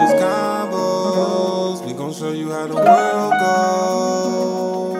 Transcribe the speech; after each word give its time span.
AG's 0.00 0.12
Convos. 0.22 1.84
We 1.86 1.92
gon' 1.92 2.12
show 2.14 2.32
you 2.32 2.50
how 2.50 2.66
the 2.66 2.74
world 2.74 3.32
goes. 3.40 4.96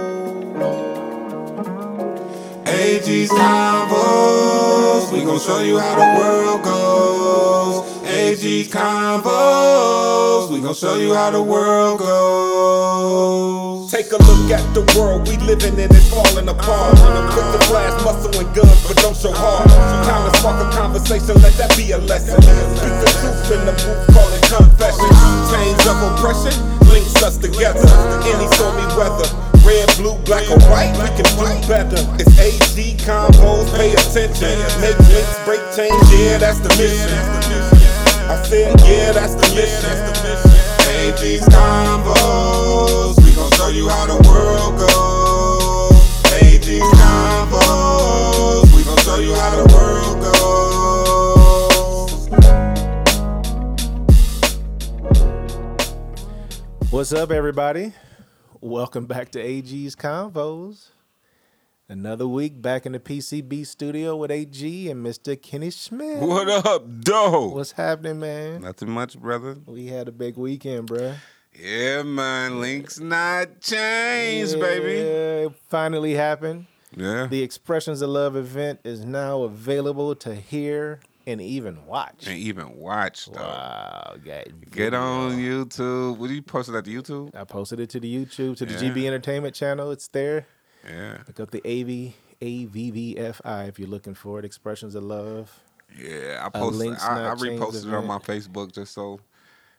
AG's 2.69 3.31
Convos. 3.31 5.13
We 5.13 5.25
gon' 5.25 5.39
show 5.39 5.61
you 5.61 5.79
how 5.79 5.95
the 5.95 6.21
world 6.21 6.63
goes. 6.63 7.87
AG's 8.07 8.69
Convos. 8.69 10.51
We 10.53 10.61
gon' 10.61 10.75
show 10.75 10.97
you 10.97 11.15
how 11.15 11.31
the 11.31 11.43
world 11.43 12.01
goes. 12.01 13.60
Take 13.91 14.15
a 14.15 14.23
look 14.23 14.55
at 14.55 14.63
the 14.71 14.87
world 14.95 15.27
we 15.27 15.35
living 15.43 15.75
in, 15.75 15.91
it's 15.91 16.07
falling 16.15 16.47
apart. 16.47 16.95
Put 17.35 17.43
the 17.51 17.59
glass 17.67 17.91
muscle 18.07 18.31
and 18.39 18.47
guns, 18.55 18.87
but 18.87 18.95
don't 19.03 19.19
show 19.19 19.35
heart. 19.35 19.67
Time 20.07 20.31
to 20.31 20.39
spark 20.39 20.63
a 20.63 20.71
conversation, 20.71 21.35
let 21.43 21.59
that 21.59 21.75
be 21.75 21.91
a 21.91 21.99
lesson. 21.99 22.39
Speak 22.39 22.95
the 23.03 23.11
truth 23.19 23.51
in 23.51 23.67
the 23.67 23.75
booth, 23.83 24.07
call 24.15 24.31
it 24.31 24.47
confession. 24.47 25.11
Chains 25.51 25.83
of 25.91 25.99
oppression 26.07 26.55
links 26.87 27.19
us 27.19 27.35
together. 27.35 27.83
Any 28.31 28.47
stormy 28.55 28.87
weather, 28.95 29.27
red, 29.67 29.91
blue, 29.99 30.15
black, 30.23 30.47
or 30.47 30.63
white, 30.71 30.95
we 30.95 31.11
can 31.19 31.27
do 31.35 31.51
better. 31.67 31.99
It's 32.23 32.31
AG 32.39 32.79
Convos, 33.03 33.67
pay 33.75 33.91
attention. 33.91 34.55
Make 34.79 35.03
links, 35.11 35.35
break 35.43 35.67
chains, 35.75 35.99
yeah, 36.15 36.39
that's 36.39 36.63
the 36.63 36.71
mission. 36.79 37.11
I 38.31 38.39
said, 38.47 38.71
yeah, 38.87 39.11
that's 39.11 39.35
the 39.35 39.51
mission. 39.51 39.99
AG's 41.11 41.43
Convos. 41.51 43.20
We 43.71 43.77
gon' 43.77 43.85
show 43.85 43.87
you 43.87 43.89
how 43.89 44.07
the 44.07 44.19
world 44.29 44.79
goes. 44.81 46.43
AG's 46.43 46.83
Convos. 46.99 48.67
We 48.75 48.83
gon' 48.83 48.99
show 48.99 49.21
you 49.21 49.33
how 49.33 49.55
the 49.55 49.67
world 49.73 50.21
goes. 56.81 56.91
What's 56.91 57.13
up, 57.13 57.31
everybody? 57.31 57.93
Welcome 58.61 59.07
back 59.07 59.31
to 59.33 59.41
AG's 59.41 59.95
Convos. 59.95 60.89
Another 61.89 62.27
week 62.27 62.61
back 62.61 62.87
in 62.87 62.93
the 62.93 62.99
PCB 62.99 63.65
studio 63.65 64.17
with 64.17 64.33
AG 64.33 64.91
and 64.91 65.07
Mr. 65.07 65.41
Kenny 65.41 65.71
Smith. 65.71 66.19
What 66.21 66.49
up, 66.67 67.03
doe? 67.03 67.51
What's 67.55 67.71
happening, 67.71 68.19
man? 68.19 68.63
Nothing 68.63 68.91
much, 68.91 69.17
brother. 69.17 69.59
We 69.65 69.87
had 69.87 70.09
a 70.09 70.13
big 70.13 70.37
weekend, 70.37 70.89
bruh. 70.89 71.15
Yeah, 71.61 72.03
man. 72.03 72.61
Links 72.61 72.99
not 72.99 73.61
changed, 73.61 74.59
baby. 74.59 74.99
Yeah, 75.07 75.47
it 75.49 75.55
finally 75.69 76.15
happened. 76.15 76.67
Yeah. 76.97 77.27
The 77.27 77.43
Expressions 77.43 78.01
of 78.03 78.11
Love 78.11 78.35
event 78.37 78.81
is 78.85 79.05
now 79.05 79.43
available 79.43 80.15
to 80.17 80.35
hear 80.35 81.01
and 81.27 81.41
even 81.41 81.87
watch. 81.87 82.27
and 82.27 82.37
even 82.39 82.77
watch, 82.77 83.27
though. 83.27 83.41
Wow, 83.41 84.17
guys. 84.25 84.51
Get 84.71 84.95
on 84.95 85.33
YouTube. 85.37 86.17
What 86.17 86.29
do 86.29 86.35
you 86.35 86.43
post 86.43 86.69
it 86.69 86.75
at 86.75 86.85
the 86.85 86.95
YouTube? 86.95 87.35
I 87.35 87.45
posted 87.45 87.79
it 87.79 87.91
to 87.91 88.01
the 88.01 88.13
YouTube, 88.13 88.57
to 88.57 88.67
the 88.67 88.73
Yeah. 88.73 88.93
GB 88.93 89.07
Entertainment 89.07 89.55
channel. 89.55 89.91
It's 89.91 90.09
there. 90.09 90.47
Yeah. 90.89 91.19
Look 91.27 91.39
up 91.41 91.51
the 91.51 91.61
AV, 91.65 92.15
AVVFI 92.41 93.69
if 93.69 93.79
you're 93.79 93.89
looking 93.89 94.15
for 94.15 94.39
it. 94.39 94.45
Expressions 94.45 94.95
of 94.95 95.05
Love. 95.05 95.61
Yeah, 95.97 96.41
I 96.45 96.49
posted. 96.49 96.95
I, 97.01 97.33
I 97.33 97.35
reposted 97.35 97.87
it 97.89 97.95
on 97.95 98.07
my. 98.07 98.19
Facebook 98.19 98.73
just 98.73 98.95
so 98.95 99.21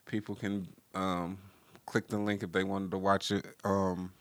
people 0.05 0.35
can 0.35 0.67
um, 0.93 1.37
click 1.85 2.07
the 2.07 2.17
link 2.17 2.43
if 2.43 2.51
they 2.51 2.63
wanted 2.63 2.91
to 2.91 2.97
watch 2.97 3.31
it. 3.31 3.45
Um, 3.63 4.11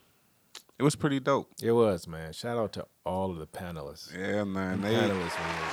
it 0.78 0.82
was 0.82 0.96
pretty 0.96 1.20
dope. 1.20 1.50
It 1.62 1.72
was, 1.72 2.06
man. 2.08 2.32
Shout 2.32 2.56
out 2.58 2.72
to 2.74 2.86
all 3.04 3.30
of 3.30 3.38
the 3.38 3.46
panelists. 3.46 4.16
Yeah, 4.16 4.44
man. 4.44 4.80
They 4.80 4.94
Panelists, 4.94 5.38
man. 5.38 5.72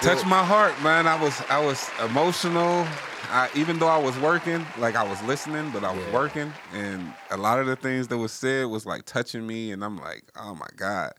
touched 0.00 0.26
my 0.26 0.44
heart, 0.44 0.80
man. 0.82 1.06
I 1.06 1.20
was 1.20 1.40
I 1.50 1.64
was 1.64 1.88
emotional. 2.04 2.86
I, 3.30 3.48
even 3.54 3.78
though 3.78 3.88
I 3.88 3.98
was 3.98 4.18
working, 4.18 4.64
like 4.78 4.94
I 4.94 5.04
was 5.04 5.20
listening, 5.22 5.70
but 5.70 5.84
I 5.84 5.92
was 5.94 6.04
Yeah. 6.06 6.12
working, 6.12 6.52
and 6.74 7.14
a 7.30 7.36
lot 7.36 7.58
of 7.60 7.66
the 7.66 7.76
things 7.76 8.08
that 8.08 8.18
was 8.18 8.30
said 8.32 8.66
was 8.66 8.84
like 8.84 9.04
touching 9.06 9.46
me, 9.46 9.72
and 9.72 9.82
I'm 9.84 9.96
like, 9.96 10.24
oh 10.36 10.54
my 10.54 10.66
god, 10.76 11.12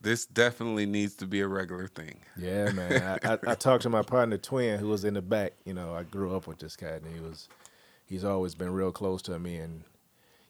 this 0.00 0.24
definitely 0.26 0.86
needs 0.86 1.14
to 1.16 1.26
be 1.26 1.40
a 1.40 1.48
regular 1.48 1.86
thing. 1.86 2.20
Yeah, 2.36 2.70
man. 2.72 3.18
I, 3.22 3.32
I, 3.34 3.38
I 3.48 3.54
talked 3.56 3.82
to 3.82 3.90
my 3.90 4.02
partner 4.02 4.38
Twin, 4.38 4.78
who 4.78 4.88
was 4.88 5.04
in 5.04 5.14
the 5.14 5.22
back. 5.22 5.52
You 5.64 5.74
know, 5.74 5.94
I 5.94 6.04
grew 6.04 6.34
up 6.34 6.46
with 6.46 6.58
this 6.60 6.76
cat, 6.76 7.02
and 7.02 7.14
he 7.14 7.20
was, 7.20 7.48
he's 8.10 8.24
always 8.24 8.54
been 8.54 8.72
real 8.72 8.92
close 8.92 9.22
to 9.22 9.38
me. 9.38 9.56
And 9.56 9.84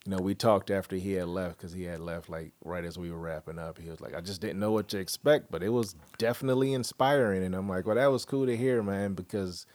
you 0.05 0.11
know, 0.11 0.19
we 0.19 0.35
talked 0.35 0.71
after 0.71 0.97
he 0.97 1.13
had 1.13 1.29
left 1.29 1.59
because 1.59 1.73
he 1.73 1.85
had 1.85 2.01
left 2.01 2.29
like 2.29 2.53
right 2.65 2.85
as 2.85 2.99
we 2.99 3.13
were 3.13 3.19
wrapping 3.19 3.59
up. 3.59 3.79
He 3.79 3.91
was 3.91 4.01
like, 4.01 4.15
I 4.15 4.21
just 4.21 4.41
didn't 4.41 4.59
know 4.59 4.73
what 4.73 4.89
to 4.89 4.99
expect, 4.99 5.53
but 5.53 5.63
it 5.63 5.69
was 5.69 5.95
definitely 6.19 6.73
inspiring. 6.73 7.45
And 7.45 7.55
I'm 7.55 7.69
like, 7.69 7.87
well, 7.87 7.97
that 7.97 8.11
was 8.11 8.25
cool 8.25 8.47
to 8.47 8.57
hear, 8.57 8.83
man. 8.83 9.13
Because 9.13 9.67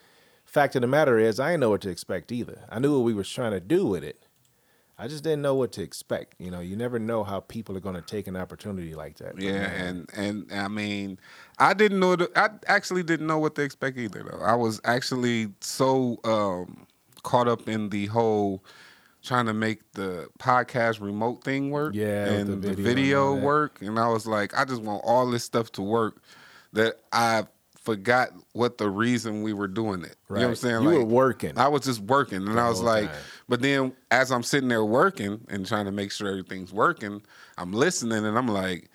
fact 0.43 0.75
of 0.75 0.81
the 0.81 0.87
matter 0.87 1.19
is, 1.19 1.39
I 1.39 1.51
didn't 1.51 1.61
know 1.61 1.69
what 1.69 1.81
to 1.81 1.89
expect 1.89 2.31
either. 2.31 2.65
I 2.69 2.79
knew 2.79 2.97
what 2.97 3.05
we 3.05 3.13
was 3.13 3.29
trying 3.29 3.51
to 3.51 3.61
do 3.61 3.85
with 3.85 4.03
it. 4.03 4.25
I 4.97 5.09
just 5.09 5.25
didn't 5.25 5.41
know 5.41 5.55
what 5.55 5.73
to 5.73 5.83
expect. 5.83 6.35
You 6.39 6.49
know, 6.49 6.61
you 6.61 6.77
never 6.77 6.99
know 6.99 7.25
how 7.25 7.41
people 7.41 7.75
are 7.75 7.81
going 7.81 7.95
to 7.95 8.01
take 8.01 8.27
an 8.27 8.37
opportunity 8.37 8.95
like 8.95 9.17
that. 9.17 9.39
Yeah, 9.39 9.59
man, 9.59 10.07
and 10.15 10.47
and 10.49 10.53
I 10.53 10.69
mean, 10.69 11.19
I 11.59 11.73
didn't 11.73 11.99
know. 11.99 12.15
The, 12.15 12.31
I 12.33 12.49
actually 12.67 13.03
didn't 13.03 13.27
know 13.27 13.37
what 13.37 13.55
to 13.55 13.61
expect 13.61 13.97
either. 13.97 14.23
Though 14.23 14.41
I 14.41 14.55
was 14.55 14.79
actually 14.85 15.49
so 15.59 16.17
um, 16.23 16.84
caught 17.25 17.47
up 17.49 17.67
in 17.67 17.89
the 17.89 18.05
whole 18.05 18.63
trying 19.23 19.47
to 19.47 19.53
make 19.53 19.79
the 19.93 20.27
podcast 20.39 21.01
remote 21.01 21.43
thing 21.43 21.71
work. 21.71 21.93
Yeah, 21.95 22.25
and 22.27 22.47
the 22.47 22.55
the 22.55 22.73
video 22.75 22.83
video, 22.83 23.33
and 23.33 23.43
work, 23.43 23.81
and 23.81 23.99
I 23.99 24.07
was 24.07 24.25
like, 24.27 24.57
I 24.57 24.63
just 24.63 24.81
want 24.81 25.01
all 25.03 25.29
this 25.29 25.43
stuff 25.43 25.71
to 25.73 25.81
work. 25.81 26.21
That 26.73 26.99
I 27.11 27.45
forgot 27.81 28.29
what 28.53 28.77
the 28.77 28.89
reason 28.89 29.43
we 29.43 29.53
were 29.53 29.67
doing 29.67 30.03
it. 30.03 30.15
You 30.29 30.35
know 30.35 30.41
what 30.41 30.47
I'm 30.49 30.55
saying? 30.55 30.83
You 30.83 30.89
were 30.89 31.03
working. 31.05 31.57
I 31.57 31.67
was 31.67 31.81
just 31.83 32.01
working, 32.01 32.45
and 32.47 32.57
The 32.57 32.61
I 32.61 32.69
was 32.69 32.81
like, 32.81 33.07
time. 33.11 33.21
but 33.49 33.61
then 33.61 33.93
as 34.11 34.31
I'm 34.31 34.43
sitting 34.43 34.69
there 34.69 34.83
working 34.85 35.41
and 35.49 35.65
trying 35.65 35.85
to 35.85 35.91
make 35.91 36.11
sure 36.11 36.27
everything's 36.29 36.73
working, 36.73 37.21
I'm 37.57 37.73
listening, 37.73 38.25
and 38.25 38.37
I'm 38.37 38.47
like, 38.47 38.89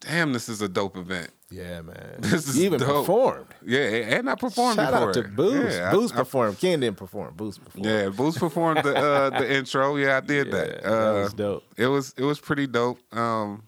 damn, 0.00 0.32
this 0.32 0.48
is 0.48 0.60
a 0.62 0.68
dope 0.68 0.96
event. 0.96 1.30
Yeah, 1.50 1.80
man. 1.82 2.16
This 2.18 2.46
is 2.48 2.58
you 2.58 2.66
even 2.66 2.80
dope. 2.80 3.06
performed. 3.06 3.46
Yeah, 3.64 3.80
and 3.80 4.28
I 4.28 4.34
performed 4.34 4.76
Shout 4.76 4.92
out 4.92 5.14
to 5.14 5.22
Boost. 5.22 5.76
Yeah, 5.78 5.88
I- 5.88 5.92
Boost 5.92 6.14
I- 6.14 6.18
performed. 6.18 6.58
Ken 6.58 6.80
didn't 6.80 6.98
perform. 6.98 7.34
Boost 7.34 7.64
performed. 7.64 7.86
Yeah, 7.86 8.08
Boost 8.10 8.38
performed 8.38 8.82
the 8.84 8.94
uh, 8.96 9.30
the 9.38 9.54
intro. 9.56 9.96
Yeah, 9.96 10.18
I 10.18 10.20
did 10.20 10.46
Yeah, 10.48 10.52
that. 10.52 10.82
that 10.82 10.92
Uh, 10.92 11.12
was 11.22 11.32
dope. 11.34 11.64
It 11.76 11.86
was 11.86 12.14
it 12.18 12.24
was 12.24 12.38
pretty 12.38 12.66
dope. 12.66 12.98
Um, 13.16 13.62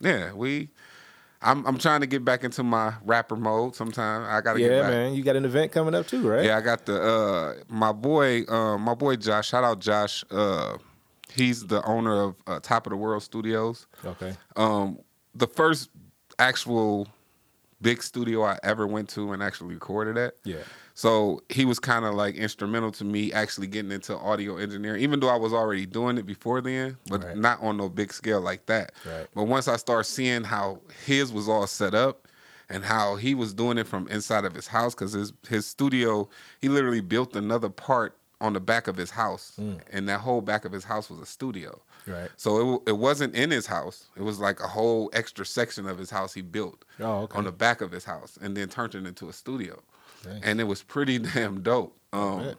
yeah, 0.00 0.32
we. 0.32 0.68
I'm 1.44 1.66
I'm 1.66 1.76
trying 1.78 2.02
to 2.02 2.06
get 2.06 2.24
back 2.24 2.44
into 2.44 2.62
my 2.62 2.94
rapper 3.04 3.34
mode. 3.34 3.74
Sometime 3.74 4.22
I 4.28 4.40
gotta 4.42 4.60
get 4.60 4.70
Yeah, 4.70 4.82
man. 4.88 5.14
You 5.14 5.24
got 5.24 5.34
an 5.34 5.44
event 5.44 5.72
coming 5.72 5.92
up 5.94 6.06
too, 6.06 6.28
right? 6.28 6.44
Yeah, 6.44 6.56
I 6.56 6.60
got 6.60 6.86
the 6.86 7.02
uh 7.02 7.54
my 7.68 7.90
boy 7.92 8.44
uh, 8.44 8.78
my 8.78 8.94
boy 8.94 9.16
Josh. 9.16 9.48
Shout 9.48 9.64
out 9.64 9.80
Josh. 9.80 10.22
Uh, 10.30 10.76
he's 11.32 11.66
the 11.66 11.82
owner 11.84 12.12
of 12.22 12.34
uh, 12.46 12.60
Top 12.60 12.86
of 12.86 12.90
the 12.90 12.96
World 12.96 13.24
Studios. 13.24 13.88
Okay. 14.04 14.34
Um, 14.54 14.98
the 15.34 15.46
first 15.46 15.90
actual 16.38 17.08
big 17.80 18.02
studio 18.02 18.44
I 18.44 18.58
ever 18.62 18.86
went 18.86 19.08
to 19.10 19.32
and 19.32 19.42
actually 19.42 19.74
recorded 19.74 20.16
at. 20.16 20.34
Yeah. 20.44 20.58
So 20.94 21.42
he 21.48 21.64
was 21.64 21.78
kind 21.78 22.04
of 22.04 22.14
like 22.14 22.34
instrumental 22.36 22.92
to 22.92 23.04
me 23.04 23.32
actually 23.32 23.66
getting 23.66 23.90
into 23.90 24.16
audio 24.16 24.56
engineering, 24.56 25.02
even 25.02 25.20
though 25.20 25.28
I 25.28 25.36
was 25.36 25.52
already 25.52 25.86
doing 25.86 26.18
it 26.18 26.26
before 26.26 26.60
then, 26.60 26.96
but 27.08 27.24
Right. 27.24 27.36
not 27.36 27.62
on 27.62 27.76
no 27.78 27.88
big 27.88 28.12
scale 28.12 28.40
like 28.40 28.66
that. 28.66 28.92
Right. 29.04 29.26
But 29.34 29.44
once 29.44 29.68
I 29.68 29.76
started 29.76 30.04
seeing 30.04 30.44
how 30.44 30.80
his 31.06 31.32
was 31.32 31.48
all 31.48 31.66
set 31.66 31.94
up 31.94 32.28
and 32.68 32.84
how 32.84 33.16
he 33.16 33.34
was 33.34 33.52
doing 33.54 33.78
it 33.78 33.86
from 33.86 34.06
inside 34.08 34.44
of 34.44 34.54
his 34.54 34.66
house, 34.66 34.94
because 34.94 35.12
his 35.12 35.32
his 35.48 35.66
studio, 35.66 36.28
he 36.60 36.68
literally 36.68 37.00
built 37.00 37.34
another 37.34 37.68
part 37.68 38.16
on 38.40 38.52
the 38.52 38.60
back 38.60 38.86
of 38.88 38.96
his 38.96 39.10
house, 39.10 39.52
mm. 39.58 39.80
and 39.90 40.08
that 40.08 40.20
whole 40.20 40.40
back 40.40 40.64
of 40.64 40.72
his 40.72 40.84
house 40.84 41.08
was 41.08 41.20
a 41.20 41.26
studio. 41.26 41.80
Right. 42.06 42.28
So 42.36 42.76
it, 42.86 42.90
it 42.90 42.98
wasn't 42.98 43.34
in 43.34 43.50
his 43.50 43.66
house. 43.66 44.06
It 44.16 44.22
was 44.22 44.38
like 44.40 44.60
a 44.60 44.66
whole 44.68 45.10
extra 45.12 45.46
section 45.46 45.86
of 45.86 45.98
his 45.98 46.10
house 46.10 46.34
he 46.34 46.42
built 46.42 46.84
Oh, 47.00 47.20
okay. 47.22 47.38
on 47.38 47.44
the 47.44 47.52
back 47.52 47.80
of 47.80 47.92
his 47.92 48.04
house 48.04 48.38
and 48.42 48.56
then 48.56 48.68
turned 48.68 48.94
it 48.94 49.06
into 49.06 49.28
a 49.28 49.32
studio. 49.32 49.80
And 50.42 50.60
it 50.60 50.64
was 50.64 50.82
pretty 50.82 51.18
damn 51.18 51.62
dope. 51.62 51.96
Um, 52.12 52.54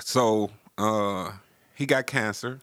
so 0.00 0.50
uh, 0.78 1.32
he 1.74 1.86
got 1.86 2.06
cancer. 2.06 2.60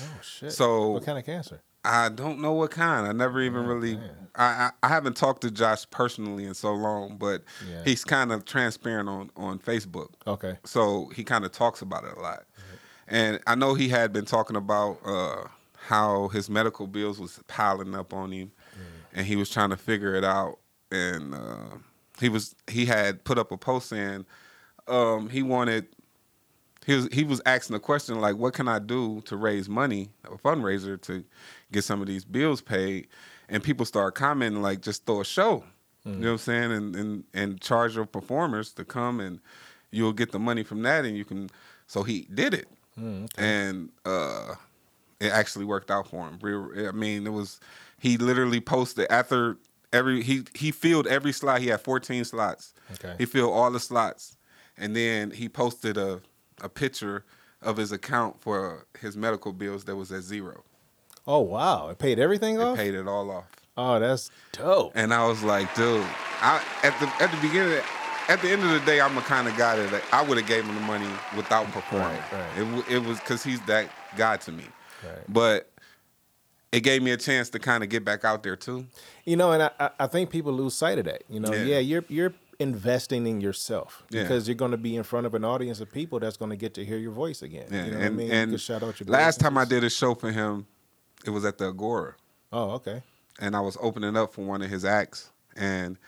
Oh 0.00 0.04
shit. 0.22 0.52
So- 0.52 0.90
what 0.90 1.04
kind 1.04 1.18
of 1.18 1.24
cancer? 1.24 1.60
I 1.88 2.08
don't 2.08 2.40
know 2.40 2.52
what 2.52 2.72
kind. 2.72 3.06
I 3.06 3.12
never 3.12 3.40
even 3.40 3.64
really. 3.64 3.96
I, 4.34 4.44
I 4.44 4.70
I 4.82 4.88
haven't 4.88 5.16
talked 5.16 5.42
to 5.42 5.52
Josh 5.52 5.88
personally 5.92 6.44
in 6.44 6.52
so 6.54 6.74
long, 6.74 7.16
but 7.16 7.44
Yeah. 7.70 7.82
he's 7.84 8.02
kind 8.04 8.32
of 8.32 8.44
transparent 8.44 9.08
on 9.08 9.30
on 9.36 9.60
Facebook. 9.60 10.08
Okay. 10.26 10.58
So 10.64 11.12
he 11.14 11.22
kind 11.22 11.44
of 11.44 11.52
talks 11.52 11.82
about 11.82 12.02
it 12.02 12.16
a 12.16 12.20
lot. 12.20 12.42
And 13.08 13.40
I 13.46 13.54
know 13.54 13.74
he 13.74 13.88
had 13.88 14.12
been 14.12 14.24
talking 14.24 14.56
about 14.56 14.98
uh, 15.04 15.48
how 15.76 16.28
his 16.28 16.50
medical 16.50 16.86
bills 16.86 17.20
was 17.20 17.40
piling 17.46 17.94
up 17.94 18.12
on 18.12 18.32
him, 18.32 18.50
and 19.14 19.26
he 19.26 19.36
was 19.36 19.48
trying 19.50 19.70
to 19.70 19.76
figure 19.76 20.14
it 20.14 20.24
out. 20.24 20.58
And 20.90 21.34
uh, 21.34 21.76
he 22.20 22.28
was 22.28 22.54
he 22.68 22.86
had 22.86 23.24
put 23.24 23.38
up 23.38 23.52
a 23.52 23.56
post 23.56 23.88
saying 23.88 24.26
um, 24.88 25.28
he 25.30 25.42
wanted 25.42 25.86
he 26.84 26.94
was 26.94 27.08
he 27.12 27.24
was 27.24 27.40
asking 27.46 27.76
a 27.76 27.80
question 27.80 28.20
like, 28.20 28.36
"What 28.36 28.54
can 28.54 28.68
I 28.68 28.78
do 28.78 29.20
to 29.22 29.36
raise 29.36 29.68
money, 29.68 30.10
a 30.24 30.36
fundraiser 30.38 31.00
to 31.02 31.24
get 31.72 31.82
some 31.84 32.00
of 32.00 32.06
these 32.06 32.24
bills 32.24 32.60
paid?" 32.60 33.08
And 33.48 33.62
people 33.62 33.86
start 33.86 34.14
commenting 34.16 34.62
like, 34.62 34.80
"Just 34.80 35.06
throw 35.06 35.20
a 35.20 35.24
show." 35.24 35.64
You 36.04 36.12
know 36.12 36.26
what 36.26 36.32
I'm 36.32 36.38
saying? 36.38 36.72
And 36.72 36.96
and 36.96 37.24
and 37.34 37.60
charge 37.60 37.96
your 37.96 38.06
performers 38.06 38.72
to 38.74 38.84
come 38.84 39.18
and 39.18 39.40
you'll 39.90 40.12
get 40.12 40.30
the 40.30 40.38
money 40.38 40.62
from 40.62 40.82
that 40.82 41.04
and 41.04 41.16
you 41.16 41.24
can 41.24 41.50
So 41.88 42.04
he 42.04 42.28
did 42.32 42.54
it, 42.54 42.68
Mm, 43.00 43.28
and 43.36 43.90
uh, 44.04 44.54
it 45.20 45.30
actually 45.32 45.64
worked 45.64 45.90
out 45.90 46.08
for 46.08 46.26
him. 46.28 46.38
Real- 46.40 46.88
I 46.88 46.92
mean, 46.92 47.26
it 47.26 47.30
was 47.32 47.60
he 47.98 48.16
literally 48.16 48.60
posted 48.60 49.06
after 49.10 49.56
every 49.92 50.22
he 50.22 50.44
he 50.54 50.70
filled 50.70 51.06
every 51.06 51.32
slot. 51.32 51.60
He 51.60 51.68
had 51.68 51.80
14 51.80 52.24
slots. 52.24 52.72
Okay. 52.94 53.14
He 53.18 53.26
filled 53.26 53.52
all 53.52 53.70
the 53.70 53.80
slots, 53.80 54.36
and 54.78 54.94
then 54.96 55.30
he 55.30 55.48
posted 55.48 55.96
a 55.96 56.20
a 56.62 56.68
picture 56.68 57.24
of 57.62 57.76
his 57.76 57.92
account 57.92 58.40
for 58.40 58.86
his 59.00 59.16
medical 59.16 59.52
bills 59.52 59.84
that 59.84 59.96
was 59.96 60.10
at 60.12 60.22
zero. 60.22 60.62
Oh 61.26 61.40
wow, 61.40 61.88
it 61.90 61.98
paid 61.98 62.18
everything 62.18 62.54
It 62.56 62.60
off. 62.62 62.76
paid 62.76 62.94
it 62.94 63.06
all 63.08 63.30
off. 63.30 63.44
Oh, 63.78 63.98
that's 63.98 64.30
dope. 64.52 64.92
And 64.94 65.12
I 65.12 65.26
was 65.26 65.42
like, 65.42 65.74
dude, 65.74 66.02
I 66.40 66.62
at 66.82 66.98
the 67.00 67.06
at 67.22 67.30
the 67.30 67.36
beginning, 67.46 67.82
at 68.28 68.40
the 68.42 68.48
end 68.50 68.62
of 68.62 68.70
the 68.70 68.80
day, 68.84 69.00
I'm 69.00 69.14
the 69.14 69.20
kind 69.22 69.46
of 69.48 69.56
guy 69.56 69.76
that 69.76 70.02
I 70.12 70.22
would 70.22 70.36
have 70.38 70.46
gave 70.46 70.64
him 70.64 70.74
the 70.74 70.80
money 70.82 71.08
without 71.36 71.66
performing. 71.72 72.08
Right, 72.08 72.32
right. 72.32 72.56
It 72.58 72.64
w- 72.64 72.84
it 72.88 73.04
was 73.06 73.18
because 73.20 73.42
he's 73.44 73.60
that 73.66 73.88
guy 74.16 74.36
to 74.38 74.52
me. 74.52 74.64
Right. 75.04 75.18
But 75.28 75.70
it 76.72 76.80
gave 76.80 77.02
me 77.02 77.12
a 77.12 77.16
chance 77.16 77.48
to 77.50 77.58
kind 77.58 77.82
of 77.84 77.88
get 77.90 78.04
back 78.04 78.24
out 78.24 78.42
there 78.42 78.56
too. 78.56 78.86
You 79.24 79.36
know, 79.36 79.52
and 79.52 79.62
I, 79.62 79.90
I- 79.98 80.06
think 80.08 80.30
people 80.30 80.52
lose 80.52 80.74
sight 80.74 80.98
of 80.98 81.04
that. 81.06 81.22
You 81.28 81.40
know, 81.40 81.52
Yeah. 81.52 81.62
yeah, 81.64 81.78
you're 81.78 82.04
you're 82.08 82.32
investing 82.58 83.26
in 83.26 83.40
yourself 83.40 84.02
Yeah. 84.10 84.22
because 84.22 84.48
you're 84.48 84.54
going 84.54 84.70
to 84.70 84.76
be 84.78 84.96
in 84.96 85.02
front 85.02 85.26
of 85.26 85.34
an 85.34 85.44
audience 85.44 85.80
of 85.80 85.92
people 85.92 86.18
that's 86.18 86.38
going 86.38 86.50
to 86.50 86.56
get 86.56 86.72
to 86.74 86.84
hear 86.84 86.96
your 86.96 87.12
voice 87.12 87.42
again. 87.42 87.66
Yeah, 87.70 87.84
you 87.84 87.90
know 87.92 87.96
and 87.98 88.16
what 88.16 88.22
I 88.24 88.26
mean? 88.28 88.30
And 88.32 88.60
shout 88.60 88.82
out 88.82 88.98
your 88.98 89.08
last 89.08 89.40
time 89.40 89.58
I 89.58 89.64
did 89.66 89.84
a 89.84 89.90
show 89.90 90.14
for 90.14 90.32
him, 90.32 90.66
it 91.26 91.30
was 91.30 91.44
at 91.44 91.58
the 91.58 91.66
Agora, 91.68 92.14
Oh, 92.52 92.70
okay. 92.72 93.02
and 93.38 93.54
I 93.54 93.60
was 93.60 93.76
opening 93.80 94.16
up 94.16 94.32
for 94.32 94.42
one 94.44 94.62
of 94.62 94.70
his 94.70 94.84
acts, 94.86 95.30
and 95.54 95.98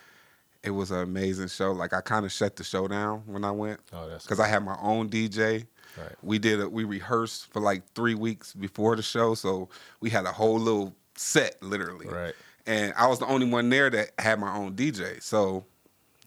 it 0.62 0.70
was 0.70 0.90
an 0.90 1.00
amazing 1.00 1.48
show. 1.48 1.72
Like 1.72 1.92
I 1.92 2.00
kind 2.00 2.24
of 2.24 2.32
shut 2.32 2.56
the 2.56 2.64
show 2.64 2.88
down 2.88 3.22
when 3.26 3.44
I 3.44 3.50
went. 3.50 3.80
Oh, 3.92 4.08
that's 4.08 4.24
because 4.24 4.40
I 4.40 4.48
had 4.48 4.64
my 4.64 4.76
own 4.80 5.08
DJ. 5.08 5.66
Right. 5.96 6.12
We 6.22 6.38
did 6.38 6.60
a, 6.60 6.68
we 6.68 6.84
rehearsed 6.84 7.52
for 7.52 7.60
like 7.60 7.82
three 7.94 8.14
weeks 8.14 8.52
before 8.52 8.96
the 8.96 9.02
show, 9.02 9.34
so 9.34 9.68
we 10.00 10.10
had 10.10 10.24
a 10.24 10.32
whole 10.32 10.58
little 10.58 10.94
set 11.16 11.62
literally. 11.62 12.08
Right. 12.08 12.34
And 12.66 12.92
I 12.96 13.06
was 13.06 13.18
the 13.18 13.26
only 13.26 13.48
one 13.48 13.70
there 13.70 13.88
that 13.90 14.10
had 14.18 14.38
my 14.38 14.54
own 14.54 14.74
DJ, 14.74 15.22
so 15.22 15.64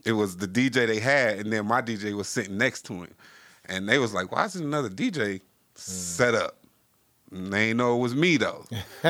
it 0.05 0.13
was 0.13 0.37
the 0.37 0.47
DJ 0.47 0.87
they 0.87 0.99
had, 0.99 1.39
and 1.39 1.53
then 1.53 1.67
my 1.67 1.81
DJ 1.81 2.15
was 2.15 2.27
sitting 2.27 2.57
next 2.57 2.83
to 2.85 2.93
him, 2.93 3.13
and 3.65 3.87
they 3.87 3.99
was 3.99 4.13
like, 4.13 4.31
"Why 4.31 4.45
is 4.45 4.55
another 4.55 4.89
DJ 4.89 5.35
mm. 5.35 5.41
set 5.75 6.33
up?" 6.33 6.57
And 7.31 7.53
they 7.53 7.73
know 7.73 7.95
it 7.95 7.99
was 7.99 8.15
me 8.15 8.37
though. 8.37 8.65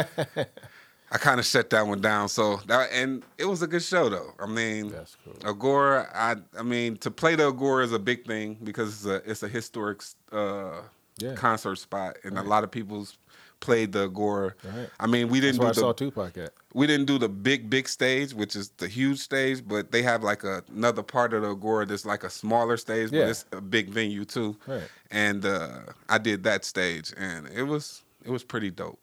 I 1.13 1.17
kind 1.17 1.39
of 1.39 1.45
shut 1.45 1.69
that 1.71 1.85
one 1.85 1.99
down. 2.01 2.29
So 2.29 2.57
that 2.67 2.89
and 2.93 3.23
it 3.37 3.45
was 3.45 3.61
a 3.61 3.67
good 3.67 3.83
show 3.83 4.07
though. 4.09 4.31
I 4.39 4.45
mean, 4.45 4.89
That's 4.89 5.17
cool. 5.23 5.35
Agora. 5.45 6.09
I 6.13 6.35
I 6.57 6.63
mean 6.63 6.97
to 6.97 7.11
play 7.11 7.35
the 7.35 7.47
Agora 7.47 7.83
is 7.83 7.91
a 7.91 7.99
big 7.99 8.25
thing 8.25 8.57
because 8.63 8.89
it's 8.93 9.05
a 9.05 9.29
it's 9.31 9.43
a 9.43 9.47
historic 9.49 10.03
uh, 10.31 10.81
Yeah. 11.17 11.35
concert 11.35 11.75
spot, 11.77 12.17
and 12.23 12.37
a 12.37 12.43
lot 12.43 12.63
of 12.63 12.71
people's 12.71 13.17
played 13.59 13.91
the 13.91 14.05
Agora. 14.05 14.55
Right. 14.63 14.89
I 14.99 15.05
mean, 15.05 15.27
we 15.29 15.39
didn't 15.39 15.59
where 15.59 15.67
I 15.69 15.73
do 15.73 15.81
saw 15.81 15.87
the 15.93 15.93
Tupac 16.05 16.35
at. 16.37 16.53
we 16.73 16.87
didn't 16.87 17.05
do 17.05 17.19
the 17.19 17.29
big 17.29 17.69
big 17.69 17.87
stage, 17.89 18.33
which 18.33 18.55
is 18.55 18.69
the 18.77 18.87
huge 18.87 19.19
stage, 19.19 19.61
but 19.67 19.91
they 19.91 20.01
have 20.03 20.23
like 20.23 20.43
a, 20.45 20.63
another 20.75 21.03
part 21.03 21.33
of 21.33 21.41
the 21.43 21.49
Agora 21.51 21.85
that's 21.85 22.05
like 22.05 22.23
a 22.23 22.29
smaller 22.29 22.77
stage, 22.77 23.11
Yeah. 23.11 23.23
but 23.25 23.29
it's 23.31 23.45
a 23.51 23.61
big 23.61 23.89
venue 23.89 24.23
too. 24.25 24.55
Right. 24.65 24.87
And 25.11 25.45
uh, 25.45 25.81
I 26.09 26.17
did 26.19 26.43
that 26.43 26.63
stage, 26.65 27.13
and 27.17 27.47
it 27.49 27.63
was 27.63 28.01
it 28.23 28.31
was 28.31 28.43
pretty 28.45 28.71
dope. 28.71 28.99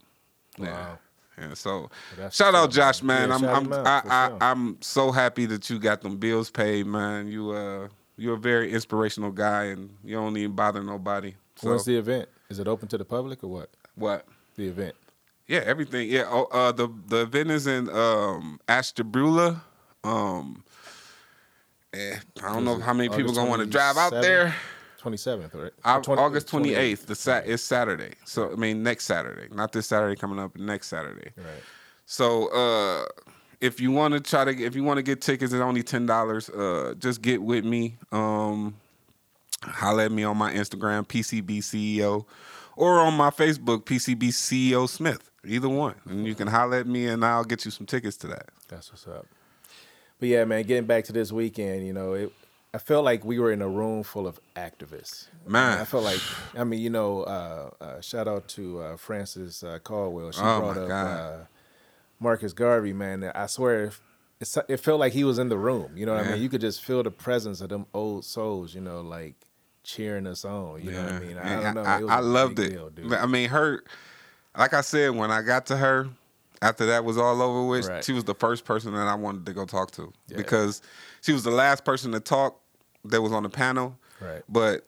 Yeah. 0.58 0.96
And 1.40 1.56
so, 1.56 1.90
that's 2.16 2.36
shout 2.36 2.54
out 2.54 2.70
Josh, 2.70 3.02
man. 3.02 3.28
Yeah, 3.28 3.36
I'm 3.36 3.44
I'm 3.44 3.72
I, 3.72 3.76
out, 3.76 4.06
I, 4.06 4.28
sure. 4.28 4.38
I'm 4.40 4.82
so 4.82 5.12
happy 5.12 5.46
that 5.46 5.68
you 5.70 5.78
got 5.78 6.00
them 6.00 6.16
bills 6.16 6.50
paid, 6.50 6.86
man. 6.86 7.28
You 7.28 7.52
uh 7.52 7.88
you're 8.16 8.34
a 8.34 8.38
very 8.38 8.72
inspirational 8.72 9.30
guy, 9.30 9.64
and 9.66 9.94
you 10.04 10.16
don't 10.16 10.36
even 10.36 10.52
bother 10.52 10.82
nobody. 10.82 11.34
So 11.56 11.70
When's 11.70 11.84
the 11.84 11.96
event? 11.96 12.28
Is 12.50 12.58
it 12.58 12.66
open 12.68 12.88
to 12.88 12.98
the 12.98 13.04
public 13.04 13.44
or 13.44 13.48
what? 13.48 13.70
what? 13.94 14.26
The 14.56 14.66
event. 14.66 14.94
Yeah, 15.46 15.60
everything. 15.64 16.10
Yeah. 16.10 16.24
Oh, 16.26 16.44
uh, 16.44 16.72
the 16.72 16.88
the 17.06 17.22
event 17.22 17.50
is 17.50 17.66
in 17.66 17.88
um, 17.88 18.60
Ashtabula. 18.68 19.62
Um, 20.04 20.64
eh, 21.94 22.16
I 22.42 22.52
don't 22.52 22.64
know 22.64 22.78
how 22.78 22.92
many 22.92 23.08
people 23.08 23.24
August 23.24 23.36
gonna 23.36 23.50
want 23.50 23.62
to 23.62 23.66
drive 23.66 23.96
out 23.96 24.10
there. 24.10 24.54
27th, 24.98 25.54
right? 25.54 26.02
20 26.02 26.20
August 26.20 26.48
twenty 26.48 26.74
eighth. 26.74 27.02
28th. 27.02 27.06
The 27.06 27.14
sat 27.14 27.46
is 27.46 27.62
Saturday. 27.62 28.14
So 28.24 28.52
I 28.52 28.56
mean 28.56 28.82
next 28.82 29.04
Saturday, 29.06 29.48
not 29.54 29.72
this 29.72 29.86
Saturday 29.86 30.16
coming 30.18 30.38
up. 30.38 30.56
Next 30.56 30.88
Saturday. 30.88 31.30
Right. 31.36 31.62
So 32.06 32.48
uh, 32.48 33.06
if 33.60 33.80
you 33.80 33.92
want 33.92 34.14
to 34.14 34.20
try 34.20 34.44
to, 34.44 34.50
if 34.50 34.74
you 34.74 34.84
want 34.84 34.98
to 34.98 35.02
get 35.02 35.20
tickets, 35.20 35.52
it's 35.52 35.60
only 35.60 35.82
ten 35.82 36.06
dollars. 36.06 36.48
Uh, 36.48 36.94
just 36.98 37.22
get 37.22 37.42
with 37.42 37.64
me. 37.64 37.96
Um, 38.12 38.74
holla 39.62 40.06
at 40.06 40.12
me 40.12 40.24
on 40.24 40.36
my 40.36 40.52
Instagram, 40.52 41.06
PCB 41.06 41.58
CEO, 41.58 42.24
or 42.76 43.00
on 43.00 43.14
my 43.14 43.30
Facebook, 43.30 43.84
PCB 43.84 44.28
CEO 44.28 44.88
Smith. 44.88 45.30
Either 45.44 45.68
one, 45.68 45.94
and 46.08 46.26
you 46.26 46.34
can 46.34 46.48
holla 46.48 46.80
at 46.80 46.86
me, 46.86 47.06
and 47.06 47.24
I'll 47.24 47.44
get 47.44 47.64
you 47.64 47.70
some 47.70 47.86
tickets 47.86 48.16
to 48.18 48.26
that. 48.28 48.46
That's 48.68 48.90
what's 48.90 49.06
up. 49.06 49.26
But 50.18 50.28
yeah, 50.28 50.44
man, 50.44 50.64
getting 50.64 50.86
back 50.86 51.04
to 51.04 51.12
this 51.12 51.30
weekend, 51.30 51.86
you 51.86 51.92
know, 51.92 52.12
it. 52.14 52.32
I 52.74 52.78
felt 52.78 53.04
like 53.04 53.24
we 53.24 53.38
were 53.38 53.50
in 53.50 53.62
a 53.62 53.68
room 53.68 54.02
full 54.02 54.26
of 54.26 54.38
activists. 54.54 55.28
Man. 55.46 55.78
I 55.80 55.84
felt 55.84 56.04
like, 56.04 56.20
I 56.56 56.64
mean, 56.64 56.80
you 56.80 56.90
know, 56.90 57.22
uh, 57.22 57.70
uh, 57.80 58.00
shout 58.00 58.28
out 58.28 58.46
to 58.48 58.80
uh, 58.80 58.96
Frances 58.96 59.62
uh, 59.64 59.78
Caldwell. 59.82 60.30
She 60.32 60.40
Oh, 60.42 60.60
brought 60.60 60.76
my 60.76 60.82
up 60.82 60.88
God. 60.88 61.06
uh, 61.06 61.36
Marcus 62.20 62.52
Garvey, 62.52 62.92
man. 62.92 63.24
I 63.34 63.46
swear, 63.46 63.90
it, 64.40 64.56
it 64.68 64.76
felt 64.78 65.00
like 65.00 65.14
he 65.14 65.24
was 65.24 65.38
in 65.38 65.48
the 65.48 65.56
room. 65.56 65.96
You 65.96 66.04
know 66.04 66.14
what 66.14 66.26
I 66.26 66.32
mean? 66.32 66.42
You 66.42 66.48
could 66.50 66.60
just 66.60 66.82
feel 66.82 67.02
the 67.02 67.10
presence 67.10 67.60
of 67.62 67.70
them 67.70 67.86
old 67.94 68.24
souls. 68.24 68.74
You 68.74 68.82
know, 68.82 69.00
like 69.00 69.34
cheering 69.82 70.26
us 70.26 70.44
on. 70.44 70.82
You 70.82 70.90
know 70.92 71.04
what 71.04 71.12
I 71.14 71.20
mean? 71.20 71.38
I 71.38 71.42
And 71.42 71.62
don't 71.62 71.74
know. 71.74 71.84
I, 71.90 71.98
It 71.98 72.02
was 72.02 72.10
I 72.12 72.18
a 72.18 72.22
loved 72.22 72.58
it. 72.58 72.70
deal, 72.70 72.90
dude. 72.90 73.12
I 73.14 73.26
mean, 73.26 73.48
her. 73.48 73.82
Like 74.56 74.74
I 74.74 74.80
said, 74.82 75.14
when 75.14 75.30
I 75.30 75.40
got 75.42 75.66
to 75.66 75.76
her, 75.76 76.08
after 76.62 76.86
that 76.86 77.04
was 77.04 77.16
all 77.18 77.40
over 77.42 77.64
with, 77.66 77.86
Right. 77.88 78.04
she 78.04 78.12
was 78.12 78.24
the 78.24 78.34
first 78.34 78.64
person 78.64 78.92
that 78.94 79.06
I 79.06 79.14
wanted 79.14 79.46
to 79.46 79.52
go 79.52 79.64
talk 79.64 79.90
to 79.92 80.12
Yeah. 80.28 80.36
because 80.36 80.82
she 81.20 81.32
was 81.32 81.44
the 81.44 81.50
last 81.50 81.84
person 81.84 82.12
to 82.12 82.20
talk 82.20 82.60
that 83.04 83.22
was 83.22 83.32
on 83.32 83.42
the 83.44 83.48
panel. 83.50 83.96
Right. 84.20 84.42
But 84.48 84.86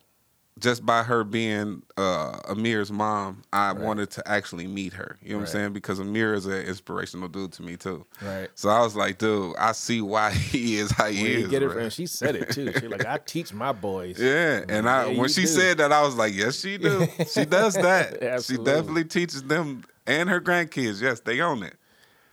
just 0.59 0.85
by 0.85 1.03
her 1.03 1.25
being 1.25 1.83
uh, 1.97 2.39
Amir's 2.49 2.91
mom, 2.93 3.43
I 3.53 3.73
Right. 3.73 3.79
wanted 3.81 4.11
to 4.11 4.29
actually 4.29 4.67
meet 4.67 4.93
her. 4.95 5.17
You 5.23 5.31
know 5.31 5.37
what 5.37 5.41
Right. 5.45 5.49
I'm 5.49 5.53
saying? 5.53 5.73
Because 5.73 5.99
Amir 5.99 6.35
is 6.35 6.45
an 6.47 6.67
inspirational 6.67 7.29
dude 7.29 7.53
to 7.53 7.63
me 7.63 7.77
too. 7.77 8.05
Right. 8.21 8.49
So 8.55 8.69
I 8.69 8.81
was 8.81 8.95
like, 8.95 9.19
dude, 9.19 9.57
I 9.57 9.73
see 9.73 10.01
why 10.03 10.31
he 10.33 10.77
is 10.79 10.91
how 10.91 11.07
he 11.09 11.23
Where 11.23 11.39
is. 11.41 11.49
get 11.49 11.63
it 11.63 11.73
from? 11.73 11.89
She 11.91 12.07
said 12.07 12.37
it 12.37 12.51
too. 12.51 12.73
She 12.79 12.89
like, 12.89 13.05
I 13.07 13.19
teach 13.25 13.55
my 13.55 13.73
boys. 13.73 14.19
Yeah, 14.21 14.65
and 14.69 14.89
I 14.89 15.07
Yeah, 15.11 15.19
when 15.21 15.29
she 15.31 15.43
do. 15.43 15.47
said 15.49 15.79
that, 15.79 15.93
I 15.93 16.03
was 16.03 16.17
like, 16.17 16.35
yes, 16.35 16.61
she 16.61 16.77
do. 16.77 17.07
She 17.33 17.45
does 17.47 17.75
that. 17.79 18.43
she 18.45 18.57
definitely 18.57 19.05
teaches 19.05 19.43
them 19.45 19.85
and 20.07 20.29
her 20.29 20.41
grandkids. 20.41 21.01
Yes, 21.01 21.21
they 21.21 21.41
own 21.41 21.63
it. 21.63 21.75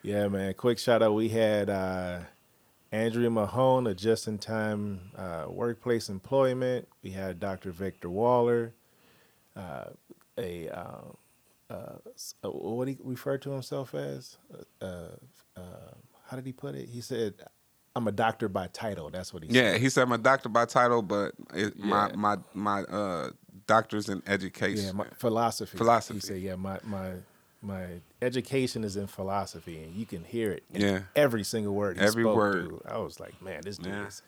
Yeah, 0.02 0.28
man. 0.28 0.54
Quick 0.54 0.80
shout 0.80 1.02
out. 1.04 1.14
We 1.14 1.30
had 1.30 1.70
uh, 1.70 2.20
Andrea 2.92 3.30
Mahone, 3.30 3.88
a 3.88 3.94
just 3.94 4.28
in 4.28 4.38
time 4.38 5.12
uh, 5.18 5.46
workplace 5.50 6.10
employment. 6.10 6.88
We 7.04 7.12
had 7.12 7.40
Dr. 7.40 7.72
Victor 7.72 8.10
Waller, 8.10 8.74
uh, 9.56 9.90
a, 10.38 10.70
uh, 10.70 11.02
uh, 11.70 11.74
uh, 12.44 12.50
what 12.50 12.88
he 12.88 12.98
referred 13.04 13.42
to 13.42 13.52
himself 13.52 13.94
as? 13.94 14.38
Uh, 14.82 14.86
uh, 15.56 15.62
how 16.28 16.38
did 16.38 16.46
he 16.46 16.54
put 16.54 16.76
it? 16.76 16.88
He 16.90 17.02
said, 17.02 17.34
I'm 17.96 18.08
a 18.08 18.12
doctor 18.12 18.48
by 18.48 18.68
title. 18.68 19.10
That's 19.10 19.34
what 19.34 19.44
he 19.44 19.50
Yeah, 19.50 19.54
said. 19.54 19.74
Yeah, 19.74 19.78
he 19.80 19.90
said 19.90 20.08
my 20.08 20.18
doctor 20.18 20.50
by 20.50 20.66
title, 20.66 21.02
but 21.02 21.34
it, 21.54 21.78
my 21.80 22.08
Yeah. 22.10 22.16
my 22.16 22.38
my 22.54 22.82
uh 22.84 23.32
doctor's 23.66 24.08
in 24.08 24.22
education. 24.28 24.86
Yeah, 24.86 24.92
my 24.92 25.08
philosophy. 25.18 25.78
Philosophy. 25.78 26.20
He 26.20 26.20
said, 26.22 26.42
yeah, 26.42 26.56
my, 26.56 26.80
my, 26.84 27.14
my 27.68 28.00
education 28.22 28.84
is 28.84 28.96
in 28.96 29.08
philosophy, 29.08 29.84
and 29.84 29.94
you 29.96 30.06
can 30.06 30.24
hear 30.24 30.52
it. 30.52 30.64
in 30.74 30.82
Yeah. 30.82 31.00
every 31.16 31.44
single 31.44 31.74
word. 31.76 31.98
He 31.98 32.04
Every 32.06 32.24
spoke, 32.24 32.36
word. 32.38 32.70
dude. 32.70 32.82
I 32.88 32.98
was 32.98 33.20
like, 33.20 33.40
man, 33.42 33.62
this 33.64 33.78
dude 33.78 33.94
Yeah. 33.94 34.08
is 34.08 34.22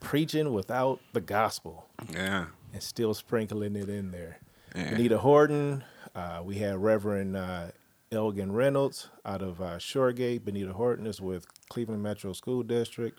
preaching 0.00 0.52
without 0.52 1.00
the 1.12 1.20
gospel 1.20 1.86
yeah, 2.12 2.46
and 2.72 2.82
still 2.82 3.14
sprinkling 3.14 3.76
it 3.76 3.88
in 3.88 4.10
there. 4.10 4.38
Yeah. 4.74 4.94
Anita 4.94 5.18
Horton. 5.18 5.84
Uh, 6.14 6.42
we 6.44 6.56
had 6.56 6.76
Reverend 6.76 7.36
uh, 7.36 7.68
Elgin 8.12 8.52
Reynolds 8.52 9.08
out 9.24 9.40
of 9.42 9.60
uh, 9.60 9.76
Shoregate. 9.78 10.44
Benita 10.44 10.72
Horton 10.72 11.06
is 11.06 11.20
with 11.20 11.46
Cleveland 11.68 12.02
Metro 12.02 12.32
School 12.32 12.62
District. 12.62 13.18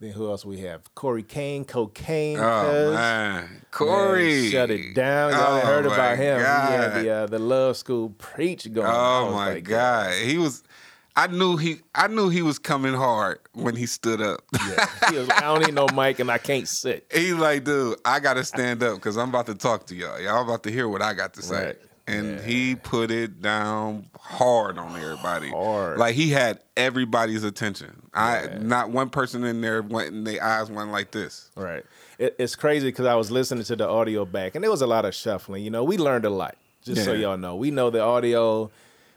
Then 0.00 0.12
who 0.12 0.28
else 0.28 0.44
we 0.44 0.58
have? 0.60 0.94
Corey 0.94 1.24
Kane, 1.24 1.64
cocaine. 1.64 2.38
Oh 2.38 2.92
man, 2.92 3.62
Corey, 3.72 4.42
Man, 4.42 4.50
shut 4.50 4.70
it 4.70 4.94
down. 4.94 5.32
Y'all 5.32 5.56
Oh, 5.56 5.60
heard 5.60 5.86
about 5.86 6.16
him. 6.16 6.38
He 6.38 6.44
had 6.44 6.94
the 7.02 7.10
uh, 7.10 7.26
the 7.26 7.40
love 7.40 7.76
school 7.76 8.10
preach 8.10 8.72
going. 8.72 8.86
Oh 8.88 9.32
my 9.32 9.54
like, 9.54 9.64
god, 9.64 10.14
he 10.14 10.38
was. 10.38 10.62
I 11.16 11.26
knew 11.26 11.56
he. 11.56 11.80
I 11.96 12.06
knew 12.06 12.28
he 12.28 12.42
was 12.42 12.60
coming 12.60 12.94
hard 12.94 13.40
when 13.52 13.74
he 13.74 13.86
stood 13.86 14.20
up. 14.22 14.42
Yeah. 14.68 14.86
He 15.10 15.16
was, 15.18 15.28
I 15.30 15.40
don't 15.40 15.66
need 15.66 15.74
no 15.74 15.88
mic 15.92 16.20
and 16.20 16.30
I 16.30 16.38
can't 16.38 16.68
sit. 16.68 17.06
He's 17.12 17.34
like, 17.34 17.64
dude, 17.64 17.98
I 18.04 18.20
gotta 18.20 18.44
stand 18.44 18.84
up 18.84 18.94
because 18.94 19.16
I'm 19.16 19.30
about 19.30 19.46
to 19.46 19.56
talk 19.56 19.86
to 19.86 19.96
y'all. 19.96 20.20
Y'all 20.20 20.44
about 20.44 20.62
to 20.62 20.70
hear 20.70 20.88
what 20.88 21.02
I 21.02 21.14
got 21.14 21.34
to 21.34 21.42
say. 21.42 21.64
Right. 21.66 21.78
And 22.08 22.38
Yeah. 22.38 22.42
he 22.42 22.74
put 22.74 23.10
it 23.10 23.42
down 23.42 24.06
hard 24.18 24.78
on 24.78 24.98
everybody. 25.00 25.50
Hard. 25.50 25.98
Like 25.98 26.14
he 26.14 26.30
had 26.30 26.58
everybody's 26.76 27.44
attention. 27.44 28.02
I 28.14 28.48
not 28.60 28.90
one 28.90 29.10
person 29.10 29.44
in 29.44 29.60
there 29.60 29.82
went 29.82 30.12
and 30.12 30.26
their 30.26 30.42
eyes 30.42 30.70
went 30.70 30.90
like 30.90 31.10
this. 31.12 31.50
Right. 31.56 31.84
it, 32.18 32.34
it's 32.38 32.56
crazy 32.56 32.88
because 32.88 33.06
I 33.06 33.14
was 33.14 33.30
listening 33.30 33.64
to 33.64 33.76
the 33.76 33.88
audio 33.88 34.24
back, 34.24 34.54
and 34.54 34.64
there 34.64 34.70
was 34.70 34.82
a 34.82 34.86
lot 34.86 35.04
of 35.04 35.14
shuffling. 35.14 35.62
You 35.62 35.70
know, 35.70 35.84
we 35.84 35.98
learned 35.98 36.24
a 36.24 36.30
lot. 36.30 36.56
Just 36.82 37.04
so 37.04 37.12
y'all 37.12 37.36
know, 37.36 37.54
we 37.56 37.70
know 37.70 37.90
the 37.90 38.00
audio, 38.00 38.70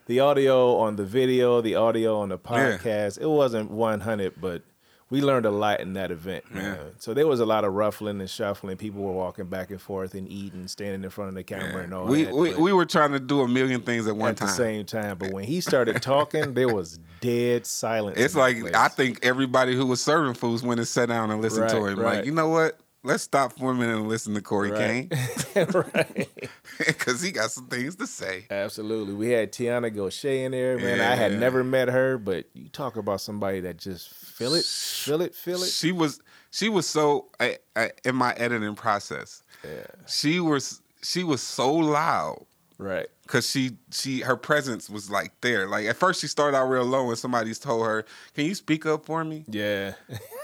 the 0.07 0.19
audio 0.19 0.75
on 0.77 0.97
the 0.97 1.05
video, 1.05 1.61
the 1.61 1.75
audio 1.75 2.19
on 2.19 2.29
the 2.29 2.37
podcast. 2.37 3.19
It 3.21 3.27
wasn't 3.27 3.71
one 3.71 4.01
hundred, 4.01 4.33
but 4.41 4.63
we 5.11 5.21
learned 5.21 5.45
a 5.45 5.51
lot 5.51 5.81
in 5.81 5.93
that 5.93 6.09
event. 6.09 6.51
Man. 6.51 6.79
So 6.97 7.13
there 7.13 7.27
was 7.27 7.39
a 7.39 7.45
lot 7.45 7.63
of 7.65 7.73
ruffling 7.73 8.19
and 8.19 8.29
shuffling. 8.29 8.77
People 8.77 9.01
were 9.03 9.11
walking 9.11 9.45
back 9.45 9.69
and 9.69 9.79
forth 9.79 10.15
and 10.15 10.27
eating, 10.27 10.67
standing 10.67 11.03
in 11.03 11.09
front 11.11 11.29
of 11.29 11.35
the 11.35 11.43
camera 11.43 11.83
and 11.83 11.93
all 11.93 12.05
we, 12.05 12.23
that. 12.23 12.33
we 12.33 12.55
we 12.55 12.73
were 12.73 12.85
trying 12.85 13.11
to 13.11 13.19
do 13.19 13.41
a 13.41 13.47
million 13.47 13.81
things 13.81 14.07
at 14.07 14.15
one 14.15 14.29
at 14.31 14.37
time. 14.37 14.47
At 14.47 14.51
the 14.51 14.55
same 14.57 14.85
time. 14.85 15.17
But 15.19 15.31
when 15.33 15.43
he 15.43 15.61
started 15.61 16.01
talking, 16.01 16.53
there 16.55 16.73
was 16.73 16.97
dead 17.19 17.67
silence. 17.67 18.17
It's 18.17 18.35
like. 18.35 18.73
I 18.73 18.87
think 18.87 19.19
everybody 19.23 19.75
who 19.75 19.85
was 19.85 20.01
serving 20.01 20.33
foods 20.33 20.63
went 20.63 20.79
and 20.79 20.87
sat 20.87 21.09
down 21.09 21.29
and 21.29 21.41
listened 21.41 21.69
to 21.69 21.79
Right, 21.81 21.91
him. 21.91 21.99
right. 21.99 22.15
Like, 22.17 22.25
you 22.25 22.31
know 22.31 22.47
what? 22.49 22.79
Let's 23.03 23.23
stop 23.23 23.53
for 23.57 23.71
a 23.71 23.73
minute 23.73 23.97
and 23.97 24.07
listen 24.07 24.35
to 24.35 24.41
Corey 24.41 24.69
Right. 24.71 25.09
Kane 25.09 25.09
right. 25.73 26.29
because 26.77 27.19
he 27.19 27.31
got 27.31 27.49
some 27.49 27.65
things 27.65 27.95
to 27.95 28.05
say. 28.05 28.45
Absolutely. 28.51 29.15
We 29.15 29.29
had 29.31 29.51
Tiana 29.51 29.93
Gaucher 29.93 30.29
in 30.29 30.51
there, 30.51 30.77
man. 30.77 31.01
I 31.01 31.15
had 31.15 31.39
never 31.39 31.63
met 31.63 31.87
her, 31.89 32.19
but 32.19 32.45
you 32.53 32.69
talk 32.69 32.97
about 32.97 33.19
somebody 33.19 33.59
that 33.61 33.77
just 33.77 34.13
feel 34.41 34.55
it, 34.55 34.65
feel 34.65 35.21
it, 35.21 35.35
feel 35.35 35.63
it. 35.63 35.69
She 35.69 35.91
was 35.91 36.19
she 36.51 36.67
was 36.69 36.87
so 36.87 37.27
I, 37.39 37.57
I, 37.75 37.91
in 38.03 38.15
my 38.15 38.33
editing 38.33 38.75
process. 38.75 39.43
Yeah. 39.63 39.85
She 40.07 40.39
was 40.39 40.81
she 41.03 41.23
was 41.23 41.41
so 41.41 41.73
loud 41.73 42.45
Right. 42.77 43.05
because 43.23 43.47
she 43.47 43.77
she 43.91 44.21
her 44.21 44.35
presence 44.35 44.89
was 44.89 45.09
like 45.11 45.31
there. 45.41 45.67
Like 45.67 45.85
at 45.85 45.95
first 45.97 46.19
she 46.21 46.27
started 46.27 46.57
out 46.57 46.65
real 46.67 46.83
low 46.83 47.09
and 47.09 47.17
somebody's 47.17 47.59
told 47.59 47.85
her, 47.85 48.05
"Can 48.33 48.45
you 48.45 48.55
speak 48.55 48.87
up 48.87 49.05
for 49.05 49.23
me?" 49.23 49.45
Yeah. 49.47 49.93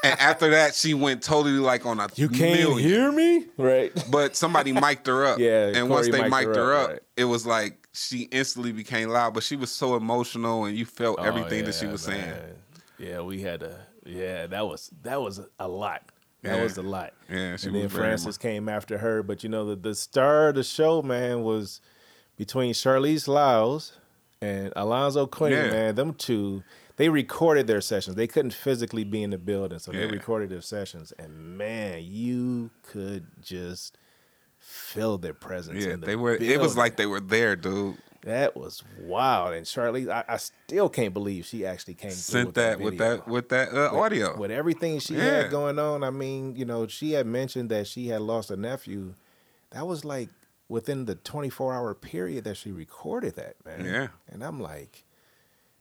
And 0.04 0.20
after 0.20 0.52
that, 0.52 0.76
she 0.76 0.94
went 0.94 1.24
totally 1.24 1.58
like 1.58 1.88
on 1.88 2.00
a 2.00 2.08
You 2.14 2.30
can't 2.30 2.60
million. 2.60 2.78
hear 2.88 3.12
me? 3.12 3.48
Right. 3.58 3.92
But 4.12 4.36
somebody 4.36 4.72
mic'd 4.72 5.08
her 5.08 5.26
up. 5.26 5.40
Yeah, 5.48 5.72
And 5.74 5.90
once 5.90 6.10
they 6.10 6.30
mic'd 6.30 6.56
her 6.56 6.76
up, 6.76 6.90
right. 6.92 7.00
it 7.18 7.24
was 7.26 7.48
like 7.48 7.88
she 7.94 8.30
instantly 8.32 8.72
became 8.72 9.10
loud. 9.10 9.34
But 9.34 9.42
she 9.42 9.56
was 9.56 9.72
so 9.72 9.96
emotional 9.96 10.66
and 10.66 10.78
you 10.78 10.86
felt 10.86 11.18
oh, 11.20 11.24
everything 11.24 11.66
that 11.66 11.74
she 11.74 11.86
Oh, 11.86 11.88
yeah, 11.88 11.92
was 11.94 12.02
saying. 12.04 12.34
Yeah, 13.00 13.22
we 13.22 13.42
had 13.42 13.64
a 13.64 13.80
yeah, 14.06 14.48
that 14.48 14.68
was 14.68 14.90
that 15.04 15.22
was 15.22 15.42
a 15.60 15.68
lot. 15.68 16.04
That 16.44 16.58
Yeah. 16.58 16.64
was 16.64 16.78
a 16.78 16.82
lot. 16.84 17.14
Yeah, 17.30 17.56
she 17.58 17.68
and 17.68 17.76
then 17.76 17.90
Frances 17.90 18.38
came 18.38 18.70
after 18.70 18.98
her. 19.00 19.24
But 19.24 19.44
you 19.44 19.50
know, 19.50 19.66
the, 19.66 19.76
the 19.76 19.96
star 19.96 20.50
of 20.50 20.56
the 20.56 20.64
show, 20.64 21.02
man, 21.02 21.44
was 21.44 21.82
between 22.38 22.74
Charlize 22.74 23.28
Lyles 23.28 23.94
and 24.42 24.72
Alonzo 24.76 25.26
Quinn, 25.28 25.52
Yeah. 25.52 25.72
man. 25.72 25.96
Them 25.96 26.14
two, 26.14 26.64
they 26.98 27.10
recorded 27.10 27.68
their 27.68 27.82
sessions. 27.82 28.16
They 28.16 28.28
couldn't 28.28 28.54
physically 28.54 29.04
be 29.04 29.24
in 29.24 29.32
the 29.32 29.38
building, 29.38 29.80
so 29.80 29.92
they 29.92 30.06
recorded 30.06 30.50
their 30.50 30.62
sessions. 30.62 31.12
And 31.20 31.58
man, 31.58 32.04
you 32.04 32.70
could 32.84 33.26
just 33.42 33.98
feel 34.60 35.18
their 35.18 35.34
presence. 35.34 35.84
Yeah, 35.86 35.94
in 35.94 36.00
the 36.02 36.06
they 36.06 36.16
were. 36.16 36.36
It 36.36 36.60
was 36.60 36.78
like 36.78 36.98
they 36.98 37.06
were 37.06 37.20
there, 37.20 37.56
dude. 37.56 37.98
That 38.24 38.56
was 38.56 38.84
wild. 39.02 39.54
And 39.54 39.66
Charlize, 39.66 40.10
I, 40.10 40.24
I 40.28 40.38
still 40.38 40.90
can't 40.90 41.14
believe 41.14 41.46
she 41.46 41.66
actually 41.66 41.94
came 41.94 42.12
through 42.12 42.18
Sent 42.18 42.46
with 42.48 42.56
that 42.56 42.80
with 42.80 42.94
video 42.98 43.18
that 43.18 43.28
with 43.28 43.50
that 43.50 43.74
uh, 43.74 43.96
audio. 43.98 44.38
with 44.38 44.52
everything 44.52 45.00
she 45.00 45.16
Yeah. 45.16 45.44
had 45.44 45.52
going 45.52 45.80
on. 45.80 46.04
I 46.04 46.10
mean, 46.10 46.56
you 46.56 46.66
know, 46.66 46.88
she 46.88 47.12
had 47.14 47.26
mentioned 47.28 47.70
that 47.70 47.88
she 47.88 48.08
had 48.08 48.22
lost 48.22 48.52
a 48.52 48.58
nephew. 48.58 49.14
That 49.72 49.86
was 49.88 50.04
like 50.06 50.30
within 50.70 51.06
the 51.06 51.16
24 51.16 51.74
hour 51.74 51.94
period 51.94 52.44
that 52.44 52.58
she 52.58 52.72
recorded 52.72 53.36
that, 53.36 53.56
man. 53.66 53.86
Yeah. 53.86 54.08
And 54.30 54.44
I'm 54.44 54.60
like, 54.60 55.04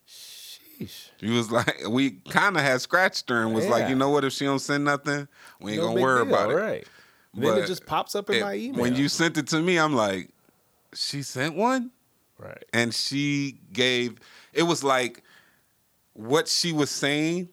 sheesh. 0.09 1.11
She 1.21 1.29
was 1.31 1.51
like, 1.51 1.81
we 1.89 2.13
kind 2.29 2.57
of 2.57 2.63
had 2.63 2.81
scratched 2.81 3.29
her 3.31 3.43
and 3.43 3.55
was 3.55 3.67
like, 3.67 3.89
you 3.89 3.95
know 3.95 4.11
what? 4.11 4.25
If 4.25 4.33
she 4.33 4.45
don't 4.45 4.59
send 4.59 4.85
nothing, 4.85 5.27
we 5.61 5.73
ain't 5.73 5.81
No 5.83 5.89
gonna 5.89 6.01
worry 6.01 6.25
deal, 6.25 6.35
about 6.35 6.51
it. 6.51 6.55
Right. 6.55 6.87
then 7.35 7.59
it 7.59 7.67
just 7.67 7.87
pops 7.87 8.15
up 8.15 8.31
in 8.31 8.37
it- 8.37 8.41
my 8.43 8.55
email. 8.55 8.81
When 8.83 8.95
you 8.95 9.09
sent 9.09 9.37
it 9.39 9.47
to 9.49 9.61
me, 9.61 9.79
I'm 9.79 9.95
like, 9.95 10.31
she 10.95 11.23
sent 11.23 11.57
one. 11.57 11.91
Right. 12.39 12.65
and 12.73 12.95
she 12.95 13.61
gave 13.73 14.19
it 14.53 14.63
was 14.63 14.83
like 14.83 15.23
what 16.13 16.49
she 16.49 16.73
was 16.73 16.91
saying 16.91 17.49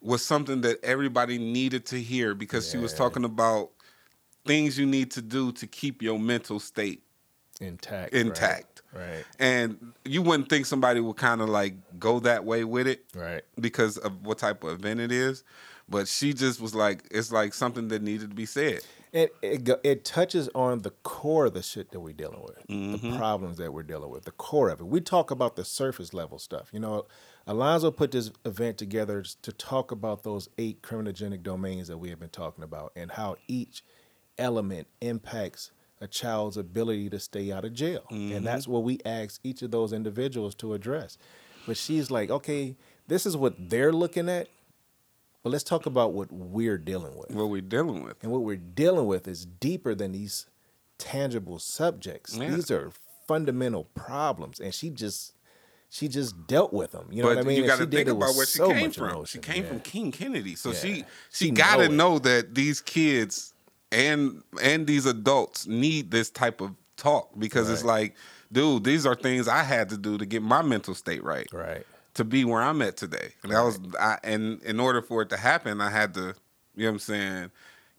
was 0.00 0.24
something 0.24 0.62
that 0.62 0.82
everybody 0.84 1.38
needed 1.38 1.86
to 1.86 2.00
hear 2.00 2.34
because 2.34 2.68
she 2.68 2.76
was 2.76 2.92
talking 2.92 3.24
about 3.24 3.70
things 4.44 4.78
you 4.78 4.86
need 4.86 5.10
to 5.12 5.22
do 5.22 5.52
to 5.52 5.66
keep 5.66 6.02
your 6.02 6.18
mental 6.18 6.58
state 6.58 7.02
Intact. 7.62 8.12
intact. 8.14 8.82
Right. 8.92 9.06
Right. 9.08 9.24
And 9.38 9.92
you 10.04 10.20
wouldn't 10.22 10.48
think 10.50 10.66
somebody 10.66 11.00
would 11.00 11.16
kind 11.16 11.40
of 11.40 11.48
like 11.48 11.74
go 11.98 12.20
that 12.20 12.44
way 12.44 12.64
with 12.64 12.86
it 12.86 13.04
Right. 13.14 13.42
because 13.58 13.96
of 13.98 14.26
what 14.26 14.36
type 14.38 14.62
of 14.64 14.72
event 14.72 15.00
it 15.00 15.10
is. 15.10 15.44
But 15.88 16.08
she 16.08 16.32
just 16.34 16.60
was 16.60 16.74
like, 16.74 17.04
it's 17.10 17.32
like 17.32 17.54
something 17.54 17.88
that 17.88 18.02
needed 18.02 18.30
to 18.30 18.36
be 18.36 18.46
said. 18.46 18.80
It, 19.12 19.34
it 19.42 19.68
it 19.84 20.04
touches 20.06 20.48
on 20.54 20.78
the 20.80 20.90
core 21.02 21.46
of 21.46 21.54
the 21.54 21.62
shit 21.62 21.90
that 21.90 22.00
we're 22.00 22.14
dealing 22.14 22.40
with, 22.42 22.66
Mm-hmm. 22.68 23.10
the 23.10 23.16
problems 23.18 23.58
that 23.58 23.72
we're 23.72 23.82
dealing 23.82 24.10
with, 24.10 24.24
the 24.24 24.30
core 24.32 24.70
of 24.70 24.80
it. 24.80 24.86
We 24.86 25.00
talk 25.02 25.30
about 25.30 25.56
the 25.56 25.64
surface 25.66 26.14
level 26.14 26.38
stuff. 26.38 26.68
You 26.72 26.80
know, 26.80 27.06
Alonzo 27.46 27.90
put 27.90 28.10
this 28.12 28.30
event 28.46 28.78
together 28.78 29.22
to 29.42 29.52
talk 29.52 29.90
about 29.90 30.22
those 30.22 30.48
eight 30.56 30.80
criminogenic 30.82 31.42
domains 31.42 31.88
that 31.88 31.98
we 31.98 32.08
have 32.08 32.20
been 32.20 32.30
talking 32.30 32.64
about 32.64 32.92
and 32.96 33.10
how 33.12 33.36
each 33.48 33.84
element 34.38 34.86
impacts 35.02 35.72
a 36.02 36.06
child's 36.08 36.56
ability 36.56 37.08
to 37.10 37.18
stay 37.20 37.52
out 37.52 37.64
of 37.64 37.72
jail. 37.72 38.02
Mm-hmm. 38.10 38.36
And 38.36 38.46
that's 38.46 38.66
what 38.66 38.82
we 38.82 38.98
ask 39.04 39.40
each 39.44 39.62
of 39.62 39.70
those 39.70 39.92
individuals 39.92 40.54
to 40.56 40.74
address. 40.74 41.16
But 41.66 41.76
she's 41.76 42.10
like, 42.10 42.28
okay, 42.28 42.74
this 43.06 43.24
is 43.24 43.36
what 43.36 43.54
they're 43.70 43.92
looking 43.92 44.28
at, 44.28 44.48
but 45.42 45.50
let's 45.50 45.62
talk 45.64 45.86
about 45.86 46.12
what 46.12 46.32
we're 46.32 46.78
dealing 46.78 47.16
with. 47.16 47.30
What 47.30 47.50
we're 47.50 47.60
dealing 47.60 48.02
with. 48.02 48.16
And 48.22 48.32
what 48.32 48.42
we're 48.42 48.56
dealing 48.56 49.06
with 49.06 49.28
is 49.28 49.46
deeper 49.46 49.94
than 49.94 50.12
these 50.12 50.46
tangible 50.98 51.58
subjects. 51.60 52.36
Yeah. 52.36 52.50
These 52.50 52.70
are 52.70 52.90
fundamental 53.28 53.84
problems, 53.94 54.58
and 54.60 54.74
she 54.74 54.90
just 54.90 55.34
she 55.88 56.08
just 56.08 56.46
dealt 56.46 56.72
with 56.72 56.92
them. 56.92 57.08
You 57.10 57.22
know 57.22 57.28
but 57.28 57.36
what 57.36 57.44
I 57.44 57.48
mean? 57.48 57.58
you 57.58 57.66
got 57.66 57.78
to 57.78 57.86
think 57.86 58.08
about 58.08 58.34
where 58.34 58.46
she 58.46 58.58
so 58.58 58.72
came 58.72 58.90
from. 58.90 59.10
emotion. 59.10 59.42
She 59.42 59.52
came 59.52 59.62
Yeah. 59.62 59.68
from 59.68 59.80
King 59.80 60.10
Kennedy, 60.10 60.54
so 60.56 60.70
Yeah. 60.70 60.78
she 60.78 60.94
She 61.30 61.44
she 61.46 61.50
got 61.50 61.76
to 61.76 61.88
know 61.88 62.18
that 62.20 62.54
these 62.54 62.80
kids 62.80 63.51
and 63.92 64.42
and 64.62 64.86
these 64.86 65.06
adults 65.06 65.66
need 65.66 66.10
this 66.10 66.30
type 66.30 66.60
of 66.60 66.72
talk 66.96 67.30
because 67.38 67.70
it's 67.70 67.84
like, 67.84 68.14
dude, 68.50 68.84
these 68.84 69.06
are 69.06 69.14
things 69.14 69.46
I 69.48 69.62
had 69.62 69.88
to 69.90 69.96
do 69.96 70.18
to 70.18 70.26
get 70.26 70.42
my 70.42 70.62
mental 70.62 70.94
state 70.94 71.22
right, 71.24 71.46
Right. 71.52 71.84
to 72.14 72.24
be 72.24 72.44
where 72.44 72.62
I'm 72.62 72.80
at 72.82 72.96
today. 72.96 73.34
And 73.42 73.52
that 73.52 73.62
was, 73.62 73.78
I, 74.00 74.18
and 74.24 74.62
in 74.62 74.78
order 74.80 75.02
for 75.02 75.22
it 75.22 75.28
to 75.30 75.36
happen, 75.36 75.80
I 75.80 75.90
had 75.90 76.14
to, 76.14 76.34
you 76.74 76.84
know 76.84 76.86
what 76.86 76.92
I'm 76.94 76.98
saying, 77.00 77.50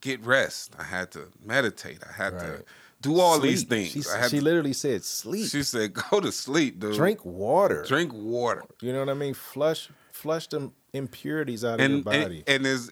get 0.02 0.24
rest. 0.26 0.74
I 0.80 0.84
had 0.84 1.12
to 1.12 1.28
meditate. 1.46 2.00
I 2.08 2.12
had 2.14 2.40
to 2.40 2.64
do 3.02 3.20
all 3.20 3.38
Sleep. 3.40 3.50
these 3.52 3.64
things. 3.64 3.90
She, 3.90 4.02
she 4.02 4.38
to, 4.40 4.44
literally 4.44 4.74
said, 4.74 5.04
"Sleep, 5.04 5.50
she 5.50 5.64
said, 5.64 5.94
go 5.94 6.20
to 6.22 6.32
sleep, 6.32 6.80
dude. 6.80 6.96
drink 6.96 7.26
water, 7.26 7.84
drink 7.88 8.14
water. 8.14 8.64
You 8.82 8.94
know 8.94 9.00
what 9.00 9.10
I 9.10 9.14
mean? 9.16 9.34
Flush, 9.34 9.90
flush 10.24 10.48
them 10.48 10.74
impurities 10.94 11.63
out 11.65 11.80
of 11.80 11.89
your 11.89 12.00
body." 12.03 12.44
and, 12.48 12.65
and 12.65 12.68
as 12.68 12.89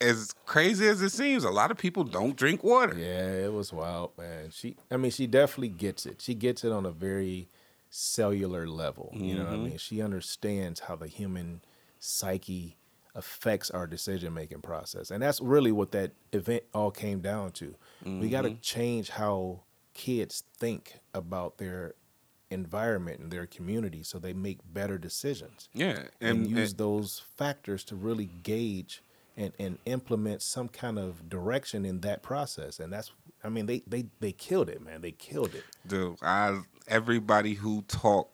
as 0.00 0.34
crazy 0.46 0.88
as 0.88 1.02
it 1.02 1.10
seems, 1.10 1.44
a 1.44 1.50
lot 1.50 1.70
of 1.70 1.76
people 1.76 2.02
don't 2.04 2.36
drink 2.36 2.64
water. 2.64 2.96
Yeah, 2.98 3.46
it 3.46 3.52
was 3.52 3.72
wild, 3.72 4.12
man. 4.18 4.50
She, 4.50 4.76
I 4.90 4.96
mean, 4.96 5.10
she 5.10 5.26
definitely 5.26 5.68
gets 5.68 6.06
it. 6.06 6.20
She 6.20 6.34
gets 6.34 6.64
it 6.64 6.72
on 6.72 6.86
a 6.86 6.90
very 6.90 7.48
cellular 7.90 8.66
level. 8.66 9.12
You 9.14 9.36
know 9.36 9.44
what 9.44 9.52
I 9.52 9.56
Mm-hmm. 9.56 9.64
mean? 9.68 9.78
She 9.78 10.02
understands 10.02 10.80
how 10.80 10.96
the 10.96 11.06
human 11.06 11.60
psyche 12.00 12.76
affects 13.14 13.70
our 13.70 13.86
decision 13.86 14.34
making 14.34 14.60
process, 14.62 15.10
and 15.10 15.22
that's 15.22 15.40
really 15.40 15.70
what 15.72 15.92
that 15.92 16.12
event 16.32 16.64
all 16.72 16.90
came 16.90 17.20
down 17.20 17.52
to. 17.52 17.74
We 18.04 18.28
got 18.28 18.42
to 18.42 18.50
Mm-hmm. 18.50 18.60
change 18.60 19.10
how 19.10 19.60
kids 19.94 20.42
think 20.58 20.94
about 21.14 21.58
their 21.58 21.94
environment 22.54 23.20
and 23.20 23.30
their 23.30 23.46
community, 23.46 24.02
so 24.02 24.18
they 24.18 24.32
make 24.32 24.58
better 24.72 24.96
decisions 24.96 25.68
Yeah, 25.74 26.04
and, 26.20 26.46
and, 26.46 26.50
use 26.50 26.70
and- 26.70 26.78
those 26.78 27.22
factors 27.36 27.84
to 27.84 27.96
really 27.96 28.30
gauge 28.42 29.02
and, 29.36 29.52
and 29.58 29.78
implement 29.84 30.40
some 30.40 30.68
kind 30.68 30.98
of 30.98 31.28
direction 31.28 31.84
in 31.84 32.00
that 32.00 32.22
process. 32.22 32.78
And 32.80 32.90
that's, 32.92 33.10
I 33.42 33.48
mean, 33.50 33.66
they 33.66 33.82
they 33.86 34.06
they 34.20 34.32
killed 34.32 34.68
it, 34.70 34.80
man. 34.80 35.02
They 35.02 35.10
killed 35.12 35.54
it. 35.54 35.64
dude, 35.86 36.16
I 36.22 36.60
everybody 36.88 37.54
who 37.54 37.82
talked 37.82 38.30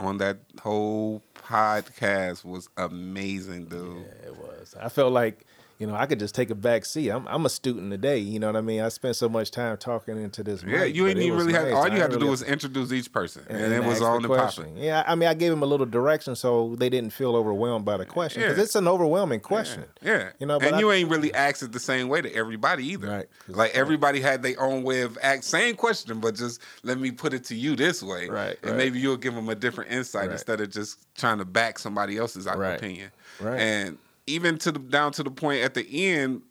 on 0.00 0.18
that 0.18 0.38
whole 0.62 1.22
podcast 1.34 2.44
was 2.44 2.68
amazing, 2.76 3.66
dude. 3.66 4.04
Yeah, 4.06 4.28
it 4.28 4.36
was. 4.36 4.74
I 4.80 4.88
felt 4.88 5.12
like, 5.12 5.44
you 5.78 5.86
know, 5.86 5.94
I 5.94 6.06
could 6.06 6.18
just 6.18 6.34
take 6.34 6.50
a 6.50 6.54
back 6.56 6.84
seat. 6.84 7.08
I'm 7.10 7.26
I'm 7.28 7.46
a 7.46 7.48
student 7.48 7.90
today. 7.92 8.18
You 8.18 8.40
know 8.40 8.48
what 8.48 8.56
I 8.56 8.60
mean? 8.60 8.80
I 8.80 8.88
spent 8.88 9.14
so 9.14 9.28
much 9.28 9.52
time 9.52 9.76
talking 9.76 10.20
into 10.20 10.42
this. 10.42 10.62
Yeah, 10.64 10.80
mic, 10.80 10.94
you 10.96 11.06
ain't 11.06 11.18
even 11.20 11.38
really 11.38 11.52
have. 11.52 11.66
nice. 11.66 11.74
All 11.74 11.86
you 11.88 12.00
had 12.00 12.10
to 12.10 12.16
really 12.16 12.26
do 12.26 12.30
was 12.32 12.42
introduce 12.42 12.90
each 12.92 13.12
person, 13.12 13.44
and, 13.48 13.72
it 13.72 13.84
was 13.84 13.92
ask 13.94 14.00
the 14.00 14.06
on 14.06 14.22
the 14.22 14.28
question. 14.28 14.64
popping. 14.64 14.82
Yeah, 14.82 15.04
I 15.06 15.14
mean, 15.14 15.28
I 15.28 15.34
gave 15.34 15.50
them 15.50 15.62
a 15.62 15.66
little 15.66 15.86
direction 15.86 16.34
so 16.34 16.74
they 16.76 16.88
didn't 16.88 17.10
feel 17.12 17.36
overwhelmed 17.36 17.84
by 17.84 17.96
the 17.96 18.04
question 18.06 18.42
because 18.42 18.56
Yeah. 18.58 18.64
it's 18.64 18.74
an 18.74 18.88
overwhelming 18.88 19.40
question. 19.40 19.84
Yeah, 20.02 20.30
You 20.40 20.46
know, 20.46 20.58
but 20.58 20.66
and 20.66 20.76
I- 20.76 20.80
you 20.80 20.90
ain't 20.90 21.08
really 21.10 21.32
asked 21.32 21.62
it 21.62 21.70
the 21.70 21.78
same 21.80 22.08
way 22.08 22.22
to 22.22 22.34
everybody 22.34 22.84
either. 22.88 23.06
Right. 23.08 23.28
Like 23.46 23.72
everybody 23.76 24.20
had 24.20 24.42
their 24.42 24.60
own 24.60 24.82
way 24.82 25.02
of 25.02 25.16
act, 25.22 25.44
same 25.44 25.76
question, 25.76 26.18
but 26.18 26.34
just 26.34 26.60
let 26.82 26.98
me 26.98 27.12
put 27.12 27.32
it 27.32 27.44
to 27.44 27.54
you 27.54 27.76
this 27.76 28.02
way. 28.02 28.28
Right, 28.28 28.58
And 28.62 28.72
right. 28.72 28.76
maybe 28.76 28.98
you'll 28.98 29.16
give 29.16 29.34
them 29.34 29.48
a 29.48 29.54
different 29.54 29.92
insight 29.92 30.22
Right. 30.26 30.32
instead 30.32 30.60
of 30.60 30.70
just 30.70 30.98
trying 31.16 31.38
to 31.38 31.44
back 31.44 31.78
somebody 31.78 32.18
else's 32.18 32.46
Right, 32.46 32.74
opinion. 32.74 33.10
right. 33.40 33.60
And 33.60 33.98
even 34.28 34.58
to 34.58 34.72
the 34.72 34.78
down 34.78 35.12
to 35.12 35.22
the 35.22 35.30
point 35.30 35.62
at 35.62 35.74
the 35.74 35.86
end, 36.12 36.42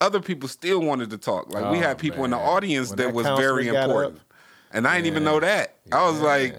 other 0.00 0.20
people 0.20 0.48
still 0.48 0.80
wanted 0.80 1.10
to 1.10 1.18
talk. 1.18 1.52
Like 1.52 1.70
we 1.70 1.78
Oh, 1.78 1.82
had 1.82 1.98
people 1.98 2.24
in 2.24 2.30
the 2.30 2.38
audience 2.38 2.90
that, 2.90 2.98
that 2.98 3.12
was 3.14 3.26
very 3.26 3.68
important, 3.68 4.16
up, 4.16 4.22
and 4.72 4.86
I 4.86 4.96
didn't 4.96 5.06
even 5.08 5.24
know 5.24 5.40
that. 5.40 5.76
I 5.92 6.08
was 6.08 6.20
like, 6.20 6.56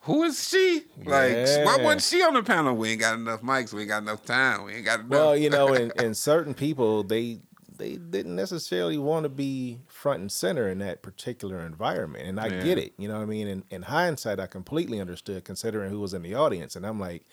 "Who 0.00 0.24
is 0.24 0.48
she? 0.48 0.84
Like, 1.04 1.36
why 1.36 1.76
Yeah. 1.76 1.84
wasn't 1.84 2.02
she 2.02 2.22
on 2.22 2.34
the 2.34 2.42
panel? 2.42 2.74
We 2.74 2.90
ain't 2.90 3.00
got 3.00 3.14
enough 3.14 3.42
mics. 3.42 3.72
We 3.72 3.82
ain't 3.82 3.90
got 3.90 4.02
enough 4.02 4.24
time. 4.24 4.64
We 4.64 4.74
ain't 4.74 4.84
got 4.84 5.00
enough." 5.00 5.10
Well, 5.10 5.36
you 5.36 5.50
know, 5.50 5.72
and, 5.72 5.94
and 5.96 6.16
certain 6.16 6.54
people 6.54 7.02
they 7.04 7.40
they 7.76 7.96
didn't 7.96 8.36
necessarily 8.36 8.98
want 8.98 9.24
to 9.24 9.28
be 9.28 9.80
front 9.88 10.20
and 10.20 10.30
center 10.30 10.68
in 10.68 10.78
that 10.78 11.02
particular 11.02 11.60
environment, 11.60 12.26
and 12.26 12.40
I 12.40 12.48
Yeah. 12.48 12.62
get 12.62 12.78
it. 12.78 12.94
You 12.98 13.08
know 13.08 13.14
what 13.14 13.22
I 13.22 13.26
mean? 13.26 13.48
In, 13.48 13.64
in 13.70 13.82
hindsight, 13.82 14.38
I 14.40 14.46
completely 14.46 15.00
understood 15.00 15.44
considering 15.44 15.90
who 15.90 16.00
was 16.00 16.14
in 16.14 16.22
the 16.22 16.34
audience, 16.34 16.76
and 16.76 16.86
I'm 16.86 17.00
like, 17.00 17.24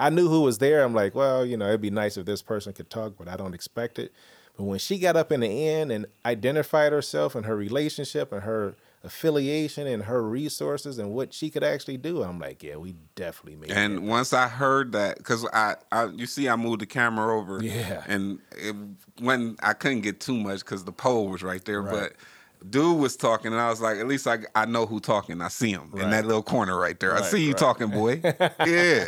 I 0.00 0.10
knew 0.10 0.28
who 0.28 0.40
was 0.40 0.58
there. 0.58 0.82
I'm 0.82 0.94
like, 0.94 1.14
well, 1.14 1.44
you 1.46 1.56
know, 1.56 1.68
it'd 1.68 1.80
be 1.80 1.90
nice 1.90 2.16
if 2.16 2.24
this 2.26 2.42
person 2.42 2.72
could 2.72 2.90
talk, 2.90 3.14
but 3.18 3.28
I 3.28 3.36
don't 3.36 3.54
expect 3.54 3.98
it. 3.98 4.12
But 4.56 4.64
when 4.64 4.78
she 4.78 4.98
got 4.98 5.14
up 5.16 5.30
in 5.30 5.40
the 5.40 5.68
end 5.68 5.92
and 5.92 6.06
identified 6.26 6.92
herself 6.92 7.34
and 7.34 7.46
her 7.46 7.56
relationship 7.56 8.32
and 8.32 8.42
her 8.42 8.74
affiliation 9.04 9.86
and 9.86 10.04
her 10.04 10.22
resources 10.22 10.98
and 10.98 11.12
what 11.12 11.32
she 11.32 11.50
could 11.50 11.64
actually 11.64 11.96
do, 11.96 12.22
I'm 12.22 12.38
like, 12.38 12.62
yeah, 12.62 12.76
we 12.76 12.94
definitely 13.14 13.56
made 13.56 13.70
it. 13.70 13.76
And 13.76 14.06
once 14.08 14.32
I 14.32 14.48
heard 14.48 14.92
that, 14.92 15.18
because 15.18 15.46
I, 15.52 15.76
I, 15.92 16.06
you 16.06 16.26
see, 16.26 16.48
I 16.48 16.56
moved 16.56 16.80
the 16.80 16.86
camera 16.86 17.38
over, 17.38 17.62
Yeah. 17.62 18.04
and 18.06 18.40
it, 18.58 18.74
when 19.20 19.56
I 19.62 19.72
couldn't 19.72 20.00
get 20.00 20.20
too 20.20 20.36
much 20.36 20.60
because 20.60 20.84
the 20.84 20.92
pole 20.92 21.28
was 21.28 21.42
right 21.42 21.64
there, 21.64 21.82
Right. 21.82 21.92
but 21.92 22.12
dude 22.68 22.98
was 22.98 23.16
talking, 23.16 23.52
and 23.52 23.60
I 23.60 23.70
was 23.70 23.80
like, 23.80 23.98
at 23.98 24.06
least 24.06 24.26
I, 24.26 24.38
I 24.54 24.66
know 24.66 24.86
who 24.86 25.00
talking. 25.00 25.40
I 25.40 25.48
see 25.48 25.70
him 25.70 25.90
in 25.94 26.10
that 26.10 26.26
little 26.26 26.42
corner 26.42 26.78
right 26.78 26.98
there. 26.98 27.14
I 27.14 27.22
see 27.22 27.42
you 27.42 27.52
right. 27.52 27.58
talking, 27.58 27.88
boy. 27.88 28.20
yeah. 28.66 29.06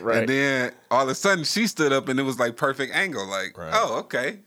Right. 0.00 0.18
And 0.18 0.28
then 0.28 0.72
all 0.90 1.02
of 1.02 1.08
a 1.08 1.14
sudden 1.14 1.44
she 1.44 1.66
stood 1.66 1.92
up, 1.92 2.08
and 2.08 2.18
it 2.20 2.22
was 2.22 2.38
like 2.38 2.56
perfect 2.56 2.94
angle. 2.94 3.26
Like, 3.26 3.56
Right. 3.58 3.72
oh, 3.74 3.98
okay. 4.00 4.40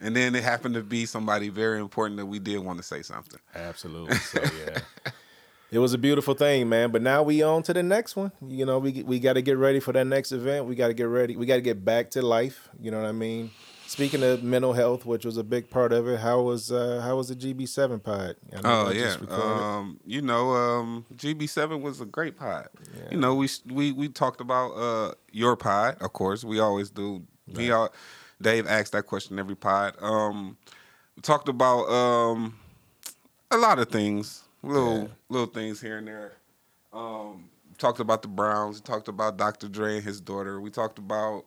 And 0.00 0.14
then 0.14 0.34
it 0.34 0.42
happened 0.42 0.74
to 0.74 0.82
be 0.82 1.06
somebody 1.06 1.48
very 1.48 1.80
important 1.80 2.18
that 2.18 2.26
we 2.26 2.38
did 2.38 2.58
want 2.58 2.78
to 2.78 2.82
say 2.82 3.02
something. 3.02 3.40
Absolutely. 3.54 4.16
So 4.16 4.42
yeah. 4.42 4.78
It 5.70 5.78
was 5.78 5.92
a 5.92 5.98
beautiful 5.98 6.34
thing, 6.34 6.68
man. 6.68 6.90
But 6.92 7.02
now 7.02 7.22
we 7.24 7.42
on 7.42 7.64
to 7.64 7.72
the 7.72 7.82
next 7.82 8.14
one. 8.14 8.30
You 8.46 8.64
know, 8.64 8.78
we 8.78 9.02
we 9.02 9.18
got 9.18 9.32
to 9.32 9.42
get 9.42 9.56
ready 9.56 9.80
for 9.80 9.92
that 9.92 10.06
next 10.06 10.30
event. 10.30 10.66
We 10.66 10.76
got 10.76 10.88
to 10.88 10.94
get 10.94 11.04
ready. 11.08 11.36
We 11.36 11.46
got 11.46 11.56
to 11.56 11.62
get 11.62 11.84
back 11.84 12.10
to 12.10 12.22
life. 12.22 12.68
You 12.80 12.92
know 12.92 13.00
what 13.00 13.08
I 13.08 13.12
mean? 13.12 13.50
Speaking 13.94 14.24
of 14.24 14.42
mental 14.42 14.72
health, 14.72 15.06
which 15.06 15.24
was 15.24 15.36
a 15.36 15.44
big 15.44 15.70
part 15.70 15.92
of 15.92 16.08
it, 16.08 16.18
how 16.18 16.40
was 16.40 16.72
uh, 16.72 17.00
how 17.00 17.14
was 17.14 17.28
the 17.28 17.36
GB 17.36 17.68
seven 17.68 18.00
pod? 18.00 18.34
Oh 18.64 18.90
yeah, 18.90 19.14
um, 19.30 20.00
you 20.04 20.20
know, 20.20 20.50
um, 20.50 21.06
GB7 21.14 21.80
was 21.80 22.00
a 22.00 22.04
great 22.04 22.36
pod. 22.36 22.66
You 23.12 23.18
know, 23.18 23.36
we 23.36 23.48
we 23.70 23.92
we 23.92 24.08
talked 24.08 24.40
about 24.40 24.72
uh, 24.72 25.14
your 25.30 25.54
pod, 25.54 25.98
of 26.00 26.12
course. 26.12 26.42
We 26.42 26.58
always 26.58 26.90
do. 26.90 27.22
We 27.54 27.70
all 27.70 27.94
Dave 28.42 28.66
asked 28.66 28.90
that 28.94 29.06
question 29.06 29.38
every 29.38 29.54
pod. 29.54 29.94
Um, 30.02 30.56
we 31.14 31.22
talked 31.22 31.48
about 31.48 31.88
um, 31.88 32.58
a 33.52 33.56
lot 33.56 33.78
of 33.78 33.90
things, 33.90 34.42
little 34.64 35.02
Yeah. 35.02 35.06
little 35.28 35.46
things 35.46 35.80
here 35.80 35.98
and 35.98 36.08
there. 36.08 36.32
Um, 36.92 37.48
talked 37.78 38.00
about 38.00 38.22
the 38.22 38.28
Browns. 38.28 38.78
We 38.78 38.80
talked 38.82 39.06
about 39.06 39.36
Dr. 39.36 39.68
Dre 39.68 39.98
and 39.98 40.04
his 40.04 40.20
daughter. 40.20 40.60
We 40.60 40.70
talked 40.70 40.98
about 40.98 41.44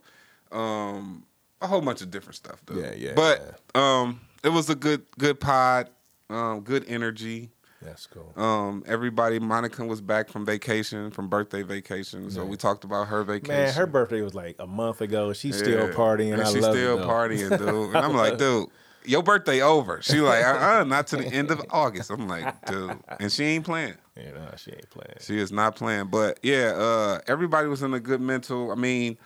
um, 0.53 1.25
a 1.61 1.67
whole 1.67 1.81
bunch 1.81 2.01
of 2.01 2.11
different 2.11 2.35
stuff. 2.35 2.61
Though. 2.65 2.79
Yeah, 2.79 2.93
yeah, 2.95 3.13
But 3.15 3.59
um, 3.75 4.21
it 4.43 4.49
was 4.49 4.69
a 4.69 4.75
good 4.75 5.03
good 5.17 5.39
pod. 5.39 5.89
Um, 6.29 6.61
good 6.61 6.85
energy. 6.87 7.51
That's 7.81 8.07
cool. 8.07 8.33
Um, 8.35 8.83
everybody, 8.87 9.39
Monica 9.39 9.85
was 9.85 10.01
back 10.01 10.29
from 10.29 10.45
vacation, 10.45 11.11
from 11.11 11.29
birthday 11.29 11.61
vacation. 11.61 12.29
So 12.31 12.41
Yeah. 12.41 12.49
we 12.49 12.57
talked 12.57 12.83
about 12.83 13.07
her 13.07 13.23
vacation. 13.23 13.53
Man, 13.53 13.73
her 13.73 13.85
birthday 13.85 14.21
was 14.21 14.33
like 14.33 14.55
a 14.59 14.65
month 14.67 14.99
ago. 15.01 15.31
She's 15.31 15.57
still 15.57 15.87
partying. 15.89 16.33
And 16.33 16.41
I 16.41 16.51
she's 16.51 16.63
love 16.63 16.73
still 16.73 16.99
it, 16.99 17.05
partying, 17.05 17.57
dude. 17.57 17.95
And 17.95 17.97
I'm 17.97 18.15
like, 18.15 18.37
dude, 18.39 18.67
your 19.05 19.21
birthday 19.23 19.61
over. 19.61 20.01
She 20.01 20.19
like, 20.19 20.43
uh, 20.43 20.79
uh 20.79 20.83
not 20.85 21.07
to 21.07 21.17
the 21.17 21.27
end 21.27 21.51
of 21.51 21.61
August. 21.69 22.09
I'm 22.09 22.27
like, 22.27 22.65
dude, 22.65 22.97
and 23.19 23.31
she 23.31 23.43
ain't 23.45 23.63
playing. 23.65 23.93
You 24.17 24.33
know, 24.33 24.49
she 24.57 24.71
ain't 24.71 24.89
playing. 24.89 25.17
She 25.21 25.37
is 25.37 25.51
not 25.51 25.75
playing. 25.75 26.07
But 26.07 26.39
yeah, 26.41 26.73
uh, 26.75 27.19
everybody 27.27 27.67
was 27.67 27.83
in 27.83 27.93
a 27.93 27.99
good 27.99 28.19
mental. 28.19 28.71
I 28.71 28.75
mean, 28.75 29.17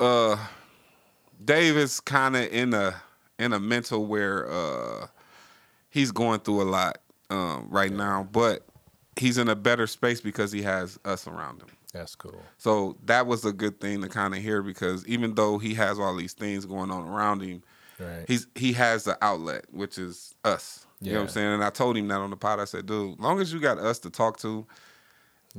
uh, 0.00 0.36
Dave 1.44 1.76
is 1.76 2.00
kind 2.00 2.36
of 2.36 2.52
in 2.52 2.74
a 2.74 2.94
in 3.38 3.52
a 3.52 3.60
mental 3.60 4.06
where 4.06 4.50
uh, 4.50 5.06
he's 5.90 6.10
going 6.10 6.40
through 6.40 6.62
a 6.62 6.64
lot 6.70 6.98
um, 7.30 7.66
right 7.70 7.92
now, 7.92 8.26
but 8.32 8.64
he's 9.16 9.38
in 9.38 9.48
a 9.48 9.54
better 9.56 9.86
space 9.86 10.20
because 10.20 10.52
he 10.52 10.62
has 10.62 10.98
us 11.04 11.26
around 11.26 11.60
him. 11.60 11.68
That's 11.92 12.14
cool. 12.14 12.42
So 12.58 12.96
that 13.04 13.26
was 13.26 13.44
a 13.44 13.52
good 13.52 13.80
thing 13.80 14.02
to 14.02 14.08
kind 14.08 14.34
of 14.34 14.42
hear 14.42 14.62
because 14.62 15.06
even 15.06 15.34
though 15.34 15.58
he 15.58 15.74
has 15.74 15.98
all 15.98 16.14
these 16.16 16.32
things 16.34 16.64
going 16.66 16.90
on 16.90 17.06
around 17.08 17.42
him, 17.42 17.62
Right. 17.98 18.24
he's 18.28 18.46
he 18.54 18.74
has 18.74 19.04
the 19.04 19.16
outlet, 19.24 19.64
which 19.70 19.96
is 19.96 20.34
us. 20.44 20.86
You 21.00 21.12
know 21.12 21.18
what 21.18 21.22
I'm 21.24 21.28
saying? 21.30 21.52
And 21.54 21.64
I 21.64 21.70
told 21.70 21.96
him 21.96 22.08
that 22.08 22.20
on 22.20 22.30
the 22.30 22.36
pod. 22.36 22.58
I 22.60 22.64
said, 22.64 22.86
dude, 22.86 23.18
long 23.18 23.40
as 23.40 23.52
you 23.52 23.60
got 23.60 23.78
us 23.78 23.98
to 24.00 24.10
talk 24.10 24.38
to, 24.40 24.66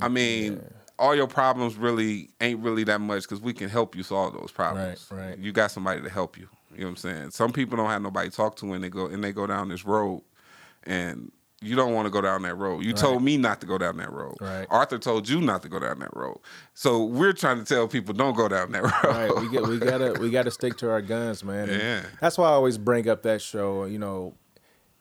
I 0.00 0.08
mean, 0.08 0.62
all 0.98 1.14
your 1.14 1.26
problems 1.28 1.76
really 1.76 2.30
ain't 2.40 2.60
really 2.60 2.84
that 2.84 3.00
much 3.00 3.22
because 3.22 3.40
we 3.40 3.52
can 3.52 3.68
help 3.68 3.94
you 3.96 4.02
solve 4.02 4.34
those 4.34 4.50
problems. 4.50 5.06
Right, 5.10 5.28
right. 5.28 5.38
You 5.38 5.52
got 5.52 5.70
somebody 5.70 6.00
to 6.02 6.08
help 6.10 6.36
you. 6.36 6.48
You 6.74 6.80
know 6.80 6.86
what 6.86 6.90
I'm 6.90 6.96
saying? 6.96 7.30
Some 7.30 7.52
people 7.52 7.76
don't 7.76 7.88
have 7.90 8.02
nobody 8.02 8.30
to 8.30 8.36
talk 8.36 8.56
to 8.56 8.72
and 8.72 8.82
they 8.84 8.88
go 8.88 9.06
and 9.06 9.22
they 9.22 9.32
go 9.32 9.46
down 9.46 9.68
this 9.68 9.84
road 9.84 10.22
and 10.84 11.32
you 11.60 11.74
don't 11.74 11.92
want 11.92 12.06
to 12.06 12.10
go 12.10 12.20
down 12.20 12.42
that 12.42 12.54
road. 12.54 12.84
You 12.84 12.92
told 12.92 13.20
me 13.22 13.36
not 13.36 13.60
to 13.62 13.66
go 13.66 13.78
down 13.78 13.96
that 13.96 14.12
road. 14.12 14.36
Right. 14.40 14.64
Arthur 14.70 14.96
told 14.98 15.28
you 15.28 15.40
not 15.40 15.62
to 15.62 15.68
go 15.68 15.80
down 15.80 15.98
that 15.98 16.14
road. 16.16 16.38
So 16.74 17.04
we're 17.04 17.32
trying 17.32 17.58
to 17.58 17.64
tell 17.64 17.88
people 17.88 18.14
don't 18.14 18.36
go 18.36 18.46
down 18.48 18.70
that 18.72 18.82
road. 19.04 19.04
right 19.04 19.36
we 19.40 19.50
get 19.50 19.66
we 19.66 19.78
gotta 19.78 20.16
we 20.20 20.30
gotta 20.30 20.52
stick 20.52 20.76
to 20.78 20.90
our 20.90 21.02
guns 21.02 21.42
man 21.42 21.68
And 21.68 21.80
Yeah. 21.82 22.02
that's 22.20 22.38
why 22.38 22.46
i 22.48 22.52
always 22.52 22.78
bring 22.78 23.08
up 23.08 23.22
that 23.24 23.42
show 23.42 23.86
you 23.86 23.98
know 23.98 24.34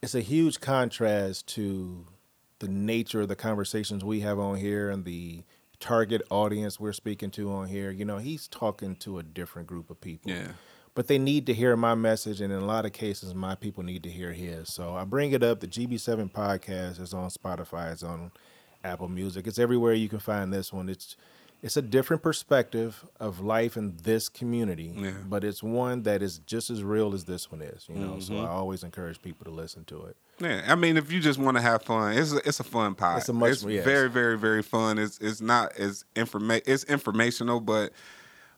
it's 0.02 0.16
a 0.16 0.22
huge 0.22 0.60
contrast 0.60 1.46
to 1.56 2.06
the 2.60 2.68
nature 2.68 3.22
of 3.22 3.28
the 3.28 3.36
conversations 3.36 4.04
we 4.04 4.22
have 4.22 4.40
on 4.40 4.58
here 4.58 4.90
and 4.90 5.06
the 5.06 5.44
target 5.80 6.22
audience 6.30 6.80
we're 6.80 6.94
speaking 6.94 7.30
to 7.30 7.52
on 7.52 7.68
here 7.68 7.92
you 7.92 8.04
know 8.04 8.18
he's 8.18 8.48
talking 8.48 8.96
to 8.96 9.20
a 9.20 9.24
different 9.24 9.68
group 9.68 9.90
of 9.90 10.02
people. 10.02 10.32
Yeah. 10.32 10.48
but 10.96 11.08
they 11.08 11.20
need 11.20 11.46
to 11.46 11.54
hear 11.54 11.78
my 11.78 11.94
message 11.94 12.42
and 12.42 12.52
in 12.52 12.60
a 12.60 12.66
lot 12.66 12.86
of 12.86 12.94
cases 12.94 13.36
my 13.36 13.54
people 13.56 13.84
need 13.84 14.04
to 14.04 14.10
hear 14.10 14.34
his. 14.34 14.74
So 14.74 14.96
i 14.96 15.04
bring 15.04 15.32
it 15.32 15.44
up. 15.44 15.60
The 15.60 15.68
gb7 15.68 16.32
podcast 16.32 17.00
is 17.00 17.14
on 17.14 17.30
spotify 17.30 17.92
it's 17.92 18.04
on 18.04 18.32
apple 18.84 19.08
music 19.08 19.48
it's 19.48 19.60
everywhere 19.60 19.94
you 19.94 20.10
can 20.10 20.20
find 20.20 20.52
this 20.52 20.72
one. 20.74 20.90
It's 20.90 21.16
it's 21.64 21.76
a 21.76 21.82
different 21.82 22.22
perspective 22.22 23.04
of 23.20 23.40
life 23.40 23.78
in 23.78 23.96
this 24.04 24.30
community 24.30 24.94
Yeah. 24.96 25.12
but 25.28 25.44
it's 25.44 25.64
one 25.64 26.04
that 26.04 26.22
is 26.22 26.40
just 26.40 26.70
as 26.70 26.84
real 26.84 27.14
as 27.14 27.26
this 27.26 27.52
one 27.52 27.62
is 27.62 27.86
you 27.90 27.96
know 27.96 28.12
Mm-hmm. 28.12 28.20
so 28.22 28.38
i 28.40 28.48
always 28.48 28.84
encourage 28.84 29.22
people 29.22 29.44
to 29.46 29.52
listen 29.52 29.84
to 29.86 30.04
it 30.06 30.16
Yeah, 30.40 30.62
I 30.68 30.76
mean, 30.76 30.98
if 30.98 31.12
you 31.12 31.20
just 31.20 31.40
want 31.40 31.58
to 31.58 31.62
have 31.62 31.82
fun, 31.84 32.16
it's 32.18 32.32
a, 32.34 32.38
it's 32.48 32.60
a 32.60 32.64
fun 32.64 32.94
pod. 32.94 33.18
It's 33.18 33.30
a 33.30 33.34
much- 33.34 33.52
it's 33.54 33.64
yes. 33.66 33.84
very, 33.84 34.08
very, 34.08 34.38
very 34.38 34.62
fun. 34.62 35.00
It's 35.00 35.18
it's 35.20 35.42
not 35.42 35.76
as 35.80 36.06
informa- 36.16 36.62
It's 36.68 36.84
informational, 36.84 37.60
but 37.60 37.92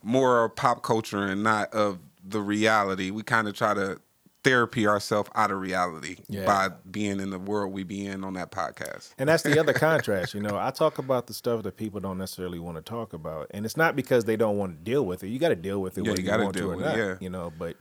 more 0.03 0.43
of 0.43 0.55
pop 0.57 0.83
culture 0.83 1.23
and 1.23 1.41
not 1.41 1.73
of 1.73 1.99
the 2.21 2.41
reality. 2.41 3.11
We 3.11 3.23
kind 3.23 3.47
of 3.47 3.53
try 3.55 3.73
to 3.73 3.99
therapy 4.43 4.87
ourselves 4.87 5.29
out 5.35 5.51
of 5.51 5.59
reality 5.59 6.17
Yeah. 6.29 6.45
by 6.45 6.69
being 6.89 7.19
in 7.19 7.29
the 7.29 7.39
world 7.39 7.73
we 7.73 7.83
be 7.83 8.05
in 8.05 8.23
on 8.23 8.33
that 8.35 8.51
podcast. 8.51 9.13
And 9.17 9.27
that's 9.27 9.43
the 9.43 9.59
other 9.59 9.73
contrast, 9.87 10.33
you 10.33 10.39
know. 10.41 10.57
I 10.57 10.71
talk 10.71 10.97
about 10.97 11.27
the 11.27 11.33
stuff 11.33 11.63
that 11.63 11.75
people 11.75 11.99
don't 11.99 12.17
necessarily 12.17 12.57
want 12.59 12.77
to 12.77 12.81
talk 12.81 13.11
about, 13.13 13.47
and 13.51 13.65
it's 13.65 13.75
not 13.75 13.95
because 13.95 14.25
they 14.25 14.37
don't 14.37 14.57
want 14.57 14.77
to 14.77 14.83
deal 14.91 15.05
with 15.05 15.23
it. 15.23 15.27
You 15.27 15.39
got 15.39 15.49
to 15.49 15.55
deal 15.55 15.81
with 15.81 15.97
it 15.97 16.05
Yeah, 16.05 16.11
whether 16.11 16.21
you 16.21 16.31
you, 16.31 16.37
want 16.43 16.53
deal 16.55 16.63
to 16.67 16.71
or 16.71 16.75
with 16.77 16.85
it, 16.87 16.97
yeah. 16.97 17.15
You 17.19 17.29
know, 17.29 17.51
but 17.57 17.75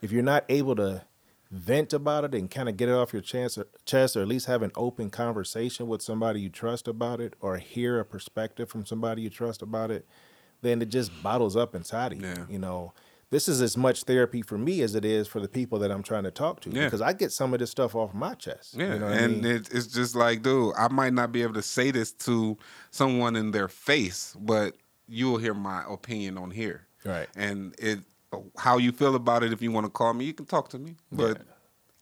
if 0.00 0.10
you're 0.10 0.22
not 0.24 0.44
able 0.48 0.74
to 0.76 1.04
vent 1.52 1.92
about 1.92 2.24
it 2.24 2.34
and 2.34 2.50
kind 2.50 2.68
of 2.68 2.76
get 2.76 2.88
it 2.88 2.92
off 2.92 3.12
your 3.12 3.22
chest, 3.22 3.58
chest, 3.84 4.16
or 4.16 4.22
at 4.22 4.26
least 4.28 4.46
have 4.46 4.62
an 4.62 4.72
open 4.74 5.10
conversation 5.10 5.86
with 5.86 6.02
somebody 6.02 6.40
you 6.40 6.48
trust 6.48 6.88
about 6.88 7.20
it, 7.20 7.34
or 7.40 7.58
hear 7.58 8.00
a 8.00 8.04
perspective 8.04 8.68
from 8.68 8.84
somebody 8.84 9.22
you 9.22 9.30
trust 9.30 9.62
about 9.62 9.90
it, 9.92 10.04
then 10.62 10.82
it 10.82 10.88
just 10.88 11.22
bottles 11.22 11.54
up 11.56 11.74
inside 11.76 12.12
of 12.12 12.20
you. 12.20 12.26
Yeah. 12.26 12.44
You 12.48 12.58
know. 12.58 12.92
This 13.32 13.48
is 13.48 13.62
as 13.62 13.78
much 13.78 14.02
therapy 14.02 14.42
for 14.42 14.58
me 14.58 14.82
as 14.82 14.94
it 14.94 15.06
is 15.06 15.26
for 15.26 15.40
the 15.40 15.48
people 15.48 15.78
that 15.78 15.90
I'm 15.90 16.02
trying 16.02 16.24
to 16.24 16.30
talk 16.30 16.60
to 16.60 16.70
Yeah. 16.70 16.84
because 16.84 17.00
I 17.00 17.14
get 17.14 17.32
some 17.32 17.54
of 17.54 17.60
this 17.60 17.70
stuff 17.70 17.94
off 17.94 18.12
my 18.12 18.34
chest. 18.34 18.74
Yeah, 18.74 18.92
you 18.92 18.98
know 18.98 19.06
what 19.06 19.16
and 19.16 19.24
I 19.24 19.26
mean? 19.28 19.44
it, 19.56 19.70
it's 19.72 19.86
just 19.86 20.14
like, 20.14 20.42
dude, 20.42 20.74
I 20.76 20.88
might 20.88 21.14
not 21.14 21.32
be 21.32 21.40
able 21.42 21.54
to 21.54 21.62
say 21.62 21.90
this 21.90 22.12
to 22.26 22.58
someone 22.90 23.34
in 23.34 23.50
their 23.50 23.68
face, 23.68 24.36
but 24.38 24.76
you'll 25.08 25.38
hear 25.38 25.54
my 25.54 25.82
opinion 25.88 26.36
on 26.36 26.50
here. 26.50 26.86
Right. 27.06 27.26
And 27.34 27.74
it, 27.78 28.00
how 28.58 28.76
you 28.76 28.92
feel 28.92 29.14
about 29.14 29.42
it, 29.42 29.50
if 29.50 29.62
you 29.62 29.72
want 29.72 29.86
to 29.86 29.90
call 29.90 30.12
me, 30.12 30.26
you 30.26 30.34
can 30.34 30.44
talk 30.44 30.68
to 30.68 30.78
me. 30.78 30.96
But 31.10 31.40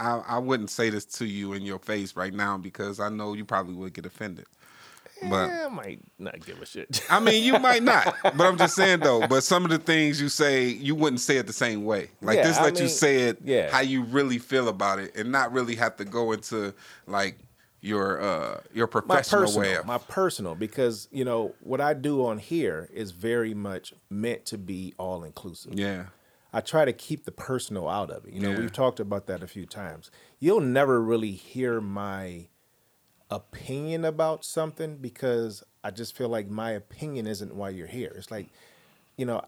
I, 0.01 0.23
I 0.27 0.39
wouldn't 0.39 0.71
say 0.71 0.91
this 0.91 1.05
to 1.05 1.27
you 1.27 1.53
in 1.53 1.63
your 1.63 1.79
face 1.79 2.17
right 2.17 2.35
now 2.35 2.59
because 2.59 2.99
I 2.99 3.09
know 3.09 3.35
you 3.35 3.45
probably 3.45 3.75
would 3.77 3.93
get 3.93 4.05
offended. 4.05 4.47
But 5.29 5.51
Eh, 5.51 5.65
I 5.67 5.69
might 5.69 6.01
not 6.19 6.45
give 6.47 6.63
a 6.63 6.67
shit. 6.67 7.03
I 7.11 7.21
mean, 7.21 7.45
you 7.45 7.59
might 7.59 7.83
not. 7.95 8.17
But 8.23 8.41
I'm 8.41 8.57
just 8.57 8.75
saying 8.75 9.01
though. 9.01 9.27
But 9.27 9.43
some 9.43 9.65
of 9.65 9.71
the 9.71 9.79
things 9.79 10.21
you 10.21 10.29
say, 10.29 10.69
you 10.69 10.95
wouldn't 10.95 11.21
say 11.21 11.37
it 11.37 11.47
the 11.47 11.53
same 11.53 11.85
way. 11.85 12.11
Like 12.23 12.37
Yeah, 12.37 12.47
this, 12.49 12.59
I 12.59 12.65
let 12.65 12.81
you 12.81 12.89
say 12.89 13.23
it 13.29 13.39
yeah. 13.45 13.71
how 13.71 13.81
you 13.81 14.03
really 14.05 14.39
feel 14.39 14.69
about 14.69 14.99
it, 14.99 15.15
and 15.17 15.31
not 15.31 15.53
really 15.53 15.75
have 15.77 15.97
to 15.97 16.05
go 16.05 16.33
into 16.33 16.73
like 17.07 17.37
your 17.83 18.21
uh 18.21 18.61
your 18.75 18.87
my 18.87 18.91
professional 19.01 19.41
personal, 19.43 19.61
way 19.71 19.75
of. 19.77 19.87
my 19.87 19.99
personal, 19.99 20.55
because 20.55 21.09
you 21.11 21.25
know 21.25 21.55
what 21.61 21.81
I 21.81 21.95
do 21.95 22.25
on 22.27 22.39
here 22.39 22.89
is 22.93 23.11
very 23.11 23.55
much 23.55 23.95
meant 24.11 24.45
to 24.47 24.59
be 24.59 24.93
all 24.99 25.25
inclusive. 25.25 25.75
yeah, 25.79 26.07
I 26.53 26.61
try 26.61 26.85
to 26.85 26.93
keep 26.93 27.25
the 27.25 27.33
personal 27.33 27.89
out 27.89 28.11
of 28.11 28.27
it. 28.27 28.33
You 28.35 28.41
know, 28.41 28.51
Yeah. 28.51 28.59
we've 28.61 28.73
talked 28.73 29.01
about 29.01 29.27
that 29.29 29.43
a 29.43 29.47
few 29.47 29.65
times. 29.67 30.11
You'll 30.39 30.61
never 30.61 31.01
really 31.01 31.33
hear 31.33 31.81
my 31.81 32.49
opinion 33.31 34.05
about 34.05 34.45
something 34.45 34.97
because 34.97 35.63
I 35.85 35.91
just 35.91 36.17
feel 36.17 36.29
like 36.29 36.49
my 36.49 36.71
opinion 36.73 37.27
isn't 37.27 37.55
why 37.55 37.71
you're 37.71 37.87
here. 37.87 38.13
It's 38.17 38.31
like, 38.31 38.49
you 39.17 39.25
know, 39.25 39.43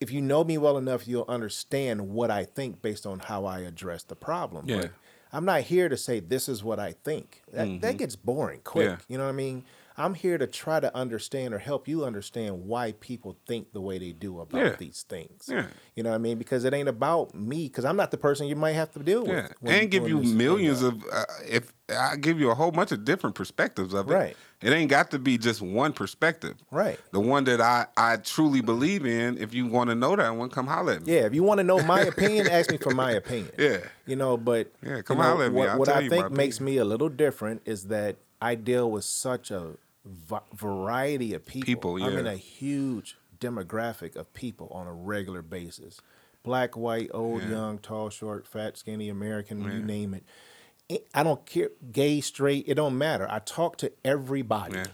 if 0.00 0.10
you 0.10 0.20
know 0.20 0.44
me 0.44 0.58
well 0.58 0.78
enough, 0.78 1.08
you'll 1.08 1.26
understand 1.28 2.10
what 2.10 2.30
I 2.30 2.44
think 2.44 2.82
based 2.82 3.06
on 3.06 3.20
how 3.20 3.44
I 3.44 3.60
address 3.60 4.02
the 4.02 4.16
problem. 4.16 4.66
Yeah. 4.68 4.82
But 4.82 4.90
I'm 5.32 5.44
not 5.44 5.62
here 5.62 5.88
to 5.88 5.96
say 5.96 6.20
this 6.20 6.48
is 6.48 6.62
what 6.62 6.78
I 6.78 6.92
think. 6.92 7.42
That, 7.52 7.80
that 7.80 7.96
gets 7.96 8.16
boring 8.16 8.60
quick. 8.62 8.86
Mm-hmm. 8.86 8.92
Yeah. 8.92 9.04
You 9.08 9.18
know 9.18 9.24
what 9.24 9.30
I 9.30 9.36
mean? 9.36 9.64
I'm 9.96 10.14
here 10.14 10.38
to 10.38 10.46
try 10.48 10.80
to 10.80 10.94
understand 10.96 11.54
or 11.54 11.58
help 11.58 11.86
you 11.86 12.04
understand 12.04 12.64
why 12.66 12.92
people 12.98 13.36
think 13.46 13.72
the 13.72 13.80
way 13.80 13.98
they 13.98 14.10
do 14.10 14.40
about 14.40 14.60
Yeah. 14.60 14.76
these 14.76 15.02
things. 15.08 15.48
Yeah. 15.48 15.66
You 15.94 16.02
know 16.02 16.10
what 16.10 16.16
I 16.16 16.18
mean? 16.18 16.36
Because 16.36 16.64
it 16.64 16.74
ain't 16.74 16.88
about 16.88 17.32
me. 17.32 17.68
Because 17.68 17.84
I'm 17.84 17.96
not 17.96 18.10
the 18.10 18.16
person 18.16 18.48
you 18.48 18.56
might 18.56 18.72
have 18.72 18.92
to 18.94 18.98
deal 18.98 19.24
Yeah, 19.26 19.48
with. 19.60 19.72
and 19.72 19.90
give 19.90 20.08
you 20.08 20.18
millions 20.18 20.82
of 20.82 21.04
uh, 21.12 21.24
if 21.48 21.72
I 21.88 22.16
give 22.16 22.40
you 22.40 22.50
a 22.50 22.54
whole 22.54 22.72
bunch 22.72 22.90
of 22.90 23.04
different 23.04 23.36
perspectives 23.36 23.94
of 23.94 24.10
it. 24.10 24.14
Right. 24.14 24.36
It 24.62 24.72
ain't 24.72 24.88
got 24.90 25.10
to 25.12 25.18
be 25.18 25.36
just 25.38 25.60
one 25.62 25.92
perspective. 25.92 26.56
Right. 26.72 26.98
The 27.12 27.20
one 27.20 27.44
that 27.44 27.60
I 27.60 27.86
I 27.96 28.16
truly 28.16 28.62
believe 28.62 29.06
in. 29.06 29.38
If 29.38 29.54
you 29.54 29.66
want 29.66 29.90
to 29.90 29.94
know 29.94 30.16
that 30.16 30.30
one, 30.34 30.48
come 30.50 30.66
holler 30.66 30.94
at 30.94 31.06
me. 31.06 31.14
Yeah, 31.14 31.20
if 31.26 31.34
you 31.34 31.44
want 31.44 31.58
to 31.58 31.64
know 31.64 31.80
my 31.84 32.00
opinion, 32.12 32.48
ask 32.48 32.70
me 32.70 32.78
for 32.78 32.94
my 32.94 33.12
opinion. 33.12 33.52
Yeah. 33.58 33.78
You 34.06 34.16
know, 34.16 34.36
but 34.36 34.72
Yeah, 34.82 35.02
come 35.02 35.18
you 35.18 35.22
know, 35.22 35.28
holler 35.30 35.44
at 35.44 35.52
me. 35.52 35.58
What, 35.58 35.78
what 35.78 35.88
I 35.88 36.08
think 36.08 36.32
makes 36.32 36.60
me 36.60 36.78
a 36.78 36.84
little 36.84 37.08
different 37.10 37.62
is 37.64 37.84
that 37.88 38.16
I 38.42 38.56
deal 38.56 38.90
with 38.90 39.04
such 39.04 39.50
a 39.50 39.76
va- 40.04 40.42
variety 40.54 41.34
of 41.34 41.44
people. 41.46 41.66
People, 41.96 42.02
I'm 42.04 42.18
in 42.18 42.26
a 42.26 42.36
huge 42.36 43.16
demographic 43.40 44.16
of 44.16 44.32
people 44.34 44.68
on 44.72 44.86
a 44.86 44.92
regular 44.92 45.42
basis. 45.42 46.00
Black, 46.42 46.76
white, 46.76 47.10
old, 47.14 47.42
Yeah. 47.42 47.50
young, 47.50 47.78
tall, 47.78 48.10
short, 48.10 48.46
fat, 48.46 48.76
skinny, 48.76 49.08
American, 49.08 49.62
you 49.62 49.80
name 49.82 50.14
it. 50.14 50.24
It- 50.88 51.06
I 51.14 51.22
don't 51.22 51.44
care, 51.46 51.70
gay, 51.92 52.20
straight, 52.20 52.64
it 52.68 52.74
don't 52.74 52.98
matter. 52.98 53.26
I 53.30 53.38
talk 53.38 53.78
to 53.78 53.92
everybody. 54.04 54.76
Yeah. 54.76 54.86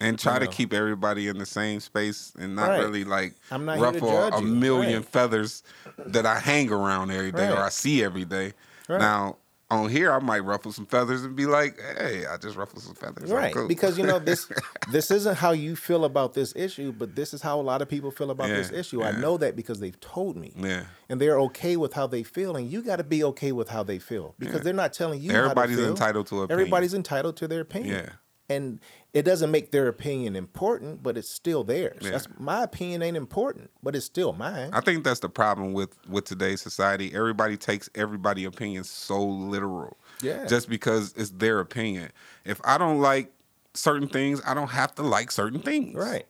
And 0.00 0.16
try 0.18 0.34
You 0.34 0.40
to 0.40 0.44
know. 0.44 0.50
keep 0.52 0.72
everybody 0.72 1.26
in 1.26 1.38
the 1.38 1.46
same 1.46 1.80
space 1.80 2.32
and 2.38 2.54
not 2.54 2.68
Right. 2.68 2.78
really 2.80 3.02
like 3.04 3.34
I'm 3.50 3.64
not 3.64 3.78
ruffle 3.80 4.10
a 4.32 4.40
million 4.42 4.98
Right. 5.00 5.08
feathers 5.08 5.62
that 5.98 6.24
I 6.24 6.38
hang 6.38 6.70
around 6.70 7.10
every 7.10 7.32
day 7.32 7.50
or 7.50 7.56
I 7.58 7.70
see 7.70 8.04
every 8.04 8.24
day. 8.24 8.52
Right. 8.88 9.00
Now 9.00 9.38
on 9.70 9.90
here 9.90 10.10
I 10.10 10.18
might 10.18 10.40
ruffle 10.40 10.72
some 10.72 10.86
feathers 10.86 11.24
and 11.24 11.36
be 11.36 11.44
like, 11.46 11.78
hey, 11.98 12.24
I 12.26 12.36
just 12.38 12.56
ruffled 12.56 12.82
some 12.82 12.94
feathers. 12.94 13.30
Right, 13.30 13.52
cool. 13.54 13.68
because 13.68 13.98
you 13.98 14.06
know 14.06 14.18
this 14.18 14.48
this 14.92 15.10
isn't 15.10 15.36
how 15.36 15.52
you 15.52 15.76
feel 15.76 16.04
about 16.04 16.32
this 16.34 16.54
issue, 16.56 16.90
but 16.92 17.14
this 17.14 17.34
is 17.34 17.42
how 17.42 17.60
a 17.60 17.62
lot 17.62 17.82
of 17.82 17.88
people 17.88 18.10
feel 18.10 18.30
about 18.30 18.48
this 18.48 18.70
Yeah, 18.70 18.78
issue. 18.78 19.02
I 19.02 19.12
know 19.12 19.36
that 19.36 19.56
because 19.56 19.78
they've 19.80 19.98
told 20.00 20.36
me. 20.36 20.52
Yeah. 20.56 20.84
And 21.10 21.20
they're 21.20 21.38
okay 21.40 21.76
with 21.76 21.92
how 21.92 22.06
they 22.06 22.22
feel, 22.22 22.56
and 22.56 22.70
you 22.70 22.82
got 22.82 22.96
to 22.96 23.04
be 23.04 23.22
okay 23.24 23.52
with 23.52 23.68
how 23.68 23.82
they 23.82 23.98
feel 23.98 24.34
because 24.38 24.56
Yeah. 24.56 24.60
they're 24.62 24.72
not 24.72 24.92
telling 24.94 25.20
you. 25.20 25.32
Everybody's 25.32 25.76
how 25.76 25.76
to 25.76 25.82
feel. 25.82 25.90
entitled 25.90 26.26
to 26.28 26.42
opinion. 26.42 26.60
Everybody's 26.60 26.94
entitled 26.94 27.36
to 27.36 27.48
their 27.48 27.60
opinion. 27.60 27.94
Yeah. 28.04 28.10
And 28.50 28.80
it 29.14 29.22
doesn't 29.22 29.50
make 29.50 29.70
their 29.70 29.88
opinion 29.88 30.36
important, 30.36 31.02
but 31.02 31.16
it's 31.16 31.30
still 31.30 31.64
theirs. 31.64 31.98
Yeah. 32.02 32.10
That's 32.10 32.28
my 32.38 32.62
opinion 32.62 33.02
ain't 33.02 33.16
important, 33.16 33.70
but 33.82 33.96
it's 33.96 34.04
still 34.06 34.32
mine. 34.32 34.70
I 34.72 34.80
think 34.80 35.02
that's 35.04 35.20
the 35.20 35.28
problem 35.30 35.72
with 35.72 35.96
with 36.08 36.24
today's 36.24 36.60
society. 36.60 37.14
Everybody 37.14 37.56
takes 37.56 37.88
everybody 37.94 38.44
opinion 38.44 38.84
so 38.84 39.24
literal. 39.24 39.96
Yeah. 40.22 40.46
Just 40.46 40.68
because 40.68 41.14
it's 41.16 41.30
their 41.30 41.60
opinion. 41.60 42.10
If 42.44 42.60
I 42.64 42.76
don't 42.78 43.00
like 43.00 43.32
certain 43.74 44.08
things, 44.08 44.42
I 44.46 44.54
don't 44.54 44.70
have 44.70 44.94
to 44.96 45.02
like 45.02 45.30
certain 45.30 45.60
things. 45.60 45.94
right. 45.94 46.26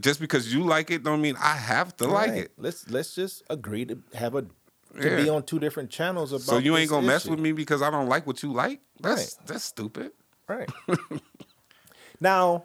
Just 0.00 0.20
because 0.20 0.52
you 0.52 0.64
like 0.64 0.90
it 0.90 1.02
don't 1.02 1.22
mean 1.22 1.34
I 1.42 1.54
have 1.54 1.96
to 1.96 2.08
like 2.08 2.32
it. 2.32 2.52
Let's 2.58 2.90
let's 2.90 3.14
just 3.14 3.42
agree 3.48 3.86
to 3.86 3.98
have 4.12 4.34
a 4.34 4.42
to 4.42 4.48
Yeah. 5.00 5.16
be 5.16 5.28
on 5.30 5.44
two 5.44 5.58
different 5.58 5.88
channels 5.90 6.32
about. 6.32 6.42
So 6.42 6.58
you 6.58 6.76
ain't 6.76 6.90
gonna 6.90 7.06
mess 7.06 7.24
with 7.26 7.38
me 7.40 7.52
because 7.52 7.80
I 7.80 7.90
don't 7.90 8.06
like 8.08 8.26
what 8.26 8.42
you 8.42 8.52
like? 8.52 8.80
That's 9.00 9.38
Right. 9.38 9.46
that's 9.46 9.64
stupid. 9.64 10.12
Right. 10.46 10.68
now, 12.20 12.64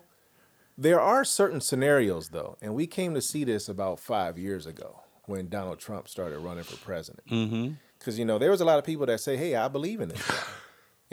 there 0.78 1.00
are 1.00 1.24
certain 1.24 1.62
scenarios 1.62 2.30
though, 2.30 2.58
and 2.62 2.74
we 2.74 2.88
came 2.88 3.14
to 3.14 3.22
see 3.22 3.44
this 3.44 3.70
about 3.70 4.00
five 4.00 4.38
years 4.38 4.66
ago 4.66 5.02
when 5.26 5.50
Donald 5.50 5.80
Trump 5.80 6.08
started 6.08 6.40
running 6.40 6.64
for 6.64 6.78
president. 6.78 7.28
Mm-hmm. 7.28 7.74
Because 7.98 8.20
you 8.20 8.26
know 8.26 8.38
there 8.38 8.52
was 8.52 8.60
a 8.60 8.66
lot 8.66 8.80
of 8.80 8.86
people 8.86 9.06
that 9.06 9.20
say, 9.20 9.38
"Hey, 9.38 9.56
I 9.56 9.68
believe 9.68 10.02
in 10.02 10.10
this 10.10 10.30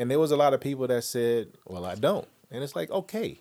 and 0.01 0.11
there 0.11 0.19
was 0.19 0.31
a 0.31 0.37
lot 0.37 0.55
of 0.55 0.63
people 0.63 0.87
that 0.87 1.05
said, 1.05 1.49
"Well, 1.67 1.85
I 1.85 1.95
don't." 1.95 2.27
And 2.51 2.65
it's 2.65 2.75
like, 2.75 2.91
okay, 2.91 3.39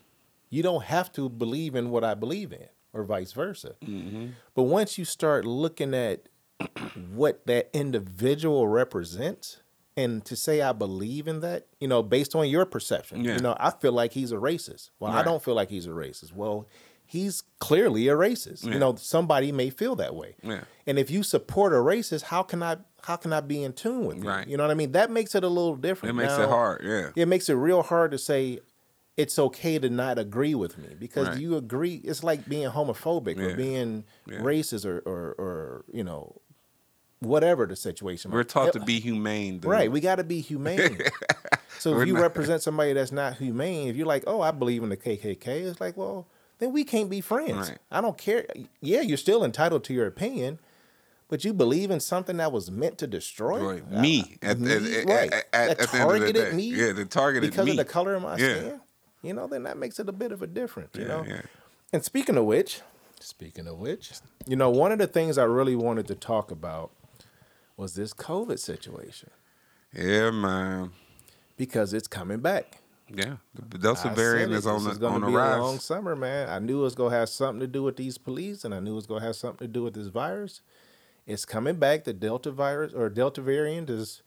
you 0.49 0.61
don't 0.61 0.83
have 0.83 1.09
to 1.13 1.29
believe 1.29 1.73
in 1.73 1.89
what 1.89 2.03
I 2.03 2.15
believe 2.15 2.51
in, 2.51 2.67
or 2.91 3.05
vice 3.05 3.31
versa. 3.31 3.75
Mm-hmm. 3.81 4.27
But 4.55 4.63
once 4.63 4.97
you 4.97 5.05
start 5.05 5.45
looking 5.45 5.93
at 5.93 6.27
what 7.13 7.47
that 7.47 7.69
individual 7.71 8.67
represents, 8.67 9.61
and 10.01 10.23
to 10.25 10.35
say 10.35 10.61
I 10.61 10.71
believe 10.73 11.27
in 11.27 11.39
that, 11.41 11.67
you 11.79 11.87
know, 11.87 12.01
based 12.03 12.35
on 12.35 12.47
your 12.49 12.65
perception, 12.65 13.23
Yeah. 13.23 13.35
you 13.35 13.41
know, 13.41 13.55
I 13.59 13.71
feel 13.71 13.91
like 14.01 14.11
he's 14.13 14.31
a 14.31 14.35
racist. 14.49 14.89
Well, 14.99 15.11
I 15.11 15.23
don't 15.23 15.43
feel 15.43 15.55
like 15.55 15.69
he's 15.69 15.85
a 15.87 15.95
racist. 16.03 16.33
Well, 16.33 16.67
he's 17.05 17.43
clearly 17.59 18.07
a 18.07 18.13
racist. 18.13 18.65
Yeah. 18.65 18.73
You 18.73 18.79
know, 18.79 18.95
somebody 18.95 19.51
may 19.51 19.69
feel 19.69 19.95
that 19.95 20.13
way. 20.15 20.35
Yeah. 20.43 20.61
And 20.87 20.99
if 20.99 21.09
you 21.09 21.23
support 21.23 21.73
a 21.73 21.77
racist, 21.77 22.23
how 22.33 22.43
can 22.43 22.61
I 22.63 22.77
how 23.03 23.15
can 23.15 23.31
I 23.31 23.39
be 23.41 23.63
in 23.63 23.71
tune 23.73 24.05
with 24.05 24.17
you? 24.23 24.27
Right. 24.29 24.47
You 24.47 24.57
know 24.57 24.63
what 24.65 24.71
I 24.71 24.75
mean? 24.75 24.91
That 24.91 25.09
makes 25.09 25.33
it 25.33 25.43
a 25.43 25.47
little 25.47 25.75
different. 25.77 26.11
It 26.11 26.21
makes 26.21 26.37
Now, 26.37 26.43
it 26.43 26.49
hard, 26.49 26.81
yeah. 26.83 27.09
It 27.15 27.27
makes 27.29 27.47
it 27.49 27.53
real 27.53 27.81
hard 27.81 28.11
to 28.11 28.17
say 28.17 28.59
it's 29.17 29.39
okay 29.39 29.79
to 29.79 29.89
not 29.89 30.19
agree 30.19 30.53
with 30.55 30.77
me 30.77 30.89
because 30.99 31.27
Right. 31.29 31.39
you 31.39 31.55
agree. 31.57 31.95
It's 32.03 32.23
like 32.23 32.47
being 32.47 32.69
homophobic 32.69 33.37
or 33.39 33.55
being 33.55 34.03
Yeah. 34.27 34.39
racist 34.39 34.85
or, 34.85 34.99
or 35.11 35.21
or 35.45 35.85
you 35.91 36.03
know 36.03 36.41
whatever 37.19 37.65
the 37.65 37.75
situation. 37.75 38.31
We're 38.31 38.43
taught 38.43 38.73
to 38.73 38.79
be 38.79 38.99
humane, 38.99 39.59
dude. 39.59 39.71
Right, 39.71 39.91
we 39.91 39.99
got 39.99 40.15
to 40.15 40.23
be 40.23 40.41
humane. 40.41 40.99
so 41.79 41.99
if 41.99 42.07
you 42.07 42.13
not- 42.13 42.21
represent 42.21 42.61
somebody 42.61 42.93
that's 42.93 43.11
not 43.11 43.35
humane, 43.37 43.87
if 43.89 43.95
you're 43.95 44.07
like, 44.07 44.23
"Oh, 44.27 44.41
I 44.41 44.51
believe 44.51 44.83
in 44.83 44.89
the 44.89 44.97
KKK," 44.97 45.47
it's 45.47 45.81
like, 45.81 45.97
well, 45.97 46.27
then 46.59 46.71
we 46.73 46.83
can't 46.83 47.09
be 47.09 47.21
friends. 47.21 47.69
Right. 47.69 47.77
I 47.91 48.01
don't 48.01 48.17
care. 48.17 48.45
Yeah, 48.81 49.01
you're 49.01 49.17
still 49.17 49.43
entitled 49.43 49.83
to 49.85 49.93
your 49.93 50.07
opinion, 50.07 50.59
but 51.29 51.43
you 51.45 51.53
believe 51.53 51.91
in 51.91 51.99
something 51.99 52.37
that 52.37 52.51
was 52.51 52.69
meant 52.71 52.97
to 52.99 53.07
destroy 53.07 53.59
Right. 53.73 53.83
Uh, 53.93 54.01
me 54.01 54.37
at, 54.41 54.59
me, 54.59 54.71
at, 54.73 55.05
right? 55.05 55.33
at, 55.33 55.51
that 55.51 55.69
at 55.69 55.77
the 55.77 55.81
end 55.81 55.81
of 55.81 55.91
the 55.91 55.97
targeted 55.97 56.35
day. 56.35 56.51
me, 56.53 56.63
Yeah, 56.65 56.91
the 56.93 57.05
targeted 57.05 57.43
me. 57.43 57.49
because 57.51 57.65
me. 57.65 57.71
of 57.71 57.77
the 57.77 57.85
color 57.85 58.15
of 58.15 58.23
my 58.23 58.37
Yeah. 58.37 58.55
skin. 58.57 58.81
You 59.21 59.33
know, 59.33 59.47
then 59.47 59.63
that 59.63 59.77
makes 59.77 59.99
it 59.99 60.07
a 60.07 60.13
bit 60.13 60.31
of 60.31 60.41
a 60.41 60.47
difference. 60.47 60.95
You 60.95 61.01
Yeah, 61.01 61.07
know. 61.07 61.25
yeah. 61.27 61.41
And 61.91 62.03
speaking 62.05 62.37
of 62.37 62.45
which, 62.45 62.81
speaking 63.19 63.67
of 63.67 63.77
which, 63.79 64.11
you 64.47 64.55
know, 64.55 64.69
one 64.69 64.91
of 64.93 64.99
the 64.99 65.07
things 65.07 65.37
I 65.37 65.43
really 65.43 65.75
wanted 65.75 66.07
to 66.07 66.15
talk 66.15 66.51
about 66.51 66.91
was 67.79 67.95
this 67.95 68.13
COVID 68.13 68.59
situation 68.59 69.29
Yeah, 69.93 70.31
man. 70.31 70.91
because 71.57 71.93
it's 71.93 72.07
coming 72.07 72.39
back. 72.39 72.81
Yeah, 73.11 73.37
the 73.71 73.79
Delta 73.79 74.09
I 74.11 74.13
variant 74.13 74.51
is 74.53 74.67
on 74.67 74.83
the 74.83 74.91
on 75.07 75.21
the 75.21 75.27
be 75.27 75.33
a 75.33 75.57
long 75.57 75.79
summer, 75.79 76.15
man. 76.15 76.47
I 76.47 76.59
knew 76.59 76.79
it 76.81 76.83
was 76.83 76.93
gonna 76.95 77.15
have 77.15 77.27
something 77.29 77.59
to 77.61 77.65
do 77.67 77.81
with 77.81 77.95
these 77.97 78.19
police, 78.19 78.63
and 78.63 78.75
I 78.75 78.79
knew 78.79 78.91
it 78.91 78.95
was 78.95 79.07
gonna 79.07 79.25
have 79.25 79.35
something 79.35 79.67
to 79.67 79.71
do 79.73 79.81
with 79.83 79.95
this 79.95 80.07
virus. 80.07 80.61
It's 81.25 81.43
coming 81.43 81.77
back. 81.77 82.03
The 82.03 82.13
Delta 82.13 82.51
virus 82.51 82.93
or 82.93 83.09
Delta 83.09 83.41
variant 83.41 83.89
is 83.89 84.21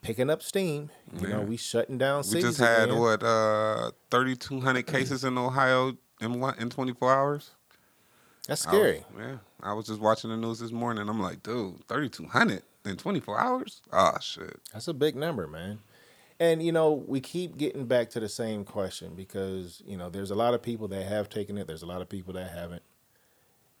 picking 0.00 0.30
up 0.30 0.42
steam. 0.42 0.88
You 1.20 1.28
know, 1.28 1.42
we 1.42 1.58
shutting 1.58 1.98
down 1.98 2.24
cities. 2.24 2.44
We 2.44 2.48
just 2.50 2.60
had 2.60 2.84
again. 2.88 2.98
what 2.98 3.22
uh, 3.22 3.90
thirty 4.10 4.34
two 4.34 4.60
hundred 4.60 4.86
cases 4.86 5.24
in 5.24 5.36
Ohio 5.36 5.96
in 6.22 6.40
what 6.40 6.58
in 6.58 6.70
twenty 6.70 6.94
four 6.94 7.12
hours. 7.12 7.50
That's 8.48 8.66
I 8.66 8.70
was- 8.72 8.78
scary. 8.80 9.04
yeah, 9.18 9.36
I 9.62 9.74
was 9.74 9.86
just 9.86 10.00
watching 10.00 10.30
the 10.30 10.36
news 10.38 10.58
this 10.60 10.72
morning. 10.72 11.06
I'm 11.06 11.20
like, 11.20 11.42
dude, 11.42 11.86
thirty 11.86 12.08
two 12.08 12.26
hundred 12.26 12.62
in 12.84 12.96
twenty 12.96 13.20
four 13.20 13.38
hours. 13.38 13.82
Ah, 13.92 14.18
shit. 14.18 14.60
That's 14.72 14.88
a 14.88 14.94
big 14.94 15.16
number, 15.16 15.46
man. 15.46 15.80
And 16.40 16.62
you 16.62 16.72
know, 16.72 16.92
we 16.92 17.20
keep 17.20 17.56
getting 17.56 17.86
back 17.86 18.10
to 18.10 18.20
the 18.20 18.28
same 18.28 18.64
question 18.64 19.14
because 19.14 19.82
you 19.86 19.96
know 19.96 20.10
there's 20.10 20.30
a 20.30 20.34
lot 20.34 20.54
of 20.54 20.62
people 20.62 20.88
that 20.88 21.06
have 21.06 21.28
taken 21.28 21.56
it. 21.58 21.66
There's 21.66 21.82
a 21.82 21.86
lot 21.86 22.02
of 22.02 22.08
people 22.08 22.32
that 22.34 22.50
haven't, 22.50 22.82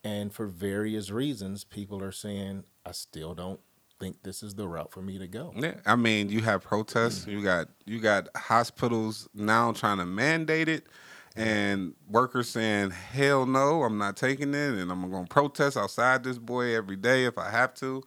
and 0.04 0.32
for 0.32 0.46
various 0.46 1.10
reasons, 1.10 1.64
people 1.64 2.02
are 2.04 2.12
saying, 2.12 2.64
"I 2.86 2.92
still 2.92 3.34
don't 3.34 3.60
think 3.98 4.22
this 4.22 4.42
is 4.42 4.54
the 4.54 4.68
route 4.68 4.92
for 4.92 5.02
me 5.02 5.18
to 5.18 5.26
go." 5.26 5.52
Yeah, 5.56 5.74
I 5.86 5.96
mean, 5.96 6.28
you 6.28 6.40
have 6.42 6.62
protests. 6.62 7.26
You 7.26 7.42
got 7.42 7.68
you 7.84 7.98
got 7.98 8.28
hospitals 8.36 9.28
now 9.34 9.72
trying 9.72 9.98
to 9.98 10.06
mandate 10.06 10.68
it, 10.68 10.86
and 11.34 11.94
workers 12.08 12.48
saying, 12.48 12.90
"Hell 12.90 13.44
no, 13.46 13.82
I'm 13.82 13.98
not 13.98 14.16
taking 14.16 14.54
it," 14.54 14.74
and 14.74 14.92
I'm 14.92 15.10
going 15.10 15.24
to 15.24 15.28
protest 15.28 15.76
outside 15.76 16.22
this 16.22 16.38
boy 16.38 16.76
every 16.76 16.96
day 16.96 17.24
if 17.24 17.38
I 17.38 17.50
have 17.50 17.74
to. 17.76 18.04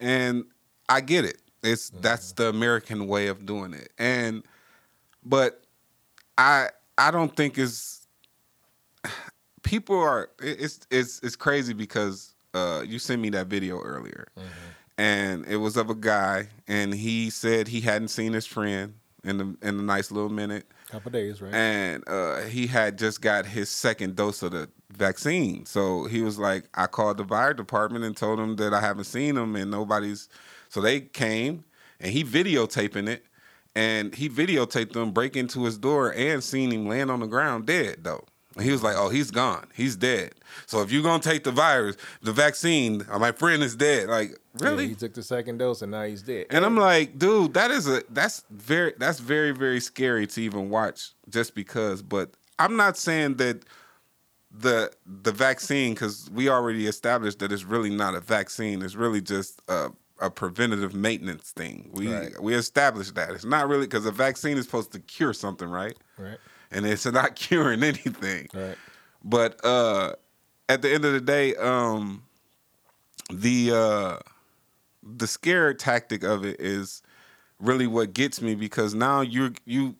And 0.00 0.44
I 0.88 1.00
get 1.00 1.24
it. 1.24 1.40
It's 1.62 1.90
that's 1.90 2.32
the 2.32 2.48
American 2.48 3.06
way 3.08 3.26
of 3.28 3.44
doing 3.44 3.74
it. 3.74 3.90
And 3.98 4.44
but 5.24 5.62
I 6.36 6.68
I 6.96 7.10
don't 7.10 7.34
think 7.34 7.58
it's 7.58 8.06
people 9.62 9.98
are 9.98 10.30
it's 10.40 10.80
it's 10.90 11.20
it's 11.22 11.36
crazy 11.36 11.72
because 11.72 12.34
uh 12.54 12.82
you 12.86 12.98
sent 12.98 13.20
me 13.20 13.28
that 13.30 13.48
video 13.48 13.80
earlier 13.80 14.28
and 14.96 15.44
it 15.46 15.56
was 15.56 15.76
of 15.76 15.90
a 15.90 15.94
guy 15.94 16.48
and 16.66 16.94
he 16.94 17.28
said 17.30 17.68
he 17.68 17.80
hadn't 17.80 18.08
seen 18.08 18.32
his 18.32 18.46
friend 18.46 18.94
in 19.24 19.36
the 19.38 19.56
in 19.62 19.78
a 19.78 19.82
nice 19.82 20.10
little 20.10 20.30
minute. 20.30 20.66
Couple 20.90 21.10
days, 21.10 21.42
right? 21.42 21.54
And 21.54 22.02
uh, 22.06 22.40
he 22.42 22.66
had 22.66 22.98
just 22.98 23.20
got 23.20 23.44
his 23.44 23.68
second 23.68 24.16
dose 24.16 24.42
of 24.42 24.52
the 24.52 24.70
vaccine. 24.90 25.66
So 25.66 26.04
he 26.04 26.22
was 26.22 26.38
like, 26.38 26.64
I 26.74 26.86
called 26.86 27.18
the 27.18 27.24
fire 27.24 27.52
department 27.52 28.04
and 28.04 28.16
told 28.16 28.38
them 28.38 28.56
that 28.56 28.72
I 28.72 28.80
haven't 28.80 29.04
seen 29.04 29.36
him 29.36 29.54
and 29.54 29.70
nobody's. 29.70 30.28
So 30.70 30.80
they 30.80 31.00
came 31.00 31.64
and 32.00 32.10
he 32.10 32.24
videotaping 32.24 33.08
it. 33.08 33.24
And 33.74 34.14
he 34.14 34.28
videotaped 34.28 34.92
them 34.92 35.12
break 35.12 35.36
into 35.36 35.64
his 35.64 35.78
door 35.78 36.12
and 36.12 36.42
seen 36.42 36.72
him 36.72 36.88
land 36.88 37.10
on 37.10 37.20
the 37.20 37.26
ground 37.26 37.66
dead, 37.66 37.98
though. 38.02 38.24
And 38.58 38.66
he 38.66 38.72
was 38.72 38.82
like, 38.82 38.96
"Oh, 38.96 39.08
he's 39.08 39.30
gone. 39.30 39.68
He's 39.72 39.94
dead. 39.96 40.32
So 40.66 40.82
if 40.82 40.90
you're 40.90 41.02
gonna 41.04 41.22
take 41.22 41.44
the 41.44 41.52
virus, 41.52 41.96
the 42.22 42.32
vaccine, 42.32 43.06
uh, 43.08 43.18
my 43.18 43.30
friend 43.30 43.62
is 43.62 43.76
dead. 43.76 44.08
Like, 44.08 44.36
really? 44.58 44.84
Yeah, 44.84 44.88
he 44.90 44.94
took 44.96 45.14
the 45.14 45.22
second 45.22 45.58
dose 45.58 45.80
and 45.80 45.92
now 45.92 46.02
he's 46.02 46.22
dead. 46.22 46.46
And 46.50 46.64
I'm 46.64 46.76
like, 46.76 47.18
dude, 47.18 47.54
that 47.54 47.70
is 47.70 47.88
a 47.88 48.02
that's 48.10 48.44
very 48.50 48.94
that's 48.98 49.20
very 49.20 49.52
very 49.52 49.78
scary 49.80 50.26
to 50.26 50.42
even 50.42 50.70
watch 50.70 51.12
just 51.28 51.54
because. 51.54 52.02
But 52.02 52.34
I'm 52.58 52.76
not 52.76 52.96
saying 52.98 53.36
that 53.36 53.64
the 54.50 54.90
the 55.06 55.30
vaccine 55.32 55.94
because 55.94 56.28
we 56.32 56.48
already 56.48 56.86
established 56.86 57.38
that 57.38 57.52
it's 57.52 57.64
really 57.64 57.90
not 57.90 58.14
a 58.14 58.20
vaccine. 58.20 58.82
It's 58.82 58.96
really 58.96 59.20
just 59.20 59.60
a, 59.68 59.90
a 60.20 60.30
preventative 60.30 60.94
maintenance 60.94 61.52
thing. 61.52 61.90
We 61.92 62.12
Right. 62.12 62.42
we 62.42 62.54
established 62.54 63.14
that 63.14 63.30
it's 63.30 63.44
not 63.44 63.68
really 63.68 63.86
because 63.86 64.06
a 64.06 64.10
vaccine 64.10 64.56
is 64.58 64.64
supposed 64.64 64.90
to 64.92 64.98
cure 65.00 65.32
something, 65.32 65.68
right? 65.68 65.96
right, 66.18 66.38
And 66.70 66.84
it's 66.86 67.06
not 67.06 67.34
curing 67.46 67.82
anything. 67.82 68.48
right, 68.54 68.76
But 69.24 69.64
uh, 69.64 70.12
at 70.68 70.82
the 70.82 70.92
end 70.92 71.04
of 71.04 71.12
the 71.12 71.20
day, 71.20 71.54
um, 71.56 72.22
the 73.32 73.72
uh, 73.74 74.18
the 75.02 75.26
scare 75.26 75.72
tactic 75.74 76.22
of 76.22 76.44
it 76.44 76.60
is 76.60 77.02
really 77.58 77.86
what 77.86 78.12
gets 78.12 78.40
me 78.40 78.54
because 78.54 78.94
now 78.94 79.20
you're 79.20 79.52
you 79.64 79.96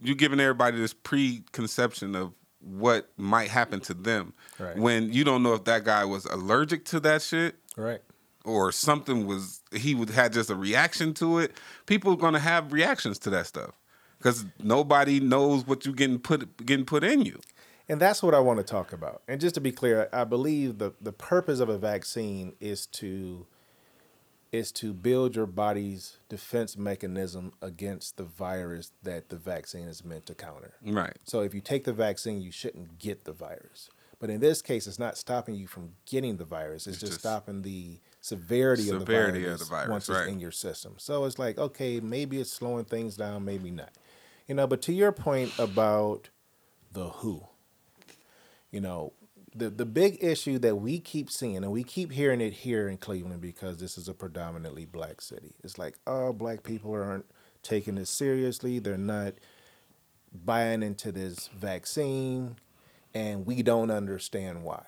you 0.00 0.14
giving 0.14 0.40
everybody 0.40 0.78
this 0.78 0.94
preconception 0.94 2.14
of 2.14 2.32
what 2.60 3.10
might 3.16 3.48
happen 3.48 3.80
to 3.80 3.94
them 3.94 4.34
Right. 4.58 4.76
when 4.76 5.12
you 5.12 5.24
don't 5.24 5.42
know 5.42 5.54
if 5.54 5.64
that 5.64 5.84
guy 5.84 6.04
was 6.04 6.26
allergic 6.26 6.84
to 6.86 7.00
that 7.00 7.22
shit 7.22 7.56
right. 7.76 8.00
or 8.44 8.70
something 8.72 9.26
was 9.26 9.62
he 9.72 9.94
would 9.94 10.10
had 10.10 10.32
just 10.34 10.50
a 10.50 10.54
reaction 10.54 11.14
to 11.14 11.38
it. 11.38 11.52
People 11.86 12.12
are 12.12 12.16
gonna 12.16 12.38
have 12.38 12.72
reactions 12.72 13.18
to 13.20 13.30
that 13.30 13.46
stuff 13.46 13.72
because 14.20 14.44
nobody 14.62 15.18
knows 15.18 15.66
what 15.66 15.86
you 15.86 15.94
getting 15.94 16.18
put 16.18 16.64
getting 16.66 16.84
put 16.84 17.02
in 17.02 17.22
you. 17.22 17.40
And 17.88 18.00
that's 18.00 18.22
what 18.22 18.34
I 18.34 18.38
want 18.38 18.58
to 18.58 18.62
talk 18.62 18.92
about. 18.92 19.22
And 19.26 19.40
just 19.40 19.56
to 19.56 19.60
be 19.60 19.72
clear, 19.72 20.08
I 20.12 20.22
believe 20.22 20.78
the, 20.78 20.92
the 21.00 21.12
purpose 21.12 21.58
of 21.58 21.68
a 21.68 21.76
vaccine 21.76 22.54
is 22.60 22.86
to 22.86 23.46
is 24.52 24.72
to 24.72 24.92
build 24.92 25.36
your 25.36 25.46
body's 25.46 26.18
defense 26.28 26.76
mechanism 26.76 27.52
against 27.62 28.16
the 28.16 28.24
virus 28.24 28.92
that 29.02 29.28
the 29.28 29.36
vaccine 29.36 29.86
is 29.86 30.04
meant 30.04 30.26
to 30.26 30.34
counter. 30.34 30.74
Right. 30.84 31.16
So 31.24 31.40
if 31.40 31.54
you 31.54 31.60
take 31.60 31.84
the 31.84 31.92
vaccine, 31.92 32.40
you 32.40 32.50
shouldn't 32.50 32.98
get 32.98 33.24
the 33.24 33.32
virus. 33.32 33.90
But 34.18 34.28
in 34.28 34.40
this 34.40 34.60
case, 34.60 34.86
it's 34.86 34.98
not 34.98 35.16
stopping 35.16 35.54
you 35.54 35.66
from 35.66 35.94
getting 36.04 36.36
the 36.36 36.44
virus. 36.44 36.86
It's, 36.86 36.96
It's 36.96 37.00
just, 37.00 37.12
just 37.12 37.20
stopping 37.20 37.62
the 37.62 38.00
severity, 38.20 38.82
severity 38.82 38.90
of 38.90 38.94
of 38.94 38.98
the 39.00 39.04
the 39.06 39.12
virus, 39.12 39.68
virus, 39.68 39.88
once 39.88 40.08
right. 40.08 40.22
it's 40.22 40.32
in 40.32 40.40
your 40.40 40.50
system. 40.50 40.94
So 40.98 41.24
it's 41.24 41.38
like, 41.38 41.58
okay, 41.58 42.00
maybe 42.00 42.40
it's 42.40 42.52
slowing 42.52 42.84
things 42.84 43.16
down, 43.16 43.44
maybe 43.44 43.70
not. 43.70 43.90
You 44.50 44.56
know, 44.56 44.66
but 44.66 44.82
to 44.82 44.92
your 44.92 45.12
point 45.12 45.56
about 45.60 46.30
the 46.90 47.10
who, 47.10 47.44
you 48.72 48.80
know, 48.80 49.12
the 49.54 49.70
the 49.70 49.86
big 49.86 50.18
issue 50.20 50.58
that 50.58 50.74
we 50.74 50.98
keep 50.98 51.30
seeing, 51.30 51.58
and 51.58 51.70
we 51.70 51.84
keep 51.84 52.10
hearing 52.10 52.40
it 52.40 52.52
here 52.52 52.88
in 52.88 52.96
Cleveland 52.96 53.42
because 53.42 53.76
this 53.76 53.96
is 53.96 54.08
a 54.08 54.12
predominantly 54.12 54.86
black 54.86 55.20
city. 55.20 55.54
It's 55.62 55.78
like, 55.78 55.98
oh, 56.04 56.32
black 56.32 56.64
people 56.64 56.92
aren't 56.92 57.26
taking 57.62 57.94
this 57.94 58.10
seriously. 58.10 58.80
They're 58.80 58.98
not 58.98 59.34
buying 60.34 60.82
into 60.82 61.12
this 61.12 61.46
vaccine, 61.56 62.56
and 63.14 63.46
we 63.46 63.62
don't 63.62 63.92
understand 63.92 64.64
why. 64.64 64.82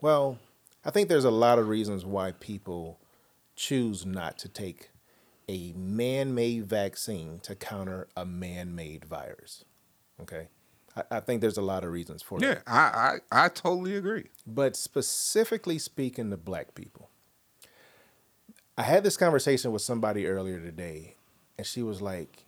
Well, 0.00 0.38
I 0.86 0.90
think 0.90 1.10
there's 1.10 1.26
a 1.26 1.30
lot 1.30 1.58
of 1.58 1.68
reasons 1.68 2.06
why 2.06 2.32
people 2.32 2.98
choose 3.56 4.06
not 4.06 4.38
to 4.38 4.48
take 4.48 4.88
a 5.48 5.72
man 5.72 6.34
made 6.34 6.66
vaccine 6.66 7.40
to 7.40 7.54
counter 7.54 8.08
a 8.16 8.24
man 8.24 8.74
made 8.74 9.04
virus. 9.04 9.64
Okay? 10.20 10.48
I, 10.96 11.02
I 11.10 11.20
think 11.20 11.40
there's 11.40 11.58
a 11.58 11.62
lot 11.62 11.84
of 11.84 11.92
reasons 11.92 12.22
for 12.22 12.38
it. 12.38 12.42
Yeah, 12.42 12.54
that. 12.54 12.68
I, 12.68 13.18
I 13.32 13.44
I 13.44 13.48
totally 13.48 13.96
agree. 13.96 14.28
But 14.46 14.76
specifically 14.76 15.78
speaking 15.78 16.30
to 16.30 16.36
black 16.36 16.74
people, 16.74 17.10
I 18.76 18.82
had 18.82 19.04
this 19.04 19.16
conversation 19.16 19.72
with 19.72 19.82
somebody 19.82 20.26
earlier 20.26 20.60
today, 20.60 21.16
and 21.58 21.66
she 21.66 21.82
was 21.82 22.00
like, 22.00 22.44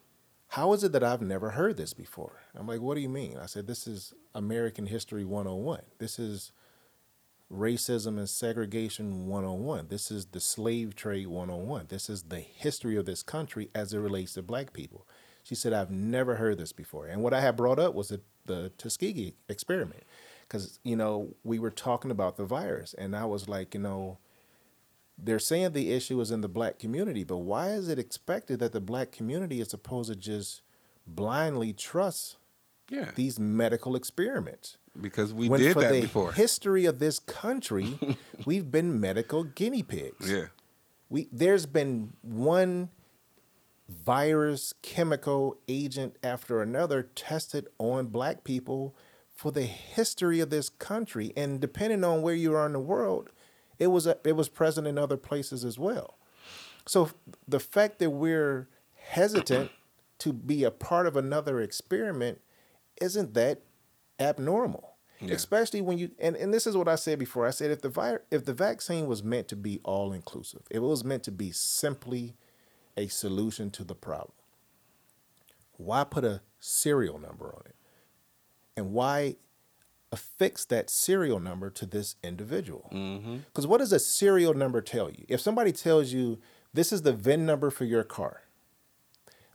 How 0.48 0.72
is 0.72 0.84
it 0.84 0.92
that 0.92 1.04
I've 1.04 1.22
never 1.22 1.50
heard 1.50 1.76
this 1.76 1.94
before? 1.94 2.42
I'm 2.54 2.66
like, 2.66 2.80
What 2.80 2.94
do 2.94 3.00
you 3.00 3.08
mean? 3.08 3.38
I 3.38 3.46
said, 3.46 3.66
This 3.66 3.86
is 3.86 4.14
American 4.34 4.86
History 4.86 5.24
101. 5.24 5.82
This 5.98 6.18
is 6.18 6.52
racism 7.52 8.18
and 8.18 8.28
segregation 8.28 9.26
101. 9.26 9.88
This 9.88 10.10
is 10.10 10.26
the 10.26 10.40
slave 10.40 10.94
trade 10.96 11.26
101. 11.26 11.86
This 11.88 12.08
is 12.10 12.24
the 12.24 12.40
history 12.40 12.96
of 12.96 13.06
this 13.06 13.22
country 13.22 13.70
as 13.74 13.92
it 13.92 13.98
relates 13.98 14.34
to 14.34 14.42
black 14.42 14.72
people. 14.72 15.06
She 15.42 15.54
said, 15.54 15.72
I've 15.72 15.90
never 15.90 16.36
heard 16.36 16.58
this 16.58 16.72
before. 16.72 17.06
And 17.06 17.22
what 17.22 17.34
I 17.34 17.40
had 17.40 17.56
brought 17.56 17.78
up 17.78 17.94
was 17.94 18.08
the, 18.08 18.20
the 18.46 18.72
Tuskegee 18.78 19.34
experiment. 19.48 20.04
Because, 20.42 20.78
you 20.82 20.96
know, 20.96 21.34
we 21.42 21.58
were 21.58 21.70
talking 21.70 22.10
about 22.10 22.36
the 22.36 22.44
virus, 22.44 22.94
and 22.94 23.16
I 23.16 23.24
was 23.24 23.48
like, 23.48 23.74
you 23.74 23.80
know, 23.80 24.18
they're 25.16 25.38
saying 25.38 25.72
the 25.72 25.92
issue 25.92 26.20
is 26.20 26.30
in 26.30 26.40
the 26.42 26.48
black 26.48 26.78
community, 26.78 27.24
but 27.24 27.38
why 27.38 27.70
is 27.70 27.88
it 27.88 27.98
expected 27.98 28.58
that 28.58 28.72
the 28.72 28.80
black 28.80 29.10
community 29.12 29.60
is 29.60 29.70
supposed 29.70 30.10
to 30.10 30.16
just 30.16 30.62
blindly 31.06 31.72
trust 31.72 32.36
Yeah, 32.90 33.10
these 33.14 33.38
medical 33.38 33.96
experiments? 33.96 34.76
Because 35.00 35.32
we 35.34 35.48
when 35.48 35.60
did 35.60 35.72
for 35.74 35.80
that 35.80 35.92
the 35.92 36.00
before. 36.02 36.32
history 36.32 36.84
of 36.86 36.98
this 36.98 37.18
country, 37.18 37.98
we've 38.46 38.70
been 38.70 39.00
medical 39.00 39.44
guinea 39.44 39.82
pigs. 39.82 40.30
yeah, 40.30 40.46
We 41.08 41.28
there's 41.32 41.66
been 41.66 42.12
one 42.22 42.90
virus, 43.88 44.72
chemical 44.82 45.58
agent 45.68 46.16
after 46.22 46.62
another 46.62 47.02
tested 47.02 47.68
on 47.78 48.06
black 48.06 48.44
people 48.44 48.94
for 49.34 49.50
the 49.50 49.64
history 49.64 50.40
of 50.40 50.50
this 50.50 50.68
country, 50.68 51.32
and 51.36 51.60
depending 51.60 52.04
on 52.04 52.22
where 52.22 52.34
you 52.34 52.54
are 52.54 52.66
in 52.66 52.72
the 52.72 52.78
world, 52.78 53.30
it 53.78 53.88
was 53.88 54.06
a, 54.06 54.16
it 54.24 54.32
was 54.36 54.48
present 54.48 54.86
in 54.86 54.96
other 54.96 55.16
places 55.16 55.64
as 55.64 55.78
well. 55.78 56.16
So 56.86 57.10
the 57.48 57.60
fact 57.60 57.98
that 57.98 58.10
we're 58.10 58.68
hesitant 58.94 59.70
to 60.18 60.32
be 60.32 60.62
a 60.64 60.70
part 60.70 61.06
of 61.06 61.16
another 61.16 61.60
experiment 61.60 62.40
isn't 63.00 63.34
that 63.34 63.60
abnormal. 64.18 64.90
Yeah. 65.20 65.34
Especially 65.34 65.80
when 65.80 65.96
you 65.96 66.10
and, 66.18 66.36
and 66.36 66.52
this 66.52 66.66
is 66.66 66.76
what 66.76 66.88
I 66.88 66.96
said 66.96 67.18
before. 67.18 67.46
I 67.46 67.50
said 67.50 67.70
if 67.70 67.80
the 67.80 67.88
vi- 67.88 68.18
if 68.30 68.44
the 68.44 68.52
vaccine 68.52 69.06
was 69.06 69.22
meant 69.22 69.48
to 69.48 69.56
be 69.56 69.80
all 69.84 70.12
inclusive, 70.12 70.62
if 70.70 70.78
it 70.78 70.80
was 70.80 71.04
meant 71.04 71.22
to 71.24 71.30
be 71.30 71.50
simply 71.52 72.34
a 72.96 73.06
solution 73.06 73.70
to 73.70 73.84
the 73.84 73.94
problem, 73.94 74.34
why 75.76 76.04
put 76.04 76.24
a 76.24 76.42
serial 76.58 77.18
number 77.18 77.46
on 77.46 77.62
it? 77.66 77.76
And 78.76 78.92
why 78.92 79.36
affix 80.12 80.64
that 80.66 80.90
serial 80.90 81.40
number 81.40 81.70
to 81.70 81.86
this 81.86 82.16
individual? 82.22 82.90
mm-hmm. 82.92 83.36
Because 83.46 83.66
what 83.66 83.78
does 83.78 83.92
a 83.92 84.00
serial 84.00 84.54
number 84.54 84.80
tell 84.80 85.10
you? 85.10 85.24
If 85.28 85.40
somebody 85.40 85.72
tells 85.72 86.12
you 86.12 86.38
this 86.72 86.92
is 86.92 87.02
the 87.02 87.12
VIN 87.12 87.46
number 87.46 87.70
for 87.70 87.84
your 87.84 88.04
car, 88.04 88.42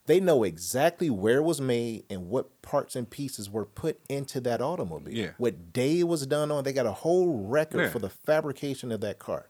they 0.09 0.19
know 0.19 0.43
exactly 0.43 1.09
where 1.09 1.37
it 1.37 1.43
was 1.43 1.61
made 1.61 2.03
and 2.09 2.27
what 2.29 2.61
parts 2.63 2.95
and 2.95 3.07
pieces 3.09 3.49
were 3.49 3.65
put 3.65 3.99
into 4.09 4.41
that 4.41 4.59
automobile. 4.59 5.13
Yeah. 5.13 5.31
What 5.37 5.71
day 5.71 5.99
it 5.99 6.07
was 6.07 6.25
done 6.25 6.49
on. 6.51 6.63
They 6.63 6.73
got 6.73 6.87
a 6.87 6.91
whole 6.91 7.45
record 7.47 7.81
Yeah. 7.81 7.89
for 7.89 7.99
the 7.99 8.09
fabrication 8.09 8.91
of 8.91 9.01
that 9.01 9.19
car. 9.19 9.47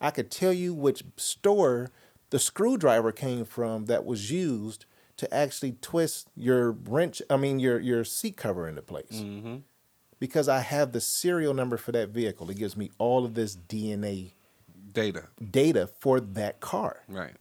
I 0.00 0.10
could 0.12 0.30
tell 0.30 0.52
you 0.52 0.72
which 0.74 1.02
store 1.16 1.90
the 2.30 2.38
screwdriver 2.38 3.10
came 3.12 3.44
from 3.44 3.86
that 3.86 4.04
was 4.04 4.30
used 4.30 4.84
to 5.16 5.32
actually 5.34 5.72
twist 5.80 6.28
your 6.36 6.70
wrench, 6.72 7.20
I 7.30 7.36
mean 7.36 7.58
your 7.58 7.80
your 7.80 8.04
seat 8.04 8.36
cover 8.36 8.68
into 8.68 8.82
place 8.82 9.20
Mm-hmm. 9.22 9.56
because 10.20 10.48
I 10.48 10.60
have 10.60 10.92
the 10.92 11.00
serial 11.00 11.54
number 11.54 11.76
for 11.76 11.92
that 11.92 12.10
vehicle. 12.10 12.50
It 12.50 12.58
gives 12.58 12.76
me 12.76 12.90
all 12.98 13.24
of 13.24 13.34
this 13.34 13.56
DNA 13.56 14.32
data. 14.92 15.24
data 15.50 15.86
for 15.98 16.20
that 16.20 16.60
car. 16.60 17.00
Right. 17.08 17.34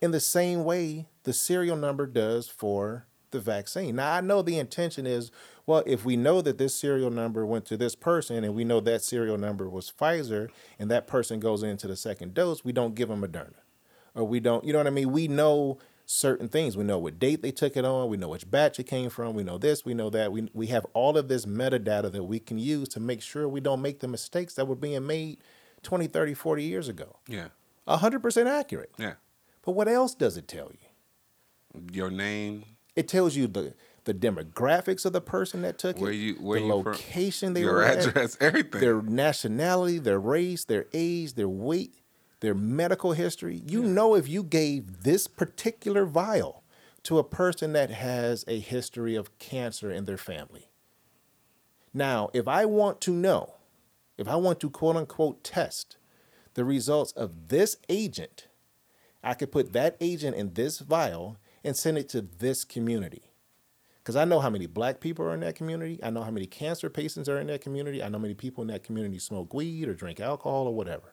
In 0.00 0.12
the 0.12 0.20
same 0.20 0.64
way, 0.64 1.06
the 1.24 1.32
serial 1.32 1.76
number 1.76 2.06
does 2.06 2.48
for 2.48 3.06
the 3.30 3.40
vaccine. 3.40 3.96
Now, 3.96 4.14
I 4.14 4.20
know 4.20 4.42
the 4.42 4.58
intention 4.58 5.06
is 5.06 5.30
well, 5.68 5.82
if 5.84 6.02
we 6.02 6.16
know 6.16 6.40
that 6.40 6.56
this 6.56 6.74
serial 6.74 7.10
number 7.10 7.44
went 7.44 7.66
to 7.66 7.76
this 7.76 7.94
person 7.94 8.42
and 8.42 8.54
we 8.54 8.64
know 8.64 8.80
that 8.80 9.02
serial 9.02 9.36
number 9.36 9.68
was 9.68 9.92
Pfizer 9.92 10.48
and 10.78 10.90
that 10.90 11.06
person 11.06 11.40
goes 11.40 11.62
into 11.62 11.86
the 11.86 11.94
second 11.94 12.32
dose, 12.32 12.64
we 12.64 12.72
don't 12.72 12.94
give 12.94 13.10
them 13.10 13.20
Moderna. 13.20 13.52
Or 14.14 14.24
we 14.24 14.40
don't, 14.40 14.64
you 14.64 14.72
know 14.72 14.78
what 14.78 14.86
I 14.86 14.90
mean? 14.90 15.12
We 15.12 15.28
know 15.28 15.76
certain 16.06 16.48
things. 16.48 16.74
We 16.74 16.84
know 16.84 16.98
what 16.98 17.18
date 17.18 17.42
they 17.42 17.50
took 17.50 17.76
it 17.76 17.84
on. 17.84 18.08
We 18.08 18.16
know 18.16 18.30
which 18.30 18.50
batch 18.50 18.80
it 18.80 18.84
came 18.84 19.10
from. 19.10 19.34
We 19.34 19.44
know 19.44 19.58
this, 19.58 19.84
we 19.84 19.92
know 19.92 20.08
that. 20.08 20.32
We, 20.32 20.48
we 20.54 20.68
have 20.68 20.86
all 20.94 21.18
of 21.18 21.28
this 21.28 21.44
metadata 21.44 22.10
that 22.12 22.24
we 22.24 22.38
can 22.38 22.56
use 22.56 22.88
to 22.88 23.00
make 23.00 23.20
sure 23.20 23.46
we 23.46 23.60
don't 23.60 23.82
make 23.82 24.00
the 24.00 24.08
mistakes 24.08 24.54
that 24.54 24.66
were 24.66 24.74
being 24.74 25.06
made 25.06 25.36
20, 25.82 26.06
30, 26.06 26.32
40 26.32 26.64
years 26.64 26.88
ago. 26.88 27.16
Yeah. 27.28 27.48
100% 27.86 28.46
accurate. 28.46 28.92
Yeah. 28.96 29.14
But 29.68 29.74
what 29.74 29.86
else 29.86 30.14
does 30.14 30.38
it 30.38 30.48
tell 30.48 30.70
you? 30.72 31.82
Your 31.92 32.10
name, 32.10 32.64
It 32.96 33.06
tells 33.06 33.36
you 33.36 33.46
the 33.46 33.74
the 34.04 34.14
demographics 34.14 35.04
of 35.04 35.12
the 35.12 35.20
person 35.20 35.60
that 35.60 35.78
took 35.78 36.00
where 36.00 36.10
it, 36.10 36.14
you, 36.14 36.34
where 36.36 36.58
the 36.58 36.64
you 36.64 36.82
from, 36.82 36.92
location 36.92 37.52
they 37.52 37.60
your 37.60 37.74
were 37.74 37.82
at, 37.84 38.06
address, 38.06 38.38
everything. 38.40 38.80
their 38.80 39.02
nationality, 39.02 39.98
their 39.98 40.18
race, 40.18 40.64
their 40.64 40.86
age, 40.94 41.34
their 41.34 41.50
weight, 41.50 41.96
their 42.40 42.54
medical 42.54 43.12
history. 43.12 43.60
You 43.66 43.82
know 43.82 44.14
if 44.14 44.26
you 44.26 44.42
gave 44.42 45.02
this 45.02 45.26
particular 45.26 46.06
vial 46.06 46.64
to 47.02 47.18
a 47.18 47.22
person 47.22 47.74
that 47.74 47.90
has 47.90 48.46
a 48.48 48.60
history 48.60 49.16
of 49.16 49.38
cancer 49.38 49.90
in 49.90 50.06
their 50.06 50.16
family. 50.16 50.70
Now, 51.92 52.30
if 52.32 52.48
I 52.48 52.64
want 52.64 53.02
to 53.02 53.10
know, 53.10 53.56
if 54.16 54.28
I 54.28 54.36
want 54.36 54.60
to 54.60 54.70
quote 54.70 54.96
unquote 54.96 55.44
test 55.44 55.98
the 56.54 56.64
results 56.64 57.12
of 57.12 57.48
this 57.48 57.76
agent, 57.90 58.47
I 59.28 59.34
could 59.34 59.52
put 59.52 59.74
that 59.74 59.94
agent 60.00 60.36
in 60.36 60.54
this 60.54 60.78
vial 60.78 61.36
and 61.62 61.76
send 61.76 61.98
it 61.98 62.08
to 62.10 62.22
this 62.22 62.64
community. 62.64 63.24
Because 63.98 64.16
I 64.16 64.24
know 64.24 64.40
how 64.40 64.48
many 64.48 64.64
black 64.64 65.00
people 65.00 65.26
are 65.26 65.34
in 65.34 65.40
that 65.40 65.54
community. 65.54 66.00
I 66.02 66.08
know 66.08 66.22
how 66.22 66.30
many 66.30 66.46
cancer 66.46 66.88
patients 66.88 67.28
are 67.28 67.38
in 67.38 67.48
that 67.48 67.60
community. 67.60 68.02
I 68.02 68.08
know 68.08 68.16
how 68.16 68.22
many 68.22 68.32
people 68.32 68.62
in 68.62 68.68
that 68.68 68.82
community 68.82 69.18
smoke 69.18 69.52
weed 69.52 69.86
or 69.86 69.92
drink 69.92 70.18
alcohol 70.18 70.66
or 70.66 70.74
whatever. 70.74 71.12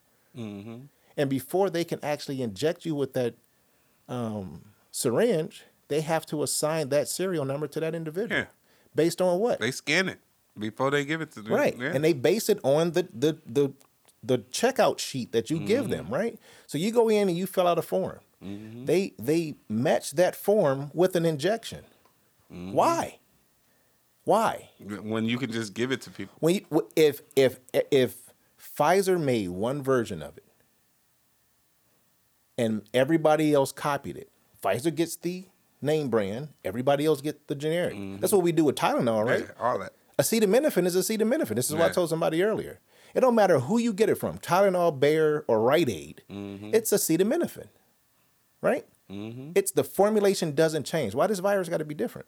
And 1.17 1.29
before 1.29 1.69
they 1.69 1.83
can 1.83 1.99
actually 2.03 2.41
inject 2.41 2.85
you 2.85 2.95
with 2.95 3.11
that 3.13 3.35
um, 4.07 4.61
syringe, 4.91 5.63
they 5.89 5.99
have 5.99 6.25
to 6.27 6.41
assign 6.41 6.87
that 6.89 7.09
serial 7.09 7.43
number 7.43 7.67
to 7.67 7.81
that 7.81 7.93
individual. 7.93 8.39
Yeah. 8.41 8.45
Based 8.95 9.21
on 9.21 9.39
what? 9.39 9.59
they 9.59 9.71
scan 9.71 10.07
it 10.07 10.19
before 10.57 10.89
they 10.89 11.03
give 11.03 11.19
it 11.19 11.31
to 11.31 11.41
them. 11.41 11.51
right. 11.51 11.77
Yeah. 11.77 11.91
And 11.93 12.01
they 12.01 12.13
base 12.13 12.47
it 12.47 12.59
on 12.63 12.91
the, 12.91 13.09
the, 13.13 13.37
the, 13.45 13.73
the 14.25 14.39
checkout 14.39 14.99
sheet 14.99 15.31
that 15.31 15.49
you 15.49 15.59
give 15.59 15.83
Mm-hmm. 15.85 15.91
them, 15.91 16.07
right? 16.09 16.39
So 16.67 16.77
you 16.77 16.91
go 16.91 17.09
in 17.09 17.27
and 17.29 17.37
you 17.37 17.45
fill 17.47 17.67
out 17.67 17.77
a 17.77 17.81
form. 17.81 18.19
Mm-hmm. 18.43 18.85
They 18.85 19.13
they 19.19 19.55
match 19.69 20.11
that 20.11 20.35
form 20.35 20.91
with 20.93 21.15
an 21.15 21.25
injection. 21.25 21.83
Mm-hmm. 22.51 22.73
Why? 22.73 23.19
Why? 24.23 24.69
when 24.79 25.25
you 25.25 25.37
can 25.37 25.51
just 25.51 25.73
give 25.75 25.91
it 25.91 26.01
to 26.01 26.09
people. 26.09 26.35
When 26.39 26.55
you, 26.55 26.87
if 26.95 27.21
if 27.35 27.59
if 27.91 28.33
Pfizer 28.59 29.21
made 29.21 29.49
one 29.49 29.81
version 29.83 30.21
of 30.23 30.35
it 30.37 30.43
and 32.57 32.81
everybody 32.93 33.53
else 33.53 33.71
copied 33.71 34.17
it, 34.17 34.29
Pfizer 34.63 34.93
gets 34.93 35.15
the 35.15 35.45
name 35.81 36.09
brand, 36.09 36.49
everybody 36.63 37.05
else 37.05 37.21
gets 37.21 37.39
the 37.47 37.55
generic. 37.55 37.95
That's 38.19 38.33
what 38.33 38.41
we 38.41 38.51
do 38.51 38.63
with 38.65 38.75
Tylenol, 38.75 39.25
right? 39.25 39.41
Yeah, 39.41 39.63
all 39.63 39.77
that. 39.79 39.93
Acetaminophen 40.17 40.85
is 40.85 40.95
acetaminophen. 40.95 41.55
This 41.55 41.69
is 41.69 41.75
what 41.75 41.91
I 41.91 41.93
told 41.93 42.09
somebody 42.09 42.41
earlier. 42.41 42.79
It 43.15 43.21
don't 43.21 43.33
matter 43.33 43.59
who 43.59 43.79
you 43.79 43.93
get 43.93 44.09
it 44.09 44.15
from, 44.15 44.37
Tylenol, 44.39 44.99
Bayer, 44.99 45.45
or 45.47 45.61
Rite 45.61 45.89
Aid. 45.89 46.21
Mm-hmm. 46.29 46.71
It's 46.73 46.91
acetaminophen, 46.91 47.69
right? 48.61 48.85
It's 49.07 49.71
the 49.71 49.83
formulation 49.83 50.53
doesn't 50.53 50.83
change. 50.83 51.15
Why 51.15 51.27
does 51.27 51.39
virus 51.39 51.69
got 51.69 51.77
to 51.77 51.85
be 51.85 51.93
different? 51.93 52.27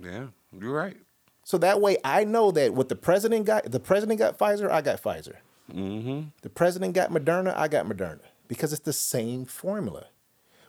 Yeah, 0.00 0.28
you're 0.58 0.72
right. 0.72 0.96
So 1.44 1.58
that 1.58 1.80
way, 1.80 1.98
I 2.04 2.24
know 2.24 2.50
that 2.52 2.74
what 2.74 2.88
the 2.88 2.96
president 2.96 3.44
got, 3.44 3.70
the 3.70 3.80
president 3.80 4.20
got 4.20 4.38
Pfizer, 4.38 4.70
I 4.70 4.80
got 4.80 5.02
Pfizer. 5.02 5.36
Mm-hmm. 5.72 6.28
The 6.42 6.50
president 6.50 6.94
got 6.94 7.10
Moderna, 7.10 7.56
I 7.56 7.68
got 7.68 7.86
Moderna 7.86 8.20
because 8.48 8.72
it's 8.72 8.82
the 8.82 8.92
same 8.92 9.44
formula. 9.44 10.06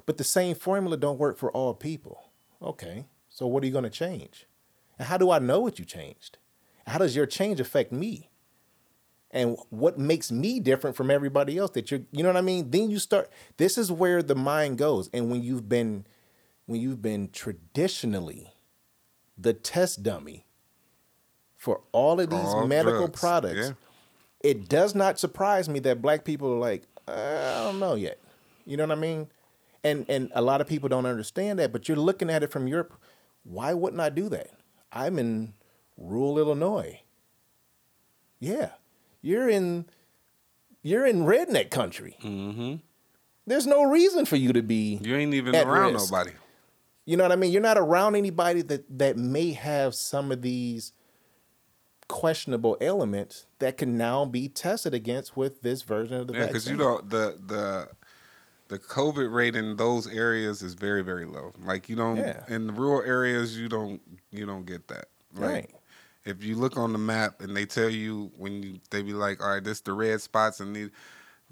But 0.06 0.18
the 0.18 0.24
same 0.24 0.56
formula 0.56 0.98
don't 0.98 1.20
work 1.20 1.38
for 1.38 1.52
all 1.52 1.74
people. 1.74 2.24
Okay, 2.62 3.06
so 3.30 3.48
what 3.48 3.64
are 3.64 3.66
you 3.68 3.72
going 3.72 3.84
to 3.84 3.90
change? 3.90 4.48
And 4.98 5.08
how 5.08 5.18
do 5.18 5.32
I 5.32 5.40
know 5.40 5.60
what 5.62 5.80
you 5.80 5.86
changed? 5.86 6.38
How 6.88 6.98
does 6.98 7.16
your 7.16 7.26
change 7.26 7.60
affect 7.60 7.92
me? 7.92 8.30
And 9.34 9.58
what 9.72 9.98
makes 9.98 10.32
me 10.32 10.60
different 10.60 10.96
from 10.96 11.10
everybody 11.10 11.58
else 11.58 11.72
that 11.72 11.90
you're, 11.90 12.02
you 12.12 12.22
know 12.22 12.30
what 12.30 12.38
I 12.38 12.42
mean? 12.42 12.70
Then 12.70 12.92
you 12.92 13.00
start, 13.00 13.32
this 13.58 13.80
is 13.80 13.92
where 13.92 14.22
the 14.22 14.36
mind 14.36 14.78
goes. 14.78 15.10
And 15.12 15.32
when 15.32 15.42
you've 15.42 15.68
been, 15.68 16.06
when 16.68 16.80
you've 16.80 17.02
been 17.02 17.30
traditionally 17.32 18.54
the 19.36 19.54
test 19.54 20.04
dummy 20.04 20.46
for 21.58 21.82
all 21.92 22.20
of 22.20 22.30
these 22.30 22.40
All 22.40 22.68
medical 22.68 23.08
drugs, 23.08 23.20
products, 23.20 23.68
yeah. 23.70 24.52
it 24.52 24.70
does 24.70 24.94
not 24.94 25.18
surprise 25.18 25.68
me 25.68 25.80
that 25.80 26.00
black 26.00 26.26
people 26.26 26.54
are 26.54 26.60
like, 26.60 26.84
uh, 27.08 27.12
I 27.12 27.64
don't 27.64 27.80
know 27.80 27.96
yet. 27.96 28.20
You 28.66 28.78
know 28.78 28.86
what 28.86 28.98
I 28.98 29.02
mean? 29.02 29.28
And 29.84 30.06
and 30.08 30.32
a 30.36 30.42
lot 30.42 30.62
of 30.62 30.68
people 30.68 30.88
don't 30.88 31.06
understand 31.08 31.60
that, 31.60 31.74
but 31.74 31.90
you're 31.90 31.98
looking 31.98 32.30
at 32.30 32.44
it 32.44 32.52
from 32.52 32.68
Europe. 32.68 32.94
Why 33.44 33.74
wouldn't 33.74 34.00
I 34.00 34.10
do 34.10 34.30
that? 34.30 34.52
I'm 34.92 35.18
in 35.20 35.54
rural 35.98 36.38
Illinois. 36.38 37.02
Yeah. 38.40 38.70
You're 39.24 39.50
in 39.50 39.86
you're 40.84 41.06
in 41.08 41.22
redneck 41.24 41.72
country. 41.72 42.18
Mm-hmm. 42.22 42.76
There's 43.48 43.66
no 43.66 43.84
reason 43.84 44.26
for 44.26 44.36
you 44.36 44.54
to 44.54 44.62
be 44.62 45.00
You 45.02 45.16
ain't 45.16 45.34
even 45.34 45.56
around 45.56 45.94
risk. 45.94 46.12
nobody. 46.12 46.32
you 47.06 47.18
know 47.18 47.24
what 47.24 47.32
I 47.32 47.36
mean? 47.38 47.52
You're 47.52 47.62
not 47.62 47.78
around 47.80 48.16
anybody 48.16 48.62
that 48.64 48.86
that 49.00 49.18
may 49.18 49.54
have 49.54 49.96
some 49.96 50.32
of 50.32 50.42
these 50.44 50.92
questionable 52.08 52.78
elements 52.82 53.46
that 53.60 53.78
can 53.78 53.98
now 53.98 54.26
be 54.26 54.48
tested 54.50 54.94
against 54.94 55.36
with 55.38 55.62
this 55.62 55.82
version 55.82 56.16
of 56.16 56.28
the 56.28 56.34
vaccine. 56.34 56.42
Yeah, 56.42 56.48
because 56.48 56.70
you 56.70 56.76
know 56.78 57.02
the 57.02 57.40
the 57.46 57.88
the 58.68 58.80
COVID 58.80 59.34
rate 59.34 59.56
in 59.56 59.78
those 59.78 60.08
areas 60.08 60.62
is 60.62 60.74
very 60.74 61.02
very 61.02 61.26
low. 61.26 61.54
Like 61.64 61.90
you 61.90 61.96
don't 61.96 62.18
Yeah. 62.18 62.44
in 62.50 62.68
the 62.68 62.74
rural 62.74 63.02
areas 63.08 63.58
you 63.58 63.70
don't 63.70 64.02
you 64.32 64.46
don't 64.46 64.66
get 64.66 64.88
that. 64.90 65.06
Like, 65.34 65.50
Right. 65.52 65.70
If 66.26 66.44
you 66.44 66.56
look 66.56 66.78
on 66.78 66.94
the 66.94 67.00
map 67.00 67.42
and 67.42 67.56
they 67.56 67.66
tell 67.66 67.90
you 67.90 68.32
when 68.38 68.64
you 68.64 68.80
they 68.90 69.02
be 69.02 69.14
like, 69.14 69.42
all 69.42 69.54
right, 69.54 69.64
this 69.64 69.82
the 69.82 69.94
red 69.94 70.22
spots 70.22 70.60
and 70.60 70.76
the 70.76 70.90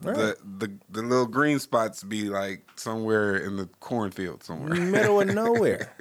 Right. 0.03 0.15
the, 0.15 0.37
the 0.57 0.71
the 0.89 1.01
little 1.03 1.27
green 1.27 1.59
spots 1.59 2.03
be 2.03 2.23
like 2.23 2.65
somewhere 2.75 3.37
in 3.37 3.55
the 3.55 3.67
cornfield 3.81 4.43
somewhere. 4.43 4.73
middle 4.73 5.21
of 5.21 5.27
nowhere. 5.35 5.93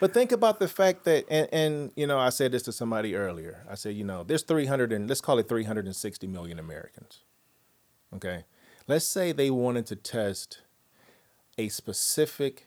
But 0.00 0.12
think 0.12 0.32
about 0.32 0.58
the 0.58 0.66
fact 0.66 1.04
that, 1.04 1.24
and, 1.30 1.48
and 1.52 1.92
you 1.94 2.06
know, 2.06 2.18
I 2.18 2.30
said 2.30 2.52
this 2.52 2.62
to 2.64 2.72
somebody 2.72 3.14
earlier. 3.14 3.64
I 3.70 3.76
said, 3.76 3.94
you 3.94 4.02
know, 4.04 4.24
there's 4.24 4.42
300 4.42 4.92
and 4.92 5.08
let's 5.08 5.20
call 5.20 5.38
it 5.38 5.48
360 5.48 6.26
million 6.26 6.58
Americans. 6.58 7.20
Okay, 8.14 8.44
let's 8.88 9.06
say 9.06 9.30
they 9.30 9.50
wanted 9.50 9.86
to 9.86 9.96
test 9.96 10.62
a 11.56 11.68
specific 11.68 12.66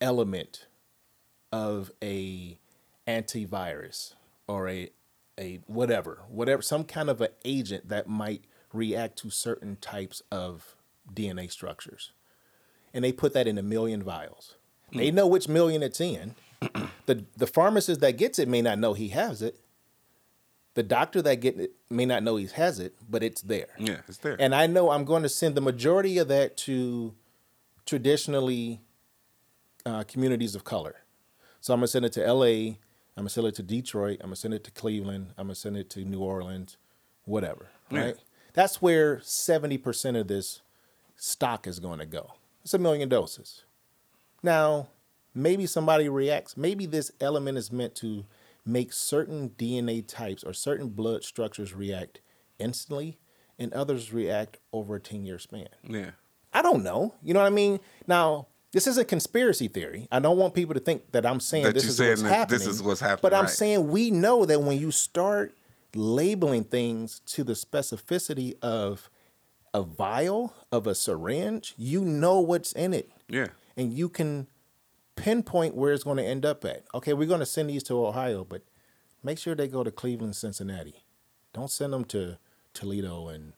element 0.00 0.66
of 1.50 1.90
a 2.02 2.58
antivirus 3.06 4.12
or 4.48 4.68
a 4.68 4.90
a 5.38 5.60
whatever, 5.66 6.22
whatever, 6.28 6.62
some 6.62 6.82
kind 6.82 7.08
of 7.08 7.20
an 7.20 7.28
agent 7.44 7.88
that 7.88 8.08
might 8.08 8.42
react 8.72 9.16
to 9.18 9.30
certain 9.30 9.76
types 9.76 10.20
of 10.32 10.74
DNA 11.14 11.50
structures 11.50 12.12
and 12.92 13.04
they 13.04 13.12
put 13.12 13.32
that 13.34 13.46
in 13.46 13.58
a 13.58 13.62
million 13.62 14.02
vials. 14.02 14.56
They 14.92 15.10
know 15.10 15.26
which 15.26 15.48
million 15.48 15.82
it's 15.82 16.00
in. 16.00 16.34
the 17.06 17.24
The 17.36 17.46
pharmacist 17.46 18.00
that 18.00 18.16
gets 18.16 18.38
it 18.38 18.48
may 18.48 18.62
not 18.62 18.78
know 18.78 18.94
he 18.94 19.08
has 19.08 19.42
it. 19.42 19.60
The 20.74 20.82
doctor 20.82 21.20
that 21.22 21.36
get 21.36 21.58
it 21.58 21.72
may 21.90 22.06
not 22.06 22.22
know 22.22 22.36
he 22.36 22.46
has 22.46 22.78
it, 22.78 22.94
but 23.08 23.22
it's 23.22 23.42
there. 23.42 23.68
yeah, 23.78 23.98
it's 24.08 24.18
there. 24.18 24.36
And 24.40 24.54
I 24.54 24.66
know 24.66 24.90
I'm 24.90 25.04
going 25.04 25.22
to 25.22 25.28
send 25.28 25.54
the 25.54 25.60
majority 25.60 26.18
of 26.18 26.28
that 26.28 26.56
to 26.58 27.14
traditionally 27.84 28.80
uh, 29.84 30.04
communities 30.04 30.54
of 30.54 30.64
color. 30.64 30.96
So 31.60 31.74
I'm 31.74 31.80
gonna 31.80 31.88
send 31.88 32.04
it 32.04 32.12
to 32.12 32.24
L.A. 32.24 32.78
I'm 33.18 33.22
gonna 33.22 33.30
send 33.30 33.48
it 33.48 33.56
to 33.56 33.64
Detroit. 33.64 34.18
I'm 34.20 34.28
gonna 34.28 34.36
send 34.36 34.54
it 34.54 34.62
to 34.62 34.70
Cleveland. 34.70 35.32
I'm 35.36 35.46
gonna 35.48 35.56
send 35.56 35.76
it 35.76 35.90
to 35.90 36.04
New 36.04 36.20
Orleans, 36.20 36.76
whatever. 37.24 37.66
Yeah. 37.90 38.00
Right. 38.00 38.16
That's 38.52 38.80
where 38.80 39.20
seventy 39.24 39.76
percent 39.76 40.16
of 40.16 40.28
this 40.28 40.62
stock 41.16 41.66
is 41.66 41.80
going 41.80 41.98
to 41.98 42.06
go. 42.06 42.34
It's 42.62 42.74
a 42.74 42.78
million 42.78 43.08
doses. 43.08 43.64
Now, 44.40 44.86
maybe 45.34 45.66
somebody 45.66 46.08
reacts. 46.08 46.56
Maybe 46.56 46.86
this 46.86 47.10
element 47.20 47.58
is 47.58 47.72
meant 47.72 47.96
to 47.96 48.24
make 48.64 48.92
certain 48.92 49.50
DNA 49.50 50.06
types 50.06 50.44
or 50.44 50.52
certain 50.52 50.90
blood 50.90 51.24
structures 51.24 51.74
react 51.74 52.20
instantly, 52.60 53.18
and 53.58 53.72
others 53.72 54.12
react 54.12 54.58
over 54.72 54.94
a 54.94 55.00
ten 55.00 55.26
year 55.26 55.40
span. 55.40 55.68
yeah. 55.82 56.10
I 56.54 56.62
don't 56.62 56.84
know. 56.84 57.14
You 57.24 57.34
know 57.34 57.40
what 57.40 57.46
I 57.46 57.50
mean? 57.50 57.80
Now, 58.06 58.46
this 58.78 58.86
is 58.86 58.96
a 58.98 59.04
conspiracy 59.04 59.66
theory. 59.66 60.06
I 60.12 60.20
don't 60.20 60.36
want 60.38 60.54
people 60.54 60.74
to 60.74 60.80
think 60.80 61.10
that 61.12 61.26
I'm 61.26 61.40
saying 61.40 61.64
That 61.64 61.74
this 61.74 61.84
is 61.84 61.98
what's 62.00 62.22
happening. 62.22 62.58
this 62.58 62.66
is 62.68 62.80
what's 62.82 63.00
happening, 63.00 63.22
But 63.22 63.34
I'm 63.34 63.44
right. 63.46 63.50
saying 63.50 63.88
we 63.88 64.10
know 64.12 64.44
that 64.44 64.62
when 64.62 64.78
you 64.78 64.90
start 64.92 65.54
labeling 65.94 66.62
things 66.64 67.20
to 67.26 67.42
the 67.42 67.54
specificity 67.54 68.54
of 68.62 69.10
a 69.74 69.82
vial, 69.82 70.54
of 70.70 70.86
a 70.86 70.94
syringe, 70.94 71.74
you 71.76 72.02
know 72.04 72.38
what's 72.40 72.72
in 72.72 72.94
it. 72.94 73.10
Yeah. 73.28 73.48
And 73.76 73.92
you 73.92 74.08
can 74.08 74.46
pinpoint 75.16 75.74
where 75.74 75.92
it's 75.92 76.04
going 76.04 76.18
to 76.18 76.24
end 76.24 76.46
up 76.46 76.64
at. 76.64 76.84
Okay, 76.94 77.12
we're 77.14 77.26
going 77.28 77.40
to 77.40 77.46
send 77.46 77.68
these 77.70 77.82
to 77.84 78.06
Ohio, 78.06 78.44
but 78.44 78.62
make 79.24 79.38
sure 79.38 79.54
they 79.56 79.66
go 79.68 79.82
to 79.82 79.90
Cleveland, 79.90 80.36
Cincinnati. 80.36 81.02
Don't 81.52 81.70
send 81.70 81.92
them 81.92 82.04
to 82.06 82.38
Toledo 82.74 83.28
and 83.28 83.54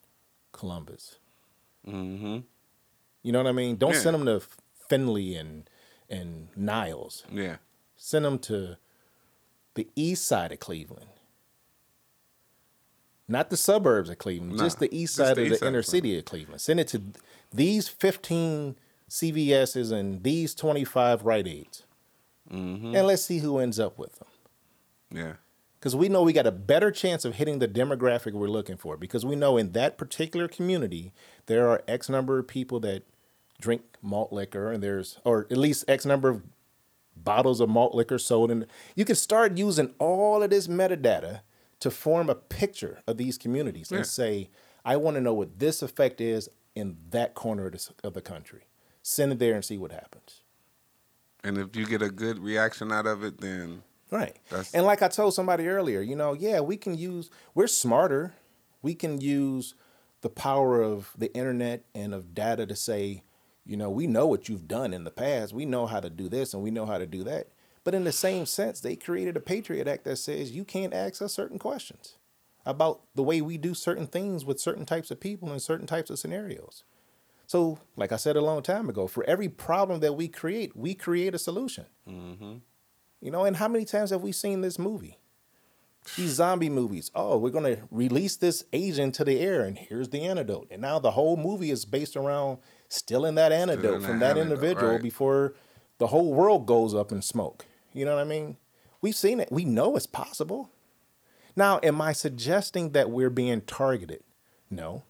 Columbus. 0.52 1.18
Mm-hmm. 1.86 2.38
You 3.22 3.32
know 3.32 3.38
what 3.42 3.48
I 3.48 3.52
mean? 3.52 3.76
Don't 3.76 3.92
Yeah. 3.94 4.00
send 4.00 4.14
them 4.14 4.24
to 4.26 4.40
Findlay 4.90 5.34
and 5.34 5.70
and 6.10 6.48
Niles. 6.56 7.24
Yeah. 7.32 7.56
Send 7.96 8.24
them 8.24 8.38
to 8.40 8.76
the 9.74 9.88
east 9.96 10.26
side 10.26 10.52
of 10.52 10.58
Cleveland. 10.58 11.06
Not 13.28 13.48
the 13.48 13.56
suburbs 13.56 14.10
of 14.10 14.18
Cleveland, 14.18 14.56
Nah, 14.56 14.64
just 14.64 14.80
the 14.80 14.94
east 14.94 15.14
side 15.14 15.36
the 15.36 15.42
of 15.42 15.46
east 15.46 15.52
the 15.52 15.58
side 15.60 15.68
inner 15.68 15.82
city 15.82 16.18
of 16.18 16.24
Cleveland. 16.24 16.60
Send 16.60 16.80
it 16.80 16.88
to 16.88 17.00
these 17.52 17.88
15 17.88 18.74
CVS's 19.08 19.92
and 19.92 20.24
these 20.24 20.54
25 20.54 21.24
Rite 21.24 21.46
Aids. 21.46 21.84
Mm-hmm. 22.50 22.96
And 22.96 23.06
let's 23.06 23.24
see 23.24 23.38
who 23.38 23.58
ends 23.58 23.78
up 23.78 23.96
with 23.98 24.18
them. 24.18 24.28
Yeah. 25.12 25.32
Because 25.78 25.94
we 25.94 26.08
know 26.08 26.22
we 26.22 26.32
got 26.32 26.46
a 26.46 26.52
better 26.52 26.90
chance 26.90 27.24
of 27.24 27.36
hitting 27.36 27.60
the 27.60 27.68
demographic 27.68 28.32
we're 28.32 28.48
looking 28.48 28.76
for. 28.76 28.96
Because 28.96 29.24
we 29.24 29.36
know 29.36 29.56
in 29.56 29.72
that 29.72 29.96
particular 29.96 30.48
community, 30.48 31.12
there 31.46 31.68
are 31.68 31.82
X 31.86 32.08
number 32.08 32.38
of 32.38 32.48
people 32.48 32.80
that 32.80 33.04
drink 33.60 33.82
malt 34.02 34.32
liquor, 34.32 34.72
and 34.72 34.82
there's, 34.82 35.18
or 35.24 35.46
at 35.50 35.56
least 35.56 35.84
X 35.88 36.04
number 36.06 36.28
of 36.28 36.42
bottles 37.16 37.60
of 37.60 37.68
malt 37.68 37.94
liquor 37.94 38.18
sold. 38.18 38.50
And 38.50 38.66
you 38.96 39.04
can 39.04 39.16
start 39.16 39.58
using 39.58 39.94
all 39.98 40.42
of 40.42 40.50
this 40.50 40.66
metadata 40.66 41.40
to 41.80 41.90
form 41.90 42.28
a 42.30 42.34
picture 42.34 43.00
of 43.06 43.16
these 43.16 43.36
communities 43.38 43.90
Yeah. 43.90 43.98
and 43.98 44.06
say, 44.06 44.50
I 44.84 44.96
want 44.96 45.16
to 45.16 45.20
know 45.20 45.34
what 45.34 45.58
this 45.58 45.82
effect 45.82 46.20
is 46.20 46.48
in 46.74 46.96
that 47.10 47.34
corner 47.34 47.66
of, 47.66 47.72
this, 47.72 47.92
of 48.02 48.14
the 48.14 48.22
country. 48.22 48.62
Send 49.02 49.32
it 49.32 49.38
there 49.38 49.54
and 49.54 49.64
see 49.64 49.76
what 49.78 49.92
happens. 49.92 50.42
And 51.42 51.56
if 51.58 51.74
you 51.74 51.86
get 51.86 52.02
a 52.02 52.10
good 52.10 52.38
reaction 52.38 52.92
out 52.92 53.06
of 53.06 53.22
it, 53.24 53.40
then 53.40 53.82
Right. 54.10 54.36
And 54.74 54.84
like 54.84 55.02
I 55.02 55.08
told 55.08 55.34
somebody 55.34 55.68
earlier, 55.68 56.00
you 56.00 56.16
know, 56.16 56.32
yeah, 56.32 56.60
we 56.60 56.76
can 56.76 56.96
use, 56.98 57.30
we're 57.54 57.68
smarter. 57.68 58.34
We 58.82 58.94
can 58.94 59.20
use 59.20 59.74
the 60.22 60.28
power 60.28 60.82
of 60.82 61.12
the 61.16 61.32
internet 61.32 61.84
and 61.94 62.12
of 62.12 62.34
data 62.34 62.66
to 62.66 62.74
say, 62.74 63.22
you 63.70 63.76
know, 63.76 63.88
we 63.88 64.08
know 64.08 64.26
what 64.26 64.48
you've 64.48 64.66
done 64.66 64.92
in 64.92 65.04
the 65.04 65.12
past. 65.12 65.52
We 65.52 65.64
know 65.64 65.86
how 65.86 66.00
to 66.00 66.10
do 66.10 66.28
this 66.28 66.52
and 66.52 66.62
we 66.62 66.72
know 66.72 66.86
how 66.86 66.98
to 66.98 67.06
do 67.06 67.22
that. 67.22 67.50
But 67.84 67.94
in 67.94 68.02
the 68.02 68.10
same 68.10 68.44
sense, 68.44 68.80
they 68.80 68.96
created 68.96 69.36
a 69.36 69.40
Patriot 69.40 69.86
Act 69.86 70.02
that 70.06 70.16
says 70.16 70.50
you 70.50 70.64
can't 70.64 70.92
ask 70.92 71.22
us 71.22 71.32
certain 71.32 71.56
questions 71.56 72.16
about 72.66 73.02
the 73.14 73.22
way 73.22 73.40
we 73.40 73.58
do 73.58 73.72
certain 73.72 74.08
things 74.08 74.44
with 74.44 74.58
certain 74.58 74.84
types 74.84 75.12
of 75.12 75.20
people 75.20 75.52
in 75.52 75.60
certain 75.60 75.86
types 75.86 76.10
of 76.10 76.18
scenarios. 76.18 76.82
So, 77.46 77.78
like 77.94 78.10
I 78.10 78.16
said 78.16 78.34
a 78.34 78.40
long 78.40 78.62
time 78.62 78.88
ago, 78.88 79.06
for 79.06 79.22
every 79.22 79.48
problem 79.48 80.00
that 80.00 80.16
we 80.16 80.26
create, 80.26 80.76
we 80.76 80.94
create 80.94 81.36
a 81.36 81.38
solution. 81.38 81.86
Mm-hmm. 82.08 82.54
You 83.20 83.30
know, 83.30 83.44
and 83.44 83.56
how 83.56 83.68
many 83.68 83.84
times 83.84 84.10
have 84.10 84.22
we 84.22 84.32
seen 84.32 84.62
this 84.62 84.80
movie? 84.80 85.18
These 86.16 86.32
zombie 86.32 86.70
movies. 86.70 87.12
Oh, 87.14 87.38
we're 87.38 87.50
going 87.50 87.76
to 87.76 87.82
release 87.92 88.34
this 88.34 88.64
agent 88.72 89.14
to 89.16 89.24
the 89.24 89.38
air, 89.38 89.62
and 89.62 89.78
here's 89.78 90.08
the 90.08 90.22
antidote. 90.22 90.68
And 90.72 90.82
now 90.82 90.98
the 90.98 91.12
whole 91.12 91.36
movie 91.36 91.70
is 91.70 91.84
based 91.84 92.16
around 92.16 92.58
stealing 92.90 93.36
that 93.36 93.52
antidote 93.52 94.02
from 94.02 94.18
that 94.18 94.36
antidote, 94.36 94.42
individual 94.42 94.92
right. 94.92 95.02
before 95.02 95.54
the 95.98 96.08
whole 96.08 96.34
world 96.34 96.66
goes 96.66 96.94
up 96.94 97.10
in 97.10 97.22
smoke. 97.22 97.64
You 97.94 98.04
know 98.04 98.16
what 98.16 98.20
I 98.20 98.24
mean? 98.24 98.56
We've 99.00 99.16
seen 99.16 99.40
it. 99.40 99.50
We 99.50 99.64
know 99.64 99.96
it's 99.96 100.06
possible. 100.06 100.70
Now, 101.56 101.80
am 101.82 102.00
I 102.00 102.12
suggesting 102.12 102.90
that 102.90 103.10
we're 103.10 103.30
being 103.30 103.62
targeted? 103.62 104.22
No. 104.70 105.04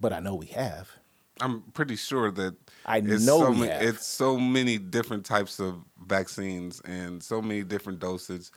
But 0.00 0.12
I 0.12 0.20
know 0.20 0.34
we 0.34 0.46
have. 0.46 0.96
I'm 1.40 1.62
pretty 1.72 1.96
sure 1.96 2.30
that 2.32 2.54
I 2.84 2.98
it's 2.98 3.24
know 3.24 3.40
so 3.40 3.50
we 3.50 3.60
many, 3.60 3.72
have. 3.72 3.82
it's 3.82 4.06
so 4.06 4.38
many 4.38 4.78
different 4.78 5.24
types 5.24 5.58
of 5.58 5.82
vaccines 6.06 6.80
and 6.84 7.22
so 7.22 7.40
many 7.40 7.62
different 7.62 7.98
doses. 7.98 8.50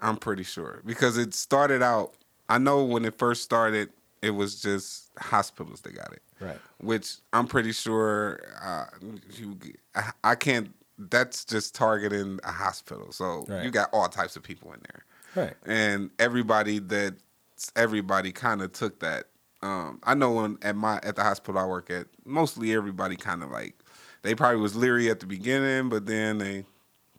I'm 0.00 0.16
pretty 0.16 0.42
sure 0.42 0.82
because 0.84 1.18
it 1.18 1.34
started 1.34 1.82
out. 1.82 2.14
I 2.48 2.58
know 2.58 2.84
when 2.84 3.04
it 3.04 3.16
first 3.16 3.42
started, 3.42 3.90
it 4.22 4.30
was 4.30 4.60
just 4.60 5.10
hospitals 5.18 5.82
that 5.82 5.94
got 5.94 6.12
it. 6.12 6.22
Right. 6.40 6.58
Which 6.78 7.16
I'm 7.32 7.46
pretty 7.46 7.72
sure 7.72 8.40
uh, 8.62 8.86
you. 9.36 9.56
I, 9.94 10.10
I 10.24 10.34
can't. 10.34 10.74
That's 10.98 11.44
just 11.44 11.74
targeting 11.74 12.40
a 12.44 12.52
hospital. 12.52 13.12
So 13.12 13.46
Right. 13.48 13.64
you 13.64 13.70
got 13.70 13.88
all 13.92 14.08
types 14.08 14.36
of 14.36 14.42
people 14.42 14.72
in 14.72 14.80
there 14.90 15.04
Right. 15.44 15.54
and 15.64 16.10
everybody 16.18 16.78
that 16.78 17.14
everybody 17.76 18.32
kind 18.32 18.62
of 18.62 18.72
took 18.72 19.00
that. 19.00 19.24
Um, 19.62 20.00
I 20.04 20.14
know 20.14 20.32
when 20.32 20.58
at 20.62 20.76
my 20.76 20.96
at 21.02 21.16
the 21.16 21.22
hospital 21.22 21.60
I 21.60 21.66
work 21.66 21.90
at, 21.90 22.06
mostly 22.24 22.72
everybody 22.74 23.16
kind 23.16 23.42
of 23.42 23.50
like 23.50 23.74
they 24.22 24.34
probably 24.34 24.60
was 24.60 24.74
leery 24.76 25.10
at 25.10 25.20
the 25.20 25.26
beginning, 25.26 25.88
but 25.90 26.06
then 26.06 26.38
they 26.38 26.64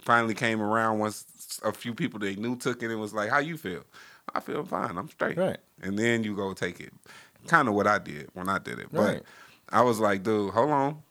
finally 0.01 0.34
came 0.34 0.61
around 0.61 0.97
once 0.99 1.59
a 1.63 1.72
few 1.72 1.93
people 1.93 2.19
they 2.19 2.36
knew 2.36 2.55
took 2.55 2.82
it 2.82 2.89
and 2.91 2.99
was 2.99 3.13
like, 3.13 3.30
"How 3.30 3.38
you 3.39 3.57
feel?" 3.57 3.84
I 4.34 4.39
feel 4.39 4.63
fine. 4.63 4.97
I'm 4.97 5.09
straight. 5.09 5.38
Right. 5.38 5.57
And 5.82 5.97
then 5.99 6.24
you 6.24 6.36
go 6.36 6.53
take 6.53 6.80
it. 6.80 6.93
Kind 7.48 7.68
of 7.68 7.74
what 7.74 7.88
I 7.88 7.98
did 8.00 8.30
when 8.34 8.50
I 8.50 8.58
did 8.60 8.80
it, 8.80 8.88
but 8.92 9.02
Right. 9.02 9.24
I 9.70 9.82
was 9.82 10.00
like, 10.00 10.24
"Dude, 10.24 10.54
hold 10.54 10.70
on." 10.72 11.02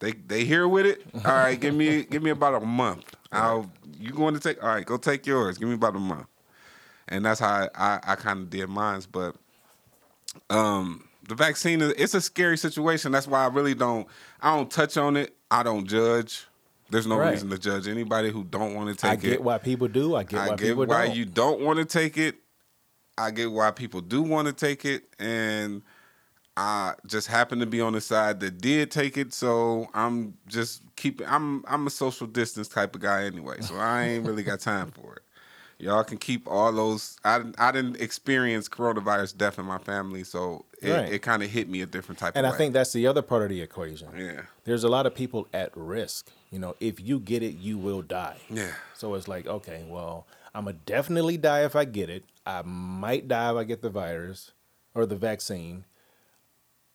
They 0.00 0.12
they 0.12 0.44
here 0.44 0.68
with 0.68 0.86
it. 0.86 1.02
All 1.24 1.32
right, 1.32 1.58
give 1.58 1.74
me 1.74 2.04
give 2.04 2.22
me 2.22 2.30
about 2.30 2.54
a 2.62 2.64
month. 2.66 3.14
I'll 3.32 3.70
you 3.98 4.10
going 4.12 4.34
to 4.34 4.40
take? 4.40 4.62
All 4.62 4.68
right, 4.68 4.86
go 4.86 4.96
take 4.96 5.26
yours. 5.26 5.58
Give 5.58 5.68
me 5.68 5.74
about 5.74 5.96
a 5.96 6.00
month 6.00 6.26
and 7.08 7.24
that's 7.24 7.40
how 7.40 7.48
I, 7.48 7.68
I, 7.74 8.00
I 8.08 8.14
kind 8.16 8.40
of 8.40 8.50
did 8.50 8.68
mine. 8.68 9.02
But 9.10 9.34
um, 10.50 11.08
the 11.28 11.34
vaccine 11.34 11.80
is 11.80 11.92
it's 11.96 12.14
a 12.14 12.20
scary 12.20 12.58
situation. 12.58 13.12
That's 13.12 13.26
why 13.26 13.44
I 13.44 13.48
really 13.48 13.74
don't 13.74 14.06
I 14.40 14.54
don't 14.56 14.70
touch 14.70 14.96
on 14.96 15.16
it. 15.16 15.34
I 15.50 15.62
don't 15.62 15.86
judge. 15.86 16.46
There's 16.90 17.06
no 17.06 17.18
Right. 17.18 17.32
reason 17.32 17.50
to 17.50 17.58
judge 17.58 17.86
anybody 17.86 18.30
who 18.30 18.44
don't 18.44 18.74
want 18.74 18.88
to 18.90 18.94
take 18.94 19.24
it. 19.24 19.26
I 19.26 19.26
it. 19.26 19.30
get 19.32 19.42
why 19.42 19.58
people 19.58 19.88
do. 19.88 20.14
I 20.14 20.22
get 20.22 20.40
I 20.40 20.48
why 20.48 20.56
get 20.56 20.68
people 20.68 20.86
why 20.86 21.06
don't. 21.06 21.16
you 21.16 21.24
don't 21.24 21.60
want 21.60 21.78
to 21.78 21.84
take 21.84 22.16
it. 22.16 22.36
I 23.18 23.30
get 23.32 23.50
why 23.50 23.70
people 23.72 24.00
do 24.00 24.22
want 24.22 24.46
to 24.46 24.52
take 24.54 24.84
it, 24.84 25.04
and 25.18 25.82
I 26.56 26.94
just 27.06 27.28
happen 27.28 27.60
to 27.60 27.66
be 27.66 27.80
on 27.80 27.92
the 27.92 28.00
side 28.00 28.40
that 28.40 28.60
did 28.60 28.90
take 28.90 29.16
it. 29.16 29.32
So 29.32 29.88
I'm 29.94 30.34
just 30.46 30.82
keeping. 30.96 31.26
I'm 31.28 31.64
I'm 31.68 31.86
a 31.86 31.90
social 31.90 32.26
distance 32.26 32.68
type 32.68 32.94
of 32.94 33.00
guy 33.02 33.24
anyway, 33.24 33.60
so 33.60 33.76
I 33.76 34.04
ain't 34.04 34.26
really 34.26 34.42
got 34.42 34.60
time 34.60 34.90
for 34.90 35.16
it. 35.16 35.22
Y'all 35.80 36.02
can 36.02 36.18
keep 36.18 36.48
all 36.48 36.72
those. 36.72 37.16
I 37.24 37.38
didn't- 37.38 37.54
I 37.60 37.70
didn't 37.70 38.00
experience 38.00 38.68
coronavirus 38.68 39.36
death 39.36 39.60
in 39.60 39.64
my 39.64 39.78
family, 39.78 40.24
so 40.24 40.64
it, 40.82 40.90
Right. 40.90 41.12
it 41.12 41.18
kind 41.22 41.40
of 41.40 41.50
hit 41.50 41.68
me 41.68 41.82
a 41.82 41.86
different 41.86 42.18
type 42.18 42.30
of 42.34 42.36
and 42.36 42.46
I 42.48 42.50
way. 42.50 42.56
think 42.56 42.72
that's 42.74 42.92
the 42.92 43.06
other 43.06 43.22
part 43.22 43.44
of 43.44 43.50
the 43.50 43.62
equation. 43.62 44.08
yeah, 44.16 44.40
There's 44.64 44.82
a 44.82 44.88
lot 44.88 45.06
of 45.06 45.14
people 45.14 45.46
at 45.54 45.70
risk. 45.76 46.30
You 46.50 46.58
know, 46.58 46.74
if 46.80 46.98
you 46.98 47.20
get 47.20 47.44
it, 47.44 47.58
you 47.58 47.78
will 47.78 48.02
die. 48.02 48.38
yeah, 48.50 48.72
So 48.96 49.14
it's 49.14 49.28
like, 49.28 49.46
okay, 49.46 49.84
well, 49.88 50.26
I'm 50.58 50.64
gonna 50.64 50.76
definitely 50.86 51.36
die 51.36 51.64
if 51.64 51.76
I 51.76 51.84
get 51.84 52.10
it. 52.10 52.24
I 52.44 52.62
might 52.62 53.28
die 53.28 53.52
if 53.52 53.56
I 53.56 53.62
get 53.62 53.80
the 53.80 53.90
virus 53.90 54.50
or 54.92 55.06
the 55.06 55.14
vaccine, 55.14 55.84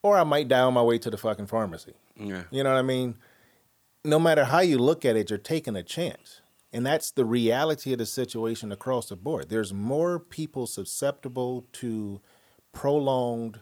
or 0.01 0.18
I 0.18 0.26
might 0.26 0.49
die 0.49 0.59
on 0.59 0.74
my 0.74 0.82
way 0.82 0.97
to 0.97 1.09
the 1.09 1.18
fucking 1.18 1.47
pharmacy. 1.47 1.93
yeah. 2.18 2.43
You 2.51 2.64
know 2.64 2.74
what 2.74 2.80
I 2.80 2.82
mean? 2.82 3.16
No 4.03 4.20
matter 4.20 4.43
how 4.43 4.59
you 4.59 4.78
look 4.78 5.05
at 5.05 5.16
it, 5.16 5.30
you're 5.30 5.39
taking 5.39 5.78
a 5.78 5.84
chance. 5.84 6.41
And 6.74 6.86
that's 6.86 7.11
the 7.11 7.24
reality 7.24 7.93
of 7.93 7.99
the 7.99 8.05
situation 8.05 8.70
across 8.74 9.07
the 9.07 9.16
board. 9.16 9.47
There's 9.47 9.74
more 9.74 10.20
people 10.20 10.68
susceptible 10.68 11.66
to 11.74 12.20
prolonged 12.74 13.61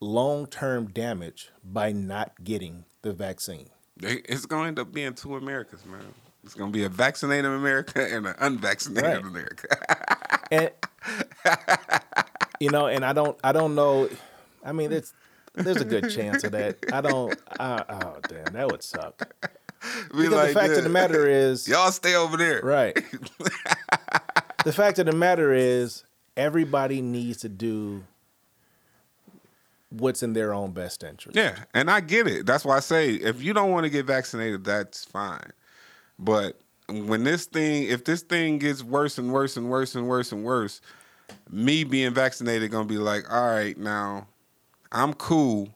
long 0.00 0.46
term 0.46 0.86
damage 0.86 1.50
by 1.62 1.92
not 1.92 2.42
getting 2.42 2.86
the 3.02 3.12
vaccine. 3.12 3.68
It's 4.00 4.46
going 4.46 4.62
to 4.62 4.68
end 4.68 4.78
up 4.78 4.94
being 4.94 5.12
two 5.12 5.36
Americas, 5.36 5.84
man. 5.84 6.14
It's 6.44 6.54
going 6.54 6.70
to 6.72 6.76
be 6.78 6.84
a 6.84 6.88
vaccinated 6.88 7.46
America 7.50 8.06
and 8.06 8.26
an 8.26 8.34
unvaccinated 8.38 9.10
Right. 9.10 9.24
America. 9.24 9.68
And 10.50 10.70
you 12.60 12.70
know, 12.70 12.86
and 12.86 13.04
I 13.04 13.12
don't 13.12 13.38
I 13.42 13.52
don't 13.52 13.74
know 13.74 14.08
I 14.64 14.72
mean 14.72 14.92
it's 14.92 15.12
there's 15.54 15.80
a 15.80 15.84
good 15.84 16.10
chance 16.10 16.44
of 16.44 16.52
that. 16.52 16.76
I 16.92 17.00
don't 17.00 17.34
uh, 17.58 17.84
oh 17.88 18.18
damn, 18.28 18.52
that 18.52 18.70
would 18.70 18.82
suck. 18.82 19.18
Be 20.12 20.22
Because 20.22 20.32
like 20.32 20.48
the 20.48 20.54
fact 20.54 20.72
of 20.74 20.84
the 20.84 20.90
matter 20.90 21.28
is 21.28 21.66
y'all 21.68 21.90
stay 21.92 22.14
over 22.14 22.36
there. 22.36 22.60
Right. 22.62 22.94
the 24.64 24.72
fact 24.72 24.98
of 24.98 25.06
the 25.06 25.12
matter 25.12 25.52
is, 25.52 26.04
everybody 26.36 27.02
needs 27.02 27.38
to 27.38 27.48
do 27.48 28.04
what's 29.90 30.22
in 30.22 30.32
their 30.32 30.52
own 30.54 30.72
best 30.72 31.04
interest. 31.04 31.36
Yeah, 31.36 31.56
and 31.74 31.90
I 31.90 32.00
get 32.00 32.26
it. 32.26 32.46
That's 32.46 32.64
why 32.64 32.76
I 32.76 32.80
say 32.80 33.10
if 33.10 33.42
you 33.42 33.52
don't 33.52 33.70
want 33.70 33.84
to 33.84 33.90
get 33.90 34.06
vaccinated, 34.06 34.64
that's 34.64 35.04
fine. 35.04 35.52
But 36.18 36.60
when 36.88 37.24
this 37.24 37.46
thing, 37.46 37.84
if 37.84 38.04
this 38.04 38.22
thing 38.22 38.58
gets 38.58 38.82
worse 38.82 39.18
and 39.18 39.32
worse 39.32 39.56
and 39.56 39.70
worse 39.70 39.94
and 39.94 40.06
worse 40.08 40.32
and 40.32 40.44
worse, 40.44 40.80
me 41.50 41.84
being 41.84 42.12
vaccinated 42.14 42.70
gonna 42.70 42.84
be 42.86 42.98
like, 42.98 43.30
all 43.32 43.46
right, 43.50 43.76
now 43.78 44.26
I'm 44.92 45.14
cool, 45.14 45.74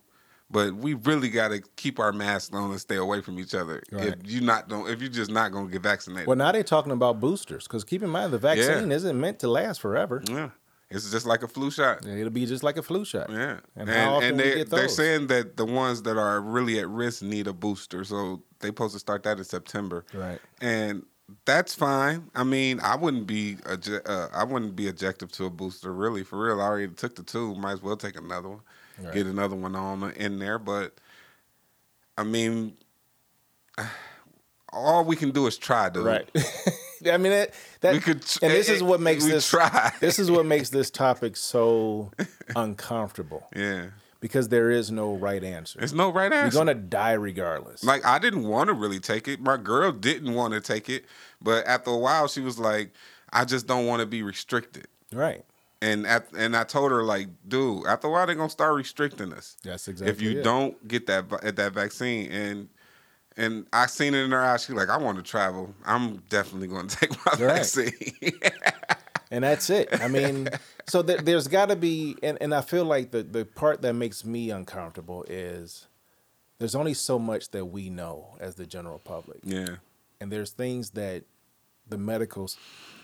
but 0.51 0.74
we 0.74 0.95
really 0.95 1.28
got 1.30 1.49
to 1.49 1.61
keep 1.76 1.99
our 1.99 2.12
masks 2.12 2.55
on 2.55 2.70
and 2.70 2.80
stay 2.80 2.97
away 2.97 3.20
from 3.20 3.39
each 3.39 3.55
other. 3.55 3.82
Right. 3.91 4.09
If 4.09 4.30
you 4.30 4.41
not 4.43 4.68
don't, 4.68 4.89
if 4.89 5.01
you're 5.01 5.11
just 5.11 5.30
not 5.30 5.51
gonna 5.53 5.70
get 5.70 5.82
vaccinated, 5.82 6.28
Well, 6.28 6.36
now 6.36 6.53
they're 6.53 6.62
talking 6.62 6.93
about 6.93 7.18
boosters 7.20 7.64
because 7.66 7.84
keep 7.84 8.03
in 8.03 8.11
mind 8.11 8.32
the 8.32 8.39
vaccine 8.39 8.91
Yeah. 8.91 8.97
isn't 8.97 9.18
meant 9.20 9.39
to 9.41 9.49
last 9.49 9.80
forever. 9.80 10.22
yeah, 10.28 10.51
it's 10.91 11.11
just 11.11 11.26
like 11.26 11.43
a 11.43 11.49
flu 11.49 11.70
shot. 11.70 12.07
It'll 12.07 12.30
be 12.30 12.47
just 12.47 12.62
like 12.62 12.76
a 12.78 12.82
flu 12.82 13.05
shot. 13.05 13.28
Yeah, 13.30 13.59
And 13.76 13.89
and, 13.89 13.91
how 13.91 14.14
often 14.14 14.30
and 14.30 14.41
they 14.41 14.55
get 14.57 14.70
they're 14.70 14.89
saying 14.89 15.26
that 15.28 15.57
the 15.57 15.64
ones 15.66 16.03
that 16.03 16.16
are 16.16 16.41
really 16.41 16.78
at 16.78 16.89
risk 16.89 17.22
need 17.22 17.47
a 17.47 17.53
booster, 17.53 18.05
so 18.05 18.43
they 18.61 18.68
supposed 18.68 18.95
to 18.95 18.99
start 18.99 19.22
that 19.24 19.39
in 19.39 19.45
September. 19.45 20.05
Right. 20.14 20.41
and 20.61 21.05
that's 21.45 21.74
fine. 21.74 22.30
I 22.34 22.43
mean, 22.43 22.80
I 22.80 22.97
wouldn't 22.97 23.26
be 23.26 23.59
uh, 23.66 24.28
I 24.32 24.45
wouldn't 24.45 24.74
be 24.76 24.89
objective 24.89 25.30
to 25.32 25.45
a 25.45 25.51
booster, 25.51 25.93
really, 25.93 26.24
for 26.24 26.43
real. 26.43 26.59
I 26.61 26.64
already 26.64 26.89
took 26.95 27.16
the 27.16 27.22
two, 27.22 27.55
might 27.55 27.72
as 27.72 27.82
well 27.82 27.99
take 27.99 28.16
another 28.16 28.49
one, 28.49 28.61
Right. 28.99 29.12
get 29.12 29.26
another 29.26 29.55
one 29.55 29.76
on 29.76 30.11
in 30.12 30.39
there. 30.39 30.59
But 30.59 30.95
I 32.16 32.22
mean, 32.24 32.78
all 34.72 35.05
we 35.05 35.16
can 35.16 35.30
do 35.30 35.47
is 35.47 35.59
try, 35.59 35.89
dude. 35.91 36.07
Right. 36.07 36.28
I 37.07 37.16
mean 37.16 37.32
that, 37.32 37.55
that 37.80 37.92
We 37.94 38.01
could 38.01 38.24
and 38.42 38.53
this 38.53 38.68
is 38.68 38.82
eh, 38.82 38.84
what 38.84 39.01
makes 39.01 39.24
this 39.24 39.49
try. 39.49 39.92
this 40.01 40.18
is 40.18 40.30
what 40.30 40.46
makes 40.46 40.70
this 40.70 40.90
topic 40.90 41.36
so 41.36 42.11
uncomfortable. 42.57 43.46
Yeah, 43.55 43.86
because 44.20 44.49
there 44.49 44.70
is 44.70 44.90
no 44.90 45.14
right 45.14 45.42
answer. 45.42 45.78
There's 45.78 45.92
no 45.92 46.11
right 46.11 46.32
answer. 46.32 46.57
You're 46.57 46.64
gonna 46.64 46.74
die 46.74 47.12
regardless. 47.12 47.84
Like 47.84 48.05
I 48.05 48.18
didn't 48.18 48.44
want 48.44 48.68
to 48.68 48.74
really 48.74 49.01
take 49.01 49.28
it. 49.28 49.40
My 49.40 49.57
girl 49.57 49.92
didn't 49.92 50.34
want 50.34 50.55
to 50.55 50.61
take 50.61 50.88
it, 50.88 51.05
but 51.40 51.66
after 51.66 51.90
a 51.90 51.96
while, 51.96 52.28
she 52.28 52.40
was 52.40 52.59
like, 52.59 52.92
"I 53.32 53.44
just 53.44 53.66
don't 53.66 53.86
want 53.86 54.01
to 54.01 54.07
be 54.07 54.22
restricted." 54.22 54.88
right. 55.12 55.44
And 55.80 56.09
at, 56.09 56.26
and 56.36 56.57
I 56.57 56.64
told 56.64 56.90
her 56.90 57.05
like, 57.05 57.28
"Dude, 57.46 57.86
after 57.86 58.09
a 58.09 58.11
while, 58.11 58.26
they're 58.26 58.34
gonna 58.34 58.51
start 58.51 58.74
restricting 58.74 59.32
us 59.32 59.57
That's 59.62 59.86
exactly 59.86 60.11
if 60.11 60.20
you 60.20 60.40
it. 60.40 60.42
don't 60.42 60.88
get 60.88 61.07
that 61.07 61.32
at 61.44 61.55
that 61.55 61.72
vaccine." 61.72 62.32
And 62.32 62.68
and 63.39 63.66
I 63.72 63.86
seen 63.86 64.12
it 64.14 64.18
in 64.24 64.30
her 64.32 64.43
eyes. 64.43 64.64
She's 64.64 64.76
like, 64.76 64.91
"I 64.91 64.99
want 64.99 65.16
to 65.16 65.22
travel. 65.22 65.74
I'm 65.86 66.16
definitely 66.28 66.68
going 66.68 66.89
to 66.89 66.97
take 66.97 67.11
my 67.24 67.32
Right. 67.32 67.39
vaccine." 67.57 67.93
and 69.30 69.45
that's 69.45 69.70
it. 69.70 69.89
I 69.93 70.09
mean, 70.09 70.49
so 70.86 71.03
there, 71.03 71.18
there's 71.18 71.49
got 71.49 71.70
to 71.70 71.76
be, 71.76 72.16
and, 72.22 72.36
and 72.41 72.55
I 72.55 72.61
feel 72.61 72.84
like 72.84 73.11
the 73.12 73.22
the 73.22 73.45
part 73.45 73.82
that 73.82 73.95
makes 73.95 74.24
me 74.24 74.51
uncomfortable 74.51 75.24
is 75.28 75.86
there's 76.59 76.74
only 76.74 76.95
so 76.95 77.18
much 77.18 77.51
that 77.53 77.66
we 77.66 77.89
know 77.91 78.36
as 78.41 78.57
the 78.57 78.66
general 78.66 78.99
public, 78.99 79.39
yeah, 79.45 79.76
and 80.20 80.30
there's 80.32 80.51
things 80.51 80.91
that 80.91 81.24
the 81.89 81.99
medical, 81.99 82.45
s- 82.45 82.57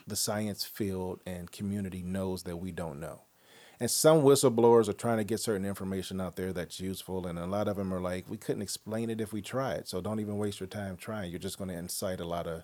the 0.07 0.17
science 0.17 0.65
field 0.65 1.21
and 1.27 1.51
community 1.51 2.03
knows 2.03 2.43
that 2.43 2.57
we 2.57 2.71
don't 2.73 3.01
know. 3.01 3.21
And 3.85 3.91
some 3.91 4.23
whistleblowers 4.23 4.89
are 4.89 4.95
trying 4.95 5.19
to 5.19 5.25
get 5.25 5.41
certain 5.41 5.67
information 5.67 6.19
out 6.19 6.37
there 6.37 6.55
that's 6.55 6.81
useful, 6.81 7.27
and 7.27 7.39
a 7.39 7.45
lot 7.45 7.69
of 7.69 7.77
them 7.77 7.93
are 7.93 8.01
like, 8.01 8.25
we 8.31 8.39
couldn't 8.39 8.63
explain 8.63 9.11
it 9.11 9.21
if 9.21 9.31
we 9.31 9.43
tried. 9.43 9.87
So 9.89 10.01
don't 10.01 10.21
even 10.21 10.39
waste 10.39 10.59
your 10.59 10.69
time 10.69 10.97
trying. 10.97 11.31
You're 11.31 11.39
just 11.39 11.59
going 11.59 11.69
to 11.69 11.77
incite 11.77 12.19
a 12.19 12.25
lot 12.25 12.47
of 12.47 12.63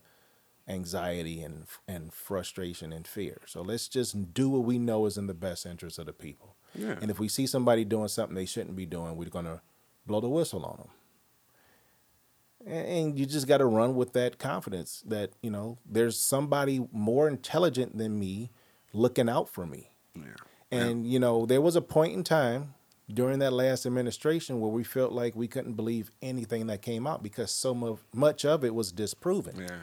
anxiety 0.67 1.43
and 1.43 1.67
and 1.87 2.11
frustration 2.11 2.91
and 2.91 3.07
fear. 3.07 3.43
So 3.45 3.61
let's 3.61 3.87
just 3.87 4.33
do 4.33 4.49
what 4.49 4.65
we 4.65 4.79
know 4.79 5.05
is 5.05 5.19
in 5.19 5.27
the 5.27 5.35
best 5.35 5.67
interest 5.67 5.99
of 5.99 6.07
the 6.07 6.15
people. 6.15 6.57
Yeah. 6.75 6.97
And 7.03 7.11
if 7.11 7.21
we 7.21 7.29
see 7.29 7.47
somebody 7.47 7.85
doing 7.85 8.09
something 8.09 8.35
they 8.35 8.47
shouldn't 8.47 8.75
be 8.75 8.87
doing, 8.87 9.15
we're 9.15 9.29
going 9.29 9.45
to 9.45 9.61
blow 10.07 10.23
the 10.23 10.29
whistle 10.31 10.65
on 10.65 10.79
them. 10.79 10.89
And, 12.67 12.89
and 12.89 13.19
you 13.19 13.27
just 13.27 13.47
got 13.47 13.59
to 13.59 13.67
run 13.67 13.95
with 13.95 14.15
that 14.15 14.39
confidence 14.39 15.03
that 15.07 15.33
you 15.43 15.51
know 15.51 15.77
there's 15.85 16.19
somebody 16.19 16.89
more 16.91 17.29
intelligent 17.29 17.99
than 17.99 18.19
me 18.19 18.49
looking 18.95 19.29
out 19.29 19.51
for 19.51 19.67
me. 19.67 19.91
yeah, 20.17 20.33
And 20.71 21.07
you 21.07 21.19
know, 21.19 21.47
there 21.47 21.61
was 21.61 21.77
a 21.77 21.81
point 21.81 22.15
in 22.15 22.25
time 22.25 22.75
during 23.13 23.41
that 23.41 23.53
last 23.53 23.87
administration 23.87 24.61
where 24.61 24.71
we 24.71 24.85
felt 24.85 25.13
like 25.13 25.35
we 25.35 25.49
couldn't 25.49 25.75
believe 25.75 26.11
anything 26.23 26.69
that 26.69 26.81
came 26.83 27.07
out 27.07 27.23
because 27.23 27.51
so 27.51 27.75
mu- 27.75 27.99
much 28.15 28.45
of 28.45 28.65
it 28.65 28.75
was 28.75 28.93
disproven. 28.93 29.59
yeah, 29.59 29.79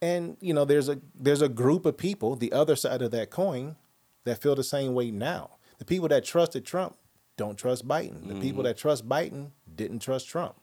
And 0.00 0.36
you 0.40 0.54
know, 0.54 0.64
there's 0.64 0.88
a 0.88 1.00
there's 1.14 1.42
a 1.42 1.48
group 1.48 1.84
of 1.84 1.96
people, 1.96 2.36
the 2.36 2.52
other 2.52 2.76
side 2.76 3.02
of 3.02 3.10
that 3.10 3.30
coin, 3.30 3.76
that 4.24 4.40
feel 4.40 4.54
the 4.54 4.64
same 4.64 4.94
way 4.94 5.10
now. 5.10 5.50
The 5.78 5.84
people 5.84 6.08
that 6.08 6.24
trusted 6.24 6.64
Trump 6.64 6.96
don't 7.36 7.56
trust 7.56 7.86
Biden. 7.86 8.26
The 8.26 8.34
people 8.34 8.62
mm-hmm. 8.62 8.62
that 8.64 8.76
trust 8.76 9.08
Biden 9.08 9.50
didn't 9.72 10.00
trust 10.00 10.28
Trump. 10.28 10.56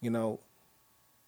You 0.00 0.10
know, 0.10 0.40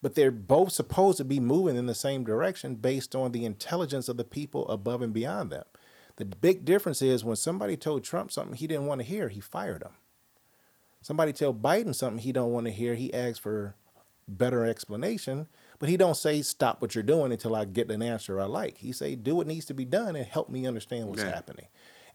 but 0.02 0.14
they're 0.14 0.30
both 0.30 0.72
supposed 0.72 1.16
to 1.18 1.24
be 1.24 1.40
moving 1.40 1.76
in 1.76 1.86
the 1.86 1.94
same 1.94 2.24
direction 2.24 2.74
based 2.74 3.14
on 3.14 3.32
the 3.32 3.44
intelligence 3.44 4.08
of 4.08 4.16
the 4.16 4.24
people 4.24 4.68
above 4.68 5.00
and 5.00 5.14
beyond 5.14 5.50
them. 5.50 5.64
The 6.16 6.24
big 6.24 6.64
difference 6.64 7.02
is 7.02 7.24
when 7.24 7.36
somebody 7.36 7.76
told 7.76 8.04
Trump 8.04 8.30
something 8.30 8.54
he 8.56 8.66
didn't 8.66 8.86
want 8.86 9.00
to 9.00 9.06
hear, 9.06 9.28
he 9.28 9.40
fired 9.40 9.82
him. 9.82 9.92
Somebody 11.02 11.32
tell 11.32 11.52
Biden 11.52 11.94
something 11.94 12.18
he 12.22 12.32
don't 12.32 12.52
want 12.52 12.66
to 12.66 12.72
hear, 12.72 12.94
he 12.94 13.12
asks 13.12 13.38
for 13.38 13.74
better 14.26 14.64
explanation, 14.64 15.48
but 15.78 15.88
he 15.88 15.96
don't 15.98 16.16
say 16.16 16.40
stop 16.40 16.80
what 16.80 16.94
you're 16.94 17.02
doing 17.04 17.30
until 17.32 17.54
I 17.54 17.64
get 17.66 17.90
an 17.90 18.00
answer 18.00 18.40
I 18.40 18.44
like. 18.44 18.78
He 18.78 18.92
say 18.92 19.14
do 19.16 19.34
what 19.34 19.46
needs 19.46 19.66
to 19.66 19.74
be 19.74 19.84
done 19.84 20.16
and 20.16 20.24
help 20.24 20.48
me 20.48 20.66
understand 20.66 21.08
what's 21.08 21.22
Yeah. 21.22 21.34
happening. 21.34 21.66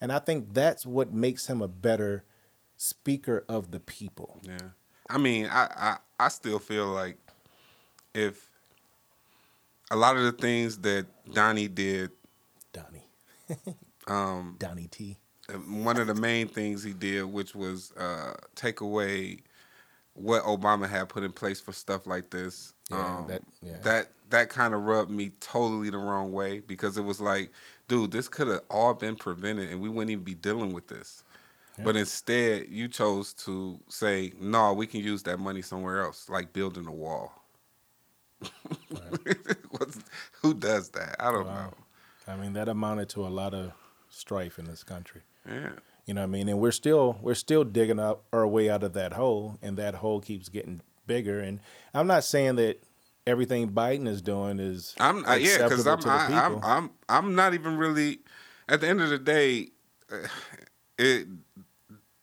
And 0.01 0.11
I 0.11 0.19
think 0.19 0.53
that's 0.53 0.85
what 0.85 1.13
makes 1.13 1.47
him 1.47 1.61
a 1.61 1.67
better 1.67 2.23
speaker 2.77 3.43
of 3.49 3.71
the 3.71 3.79
people. 3.79 4.39
yeah. 4.43 4.69
I 5.09 5.17
mean, 5.17 5.47
I, 5.47 5.65
I 5.75 5.97
I 6.25 6.27
still 6.29 6.59
feel 6.59 6.85
like 6.87 7.17
if 8.13 8.49
a 9.91 9.95
lot 9.95 10.15
of 10.17 10.23
the 10.23 10.31
things 10.31 10.77
that 10.79 11.05
Donnie 11.33 11.67
did, 11.67 12.11
Donnie. 12.73 13.07
um, 14.09 14.55
Donnie 14.59 14.87
T. 14.87 15.17
one 15.67 15.97
of 15.97 16.07
the 16.07 16.15
main 16.15 16.47
things 16.47 16.83
he 16.83 16.93
did, 16.93 17.23
which 17.25 17.55
was 17.55 17.91
uh, 17.93 18.33
take 18.55 18.81
away 18.81 19.39
what 20.13 20.43
Obama 20.43 20.87
had 20.89 21.07
put 21.09 21.23
in 21.23 21.31
place 21.31 21.59
for 21.61 21.71
stuff 21.71 22.05
like 22.07 22.29
this. 22.29 22.73
Yeah, 22.91 23.17
um, 23.17 23.27
that- 23.27 23.43
yeah. 23.61 23.77
that 23.83 24.09
that 24.29 24.49
kind 24.49 24.73
of 24.75 24.83
rubbed 24.83 25.09
me 25.09 25.31
totally 25.39 25.89
the 25.89 25.97
wrong 25.97 26.31
way 26.31 26.59
because 26.59 26.97
it 26.97 27.01
was 27.03 27.19
like, 27.19 27.51
dude, 27.87 28.11
this 28.11 28.27
could 28.27 28.47
have 28.47 28.61
all 28.69 28.93
been 28.93 29.15
prevented 29.15 29.69
and 29.71 29.81
we 29.81 29.89
wouldn't 29.89 30.11
even 30.11 30.23
be 30.23 30.35
dealing 30.35 30.71
with 30.73 30.87
this. 30.87 31.23
But 31.81 31.95
instead, 31.95 32.67
you 32.69 32.89
chose 32.89 33.33
to 33.45 33.79
say, 33.87 34.33
no, 34.39 34.73
we 34.73 34.85
can 34.85 34.99
use 35.01 35.23
that 35.23 35.39
money 35.39 35.61
somewhere 35.61 36.01
else, 36.03 36.27
like 36.29 36.51
building 36.51 36.85
a 36.85 36.91
wall. 36.91 37.31
What's- 39.71 39.99
Who 40.41 40.53
does 40.53 40.89
that? 40.89 41.15
I 41.19 41.31
don't 41.31 41.45
Wow. 41.47 41.73
I 42.27 42.35
mean, 42.35 42.53
that 42.53 42.67
amounted 42.69 43.09
to 43.09 43.25
a 43.25 43.29
lot 43.29 43.53
of 43.53 43.71
strife 44.19 44.59
in 44.59 44.65
this 44.65 44.83
country. 44.83 45.21
Yeah. 45.47 45.69
You 46.05 46.13
know 46.13 46.21
what 46.21 46.27
I 46.27 46.31
mean? 46.31 46.49
And 46.49 46.59
we're 46.59 46.71
still 46.71 47.17
we're 47.21 47.35
still 47.35 47.63
digging 47.63 47.99
up 47.99 48.23
our 48.33 48.47
way 48.47 48.69
out 48.69 48.83
of 48.83 48.93
that 48.93 49.13
hole, 49.13 49.57
and 49.61 49.77
that 49.77 49.95
hole 49.95 50.19
keeps 50.19 50.49
getting 50.49 50.81
bigger. 51.05 51.39
And 51.39 51.59
I'm 51.93 52.07
not 52.07 52.23
saying 52.23 52.55
that 52.55 52.83
everything 53.27 53.69
Biden 53.69 54.07
is 54.07 54.21
doing 54.21 54.59
is 54.59 54.95
I'm 54.99 55.25
uh, 55.25 55.35
yeah, 55.35 55.63
because 55.63 55.85
I'm, 55.85 55.99
acceptable 55.99 56.01
to 56.01 56.07
the 56.07 56.35
I, 56.35 56.45
I'm 56.45 56.53
people. 56.53 56.69
I'm 56.69 56.89
I'm 57.07 57.35
not 57.35 57.53
even 57.53 57.77
really. 57.77 58.19
At 58.67 58.81
the 58.81 58.87
end 58.87 59.01
of 59.01 59.09
the 59.09 59.17
day, 59.17 59.67
uh, 60.11 60.27
it 60.97 61.27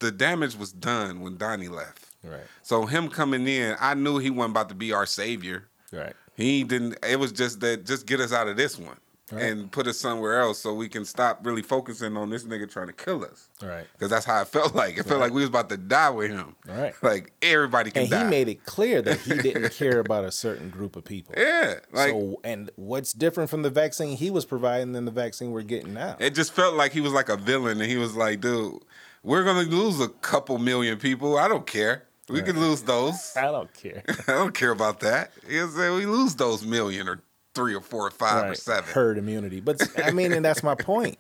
the 0.01 0.11
damage 0.11 0.57
was 0.57 0.73
done 0.73 1.21
when 1.21 1.37
Donnie 1.37 1.69
left. 1.69 2.07
right, 2.23 2.43
So 2.63 2.85
him 2.87 3.09
coming 3.09 3.49
in, 3.49 3.77
I 3.81 3.95
knew 3.95 4.19
he 4.19 4.29
wasn't 4.31 4.53
about 4.53 4.69
to 4.69 4.75
be 4.75 4.93
our 4.93 5.07
savior. 5.07 5.69
right, 5.91 6.13
He 6.35 6.65
didn't. 6.65 6.99
It 7.09 7.19
was 7.19 7.33
just 7.33 7.61
that 7.61 7.87
just 7.87 8.07
get 8.07 8.21
us 8.21 8.33
out 8.33 8.49
of 8.49 8.57
this 8.57 8.79
one 8.79 8.99
Right. 9.33 9.43
and 9.43 9.73
put 9.73 9.89
us 9.89 9.99
somewhere 9.99 10.39
else 10.41 10.61
so 10.61 10.73
we 10.73 10.89
can 10.89 11.05
stop 11.05 11.45
really 11.45 11.63
focusing 11.63 12.17
on 12.17 12.31
this 12.31 12.45
nigga 12.45 12.71
trying 12.71 12.87
to 12.87 12.93
kill 12.93 13.25
us. 13.25 13.49
right. 13.61 13.85
Because 13.93 14.09
that's 14.09 14.25
how 14.25 14.41
it 14.41 14.47
felt 14.47 14.75
like. 14.77 14.99
It 14.99 15.03
felt 15.03 15.19
like 15.19 15.33
we 15.33 15.41
was 15.41 15.49
about 15.49 15.69
to 15.71 15.77
die 15.77 16.11
with 16.11 16.31
him. 16.31 16.55
Right. 16.65 16.95
Like 17.03 17.33
everybody 17.43 17.91
can 17.91 18.03
And 18.03 18.11
die. 18.13 18.23
he 18.25 18.31
made 18.31 18.49
it 18.49 18.65
clear 18.67 19.03
that 19.03 19.19
he 19.19 19.37
didn't 19.37 19.73
care 19.77 19.99
about 19.99 20.25
a 20.25 20.31
certain 20.31 20.71
group 20.71 20.95
of 20.95 21.05
people. 21.05 21.35
yeah. 21.37 21.75
Like 21.93 22.11
so, 22.11 22.41
and 22.45 22.71
what's 22.77 23.13
different 23.13 23.51
from 23.51 23.63
the 23.63 23.71
vaccine 23.71 24.17
he 24.17 24.31
was 24.31 24.45
providing 24.45 24.93
than 24.93 25.07
the 25.07 25.11
vaccine 25.11 25.51
we're 25.51 25.63
getting 25.63 25.93
now? 25.93 26.15
It 26.21 26.31
just 26.37 26.53
felt 26.53 26.77
like 26.77 26.93
he 26.93 27.01
was 27.01 27.13
like 27.13 27.29
a 27.29 27.37
villain, 27.37 27.81
and 27.81 27.91
he 27.91 27.97
was 27.97 28.15
like, 28.15 28.41
"Dude, 28.41 28.79
we're 29.25 29.43
gonna 29.43 29.69
lose 29.69 29.99
a 30.01 30.09
couple 30.09 30.59
million 30.59 30.99
people. 30.99 31.37
I 31.37 31.49
don't 31.49 31.67
care. 31.67 32.05
We 32.29 32.43
can 32.43 32.59
lose 32.61 32.83
those. 32.83 33.33
I 33.37 33.43
don't 33.53 33.73
care. 33.75 34.03
I 34.29 34.33
don't 34.33 34.55
care 34.55 34.73
about 34.73 35.01
that. 35.01 35.31
He 35.49 35.59
said 35.59 35.93
we 35.95 36.07
lose 36.07 36.35
those 36.35 36.65
million 36.65 37.09
or 37.09 37.21
three 37.57 37.75
or 37.75 37.81
four 37.81 38.07
or 38.07 38.11
five 38.13 38.51
or 38.51 38.55
seven. 38.55 38.89
Herd 38.93 39.19
immunity. 39.19 39.59
But 39.61 39.83
I 40.05 40.13
mean, 40.13 40.33
and 40.33 40.45
that's 40.45 40.63
my 40.63 40.77
point. 40.77 41.19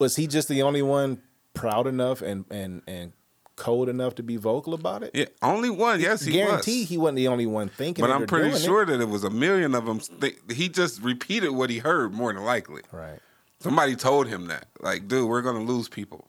Was 0.00 0.16
he 0.16 0.26
just 0.26 0.48
the 0.48 0.62
only 0.62 0.82
one 0.82 1.22
proud 1.54 1.86
enough 1.86 2.20
and 2.22 2.44
and 2.50 2.82
and 2.88 3.12
cold 3.56 3.88
enough 3.88 4.16
to 4.16 4.22
be 4.24 4.36
vocal 4.36 4.74
about 4.74 5.04
it? 5.04 5.12
Yeah, 5.14 5.26
only 5.42 5.70
one. 5.70 6.00
Yes, 6.00 6.22
he 6.24 6.32
Guarantee 6.32 6.80
was. 6.80 6.88
he 6.88 6.98
wasn't 6.98 7.16
the 7.16 7.28
only 7.28 7.46
one 7.46 7.68
thinking. 7.68 8.02
but 8.02 8.10
it 8.10 8.14
I'm 8.14 8.26
pretty 8.26 8.48
doing 8.50 8.60
it. 8.60 8.64
sure 8.64 8.84
that 8.84 9.00
it 9.00 9.08
was 9.08 9.22
a 9.22 9.30
million 9.30 9.74
of 9.76 9.86
them. 9.86 10.00
Th- 10.00 10.36
he 10.52 10.68
just 10.68 11.00
repeated 11.02 11.50
what 11.50 11.70
he 11.70 11.78
heard 11.78 12.12
more 12.12 12.32
than 12.32 12.42
likely. 12.42 12.82
Right. 12.90 13.20
Somebody 13.60 13.94
told 13.96 14.26
him 14.26 14.48
that, 14.48 14.66
like, 14.80 15.06
dude, 15.06 15.28
we're 15.28 15.42
gonna 15.42 15.62
lose 15.62 15.88
people. 15.88 16.28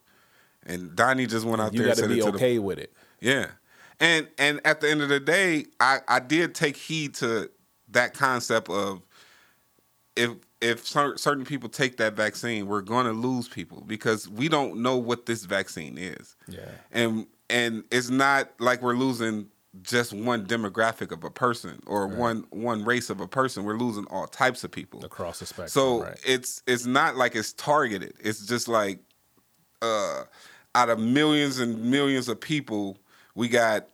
And 0.68 0.96
Donnie 0.96 1.26
just 1.28 1.46
went 1.46 1.62
out 1.62 1.74
You 1.74 1.80
there 1.80 1.90
and 1.90 1.98
got 1.98 2.04
to 2.04 2.08
be 2.10 2.20
it 2.20 2.24
the 2.24 2.30
okay 2.30 2.60
with 2.60 2.78
it. 2.80 2.94
Yeah. 3.20 3.48
And 4.00 4.28
and 4.38 4.62
at 4.66 4.82
the 4.82 4.90
end 4.90 5.02
of 5.02 5.10
the 5.10 5.20
day, 5.20 5.66
I, 5.80 6.00
I 6.08 6.20
did 6.20 6.54
take 6.54 6.76
heed 6.78 7.14
to 7.16 7.50
that 7.90 8.14
concept 8.14 8.70
of 8.70 9.02
if 10.16 10.32
if 10.62 10.86
cer- 10.86 11.18
certain 11.18 11.46
people 11.46 11.70
take 11.70 11.98
that 11.98 12.14
vaccine, 12.14 12.68
we're 12.68 12.82
going 12.82 13.06
to 13.06 13.12
lose 13.12 13.48
people 13.48 13.84
because 13.86 14.28
we 14.30 14.48
don't 14.48 14.82
know 14.82 14.98
what 14.98 15.26
this 15.26 15.46
vaccine 15.46 15.98
is. 15.98 16.36
Yeah. 16.48 16.70
And 16.92 17.28
and 17.50 17.84
it's 17.92 18.10
not 18.10 18.50
like 18.60 18.82
we're 18.82 18.96
losing 18.96 19.48
just 19.82 20.14
one 20.14 20.46
demographic 20.46 21.12
of 21.12 21.24
a 21.24 21.30
person 21.30 21.82
or 21.86 22.08
one 22.08 22.46
one 22.50 22.86
race 22.86 23.10
of 23.10 23.20
a 23.20 23.28
person. 23.28 23.66
We're 23.66 23.78
losing 23.78 24.06
all 24.06 24.26
types 24.28 24.64
of 24.64 24.72
people 24.72 25.04
Across 25.04 25.40
the 25.40 25.46
spectrum. 25.46 25.68
so 25.68 26.04
right. 26.04 26.20
it's 26.26 26.64
it's 26.66 26.86
not 26.86 27.18
like 27.18 27.36
it's 27.36 27.54
targeted. 27.54 28.14
It's 28.20 28.46
just 28.46 28.68
like 28.68 29.00
uh 29.82 30.24
out 30.76 30.90
of 30.90 31.00
millions 31.00 31.60
and 31.60 31.84
millions 31.92 32.28
of 32.28 32.40
people, 32.40 32.98
we 33.34 33.48
got 33.48 33.88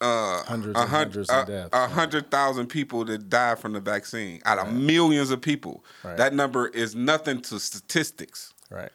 uh 0.00 0.42
Hundreds 0.44 0.76
a 0.78 0.80
and 0.82 0.88
hun- 0.90 0.98
hundreds 1.00 1.30
of 1.30 1.48
a- 1.48 1.88
hundred 1.88 2.30
thousand 2.30 2.66
people 2.66 3.04
that 3.06 3.28
died 3.28 3.58
from 3.58 3.72
the 3.72 3.80
vaccine 3.80 4.40
out 4.44 4.58
of 4.58 4.72
millions 4.72 5.30
of 5.30 5.40
people. 5.40 5.84
Right. 6.04 6.16
That 6.16 6.34
number 6.34 6.68
is 6.68 6.94
nothing 6.94 7.40
to 7.42 7.58
statistics. 7.58 8.52
right. 8.70 8.90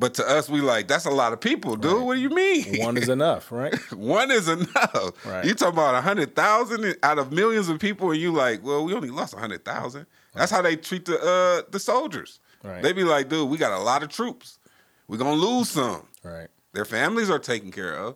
But 0.00 0.14
to 0.14 0.24
us, 0.24 0.48
we 0.48 0.60
like 0.60 0.86
that's 0.86 1.06
a 1.06 1.10
lot 1.10 1.32
of 1.32 1.40
people, 1.40 1.74
dude. 1.74 2.04
What 2.04 2.14
do 2.14 2.20
you 2.20 2.30
mean? 2.30 2.78
One 2.84 2.96
is 2.96 3.08
enough, 3.08 3.50
right? 3.50 3.74
One 3.92 4.30
is 4.30 4.46
enough. 4.46 5.26
Right. 5.26 5.44
You 5.44 5.54
talking 5.54 5.74
about 5.74 5.96
a 5.96 6.00
hundred 6.00 6.36
thousand 6.36 6.94
out 7.02 7.18
of 7.18 7.32
millions 7.32 7.68
of 7.68 7.80
people, 7.80 8.12
and 8.12 8.20
you 8.20 8.30
like, 8.30 8.62
well, 8.64 8.84
we 8.84 8.94
only 8.94 9.10
lost 9.10 9.34
a 9.34 9.38
hundred 9.38 9.64
thousand. 9.64 10.06
That's 10.34 10.52
how 10.52 10.62
they 10.62 10.76
treat 10.76 11.04
the 11.06 11.18
uh, 11.18 11.68
the 11.72 11.80
soldiers. 11.80 12.38
Right. 12.62 12.80
They 12.80 12.92
be 12.92 13.02
like, 13.02 13.28
dude, 13.28 13.48
we 13.50 13.56
got 13.58 13.72
a 13.72 13.82
lot 13.82 14.04
of 14.04 14.08
troops. 14.10 14.60
We're 15.08 15.16
gonna 15.18 15.32
lose 15.32 15.70
some. 15.70 16.06
Right. 16.22 16.46
Their 16.74 16.84
families 16.84 17.28
are 17.28 17.40
taken 17.40 17.72
care 17.72 17.94
of. 17.96 18.14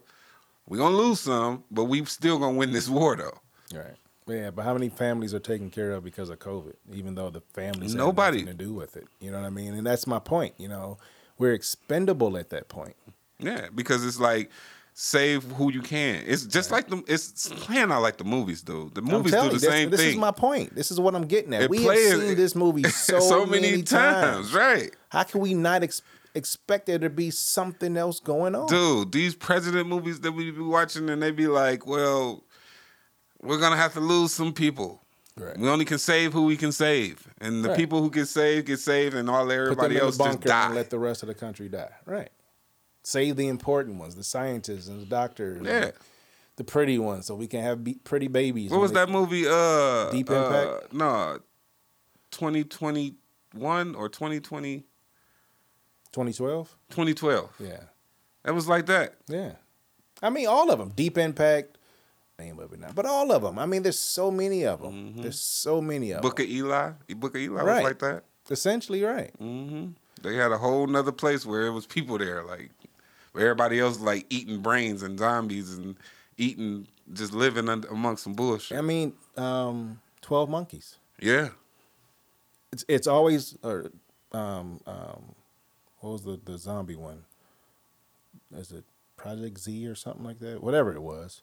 We're 0.72 0.78
gonna 0.78 0.96
lose 0.96 1.20
some, 1.20 1.64
but 1.70 1.84
we 1.84 2.02
still 2.06 2.38
gonna 2.38 2.56
win 2.56 2.72
this 2.72 2.88
war 2.88 3.14
though. 3.14 3.38
Right. 3.78 3.94
Yeah, 4.26 4.50
but 4.50 4.62
how 4.62 4.72
many 4.72 4.88
families 4.88 5.34
are 5.34 5.38
taken 5.38 5.68
care 5.68 5.90
of 5.92 6.02
because 6.02 6.30
of 6.30 6.38
COVID? 6.38 6.72
Even 6.94 7.14
though 7.14 7.28
the 7.28 7.42
families 7.52 7.94
Nobody. 7.94 8.42
to 8.46 8.54
do 8.54 8.72
with 8.72 8.96
it. 8.96 9.06
You 9.20 9.30
know 9.30 9.38
what 9.38 9.46
I 9.46 9.50
mean? 9.50 9.74
And 9.74 9.86
that's 9.86 10.06
my 10.06 10.18
point. 10.18 10.54
You 10.56 10.68
know, 10.68 10.96
we're 11.36 11.52
expendable 11.52 12.38
at 12.38 12.48
that 12.48 12.70
point. 12.70 12.96
Yeah, 13.38 13.66
because 13.74 14.02
it's 14.02 14.18
like 14.18 14.50
save 14.94 15.42
who 15.42 15.70
you 15.70 15.82
can. 15.82 16.24
It's 16.26 16.46
just 16.46 16.70
like 16.70 16.88
the 16.88 17.04
it's 17.06 17.50
playing 17.50 17.92
out 17.92 18.00
like 18.00 18.16
the 18.16 18.24
movies 18.24 18.62
do. 18.62 18.90
The 18.94 19.02
movies 19.02 19.32
do 19.32 19.48
the 19.48 19.52
you, 19.52 19.58
same 19.58 19.90
this 19.90 20.00
thing. 20.00 20.06
This 20.06 20.14
is 20.14 20.16
my 20.16 20.30
point. 20.30 20.74
This 20.74 20.90
is 20.90 20.98
what 20.98 21.14
I'm 21.14 21.26
getting 21.26 21.52
at. 21.52 21.64
It 21.64 21.68
we 21.70 21.80
plays- 21.80 22.12
have 22.12 22.20
seen 22.22 22.34
this 22.34 22.54
movie 22.54 22.84
so, 22.88 23.20
so 23.20 23.44
many, 23.44 23.72
many 23.72 23.82
times. 23.82 24.50
times, 24.50 24.54
right? 24.54 24.90
How 25.10 25.24
can 25.24 25.42
we 25.42 25.52
not 25.52 25.82
ex- 25.82 26.00
expect 26.34 26.86
there 26.86 26.98
to 26.98 27.10
be 27.10 27.30
something 27.30 27.96
else 27.96 28.20
going 28.20 28.54
on? 28.54 28.66
Dude, 28.68 29.12
these 29.12 29.34
president 29.34 29.88
movies 29.88 30.20
that 30.20 30.32
we 30.32 30.50
be 30.50 30.60
watching 30.62 31.08
and 31.10 31.22
they 31.22 31.30
be 31.30 31.46
like, 31.46 31.86
well, 31.86 32.44
we're 33.40 33.58
gonna 33.58 33.76
have 33.76 33.92
to 33.94 34.00
lose 34.00 34.32
some 34.32 34.52
people. 34.52 35.02
Right. 35.36 35.56
We 35.58 35.68
only 35.68 35.84
can 35.86 35.98
save 35.98 36.32
who 36.34 36.44
we 36.44 36.56
can 36.58 36.72
save, 36.72 37.26
and 37.40 37.64
the 37.64 37.70
Right. 37.70 37.78
people 37.78 38.02
who 38.02 38.10
get 38.10 38.28
saved 38.28 38.66
get 38.66 38.80
saved, 38.80 39.14
and 39.14 39.30
all 39.30 39.50
everybody 39.50 39.98
else 39.98 40.18
the 40.18 40.24
just 40.24 40.40
die. 40.40 40.66
and 40.66 40.74
let 40.74 40.90
the 40.90 40.98
rest 40.98 41.22
of 41.22 41.26
the 41.28 41.34
country 41.34 41.68
die. 41.70 41.90
Right. 42.04 42.30
Save 43.02 43.36
the 43.36 43.48
important 43.48 43.98
ones, 43.98 44.14
the 44.14 44.22
scientists 44.24 44.88
and 44.88 45.00
the 45.00 45.06
doctors. 45.06 45.56
and 45.56 45.66
Yeah. 45.66 45.90
The 46.56 46.64
pretty 46.64 46.98
ones, 46.98 47.24
so 47.26 47.34
we 47.34 47.46
can 47.46 47.62
have 47.62 47.82
be- 47.82 47.94
pretty 48.04 48.28
babies. 48.28 48.70
what 48.70 48.80
was 48.80 48.92
that 48.92 49.08
movie? 49.08 49.46
Uh, 49.48 50.10
Deep 50.10 50.28
uh, 50.30 50.34
Impact? 50.34 50.92
no, 50.92 51.38
twenty 52.30 52.62
twenty 52.64 53.14
one 53.54 53.94
or 53.94 54.08
2020, 54.10 54.84
2012? 56.12 56.76
2012. 56.90 57.50
Yeah. 57.60 57.76
It 58.44 58.50
was 58.52 58.68
like 58.68 58.86
that. 58.86 59.14
Yeah. 59.28 59.52
I 60.22 60.30
mean, 60.30 60.46
all 60.46 60.70
of 60.70 60.78
them. 60.78 60.90
Deep 60.94 61.18
Impact. 61.18 61.78
Name 62.38 62.58
of 62.58 62.72
it 62.72 62.80
now. 62.80 62.90
But 62.94 63.06
all 63.06 63.30
of 63.32 63.42
them. 63.42 63.58
I 63.58 63.66
mean, 63.66 63.82
there's 63.82 63.98
so 63.98 64.30
many 64.30 64.64
of 64.66 64.80
them. 64.82 65.14
There's 65.22 65.38
so 65.40 65.80
many 65.80 66.10
of 66.12 66.16
Mm-hmm. 66.18 66.22
Book 66.22 66.40
of 66.40 66.46
Eli. 66.46 66.90
Book 67.16 67.34
of 67.34 67.40
Eli 67.40 67.62
Right. 67.62 67.74
was 67.76 67.84
like 67.84 67.98
that. 68.00 68.24
Essentially, 68.50 69.02
right. 69.02 69.30
hmm 69.38 69.88
They 70.22 70.34
had 70.36 70.50
a 70.52 70.58
whole 70.58 70.86
nother 70.86 71.12
place 71.12 71.46
where 71.46 71.62
it 71.66 71.70
was 71.70 71.86
people 71.86 72.18
there, 72.18 72.42
like 72.42 72.70
where 73.32 73.44
everybody 73.46 73.78
else 73.80 73.98
like 74.00 74.26
eating 74.30 74.60
brains 74.60 75.02
and 75.02 75.18
zombies 75.18 75.72
and 75.72 75.96
eating, 76.36 76.86
just 77.12 77.32
living 77.32 77.68
under, 77.68 77.86
amongst 77.88 78.24
some 78.24 78.32
bullshit. 78.34 78.76
I 78.76 78.80
mean, 78.80 79.12
um, 79.36 80.00
12 80.22 80.50
Monkeys. 80.50 80.96
yeah, 81.20 81.50
It's 82.72 82.84
it's 82.88 83.06
always, 83.06 83.56
or, 83.62 83.90
um, 84.32 84.80
um, 84.86 85.34
what 86.03 86.12
was 86.12 86.22
the, 86.24 86.38
the 86.44 86.59
zombie 86.59 86.96
one? 86.96 87.24
Is 88.55 88.72
it 88.72 88.84
Project 89.16 89.59
Z 89.59 89.86
or 89.86 89.94
something 89.94 90.24
like 90.24 90.40
that? 90.40 90.62
Whatever 90.62 90.92
it 90.92 91.00
was. 91.00 91.42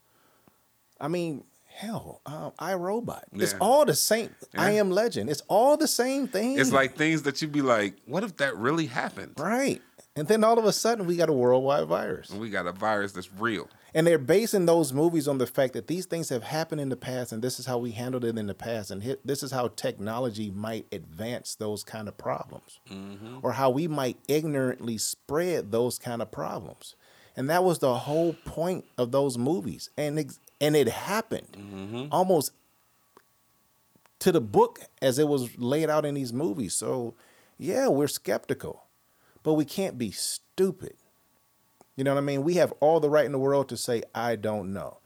I 1.00 1.08
mean, 1.08 1.46
hell, 1.66 2.22
um, 2.26 2.52
I 2.60 2.74
Robot. 2.74 3.24
It's 3.34 3.56
all 3.62 3.86
the 3.86 3.96
same. 3.96 4.36
I 4.58 4.72
Am 4.72 4.92
Legend. 4.92 5.30
It's 5.30 5.42
all 5.48 5.78
the 5.78 5.88
same 5.88 6.28
thing. 6.28 6.60
it's 6.60 6.74
like 6.74 6.96
things 6.96 7.24
that 7.24 7.42
you'd 7.42 7.54
be 7.54 7.62
like, 7.62 7.96
what 8.06 8.24
if 8.24 8.36
that 8.38 8.56
really 8.58 8.88
happened? 8.88 9.34
right. 9.38 9.82
And 10.16 10.28
then 10.28 10.44
all 10.44 10.60
of 10.60 10.66
a 10.66 10.74
sudden, 10.74 11.06
we 11.06 11.16
got 11.16 11.30
a 11.30 11.34
worldwide 11.34 11.88
virus. 11.88 12.30
And 12.32 12.42
we 12.42 12.50
got 12.50 12.68
a 12.68 12.74
virus 12.74 13.14
that's 13.14 13.32
real. 13.40 13.70
And 13.94 14.06
they're 14.06 14.18
basing 14.18 14.66
those 14.66 14.94
movies 14.94 15.28
on 15.28 15.40
the 15.40 15.48
fact 15.48 15.74
that 15.74 15.88
these 15.88 16.06
things 16.06 16.30
have 16.30 16.44
happened 16.44 16.82
in 16.82 16.90
the 16.90 16.96
past, 16.96 17.32
and 17.32 17.42
this 17.42 17.60
is 17.60 17.66
how 17.66 17.78
we 17.78 17.92
handled 17.92 18.24
it 18.24 18.38
in 18.38 18.48
the 18.48 18.54
past, 18.54 18.92
and 18.92 19.18
this 19.26 19.42
is 19.42 19.52
how 19.52 19.70
technology 19.70 20.52
might 20.52 20.86
advance 20.92 21.56
those 21.56 21.84
kind 21.84 22.08
of 22.08 22.18
problems, 22.18 22.80
mm-hmm. 22.90 23.40
or 23.42 23.54
how 23.54 23.70
we 23.70 23.88
might 23.88 24.18
ignorantly 24.28 24.98
spread 24.98 25.72
those 25.72 25.98
kind 25.98 26.22
of 26.22 26.32
problems. 26.32 26.96
And 27.36 27.50
that 27.50 27.64
was 27.64 27.80
the 27.80 27.96
whole 27.96 28.34
point 28.46 28.86
of 28.98 29.12
those 29.12 29.38
movies, 29.38 29.90
and 29.98 30.20
ex- 30.20 30.40
and 30.62 30.76
it 30.76 30.90
happened 30.90 31.48
mm-hmm. 31.54 32.08
almost 32.12 32.52
to 34.20 34.32
the 34.32 34.42
book 34.42 34.82
as 35.02 35.18
it 35.18 35.28
was 35.28 35.58
laid 35.58 35.90
out 35.90 36.06
in 36.06 36.16
these 36.16 36.34
movies. 36.34 36.74
So, 36.74 37.16
yeah, 37.58 37.88
we're 37.88 38.08
skeptical, 38.08 38.84
but 39.42 39.54
we 39.54 39.66
can't 39.66 39.98
be 39.98 40.12
stupid. 40.12 40.96
You 42.00 42.06
know 42.06 42.14
what 42.14 42.22
I 42.22 42.24
mean? 42.24 42.44
We 42.44 42.54
have 42.54 42.72
all 42.80 43.02
the 43.02 43.10
right 43.10 43.26
in 43.26 43.34
the 43.34 43.38
world 43.38 43.68
to 43.68 43.76
say, 43.76 44.04
I 44.16 44.38
don't 44.38 44.72
know. 44.72 45.00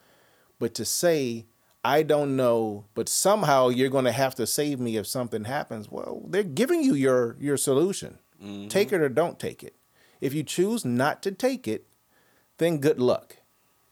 But 0.60 0.76
to 0.76 0.86
say, 0.86 1.48
I 1.84 2.04
don't 2.04 2.36
know, 2.36 2.86
but 2.94 3.10
somehow 3.10 3.70
you're 3.70 3.90
going 3.90 4.06
to 4.06 4.12
have 4.12 4.36
to 4.36 4.46
save 4.46 4.80
me 4.80 4.98
if 4.98 5.08
something 5.08 5.46
happens, 5.46 5.90
well, 5.90 6.22
they're 6.28 6.44
giving 6.44 6.84
you 6.84 6.94
your, 6.94 7.36
your 7.40 7.58
solution. 7.58 8.20
Mm-hmm. 8.40 8.68
Take 8.68 8.94
it 8.94 9.02
or 9.02 9.10
don't 9.10 9.40
take 9.40 9.64
it. 9.64 9.76
If 10.22 10.36
you 10.36 10.44
choose 10.44 10.86
not 10.86 11.24
to 11.24 11.32
take 11.32 11.68
it, 11.68 11.88
then 12.60 12.78
good 12.78 13.00
luck. 13.00 13.38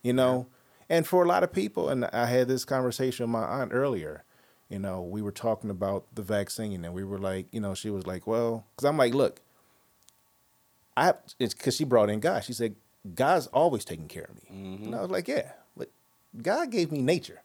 You 0.03 0.13
know? 0.13 0.45
And 0.87 1.07
for 1.07 1.23
a 1.23 1.27
lot 1.27 1.41
of 1.41 1.51
people, 1.51 1.89
and 1.89 2.05
I 2.05 2.27
had 2.27 2.47
this 2.47 2.65
conversation 2.65 3.23
with 3.23 3.31
my 3.31 3.45
aunt 3.45 3.73
earlier, 3.73 4.25
you 4.69 4.77
know, 4.77 5.01
we 5.01 5.23
were 5.23 5.31
talking 5.31 5.71
about 5.71 6.05
the 6.13 6.21
vaccine 6.21 6.85
and 6.85 6.93
we 6.93 7.03
were 7.03 7.17
like, 7.17 7.47
you 7.51 7.61
know, 7.61 7.73
she 7.73 7.89
was 7.89 8.05
like, 8.05 8.27
well, 8.27 8.67
because 8.75 8.87
I'm 8.87 8.97
like, 8.97 9.15
look, 9.15 9.41
I 10.95 11.13
it's 11.39 11.55
because 11.55 11.75
she 11.75 11.83
brought 11.83 12.11
in 12.11 12.19
God. 12.19 12.43
She 12.43 12.53
said, 12.53 12.75
God's 13.15 13.47
always 13.47 13.85
taking 13.85 14.07
care 14.07 14.25
of 14.29 14.35
me. 14.35 14.41
And 14.49 14.79
mm-hmm. 14.79 14.93
I 14.93 15.01
was 15.01 15.09
like, 15.09 15.27
yeah, 15.27 15.51
but 15.75 15.89
God 16.41 16.69
gave 16.69 16.91
me 16.91 17.01
nature. 17.01 17.41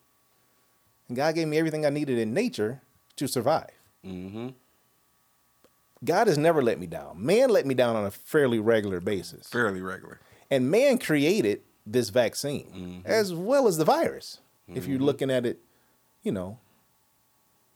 And 1.09 1.17
God 1.17 1.35
gave 1.35 1.49
me 1.49 1.59
everything 1.59 1.87
I 1.87 1.91
needed 1.91 2.19
in 2.19 2.35
nature 2.35 2.83
to 3.17 3.27
survive. 3.27 3.71
Mm-hmm. 4.05 4.49
God 6.05 6.27
has 6.27 6.37
never 6.37 6.63
let 6.63 6.79
me 6.79 6.87
down. 6.87 7.25
Man 7.25 7.51
let 7.51 7.67
me 7.67 7.75
down 7.75 7.97
on 7.97 8.05
a 8.05 8.11
fairly 8.11 8.59
regular 8.59 9.01
basis. 9.01 9.49
Fairly 9.49 9.81
regular. 9.81 10.21
And 10.51 10.71
man 10.71 10.99
created 10.99 11.63
this 11.87 12.11
vaccine 12.11 12.71
mm-hmm. 12.75 13.01
as 13.07 13.33
well 13.33 13.67
as 13.67 13.79
the 13.79 13.85
virus, 13.85 14.41
if 14.69 14.87
you're 14.87 14.97
mm-hmm. 14.97 15.07
looking 15.07 15.31
at 15.31 15.47
it, 15.47 15.61
you 16.23 16.33
know, 16.33 16.59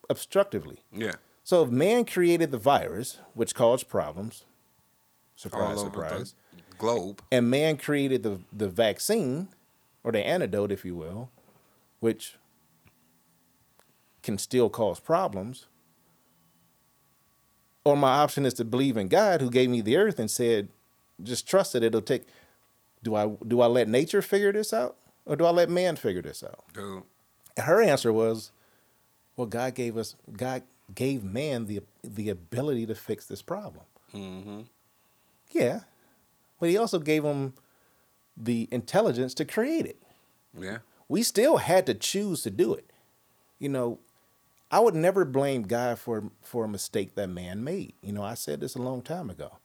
obstructively. 0.08 0.82
Yeah. 0.92 1.12
So 1.44 1.62
if 1.62 1.70
man 1.70 2.04
created 2.04 2.50
the 2.50 2.58
virus, 2.58 3.18
which 3.34 3.54
caused 3.54 3.88
problems, 3.88 4.44
surprise, 5.36 5.80
surprise, 5.80 6.34
globe. 6.80 7.22
and 7.30 7.50
man 7.50 7.76
created 7.76 8.22
the, 8.22 8.40
the 8.52 8.68
vaccine, 8.68 9.48
or 10.02 10.10
the 10.12 10.26
antidote, 10.26 10.72
if 10.72 10.84
you 10.84 10.94
will, 10.96 11.30
which 12.00 12.36
can 14.22 14.38
still 14.38 14.68
cause 14.68 14.98
problems, 14.98 15.66
or 17.84 17.96
my 17.96 18.12
option 18.12 18.44
is 18.46 18.54
to 18.54 18.64
believe 18.64 18.96
in 18.96 19.08
God 19.08 19.40
who 19.40 19.50
gave 19.50 19.70
me 19.70 19.80
the 19.80 19.96
earth 19.96 20.18
and 20.18 20.30
said, 20.30 20.68
just 21.22 21.46
trust 21.48 21.74
it, 21.74 21.82
it'll 21.82 22.00
take. 22.00 22.24
Do 23.02 23.14
I 23.14 23.30
do 23.46 23.60
I 23.60 23.66
let 23.66 23.88
nature 23.88 24.22
figure 24.22 24.52
this 24.52 24.72
out, 24.72 24.96
or 25.24 25.36
do 25.36 25.44
I 25.44 25.50
let 25.50 25.70
man 25.70 25.96
figure 25.96 26.22
this 26.22 26.42
out? 26.42 26.64
Dude. 26.74 27.02
And 27.56 27.66
her 27.66 27.82
answer 27.82 28.12
was, 28.12 28.52
well, 29.36 29.46
God 29.46 29.74
gave 29.74 29.96
us 29.96 30.16
God 30.36 30.62
gave 30.94 31.24
man 31.24 31.66
the 31.66 31.80
the 32.02 32.28
ability 32.28 32.86
to 32.86 32.94
fix 32.94 33.26
this 33.26 33.42
problem. 33.42 33.84
Mm-hmm. 34.14 34.60
Yeah, 35.50 35.80
but 36.60 36.68
He 36.68 36.76
also 36.76 36.98
gave 36.98 37.24
him 37.24 37.54
the 38.36 38.68
intelligence 38.70 39.34
to 39.34 39.44
create 39.44 39.86
it. 39.86 40.00
Yeah. 40.56 40.78
We 41.08 41.22
still 41.22 41.56
had 41.56 41.86
to 41.86 41.94
choose 41.94 42.42
to 42.42 42.50
do 42.50 42.74
it. 42.74 42.92
You 43.58 43.68
know, 43.68 43.98
I 44.70 44.78
would 44.78 44.94
never 44.94 45.24
blame 45.24 45.62
God 45.62 45.98
for 45.98 46.30
for 46.42 46.64
a 46.64 46.68
mistake 46.68 47.16
that 47.16 47.28
man 47.28 47.64
made. 47.64 47.94
You 48.02 48.12
know, 48.12 48.22
I 48.22 48.34
said 48.34 48.60
this 48.60 48.76
a 48.76 48.82
long 48.82 49.02
time 49.02 49.28
ago. 49.28 49.58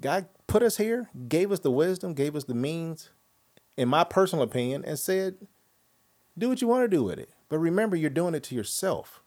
God 0.00 0.26
put 0.48 0.62
us 0.62 0.76
here, 0.76 1.08
gave 1.28 1.52
us 1.52 1.60
the 1.60 1.70
wisdom, 1.70 2.14
gave 2.14 2.34
us 2.34 2.44
the 2.44 2.54
means, 2.54 3.10
in 3.76 3.88
my 3.88 4.02
personal 4.02 4.44
opinion, 4.44 4.84
and 4.84 4.98
said, 4.98 5.36
do 6.36 6.48
what 6.48 6.60
you 6.60 6.66
want 6.66 6.82
to 6.82 6.96
do 6.96 7.04
with 7.04 7.18
it. 7.18 7.30
But 7.48 7.58
remember, 7.58 7.94
you're 7.94 8.10
doing 8.10 8.34
it 8.34 8.42
to 8.44 8.54
yourself. 8.56 9.22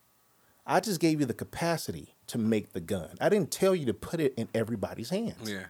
I 0.65 0.81
just 0.81 0.99
gave 0.99 1.21
you 1.21 1.25
the 1.25 1.33
capacity 1.33 2.15
to 2.27 2.37
make 2.37 2.73
the 2.73 2.81
gun. 2.81 3.11
I 3.21 3.29
didn't 3.29 3.51
tell 3.51 3.73
you 3.73 3.85
to 3.85 3.93
put 3.93 4.19
it 4.19 4.33
in 4.35 4.49
everybody's 4.53 5.09
hands. 5.09 5.49
Yeah. 5.49 5.67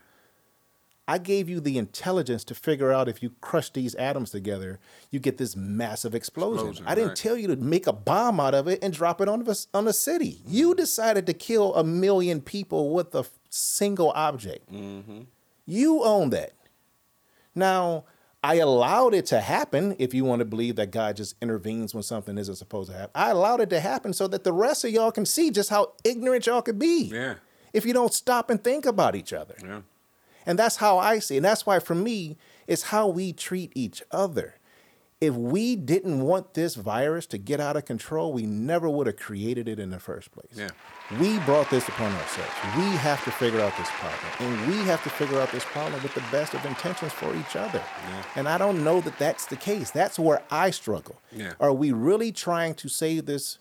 I 1.08 1.16
gave 1.16 1.48
you 1.48 1.58
the 1.58 1.78
intelligence 1.78 2.44
to 2.44 2.54
figure 2.54 2.92
out 2.92 3.08
if 3.08 3.22
you 3.22 3.30
crush 3.40 3.70
these 3.70 3.94
atoms 3.94 4.30
together, 4.30 4.78
you 5.10 5.18
get 5.18 5.38
this 5.38 5.56
massive 5.56 6.14
explosion. 6.14 6.68
Explosion, 6.68 6.86
I 6.86 6.94
didn't 6.94 7.08
right. 7.08 7.16
tell 7.16 7.36
you 7.38 7.48
to 7.48 7.56
make 7.56 7.86
a 7.86 7.94
bomb 7.94 8.38
out 8.38 8.52
of 8.54 8.68
it 8.68 8.78
and 8.84 8.92
drop 8.92 9.22
it 9.22 9.28
on 9.28 9.42
the, 9.42 9.66
on 9.72 9.88
a 9.88 9.94
city. 9.94 10.42
You 10.46 10.74
decided 10.74 11.24
to 11.26 11.32
kill 11.32 11.74
a 11.74 11.82
million 11.82 12.42
people 12.42 12.92
with 12.92 13.14
a 13.14 13.24
single 13.48 14.10
object. 14.14 14.70
Mm-hmm. 14.70 15.22
You 15.64 16.04
own 16.04 16.28
that. 16.30 16.52
Now, 17.54 18.04
I 18.44 18.56
allowed 18.56 19.14
it 19.14 19.24
to 19.26 19.40
happen 19.40 19.96
if 19.98 20.12
you 20.12 20.24
want 20.26 20.40
to 20.40 20.44
believe 20.44 20.76
that 20.76 20.90
God 20.90 21.16
just 21.16 21.36
intervenes 21.40 21.94
when 21.94 22.02
something 22.02 22.36
isn't 22.38 22.56
supposed 22.56 22.90
to 22.90 22.96
happen. 22.96 23.10
I 23.14 23.30
allowed 23.30 23.60
it 23.62 23.70
to 23.70 23.80
happen 23.80 24.12
so 24.12 24.28
that 24.28 24.44
the 24.44 24.52
rest 24.52 24.84
of 24.84 24.90
y'all 24.90 25.10
can 25.10 25.24
see 25.26 25.50
just 25.50 25.70
how 25.70 25.92
ignorant 26.04 26.46
y'all 26.46 26.62
could 26.62 26.78
be 26.78 27.10
Yeah. 27.12 27.36
if 27.72 27.84
you 27.86 27.92
don't 27.94 28.12
stop 28.12 28.50
and 28.50 28.62
think 28.62 28.84
about 28.86 29.16
each 29.16 29.32
other. 29.32 29.56
Yeah. 29.62 29.80
And 30.48 30.58
that's 30.58 30.76
how 30.76 30.98
I 30.98 31.20
see 31.20 31.34
it. 31.36 31.38
And 31.38 31.44
that's 31.44 31.64
why 31.64 31.78
for 31.78 31.94
me, 31.94 32.36
it's 32.66 32.84
how 32.84 33.06
we 33.06 33.32
treat 33.32 33.70
each 33.76 34.02
other. 34.10 34.54
if 35.20 35.34
we 35.34 35.74
didn't 35.74 36.20
want 36.20 36.54
this 36.54 36.76
virus 36.76 37.26
to 37.26 37.38
get 37.38 37.58
out 37.58 37.76
of 37.76 37.84
control, 37.84 38.32
we 38.32 38.46
never 38.46 38.88
would 38.88 39.08
have 39.08 39.16
created 39.16 39.68
it 39.68 39.80
in 39.80 39.90
the 39.90 39.98
first 39.98 40.30
place. 40.30 40.52
Yeah. 40.54 40.68
We 41.18 41.40
brought 41.40 41.68
this 41.70 41.88
upon 41.88 42.12
ourselves. 42.12 42.52
We 42.76 42.84
have 42.98 43.22
to 43.24 43.32
figure 43.32 43.60
out 43.60 43.76
this 43.76 43.88
problem. 43.90 44.20
And 44.38 44.68
we 44.68 44.76
have 44.84 45.02
to 45.02 45.10
figure 45.10 45.40
out 45.40 45.50
this 45.50 45.64
problem 45.64 46.00
with 46.04 46.14
the 46.14 46.22
best 46.30 46.54
of 46.54 46.64
intentions 46.64 47.12
for 47.12 47.34
each 47.34 47.56
other. 47.56 47.82
And 48.36 48.48
I 48.48 48.58
don't 48.58 48.84
know 48.84 49.00
that 49.00 49.18
that's 49.18 49.46
the 49.46 49.56
case. 49.56 49.90
That's 49.90 50.18
where 50.20 50.42
I 50.50 50.70
struggle. 50.70 51.20
Yeah. 51.32 51.54
Are 51.58 51.72
we 51.72 51.90
really 51.90 52.30
trying 52.30 52.74
to 52.74 52.88
save 52.88 53.26
this 53.26 53.58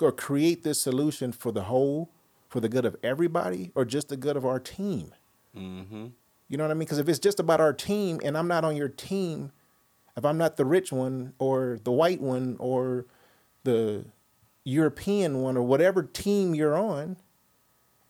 or 0.00 0.10
create 0.10 0.64
this 0.64 0.80
solution 0.80 1.30
for 1.30 1.52
the 1.52 1.64
whole, 1.64 2.10
for 2.48 2.58
the 2.58 2.68
good 2.68 2.86
of 2.86 2.96
everybody, 3.04 3.70
or 3.76 3.84
just 3.84 4.08
the 4.08 4.16
good 4.16 4.36
of 4.36 4.44
our 4.44 4.58
team? 4.58 5.12
Mm-hmm. 5.56 6.06
You 6.48 6.56
know 6.56 6.64
what 6.64 6.70
I 6.70 6.74
mean? 6.74 6.80
Because 6.80 6.98
if 6.98 7.08
it's 7.08 7.18
just 7.18 7.40
about 7.40 7.60
our 7.60 7.72
team 7.72 8.20
and 8.24 8.36
I'm 8.36 8.48
not 8.48 8.64
on 8.64 8.76
your 8.76 8.88
team, 8.88 9.52
if 10.16 10.24
I'm 10.24 10.38
not 10.38 10.56
the 10.56 10.64
rich 10.64 10.92
one 10.92 11.32
or 11.38 11.78
the 11.82 11.92
white 11.92 12.20
one 12.20 12.56
or 12.58 13.06
the 13.64 14.06
European 14.64 15.42
one 15.42 15.56
or 15.56 15.62
whatever 15.62 16.02
team 16.02 16.54
you're 16.54 16.76
on, 16.76 17.16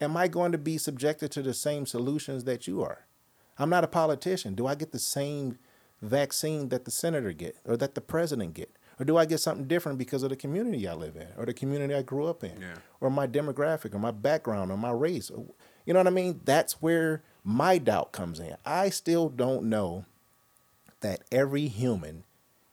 am 0.01 0.17
I 0.17 0.29
going 0.29 0.53
to 0.53 0.59
be 0.59 0.79
subjected 0.79 1.31
to 1.33 1.43
the 1.43 1.55
same 1.55 1.87
solutions 1.87 2.45
that 2.45 2.67
you 2.67 2.83
are? 2.83 3.07
I'm 3.59 3.71
not 3.71 3.85
a 3.85 3.89
politician. 3.89 4.55
Do 4.55 4.67
I 4.67 4.75
get 4.75 4.93
the 4.93 4.99
same 4.99 5.59
vaccine 6.01 6.71
that 6.71 6.87
the 6.87 6.91
senator 6.91 7.33
get 7.33 7.57
or 7.67 7.77
that 7.77 7.95
the 7.95 8.01
president 8.01 8.55
get? 8.55 8.71
Or 8.99 9.05
do 9.05 9.17
I 9.17 9.25
get 9.27 9.41
something 9.41 9.67
different 9.67 9.99
because 9.99 10.23
of 10.23 10.31
the 10.31 10.37
community 10.37 10.87
I 10.89 10.95
live 10.95 11.17
in 11.17 11.29
or 11.37 11.47
the 11.47 11.55
community 11.55 11.95
I 11.95 12.03
grew 12.03 12.27
up 12.27 12.43
in 12.45 12.61
Yeah. 12.61 12.75
or 13.01 13.11
my 13.11 13.27
demographic 13.27 13.95
or 13.95 13.99
my 13.99 14.11
background 14.11 14.71
or 14.71 14.77
my 14.77 14.91
race? 14.91 15.31
You 15.87 15.93
know 15.95 16.01
what 16.01 16.07
I 16.07 16.11
mean? 16.11 16.41
That's 16.45 16.75
where 16.83 17.23
my 17.45 17.79
doubt 17.79 18.13
comes 18.13 18.39
in. 18.41 18.57
I 18.65 18.91
still 18.91 19.29
don't 19.29 19.65
know 19.65 20.05
that 21.01 21.23
every 21.33 21.67
human 21.69 22.25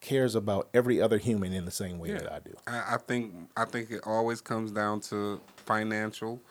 cares 0.02 0.36
about 0.36 0.70
every 0.74 1.02
other 1.02 1.18
human 1.18 1.54
in 1.54 1.66
the 1.66 1.72
same 1.72 1.98
way 2.00 2.12
that 2.12 2.32
I 2.32 2.40
do. 2.40 2.54
I, 2.68 2.96
I 2.96 2.98
think 2.98 3.34
I 3.56 3.66
think 3.66 3.92
it 3.92 4.02
always 4.06 4.42
comes 4.42 4.72
down 4.72 5.02
to 5.02 5.42
financial. 5.58 6.42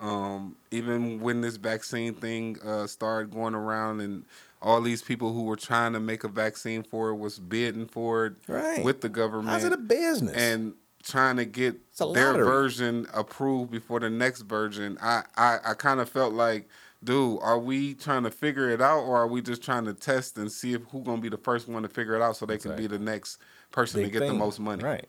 Um, 0.00 0.56
even 0.72 1.20
when 1.20 1.40
this 1.42 1.56
vaccine 1.56 2.14
thing 2.14 2.58
uh, 2.64 2.86
started 2.88 3.30
going 3.32 3.54
around, 3.54 4.00
and 4.00 4.24
all 4.60 4.80
these 4.80 5.00
people 5.02 5.32
who 5.32 5.44
were 5.44 5.56
trying 5.56 5.92
to 5.92 6.00
make 6.00 6.24
a 6.24 6.28
vaccine 6.28 6.82
for 6.82 7.10
it 7.10 7.16
was 7.16 7.38
bidding 7.38 7.86
for 7.86 8.26
it 8.26 8.34
Right. 8.48 8.82
with 8.84 9.00
the 9.00 9.08
government. 9.08 9.48
How's 9.50 9.64
it 9.64 9.72
a 9.72 9.76
business? 9.76 10.36
and 10.36 10.74
trying 11.02 11.36
to 11.36 11.44
get 11.44 11.76
their 12.12 12.32
version 12.32 13.06
approved 13.12 13.70
before 13.70 14.00
the 14.00 14.10
next 14.10 14.42
version. 14.42 14.98
I, 15.00 15.22
I, 15.36 15.58
I 15.64 15.74
kind 15.74 16.00
of 16.00 16.08
felt 16.08 16.32
like, 16.32 16.68
dude, 17.02 17.38
are 17.42 17.58
we 17.58 17.94
trying 17.94 18.22
to 18.24 18.30
figure 18.30 18.70
it 18.70 18.80
out 18.80 19.00
or 19.00 19.16
are 19.16 19.26
we 19.26 19.42
just 19.42 19.62
trying 19.62 19.84
to 19.86 19.94
test 19.94 20.38
and 20.38 20.50
see 20.50 20.74
if 20.74 20.82
who's 20.90 21.04
gonna 21.04 21.20
be 21.20 21.28
the 21.28 21.36
first 21.36 21.68
one 21.68 21.82
to 21.82 21.88
figure 21.88 22.14
it 22.14 22.22
out 22.22 22.36
so 22.36 22.46
they 22.46 22.58
can 22.58 22.76
be 22.76 22.86
the 22.86 22.98
next 22.98 23.38
person 23.70 24.00
to 24.00 24.06
Big 24.06 24.12
get 24.12 24.26
the 24.26 24.34
most 24.34 24.60
money? 24.60 24.82
Right. 24.82 25.08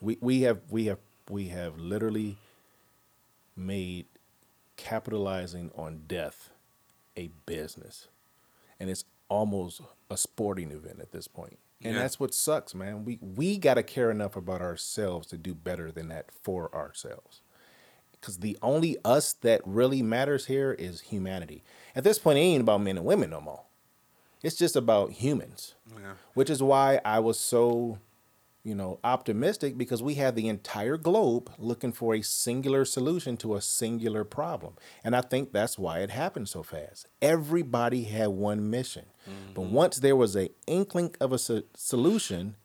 We 0.00 0.18
we 0.20 0.42
have 0.42 0.60
we 0.70 0.86
have 0.86 0.98
we 1.30 1.48
have 1.48 1.78
literally 1.78 2.36
made 3.56 4.06
capitalizing 4.76 5.70
on 5.76 6.02
death 6.06 6.50
a 7.16 7.30
business. 7.46 8.08
And 8.78 8.90
it's 8.90 9.04
almost 9.28 9.80
a 10.10 10.16
sporting 10.16 10.70
event 10.70 11.00
at 11.00 11.12
this 11.12 11.26
point. 11.26 11.58
And 11.82 11.94
Yeah. 11.94 12.00
that's 12.00 12.18
what 12.18 12.32
sucks, 12.34 12.74
man. 12.74 13.04
We 13.04 13.18
we 13.20 13.58
got 13.58 13.74
to 13.74 13.82
care 13.82 14.10
enough 14.10 14.34
about 14.36 14.62
ourselves 14.62 15.26
to 15.28 15.36
do 15.36 15.54
better 15.54 15.90
than 15.92 16.08
that 16.08 16.30
for 16.42 16.74
ourselves. 16.74 17.42
Cuz 18.22 18.38
the 18.38 18.58
only 18.62 18.96
us 19.04 19.34
that 19.34 19.60
really 19.64 20.02
matters 20.02 20.46
here 20.46 20.72
is 20.72 21.02
humanity. 21.02 21.62
At 21.94 22.02
this 22.04 22.18
point 22.18 22.38
it 22.38 22.42
ain't 22.42 22.62
about 22.62 22.80
men 22.80 22.96
and 22.96 23.06
women 23.06 23.30
no 23.30 23.40
more. 23.40 23.64
It's 24.42 24.56
just 24.56 24.74
about 24.76 25.12
humans 25.12 25.74
Yeah. 25.94 26.14
which 26.34 26.50
is 26.50 26.62
why 26.62 27.00
I 27.04 27.20
was 27.20 27.38
so, 27.38 27.98
you 28.66 28.74
know, 28.74 28.98
optimistic 29.04 29.78
because 29.78 30.02
we 30.02 30.14
had 30.14 30.34
the 30.34 30.48
entire 30.48 30.96
globe 30.96 31.52
looking 31.56 31.92
for 31.92 32.16
a 32.16 32.20
singular 32.22 32.84
solution 32.84 33.36
to 33.36 33.54
a 33.54 33.60
singular 33.60 34.24
problem. 34.24 34.74
And 35.04 35.14
I 35.14 35.20
think 35.20 35.52
that's 35.52 35.78
why 35.78 36.00
it 36.00 36.10
happened 36.10 36.48
so 36.48 36.64
fast. 36.64 37.06
Everybody 37.22 38.02
had 38.02 38.28
one 38.30 38.68
mission. 38.68 39.06
But 39.54 39.62
once 39.66 39.98
there 39.98 40.16
was 40.16 40.36
a 40.36 40.50
inkling 40.66 41.14
of 41.20 41.32
a 41.32 41.38
so- 41.38 41.62
solution, 41.74 42.56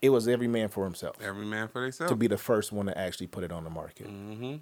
it 0.00 0.10
was 0.10 0.28
every 0.28 0.46
man 0.48 0.68
for 0.68 0.84
himself 0.84 1.16
Every 1.20 1.44
man 1.46 1.66
for 1.66 1.82
themselves. 1.82 2.10
to 2.12 2.16
be 2.16 2.28
the 2.28 2.38
first 2.38 2.70
one 2.70 2.86
to 2.86 2.96
actually 2.96 3.26
put 3.26 3.42
it 3.42 3.50
on 3.50 3.64
the 3.64 3.70
market. 3.70 4.06
Mm-hmm. 4.08 4.56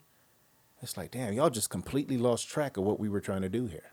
It's 0.81 0.97
like, 0.97 1.11
damn, 1.11 1.35
y'all 1.35 1.51
just 1.51 1.69
completely 1.69 2.17
lost 2.17 2.49
track 2.49 2.79
of 2.79 2.85
what 2.85 2.99
we 2.99 3.11
were 3.11 3.21
trying 3.21 3.43
to 3.43 3.49
do 3.51 3.67
here. 3.67 3.93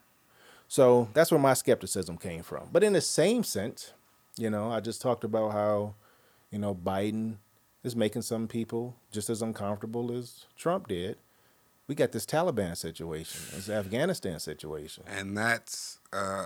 So 0.69 1.09
that's 1.13 1.29
where 1.29 1.39
my 1.39 1.53
skepticism 1.55 2.17
came 2.17 2.41
from. 2.43 2.69
But 2.71 2.84
in 2.86 2.93
the 2.93 3.01
same 3.01 3.43
sense, 3.43 3.91
you 4.38 4.49
know, 4.49 4.71
I 4.71 4.79
just 4.79 5.01
talked 5.01 5.25
about 5.25 5.51
how, 5.51 5.95
you 6.51 6.59
know, 6.59 6.75
Biden 6.75 7.37
is 7.83 7.95
making 7.95 8.21
some 8.21 8.47
people 8.47 8.95
just 9.11 9.29
as 9.29 9.41
uncomfortable 9.41 10.11
as 10.11 10.45
Trump 10.55 10.87
did. 10.87 11.17
We 11.87 11.95
got 11.95 12.11
this 12.11 12.25
Taliban 12.25 12.77
situation, 12.77 13.41
this 13.53 13.69
Afghanistan 13.69 14.39
situation. 14.39 15.03
And 15.07 15.37
that's 15.37 15.99
uh, 16.13 16.45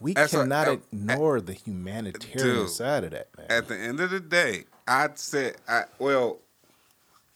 We 0.00 0.14
That's 0.14 0.32
a- 0.34 0.38
cannot 0.38 0.68
uh, 0.68 0.72
ignore 0.92 1.40
the 1.40 1.52
humanitarian 1.52 2.56
dude, 2.56 2.70
side 2.70 3.04
of 3.04 3.10
that, 3.10 3.28
man. 3.36 3.46
at 3.50 3.68
the 3.68 3.76
end 3.78 4.00
of 4.00 4.10
the 4.10 4.20
day, 4.20 4.64
I'd 4.88 5.18
say, 5.18 5.52
I, 5.68 5.84
well, 5.98 6.38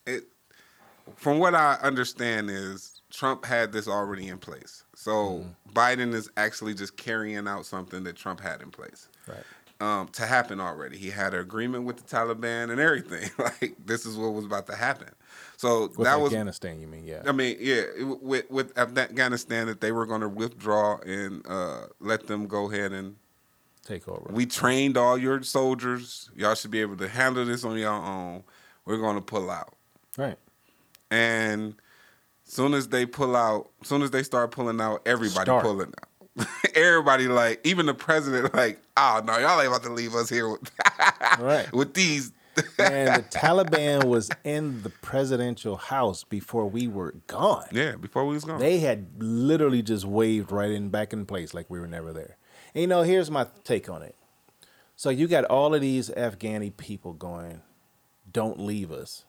it 0.07 0.25
from 1.17 1.39
what 1.39 1.55
I 1.55 1.75
understand 1.83 2.51
is 2.51 3.01
Trump 3.11 3.45
had 3.45 3.73
this 3.73 3.87
already 3.87 4.29
in 4.29 4.39
place. 4.39 4.83
So 4.95 5.13
Mm-hmm. 5.13 5.51
Biden 5.75 6.15
is 6.15 6.31
actually 6.39 6.73
just 6.75 6.97
carrying 6.97 7.47
out 7.47 7.67
something 7.67 8.03
that 8.05 8.17
Trump 8.17 8.41
had 8.41 8.63
in 8.63 8.71
place. 8.71 9.09
Right. 9.29 9.43
Um, 9.79 10.09
to 10.09 10.25
happen 10.25 10.59
already. 10.59 10.97
He 10.97 11.11
had 11.11 11.35
an 11.35 11.41
agreement 11.41 11.85
with 11.85 11.99
the 11.99 12.17
Taliban 12.17 12.71
and 12.71 12.81
everything. 12.81 13.29
like 13.39 13.77
this 13.85 14.07
is 14.07 14.17
what 14.17 14.33
was 14.33 14.47
about 14.47 14.67
to 14.69 14.75
happen. 14.75 15.11
So 15.59 15.89
With 15.97 16.07
that 16.07 16.19
was 16.19 16.33
Afghanistan, 16.33 16.81
you 16.81 16.87
mean? 16.87 17.05
Yeah. 17.05 17.23
I 17.27 17.33
mean, 17.33 17.59
yeah, 17.61 17.83
with 18.03 18.51
with 18.51 18.77
Afghanistan 18.79 19.67
that 19.67 19.83
they 19.83 19.93
were 19.93 20.07
going 20.07 20.23
to 20.23 20.31
withdraw 20.31 20.97
and 21.01 21.47
uh, 21.47 21.89
let 22.01 22.27
them 22.27 22.47
go 22.47 22.71
ahead 22.71 22.93
and 22.93 23.17
Take 23.85 24.09
over. 24.09 24.31
we 24.33 24.47
trained 24.47 24.97
all 24.97 25.19
your 25.19 25.43
soldiers. 25.43 26.31
Y'all 26.35 26.55
should 26.55 26.71
be 26.71 26.81
able 26.81 26.97
to 26.97 27.09
handle 27.09 27.45
this 27.45 27.63
on 27.63 27.77
your 27.77 27.93
own. 27.93 28.45
We're 28.87 28.97
going 28.99 29.17
to 29.17 29.21
pull 29.23 29.51
out. 29.51 29.75
right. 30.17 30.39
And 31.11 31.75
soon 32.45 32.73
as 32.75 32.89
they 32.89 33.05
pull 33.07 33.37
out, 33.37 33.71
soon 33.85 34.03
as 34.03 34.11
they 34.11 34.23
start 34.23 34.51
pulling 34.53 34.81
out, 34.81 35.03
everybody 35.07 35.45
Start. 35.45 35.63
pulling 35.65 35.89
out. 35.89 36.09
everybody 36.75 37.29
like, 37.29 37.61
even 37.65 37.87
the 37.87 37.95
president 37.95 38.55
like, 38.55 38.81
oh 38.97 39.23
no, 39.25 39.39
y'all 39.39 39.59
ain't 39.61 39.69
about 39.69 39.83
to 39.85 39.93
leave 39.93 40.15
us 40.15 40.29
here 40.29 40.49
with, 40.49 40.71
Right. 41.39 41.71
with 41.73 41.95
these. 41.95 42.33
and 42.79 43.17
the 43.23 43.23
Taliban 43.31 44.05
was 44.05 44.31
in 44.45 44.83
the 44.83 44.91
presidential 44.91 45.77
house 45.77 46.25
before 46.25 46.67
we 46.69 46.89
were 46.89 47.13
gone. 47.27 47.67
yeah, 47.73 47.97
before 47.97 48.27
we 48.27 48.35
was 48.35 48.45
gone. 48.45 48.59
They 48.61 48.79
had 48.79 49.07
literally 49.19 49.83
just 49.83 50.05
waved 50.05 50.51
right 50.53 50.71
in 50.71 50.89
back 50.91 51.13
in 51.13 51.27
place 51.27 51.53
like 51.55 51.69
we 51.71 51.79
were 51.81 51.87
never 51.89 52.13
there. 52.13 52.37
And 52.75 52.81
you 52.83 52.87
know, 52.87 53.03
here's 53.03 53.31
my 53.31 53.47
take 53.65 53.89
on 53.89 54.03
it. 54.03 54.15
So 54.97 55.11
you 55.11 55.29
got 55.29 55.45
all 55.45 55.75
of 55.75 55.81
these 55.83 56.09
Afghani 56.11 56.75
people 56.77 57.13
going, 57.13 57.61
"Don't 58.33 58.59
leave 58.59 58.91
us," 58.91 59.25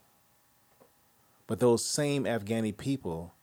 but 1.47 1.60
those 1.60 1.84
same 1.86 2.24
Afghani 2.24 2.76
people 2.76 3.34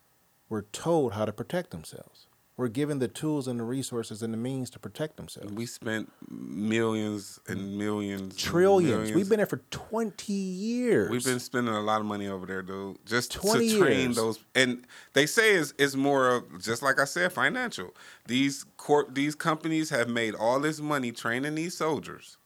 were 0.48 0.62
told 0.72 1.12
how 1.12 1.24
to 1.26 1.32
protect 1.32 1.70
themselves. 1.70 2.26
We 2.56 2.62
were 2.62 2.68
given 2.68 3.00
the 3.00 3.08
tools 3.08 3.48
and 3.48 3.58
the 3.58 3.64
resources 3.64 4.22
and 4.22 4.32
the 4.32 4.38
means 4.38 4.70
to 4.70 4.78
protect 4.78 5.16
themselves. 5.16 5.52
we 5.52 5.66
spent 5.66 6.12
millions 6.30 7.40
and 7.48 7.76
millions, 7.76 8.36
Trillions. 8.36 8.92
millions. 8.92 9.16
We've 9.16 9.28
been 9.28 9.38
there 9.38 9.46
for 9.46 9.60
twenty 9.72 10.32
years. 10.34 11.10
We've 11.10 11.24
been 11.24 11.40
spending 11.40 11.74
a 11.74 11.80
lot 11.80 12.00
of 12.00 12.06
money 12.06 12.28
over 12.28 12.46
there, 12.46 12.62
dude, 12.62 12.98
just 13.06 13.32
to 13.32 13.40
train 13.40 13.62
years. 14.04 14.16
those. 14.16 14.38
And 14.54 14.86
they 15.14 15.26
say 15.26 15.54
it's, 15.54 15.74
it's 15.78 15.96
more 15.96 16.28
of 16.28 16.62
just 16.62 16.80
like 16.80 17.00
I 17.00 17.04
said, 17.06 17.32
financial. 17.32 17.92
These 18.28 18.64
corp, 18.76 19.12
these 19.16 19.34
companies 19.34 19.90
have 19.90 20.08
made 20.08 20.36
all 20.36 20.60
this 20.60 20.80
money 20.80 21.10
training 21.10 21.56
these 21.56 21.76
soldiers 21.76 22.36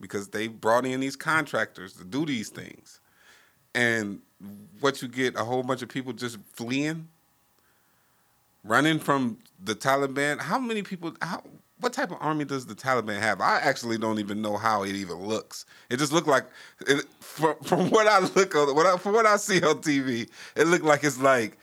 because 0.00 0.28
they 0.28 0.48
brought 0.48 0.86
in 0.86 1.00
these 1.00 1.16
contractors 1.16 1.92
to 1.94 2.04
do 2.04 2.24
these 2.24 2.48
things, 2.48 2.98
and 3.74 4.20
what 4.80 5.02
you 5.02 5.08
get 5.08 5.36
a 5.36 5.44
whole 5.44 5.62
bunch 5.62 5.82
of 5.82 5.90
people 5.90 6.14
just 6.14 6.38
fleeing, 6.54 7.08
running 8.64 8.98
from 8.98 9.36
the 9.62 9.74
Taliban. 9.74 10.40
How 10.40 10.58
many 10.58 10.82
people? 10.82 11.14
How 11.22 11.42
what 11.80 11.92
type 11.92 12.10
of 12.10 12.18
army 12.20 12.44
does 12.44 12.66
the 12.66 12.74
Taliban 12.74 13.18
have? 13.18 13.40
I 13.40 13.58
actually 13.58 13.98
don't 13.98 14.18
even 14.18 14.42
know 14.42 14.56
how 14.56 14.82
it 14.82 14.94
even 14.94 15.16
looks. 15.16 15.64
It 15.88 15.98
just 15.98 16.12
looked 16.12 16.28
like, 16.28 16.44
it, 16.86 17.06
from, 17.20 17.56
from 17.62 17.90
what 17.90 18.06
I 18.06 18.18
look 18.20 18.54
on, 18.54 18.74
what 18.74 18.86
I, 18.86 18.96
from 18.98 19.14
what 19.14 19.24
I 19.26 19.36
see 19.36 19.62
on 19.62 19.78
TV, 19.78 20.28
it 20.56 20.66
looked 20.66 20.84
like 20.84 21.04
it's 21.04 21.20
like 21.20 21.58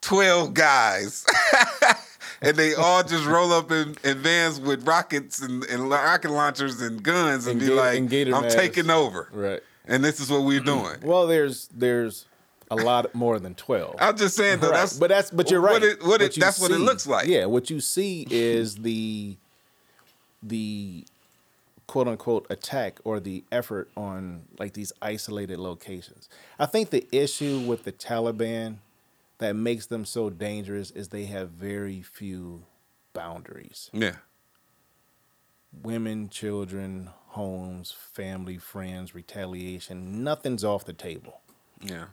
twelve 0.00 0.54
guys. 0.54 1.24
And 2.42 2.56
they 2.58 2.74
all 2.74 3.02
just 3.02 3.24
roll 3.24 3.52
up 3.52 3.70
in, 3.70 3.96
in 4.04 4.18
vans 4.18 4.60
with 4.60 4.86
rockets 4.86 5.40
and, 5.40 5.64
and 5.64 5.88
rocket 5.88 6.30
launchers 6.30 6.82
and 6.82 7.02
guns 7.02 7.46
and, 7.46 7.52
And 7.52 7.60
be 7.60 7.66
Gator- 7.66 7.76
like, 7.76 8.12
and 8.28 8.34
"I'm 8.34 8.42
masks." 8.42 8.54
taking 8.54 8.90
over, 8.90 9.28
right. 9.32 9.62
and 9.86 10.04
this 10.04 10.20
is 10.20 10.30
what 10.30 10.42
we're 10.42 10.60
mm-hmm. 10.60 10.82
doing." 10.82 11.00
Well, 11.02 11.26
there's 11.26 11.68
there's 11.68 12.26
a 12.70 12.76
lot 12.76 13.14
more 13.14 13.38
than 13.38 13.54
twelve. 13.54 13.96
I'm 13.98 14.16
just 14.16 14.36
saying, 14.36 14.60
though, 14.60 14.70
Right. 14.70 14.78
that's 14.80 14.98
but 14.98 15.08
that's 15.10 15.30
but 15.30 15.50
you're 15.50 15.60
right. 15.60 15.72
What 15.74 15.82
it, 15.82 16.02
what 16.04 16.22
it, 16.22 16.34
that's 16.36 16.60
what 16.60 16.70
it 16.70 16.78
looks 16.78 17.06
like. 17.06 17.26
Yeah, 17.28 17.46
what 17.46 17.70
you 17.70 17.80
see 17.80 18.26
is 18.30 18.76
the 18.76 19.36
the 20.42 21.04
quote 21.86 22.08
unquote 22.08 22.46
attack 22.50 22.98
or 23.04 23.20
the 23.20 23.44
effort 23.52 23.90
on 23.96 24.42
like 24.58 24.72
these 24.72 24.92
isolated 25.02 25.58
locations. 25.58 26.28
I 26.58 26.66
think 26.66 26.90
the 26.90 27.06
issue 27.12 27.58
with 27.60 27.84
the 27.84 27.92
Taliban 27.92 28.78
that 29.38 29.54
makes 29.54 29.86
them 29.86 30.04
so 30.04 30.30
dangerous 30.30 30.90
is 30.92 31.08
they 31.08 31.24
have 31.26 31.50
very 31.50 32.00
few 32.02 32.62
boundaries. 33.12 33.90
Yeah. 33.92 34.16
Women, 35.82 36.28
children, 36.28 37.10
homes, 37.28 37.90
family, 37.92 38.58
friends, 38.58 39.12
retaliation, 39.14 40.22
nothing's 40.22 40.62
off 40.62 40.84
the 40.84 40.92
table. 40.92 41.40
Yeah. 41.82 42.06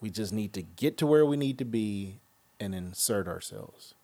We 0.00 0.10
just 0.10 0.32
need 0.32 0.52
to 0.54 0.62
get 0.62 0.96
to 0.98 1.06
where 1.06 1.26
we 1.26 1.36
need 1.36 1.58
to 1.58 1.64
be 1.64 2.20
and 2.60 2.74
insert 2.74 3.26
ourselves. 3.26 3.94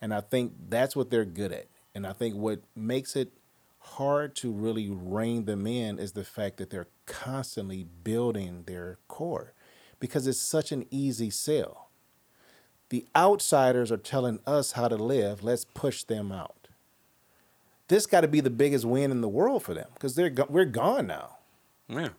And 0.00 0.12
I 0.12 0.20
think 0.20 0.52
that's 0.68 0.96
what 0.96 1.10
they're 1.10 1.24
good 1.24 1.52
at. 1.52 1.66
And 1.94 2.06
I 2.06 2.12
think 2.12 2.34
what 2.34 2.60
makes 2.74 3.14
it 3.14 3.32
hard 3.78 4.34
to 4.36 4.50
really 4.50 4.88
rein 4.88 5.44
them 5.44 5.66
in 5.66 5.98
is 5.98 6.12
the 6.12 6.24
fact 6.24 6.56
that 6.56 6.70
they're 6.70 6.88
constantly 7.06 7.86
building 8.04 8.64
their 8.66 8.98
core 9.08 9.52
because 10.00 10.26
it's 10.26 10.38
such 10.38 10.72
an 10.72 10.86
easy 10.90 11.30
sell. 11.30 11.88
The 12.88 13.06
outsiders 13.16 13.90
are 13.92 13.96
telling 13.96 14.40
us 14.46 14.72
how 14.72 14.88
to 14.88 14.96
live, 14.96 15.42
let's 15.42 15.64
push 15.64 16.04
them 16.04 16.32
out. 16.32 16.68
This 17.88 18.06
got 18.06 18.22
to 18.22 18.28
be 18.28 18.40
the 18.40 18.50
biggest 18.50 18.84
win 18.84 19.10
in 19.10 19.20
the 19.20 19.28
world 19.28 19.62
for 19.62 19.74
them 19.74 19.88
because 19.94 20.14
they're 20.14 20.30
go- 20.30 20.46
we're 20.48 20.64
gone 20.64 21.06
now. 21.06 21.36
Yeah. 21.88 22.10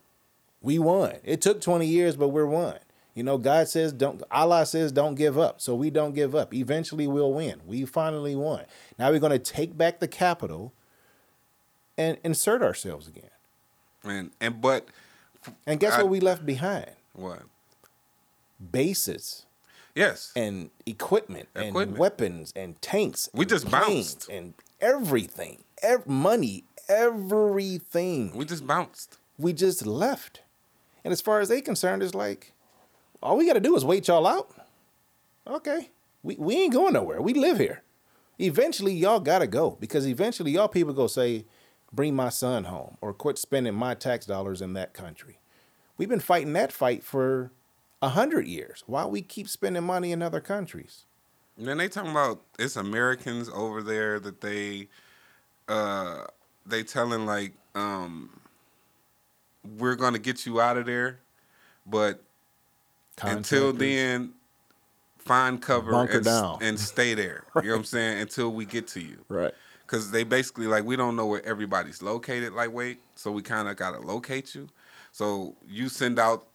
We 0.61 0.79
won. 0.79 1.15
It 1.23 1.41
took 1.41 1.61
20 1.61 1.85
years, 1.85 2.15
but 2.15 2.29
we're 2.29 2.45
won. 2.45 2.79
You 3.15 3.23
know, 3.23 3.37
God 3.37 3.67
says 3.67 3.93
don't 3.93 4.23
Allah 4.31 4.65
says 4.65 4.91
don't 4.91 5.15
give 5.15 5.37
up. 5.37 5.61
So 5.61 5.75
we 5.75 5.89
don't 5.89 6.13
give 6.13 6.33
up. 6.35 6.53
Eventually 6.53 7.05
we'll 7.07 7.33
win. 7.33 7.61
We 7.65 7.85
finally 7.85 8.35
won. 8.35 8.65
Now 8.97 9.11
we're 9.11 9.19
going 9.19 9.31
to 9.31 9.39
take 9.39 9.77
back 9.77 9.99
the 9.99 10.07
capital 10.07 10.73
and 11.97 12.17
insert 12.23 12.61
ourselves 12.63 13.07
again. 13.07 13.29
And 14.03 14.31
and 14.41 14.59
but 14.61 14.87
And 15.67 15.79
guess 15.79 15.93
I- 15.93 16.01
what 16.03 16.09
we 16.09 16.19
left 16.19 16.45
behind? 16.45 16.91
what? 17.13 17.43
Bases 18.71 19.45
Yes. 19.95 20.31
and 20.35 20.71
equipment, 20.87 21.49
and 21.53 21.97
weapons 21.97 22.51
and 22.55 22.81
tanks. 22.81 23.29
We 23.33 23.43
and 23.43 23.49
just 23.49 23.69
bounced. 23.69 24.27
and 24.29 24.55
everything. 24.81 25.63
Ev- 25.83 26.07
money, 26.07 26.63
everything. 26.89 28.31
we 28.35 28.45
just 28.45 28.65
bounced. 28.65 29.17
we 29.37 29.53
just 29.53 29.85
left. 29.85 30.41
And 31.03 31.11
as 31.11 31.21
far 31.21 31.41
as 31.41 31.49
they 31.49 31.61
concerned, 31.61 32.01
it's 32.01 32.15
like, 32.15 32.52
all 33.23 33.37
we 33.37 33.47
got 33.47 33.53
to 33.53 33.59
do 33.59 33.75
is 33.75 33.85
wait 33.85 34.07
y'all 34.07 34.27
out. 34.27 34.51
Okay, 35.47 35.89
we 36.21 36.35
we 36.35 36.55
ain't 36.55 36.73
going 36.73 36.93
nowhere. 36.93 37.21
We 37.21 37.33
live 37.33 37.57
here. 37.57 37.81
Eventually, 38.39 38.93
y'all 38.93 39.19
gotta 39.19 39.47
go 39.47 39.77
because 39.79 40.07
eventually, 40.07 40.51
y'all 40.51 40.67
people 40.67 40.93
go 40.93 41.07
say, 41.07 41.45
"Bring 41.91 42.15
my 42.15 42.29
son 42.29 42.65
home" 42.65 42.97
or 43.01 43.13
"Quit 43.13 43.37
spending 43.37 43.73
my 43.73 43.93
tax 43.93 44.25
dollars 44.25 44.61
in 44.61 44.73
that 44.73 44.93
country." 44.93 45.39
We've 45.97 46.09
been 46.09 46.19
fighting 46.19 46.53
that 46.53 46.71
fight 46.71 47.03
for 47.03 47.51
a 48.01 48.09
hundred 48.09 48.47
years. 48.47 48.83
Why 48.87 49.05
we 49.05 49.21
keep 49.21 49.47
spending 49.47 49.83
money 49.83 50.11
in 50.11 50.21
other 50.21 50.41
countries? 50.41 51.05
And 51.57 51.67
then 51.67 51.77
they 51.77 51.87
talking 51.87 52.11
about 52.11 52.41
it's 52.57 52.75
Americans 52.75 53.49
over 53.49 53.81
there 53.81 54.19
that 54.19 54.41
they 54.41 54.89
uh 55.67 56.25
they 56.65 56.83
telling 56.83 57.25
like 57.25 57.53
um 57.75 58.41
we're 59.77 59.95
gonna 59.95 60.19
get 60.19 60.45
you 60.45 60.59
out 60.59 60.77
of 60.77 60.85
there, 60.85 61.19
but 61.85 62.23
until 63.21 63.73
then 63.73 64.33
find 65.17 65.61
cover 65.61 65.91
Bunker 65.91 66.17
and, 66.17 66.25
down. 66.25 66.57
and 66.61 66.79
stay 66.79 67.13
there. 67.13 67.45
You 67.55 67.61
know 67.63 67.69
what 67.71 67.77
I'm 67.79 67.83
saying? 67.85 68.21
Until 68.21 68.51
we 68.51 68.65
get 68.65 68.87
to 68.89 68.99
you. 68.99 69.23
right? 69.29 69.53
Cause 69.87 70.11
they 70.11 70.23
basically 70.23 70.65
like 70.67 70.85
we 70.85 70.95
don't 70.95 71.15
know 71.15 71.27
where 71.27 71.45
everybody's 71.45 72.01
located 72.01 72.53
lightweight, 72.53 72.99
so 73.15 73.31
we 73.31 73.41
kind 73.43 73.67
of 73.67 73.75
gotta 73.75 73.99
locate 73.99 74.55
you. 74.55 74.67
So 75.11 75.55
you 75.67 75.87
send 75.87 76.17
out 76.19 76.47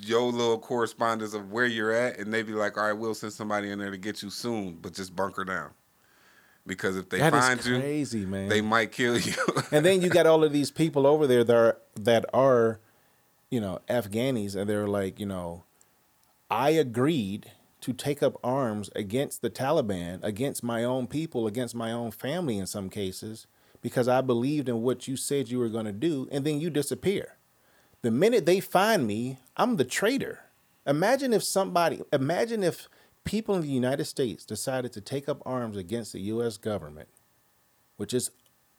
your 0.00 0.32
little 0.32 0.58
correspondence 0.58 1.34
of 1.34 1.52
where 1.52 1.66
you're 1.66 1.92
at, 1.92 2.18
and 2.18 2.32
they 2.34 2.42
be 2.42 2.52
like, 2.52 2.76
"All 2.76 2.84
right, 2.84 2.92
we'll 2.94 3.14
send 3.14 3.32
somebody 3.32 3.70
in 3.70 3.78
there 3.78 3.90
to 3.92 3.98
get 3.98 4.22
you 4.22 4.30
soon, 4.30 4.78
but 4.82 4.92
just 4.92 5.14
bunker 5.14 5.44
down." 5.44 5.70
Because 6.66 6.96
if 6.96 7.08
they 7.10 7.18
That 7.18 7.32
find 7.32 7.64
you, 7.64 7.78
crazy, 7.78 8.24
man. 8.24 8.48
they 8.48 8.60
might 8.60 8.90
kill 8.92 9.16
you. 9.18 9.34
and 9.70 9.84
then 9.84 10.00
you 10.02 10.08
got 10.08 10.26
all 10.26 10.42
of 10.42 10.52
these 10.52 10.70
people 10.70 11.06
over 11.06 11.26
there 11.28 11.44
that 11.44 11.56
are 11.56 11.76
that 12.00 12.24
are, 12.34 12.80
you 13.52 13.60
know, 13.60 13.80
Afghanis, 13.88 14.56
and 14.56 14.68
they're 14.68 14.88
like, 14.88 15.20
you 15.20 15.26
know, 15.26 15.64
I 16.50 16.70
agreed 16.70 17.50
to 17.82 17.92
take 17.92 18.22
up 18.22 18.38
arms 18.42 18.88
against 18.96 19.42
the 19.42 19.50
Taliban, 19.50 20.20
against 20.24 20.62
my 20.62 20.82
own 20.84 21.06
people, 21.06 21.46
against 21.46 21.74
my 21.74 21.92
own 21.92 22.12
family 22.12 22.56
in 22.56 22.66
some 22.66 22.88
cases, 22.88 23.46
because 23.82 24.08
I 24.08 24.22
believed 24.22 24.68
in 24.70 24.80
what 24.80 25.06
you 25.06 25.16
said 25.16 25.50
you 25.50 25.58
were 25.58 25.68
going 25.68 25.84
to 25.84 25.92
do, 25.92 26.28
and 26.32 26.46
then 26.46 26.60
you 26.60 26.70
disappear. 26.70 27.36
The 28.00 28.10
minute 28.10 28.46
they 28.46 28.60
find 28.60 29.06
me, 29.06 29.38
I'm 29.56 29.76
the 29.76 29.84
traitor. 29.84 30.40
Imagine 30.86 31.32
if 31.34 31.42
somebody, 31.42 32.00
imagine 32.12 32.62
if 32.62 32.88
people 33.24 33.54
in 33.54 33.60
the 33.60 33.68
United 33.68 34.06
States 34.06 34.44
decided 34.46 34.92
to 34.94 35.00
take 35.02 35.28
up 35.28 35.42
arms 35.44 35.76
against 35.76 36.12
the 36.14 36.20
U.S. 36.22 36.56
government, 36.56 37.08
which 37.98 38.14
is 38.14 38.30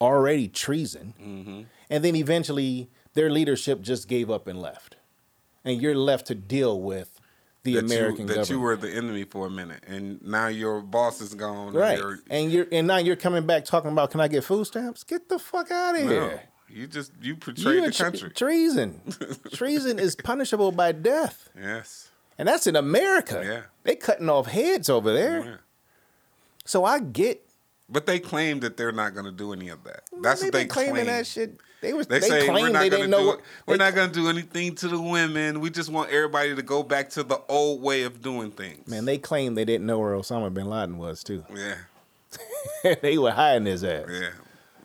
already 0.01 0.47
treason, 0.47 1.13
Mm-hmm. 1.21 1.61
and 1.89 2.03
then 2.03 2.15
eventually 2.15 2.89
their 3.13 3.29
leadership 3.29 3.81
just 3.81 4.07
gave 4.07 4.29
up 4.31 4.47
and 4.47 4.59
left, 4.61 4.95
and 5.65 5.81
you're 5.81 5.95
left 5.95 6.27
to 6.27 6.35
deal 6.35 6.79
with 6.81 7.19
the 7.63 7.75
that 7.75 7.85
American 7.85 8.21
you, 8.21 8.27
that 8.27 8.33
government. 8.35 8.49
you 8.49 8.59
were 8.59 8.75
the 8.75 8.91
enemy 8.91 9.23
for 9.23 9.47
a 9.47 9.49
minute, 9.49 9.83
and 9.87 10.21
now 10.21 10.47
your 10.47 10.81
boss 10.81 11.21
is 11.21 11.33
gone. 11.33 11.67
and 11.69 11.75
right, 11.75 11.97
you're- 11.97 12.17
and 12.29 12.51
you're 12.51 12.67
and 12.71 12.87
now 12.87 12.97
you're 12.97 13.15
coming 13.15 13.45
back 13.45 13.65
talking 13.65 13.91
about 13.91 14.11
can 14.11 14.19
I 14.19 14.27
get 14.27 14.43
food 14.43 14.65
stamps? 14.65 15.03
Get 15.03 15.29
the 15.29 15.39
fuck 15.39 15.71
out 15.71 15.95
of 15.95 16.03
no, 16.03 16.09
here! 16.09 16.43
you 16.69 16.87
just 16.87 17.11
you 17.21 17.33
You 17.33 17.35
betrayed 17.35 17.83
the 17.85 17.91
tre- 17.91 18.05
country. 18.11 18.29
treason. 18.31 19.01
treason 19.53 19.99
is 19.99 20.15
punishable 20.15 20.71
by 20.71 20.91
death, 20.91 21.49
yes. 21.57 22.09
and 22.37 22.47
that's 22.47 22.67
in 22.67 22.75
America. 22.75 23.41
Yeah. 23.45 23.61
they 23.83 23.95
cutting 23.95 24.27
off 24.29 24.47
heads 24.47 24.89
over 24.89 25.13
there. 25.13 25.43
Yeah. 25.45 25.55
So 26.65 26.83
I 26.85 26.99
get. 26.99 27.45
But 27.93 28.05
they 28.07 28.19
claim 28.19 28.59
that 28.61 28.75
they're 28.75 28.91
not 28.91 29.13
going 29.13 29.25
to 29.27 29.31
do 29.31 29.53
any 29.53 29.69
of 29.69 29.83
that. 29.85 30.01
That's 30.21 30.41
they 30.41 30.47
what 30.47 30.53
they 30.53 30.59
been 30.61 30.67
claiming 30.67 30.93
claim. 30.95 31.05
that 31.07 31.27
shit. 31.27 31.57
They 31.79 31.93
was 31.93 32.07
They, 32.07 32.19
they, 32.19 32.27
say 32.27 32.49
we're 32.49 32.69
not 32.69 32.89
going 32.89 33.09
to 33.11 33.17
do 33.17 33.25
what. 33.27 33.41
We're 33.67 33.77
they 33.77 33.83
not 33.85 33.93
going 33.95 34.09
to 34.09 34.13
do 34.13 34.29
anything 34.29 34.73
to 34.75 34.87
the 34.87 34.99
women. 34.99 35.59
We 35.59 35.69
just 35.69 35.89
want 35.89 36.09
everybody 36.09 36.55
to 36.55 36.61
go 36.63 36.81
back 36.83 37.09
to 37.11 37.23
the 37.23 37.39
old 37.47 37.81
way 37.81 38.03
of 38.03 38.21
doing 38.21 38.51
things. 38.51 38.87
Man, 38.87 39.05
they 39.05 39.17
claim 39.17 39.55
they 39.55 39.65
didn't 39.65 39.85
know 39.85 39.99
where 39.99 40.13
Osama 40.15 40.53
bin 40.53 40.67
Laden 40.69 40.97
was 40.97 41.23
too. 41.23 41.43
yeah, 41.55 42.95
they 43.01 43.17
were 43.17 43.31
hiding 43.31 43.65
his 43.67 43.83
ass. 43.83 44.05
yeah, 44.09 44.29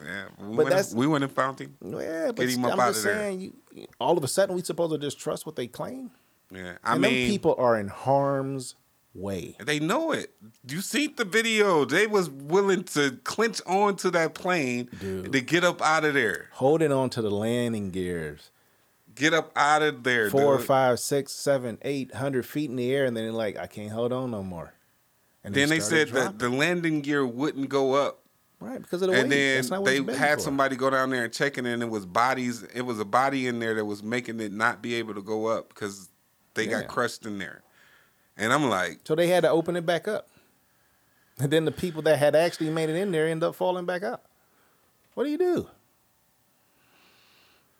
yeah. 0.03 0.25
We 0.39 0.45
But 0.47 0.55
went, 0.57 0.69
that's- 0.69 0.91
in, 0.91 0.97
we 0.99 1.07
went 1.07 1.23
in 1.23 1.29
found 1.29 1.59
him. 1.59 1.75
Yeah, 1.83 2.27
but 2.27 2.37
Get 2.45 2.49
him 2.51 2.65
up 2.65 2.73
I'm 2.73 2.79
outta 2.79 2.91
just 2.93 3.03
there. 3.05 3.15
saying, 3.15 3.41
you, 3.73 3.87
all 3.99 4.17
of 4.17 4.23
a 4.23 4.27
sudden 4.27 4.55
we 4.55 4.61
supposed 4.61 4.91
to 4.91 4.97
just 4.99 5.19
trust 5.19 5.45
what 5.45 5.55
they 5.55 5.67
claim. 5.67 6.11
Yeah, 6.51 6.73
I 6.83 6.93
and 6.93 7.01
mean, 7.01 7.13
them 7.13 7.31
people 7.31 7.55
are 7.57 7.79
in 7.79 7.87
harm's 7.87 8.75
way. 9.13 9.55
they 9.59 9.79
know 9.79 10.11
it. 10.11 10.33
You 10.67 10.81
see 10.81 11.07
the 11.07 11.25
video? 11.25 11.83
They 11.85 12.07
was 12.07 12.29
willing 12.29 12.83
to 12.85 13.17
clinch 13.23 13.61
onto 13.65 14.09
that 14.11 14.33
plane 14.33 14.89
Dude. 14.99 15.31
to 15.31 15.41
get 15.41 15.63
up 15.63 15.81
out 15.81 16.05
of 16.05 16.13
there. 16.13 16.49
Holding 16.53 16.91
on 16.91 17.09
to 17.11 17.21
the 17.21 17.31
landing 17.31 17.89
gears, 17.91 18.51
Get 19.15 19.33
up 19.33 19.51
out 19.55 19.81
of 19.81 20.03
there. 20.03 20.29
four, 20.29 20.57
dude. 20.57 20.65
five, 20.67 20.99
six, 20.99 21.33
seven, 21.33 21.77
eight 21.81 22.13
hundred 22.13 22.45
feet 22.45 22.69
in 22.69 22.77
the 22.77 22.93
air, 22.93 23.03
and 23.05 23.17
then 23.17 23.33
like, 23.33 23.57
I 23.57 23.67
can't 23.67 23.91
hold 23.91 24.13
on 24.13 24.31
no 24.31 24.43
more. 24.43 24.73
And 25.43 25.53
Then 25.53 25.67
they 25.69 25.81
said 25.81 26.09
that 26.09 26.39
the 26.39 26.47
landing 26.49 27.01
gear 27.01 27.25
wouldn't 27.25 27.67
go 27.67 27.95
up. 27.95 28.19
right 28.61 28.81
because 28.81 29.01
of 29.01 29.09
the 29.09 29.15
and 29.19 29.29
weight. 29.29 29.35
then 29.35 29.55
That's 29.57 29.69
not 29.71 29.81
what 29.81 30.07
they 30.07 30.15
had 30.15 30.35
for. 30.35 30.41
somebody 30.41 30.75
go 30.77 30.89
down 30.89 31.09
there 31.09 31.25
and 31.25 31.33
check 31.33 31.57
it, 31.57 31.65
and 31.65 31.81
it 31.83 31.89
was 31.89 32.05
bodies. 32.05 32.63
It 32.73 32.83
was 32.83 32.99
a 32.99 33.05
body 33.05 33.47
in 33.47 33.59
there 33.59 33.73
that 33.73 33.83
was 33.85 34.01
making 34.03 34.39
it 34.39 34.53
not 34.53 34.81
be 34.81 34.93
able 34.95 35.15
to 35.15 35.21
go 35.21 35.47
up 35.47 35.69
because 35.69 36.09
they 36.53 36.65
Yeah. 36.65 36.81
got 36.81 36.87
crushed 36.87 37.25
in 37.25 37.39
there. 37.39 37.61
And 38.39 38.51
I'm 38.51 38.69
like, 38.69 39.01
So 39.03 39.13
they 39.15 39.27
had 39.27 39.41
to 39.43 39.49
open 39.49 39.75
it 39.75 39.85
back 39.85 40.07
up. 40.07 40.27
And 41.39 41.51
then 41.51 41.65
the 41.65 41.71
people 41.71 42.01
that 42.03 42.17
had 42.17 42.35
actually 42.35 42.69
made 42.69 42.89
it 42.89 42.95
in 42.95 43.11
there 43.11 43.27
end 43.27 43.43
up 43.43 43.53
falling 43.55 43.85
back 43.85 44.01
out. 44.03 44.21
What 45.13 45.25
do 45.25 45.29
you 45.29 45.37
do? 45.37 45.67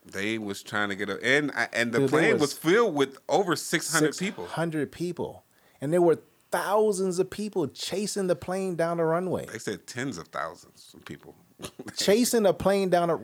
they 0.06 0.38
was 0.38 0.64
trying 0.64 0.90
to 0.90 0.96
get 0.96 1.10
up, 1.10 1.20
and 1.24 1.52
and 1.74 1.92
the 1.92 2.00
Dude, 2.00 2.10
plane 2.10 2.32
was 2.34 2.42
was, 2.42 2.54
filled 2.54 2.96
with 2.96 3.18
over 3.28 3.56
600 3.56 4.18
people. 4.18 4.46
Hundred 4.48 4.92
people, 4.92 5.44
and 5.82 5.94
there 5.94 6.02
were 6.02 6.20
thousands 6.52 7.20
of 7.20 7.30
people 7.30 7.68
chasing 7.68 8.26
the 8.28 8.36
plane 8.36 8.76
down 8.76 8.98
the 8.98 9.04
runway, 9.04 9.46
They 9.46 9.60
said 9.60 9.86
tens 9.86 10.18
of 10.18 10.30
thousands 10.30 10.94
of 10.96 11.06
people. 11.06 11.36
chasing 11.96 12.46
a 12.48 12.54
plane 12.54 12.90
down 12.90 13.10
a, 13.12 13.20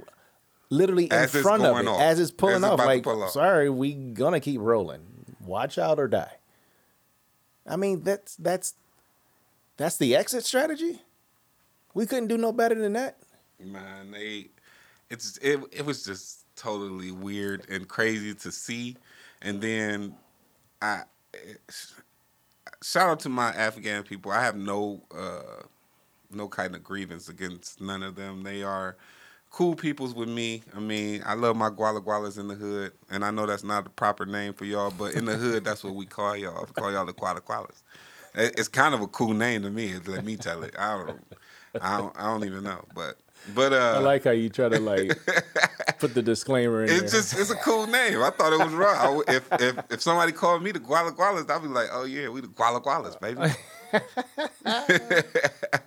literally 0.69 1.05
in 1.05 1.13
As 1.13 1.33
it's 1.33 1.41
front 1.41 1.63
of 1.63 1.75
it 1.79 1.87
off. 1.87 1.99
as 2.01 2.19
it's 2.19 2.29
As 2.29 2.35
pulling 2.35 2.55
it's 2.57 2.65
off. 2.65 2.77
Like, 2.79 3.01
pull 3.03 3.23
off. 3.23 3.31
sorry, 3.31 3.69
we 3.69 3.93
gonna 3.93 4.39
keep 4.39 4.59
rolling. 4.61 5.01
Watch 5.43 5.77
out 5.79 5.97
or 5.99 6.07
die. 6.07 6.33
I 7.67 7.75
mean, 7.75 8.03
that's 8.03 8.35
that's 8.35 8.73
that's 9.77 9.97
the 9.97 10.15
exit 10.15 10.43
strategy. 10.43 11.01
We 11.93 12.05
couldn't 12.05 12.27
do 12.27 12.37
no 12.37 12.51
better 12.51 12.75
than 12.75 12.93
that. 12.93 13.17
Man, 13.59 14.11
they, 14.11 14.47
it's 15.09 15.37
it. 15.37 15.59
It 15.71 15.85
was 15.85 16.03
just 16.03 16.45
totally 16.55 17.11
weird 17.11 17.67
and 17.69 17.87
crazy 17.87 18.33
to 18.35 18.51
see, 18.51 18.97
and 19.41 19.61
then 19.61 20.15
I. 20.81 21.03
Shout 22.83 23.09
out 23.09 23.19
to 23.21 23.29
my 23.29 23.49
Afghan 23.49 24.03
people. 24.03 24.31
I 24.31 24.43
have 24.43 24.55
no 24.55 25.01
uh, 25.15 25.63
no 26.31 26.47
kind 26.47 26.75
of 26.75 26.83
grievance 26.83 27.29
against 27.29 27.81
none 27.81 28.03
of 28.03 28.15
them. 28.15 28.43
They 28.43 28.63
are 28.63 28.95
cool 29.55 29.73
peoples 29.73 30.13
with 30.13 30.27
me. 30.27 30.61
I 30.75 30.81
mean, 30.81 31.23
I 31.25 31.33
love 31.33 31.55
my 31.55 31.69
guala 31.69 32.03
gualas 32.03 32.37
in 32.37 32.49
the 32.49 32.55
hood, 32.55 32.91
and 33.09 33.23
I 33.23 33.31
know 33.31 33.45
that's 33.45 33.63
not 33.63 33.85
the 33.85 33.89
proper 33.89 34.25
name 34.25 34.51
for 34.53 34.65
y'all, 34.65 34.91
but 34.91 35.15
in 35.15 35.23
the 35.23 35.37
hood, 35.37 35.63
that's 35.63 35.81
what 35.81 35.95
we 35.95 36.05
call 36.05 36.35
y'all. 36.35 36.65
We 36.67 36.73
call 36.73 36.91
y'all 36.91 37.05
the 37.05 37.13
guala 37.13 37.39
gualas. 37.41 37.81
It- 38.35 38.59
It's 38.59 38.67
kind 38.67 38.93
of 38.93 38.99
a 38.99 39.07
cool 39.07 39.33
name 39.33 39.61
to 39.61 39.69
me. 39.69 39.93
Let 40.05 40.25
me 40.25 40.35
tell 40.35 40.61
it. 40.63 40.75
I 40.77 40.97
don't, 40.97 41.23
I 41.81 41.97
don't, 41.97 42.13
I 42.19 42.23
don't 42.25 42.43
even 42.43 42.65
know, 42.65 42.83
but, 42.93 43.15
but 43.55 43.71
uh, 43.71 43.93
I 43.95 43.99
like 43.99 44.25
how 44.25 44.31
you 44.31 44.49
try 44.49 44.67
to 44.67 44.77
like 44.79 45.17
put 45.99 46.13
the 46.13 46.21
disclaimer 46.21 46.83
in 46.83 46.89
it's 46.89 47.13
there. 47.13 47.21
just 47.21 47.39
it's 47.39 47.49
a 47.49 47.55
cool 47.55 47.87
name. 47.87 48.21
I 48.21 48.31
thought 48.31 48.51
it 48.51 48.59
was 48.59 48.73
wrong. 48.73 49.23
I 49.29 49.35
if 49.35 49.49
if 49.61 49.75
if 49.89 50.01
somebody 50.01 50.33
called 50.33 50.63
me 50.63 50.73
the 50.73 50.81
Guala 50.81 51.15
Gualas, 51.15 51.49
I'd 51.49 51.61
be 51.61 51.69
like, 51.69 51.87
oh 51.93 52.03
yeah, 52.03 52.27
we 52.27 52.41
the 52.41 52.47
Guala 52.47 52.83
Gualas, 52.83 53.17
baby. 53.21 53.39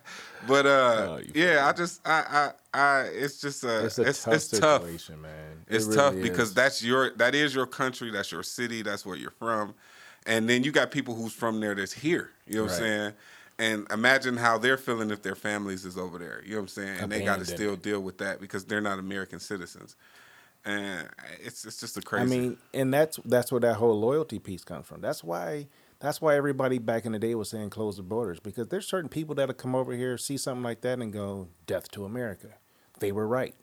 but 0.49 0.65
uh, 0.65 1.19
you 1.23 1.31
yeah, 1.35 1.67
I 1.67 1.73
just 1.73 2.01
I 2.05 2.51
I, 2.73 2.77
I 2.79 3.01
it's 3.03 3.39
just 3.39 3.63
uh, 3.63 3.81
it's 3.85 3.99
a 3.99 4.01
it's 4.03 4.23
tough 4.23 4.33
it's 4.33 4.49
tough. 4.59 4.83
man. 5.09 5.65
It 5.67 5.75
It's 5.75 5.85
really 5.85 5.97
tough 5.97 6.15
because 6.15 6.49
is. 6.49 6.53
that's 6.55 6.83
your 6.83 7.11
that 7.15 7.35
is 7.35 7.55
your 7.55 7.65
country, 7.67 8.11
that's 8.11 8.31
your 8.31 8.43
city, 8.43 8.81
that's 8.81 9.05
where 9.05 9.15
you're 9.15 9.31
from, 9.31 9.75
and 10.25 10.49
then 10.49 10.63
you 10.63 10.71
got 10.71 10.91
people 10.91 11.15
who's 11.15 11.33
from 11.33 11.59
there 11.61 11.75
that's 11.75 11.93
here. 11.93 12.31
You 12.47 12.55
know 12.57 12.63
what 12.63 12.71
I'm 12.73 12.77
saying? 12.77 13.13
And 13.59 13.87
imagine 13.91 14.37
how 14.37 14.57
they're 14.57 14.77
feeling 14.77 15.11
if 15.11 15.21
their 15.21 15.35
families 15.35 15.85
is 15.85 15.97
over 15.97 16.17
there. 16.17 16.41
You 16.45 16.51
know 16.51 16.57
what 16.57 16.61
I'm 16.61 16.67
saying? 16.69 16.99
And 17.01 17.11
they 17.11 17.25
got 17.25 17.39
to 17.39 17.45
still 17.45 17.75
deal 17.75 17.99
with 17.99 18.17
that 18.19 18.39
because 18.39 18.65
they're 18.65 18.81
not 18.81 18.99
American 18.99 19.39
citizens. 19.39 19.95
And 20.65 21.07
it's 21.43 21.65
it's 21.65 21.79
just 21.79 21.97
a 21.97 22.01
crazy. 22.01 22.23
I 22.23 22.39
mean, 22.39 22.57
and 22.73 22.93
that's 22.93 23.19
that's 23.25 23.51
where 23.51 23.61
that 23.61 23.75
whole 23.75 23.99
loyalty 23.99 24.39
piece 24.39 24.63
comes 24.63 24.85
from. 24.87 25.01
That's 25.01 25.23
why 25.23 25.67
that's 25.99 26.21
why 26.21 26.35
everybody 26.35 26.77
back 26.77 27.05
in 27.05 27.11
the 27.11 27.19
day 27.19 27.35
was 27.35 27.49
saying 27.49 27.69
close 27.69 27.97
the 27.97 28.03
borders 28.03 28.39
because 28.39 28.67
there's 28.67 28.87
certain 28.87 29.09
people 29.09 29.35
that'll 29.35 29.53
come 29.53 29.75
over 29.75 29.93
here, 29.93 30.17
see 30.17 30.37
something 30.37 30.63
like 30.63 30.81
that, 30.81 30.99
and 30.99 31.11
go 31.11 31.49
death 31.65 31.91
to 31.91 32.05
America. 32.05 32.55
They 32.99 33.11
were 33.11 33.27
right, 33.27 33.55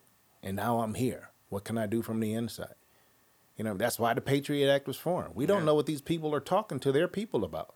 and 0.42 0.56
now 0.56 0.80
I'm 0.80 0.94
here. 0.94 1.30
What 1.48 1.64
can 1.64 1.78
I 1.78 1.86
do 1.86 2.02
from 2.02 2.20
the 2.20 2.32
inside? 2.34 2.74
You 3.56 3.64
know, 3.64 3.74
that's 3.74 3.98
why 3.98 4.12
the 4.12 4.20
Patriot 4.20 4.70
Act 4.70 4.86
was 4.86 4.98
formed. 4.98 5.34
We 5.34 5.46
don't 5.46 5.60
Yeah. 5.60 5.66
know 5.66 5.74
what 5.74 5.86
these 5.86 6.02
people 6.02 6.34
are 6.34 6.40
talking 6.40 6.78
to 6.80 6.92
their 6.92 7.08
people 7.08 7.44
about. 7.44 7.74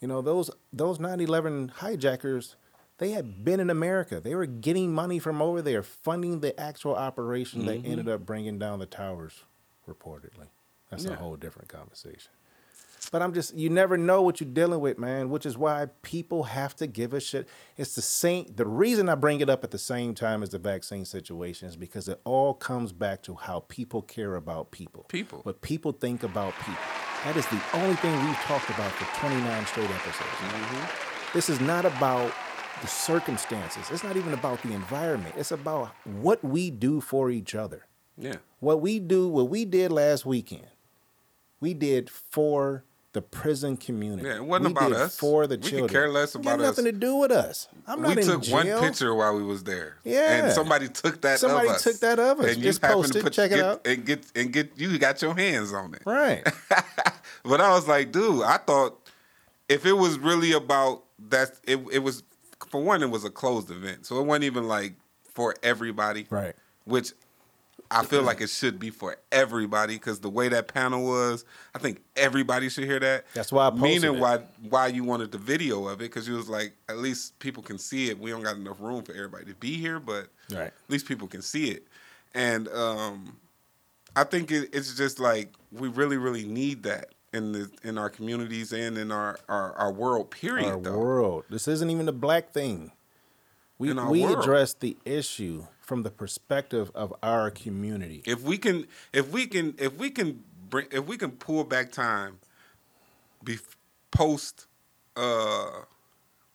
You 0.00 0.08
know, 0.08 0.20
those 0.20 0.50
those 0.72 0.98
9/11 0.98 1.68
hijackers, 1.68 2.56
they 2.98 3.10
had 3.12 3.44
been 3.44 3.60
in 3.60 3.70
America. 3.70 4.20
They 4.20 4.34
were 4.34 4.46
getting 4.46 4.92
money 4.92 5.18
from 5.18 5.40
over 5.40 5.62
there, 5.62 5.82
funding 5.82 6.40
the 6.40 6.58
actual 6.60 6.94
operation 6.94 7.64
that 7.66 7.78
mm-hmm. 7.78 7.90
ended 7.90 8.08
up 8.08 8.26
bringing 8.26 8.58
down 8.58 8.80
the 8.80 8.86
towers, 8.86 9.44
reportedly. 9.88 10.48
That's 10.90 11.06
a 11.06 11.16
whole 11.16 11.36
different 11.36 11.68
conversation. 11.68 12.32
But 13.10 13.20
I'm 13.22 13.34
just, 13.34 13.54
you 13.54 13.68
never 13.68 13.96
know 13.96 14.22
what 14.22 14.40
you're 14.40 14.50
dealing 14.50 14.80
with, 14.80 14.98
man, 14.98 15.28
which 15.30 15.44
is 15.44 15.58
why 15.58 15.88
people 16.02 16.44
have 16.44 16.74
to 16.76 16.86
give 16.86 17.12
a 17.12 17.20
shit. 17.20 17.48
It's 17.76 17.94
the 17.94 18.02
same, 18.02 18.46
the 18.54 18.66
reason 18.66 19.08
I 19.08 19.14
bring 19.16 19.40
it 19.40 19.50
up 19.50 19.64
at 19.64 19.70
the 19.70 19.78
same 19.78 20.14
time 20.14 20.42
as 20.42 20.50
the 20.50 20.58
vaccine 20.58 21.04
situation 21.04 21.68
is 21.68 21.76
because 21.76 22.08
it 22.08 22.20
all 22.24 22.54
comes 22.54 22.92
back 22.92 23.22
to 23.22 23.34
how 23.34 23.64
people 23.68 24.02
care 24.02 24.36
about 24.36 24.70
people. 24.70 25.04
People. 25.08 25.40
What 25.42 25.60
people 25.62 25.92
think 25.92 26.22
about 26.22 26.54
people. 26.58 26.80
That 27.24 27.36
is 27.36 27.46
the 27.46 27.60
only 27.74 27.96
thing 27.96 28.14
we've 28.26 28.36
talked 28.36 28.70
about 28.70 28.90
for 28.92 29.20
29 29.20 29.66
straight 29.66 29.90
episodes. 29.90 30.30
Mm-hmm. 30.40 31.34
This 31.34 31.48
is 31.48 31.60
not 31.60 31.84
about 31.84 32.32
the 32.80 32.88
circumstances. 32.88 33.90
It's 33.90 34.04
not 34.04 34.16
even 34.16 34.32
about 34.32 34.62
the 34.62 34.72
environment. 34.72 35.34
It's 35.36 35.52
about 35.52 35.90
what 36.04 36.42
we 36.42 36.70
do 36.70 37.00
for 37.00 37.30
each 37.30 37.54
other. 37.54 37.86
yeah, 38.18 38.36
What 38.60 38.80
we 38.80 38.98
do, 38.98 39.28
what 39.28 39.48
we 39.48 39.64
did 39.64 39.92
last 39.92 40.26
weekend, 40.26 40.66
we 41.60 41.74
did 41.74 42.10
for 42.10 42.84
the 43.12 43.20
prison 43.22 43.76
community. 43.76 44.26
Yeah, 44.26 44.36
it 44.36 44.44
wasn't 44.44 44.68
we 44.68 44.72
about 44.72 44.92
us. 44.92 45.16
For 45.18 45.46
the 45.46 45.56
We 45.56 45.60
could 45.62 45.68
children. 45.70 45.88
care 45.90 46.08
less 46.08 46.34
It 46.34 46.40
about 46.40 46.58
got 46.58 46.64
nothing 46.64 46.86
us. 46.86 46.92
to 46.92 46.98
do 46.98 47.16
with 47.16 47.30
us. 47.30 47.68
I'm 47.86 48.00
we 48.02 48.08
not 48.08 48.18
in 48.18 48.24
took 48.26 48.42
jail. 48.42 48.78
one 48.80 48.88
picture 48.88 49.14
while 49.14 49.36
we 49.36 49.42
was 49.42 49.64
there. 49.64 49.96
Yeah. 50.04 50.44
and 50.46 50.52
somebody 50.52 50.88
took 50.88 51.20
that. 51.20 51.38
Somebody 51.38 51.68
of 51.68 51.74
us. 51.74 51.82
took 51.84 52.00
that 52.00 52.18
of 52.18 52.40
us. 52.40 52.54
And 52.54 52.62
Just 52.62 52.80
happened 52.80 53.02
post 53.02 53.16
it, 53.16 53.30
check 53.32 53.50
it 53.52 53.60
out. 53.60 53.86
and 53.86 54.04
get 54.06 54.24
and 54.34 54.52
get 54.52 54.72
you 54.78 54.98
got 54.98 55.20
your 55.20 55.34
hands 55.36 55.72
on 55.72 55.94
it. 55.94 56.02
Right. 56.06 56.46
But 57.44 57.60
I 57.60 57.70
was 57.70 57.88
like, 57.88 58.12
dude, 58.12 58.44
I 58.44 58.56
thought 58.58 59.10
if 59.68 59.84
it 59.84 59.94
was 59.94 60.18
really 60.18 60.52
about 60.52 61.02
that, 61.30 61.58
it 61.64 61.80
it 61.92 61.98
was 61.98 62.22
for 62.68 62.80
one, 62.82 63.02
it 63.02 63.10
was 63.10 63.24
a 63.24 63.30
closed 63.30 63.70
event, 63.70 64.06
so 64.06 64.20
it 64.20 64.24
wasn't 64.26 64.44
even 64.44 64.68
like 64.68 64.94
for 65.34 65.54
everybody. 65.62 66.26
Right. 66.30 66.54
Which 66.84 67.12
I 67.92 68.04
feel 68.04 68.22
like 68.22 68.40
it 68.40 68.48
should 68.50 68.78
be 68.78 68.90
for 68.90 69.16
everybody 69.30 69.94
because 69.94 70.20
the 70.20 70.30
way 70.30 70.48
that 70.48 70.68
panel 70.68 71.04
was, 71.04 71.44
I 71.74 71.78
think 71.78 72.02
everybody 72.16 72.68
should 72.68 72.84
hear 72.84 72.98
that. 73.00 73.26
That's 73.34 73.52
why 73.52 73.66
I 73.66 73.70
posted 73.70 73.82
Meaning 74.02 74.14
it. 74.16 74.20
why 74.20 74.38
why 74.68 74.86
you 74.88 75.04
wanted 75.04 75.30
the 75.32 75.38
video 75.38 75.86
of 75.88 76.00
it 76.00 76.04
because 76.04 76.26
you 76.26 76.34
was 76.34 76.48
like, 76.48 76.72
at 76.88 76.98
least 76.98 77.38
people 77.38 77.62
can 77.62 77.78
see 77.78 78.08
it. 78.10 78.18
We 78.18 78.30
don't 78.30 78.42
got 78.42 78.56
enough 78.56 78.80
room 78.80 79.02
for 79.02 79.12
everybody 79.12 79.44
to 79.46 79.54
be 79.54 79.76
here, 79.76 80.00
but 80.00 80.28
Right. 80.50 80.66
at 80.68 80.90
least 80.90 81.06
people 81.06 81.28
can 81.28 81.42
see 81.42 81.70
it. 81.70 81.86
And 82.34 82.68
um, 82.68 83.36
I 84.16 84.24
think 84.24 84.50
it, 84.50 84.70
it's 84.72 84.94
just 84.96 85.20
like 85.20 85.52
we 85.70 85.88
really, 85.88 86.16
really 86.16 86.44
need 86.46 86.82
that 86.84 87.10
in 87.34 87.52
the 87.52 87.70
in 87.82 87.96
our 87.98 88.10
communities 88.10 88.72
and 88.72 88.98
in 88.98 89.10
our 89.10 89.38
our, 89.48 89.72
our 89.74 89.92
world. 89.92 90.30
Period. 90.30 90.66
Our 90.68 90.78
though. 90.80 90.96
world. 90.98 91.44
This 91.50 91.66
isn't 91.68 91.90
even 91.90 92.08
a 92.08 92.12
black 92.12 92.52
thing. 92.52 92.92
We 93.78 93.92
we 93.92 94.22
world. 94.22 94.38
address 94.38 94.74
the 94.74 94.96
issue 95.04 95.66
from 95.80 96.02
the 96.02 96.10
perspective 96.10 96.90
of 96.94 97.12
our 97.22 97.50
community. 97.50 98.22
If 98.24 98.42
we 98.42 98.56
can, 98.58 98.86
if 99.12 99.30
we 99.32 99.46
can, 99.46 99.74
if 99.78 99.96
we 99.98 100.10
can 100.10 100.44
bring, 100.70 100.86
if 100.92 101.06
we 101.06 101.16
can 101.16 101.32
pull 101.32 101.64
back 101.64 101.90
time, 101.92 102.38
be 103.42 103.58
post, 104.10 104.66
uh, 105.16 105.70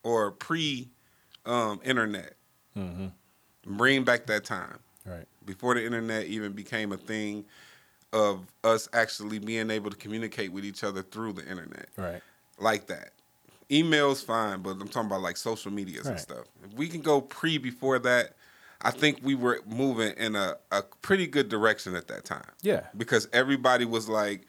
or 0.04 0.32
pre, 0.32 0.90
um, 1.46 1.80
internet, 1.84 2.34
Mm-hmm. 2.78 3.08
bring 3.76 4.04
back 4.04 4.28
that 4.28 4.46
time 4.46 4.78
Right. 5.06 5.26
before 5.46 5.74
the 5.74 5.84
internet 5.84 6.26
even 6.28 6.52
became 6.54 6.92
a 6.92 6.98
thing 6.98 7.44
of 8.14 8.46
us 8.64 8.88
actually 8.94 9.40
being 9.40 9.72
able 9.72 9.90
to 9.90 9.98
communicate 9.98 10.52
with 10.52 10.64
each 10.64 10.84
other 10.84 11.02
through 11.02 11.34
the 11.34 11.48
internet. 11.50 11.90
Right. 11.98 12.22
like 12.60 12.88
that. 12.88 13.12
Email's 13.72 14.22
fine, 14.22 14.62
but 14.62 14.72
I'm 14.72 14.88
talking 14.88 15.08
about 15.08 15.22
like 15.22 15.38
social 15.38 15.72
medias 15.72 16.08
and 16.08 16.20
stuff. 16.20 16.46
If 16.64 16.74
we 16.78 16.88
can 16.88 17.02
go 17.02 17.22
pre 17.22 17.58
before 17.58 18.00
that, 18.00 18.36
I 18.82 18.92
think 18.92 19.20
we 19.24 19.36
were 19.36 19.60
moving 19.66 20.14
in 20.18 20.36
a, 20.36 20.56
a 20.72 20.84
pretty 21.02 21.28
good 21.28 21.50
direction 21.50 21.96
at 21.96 22.08
that 22.08 22.24
time. 22.26 22.46
Yeah. 22.62 22.86
Because 22.96 23.28
everybody 23.34 23.86
was 23.86 24.08
like, 24.08 24.48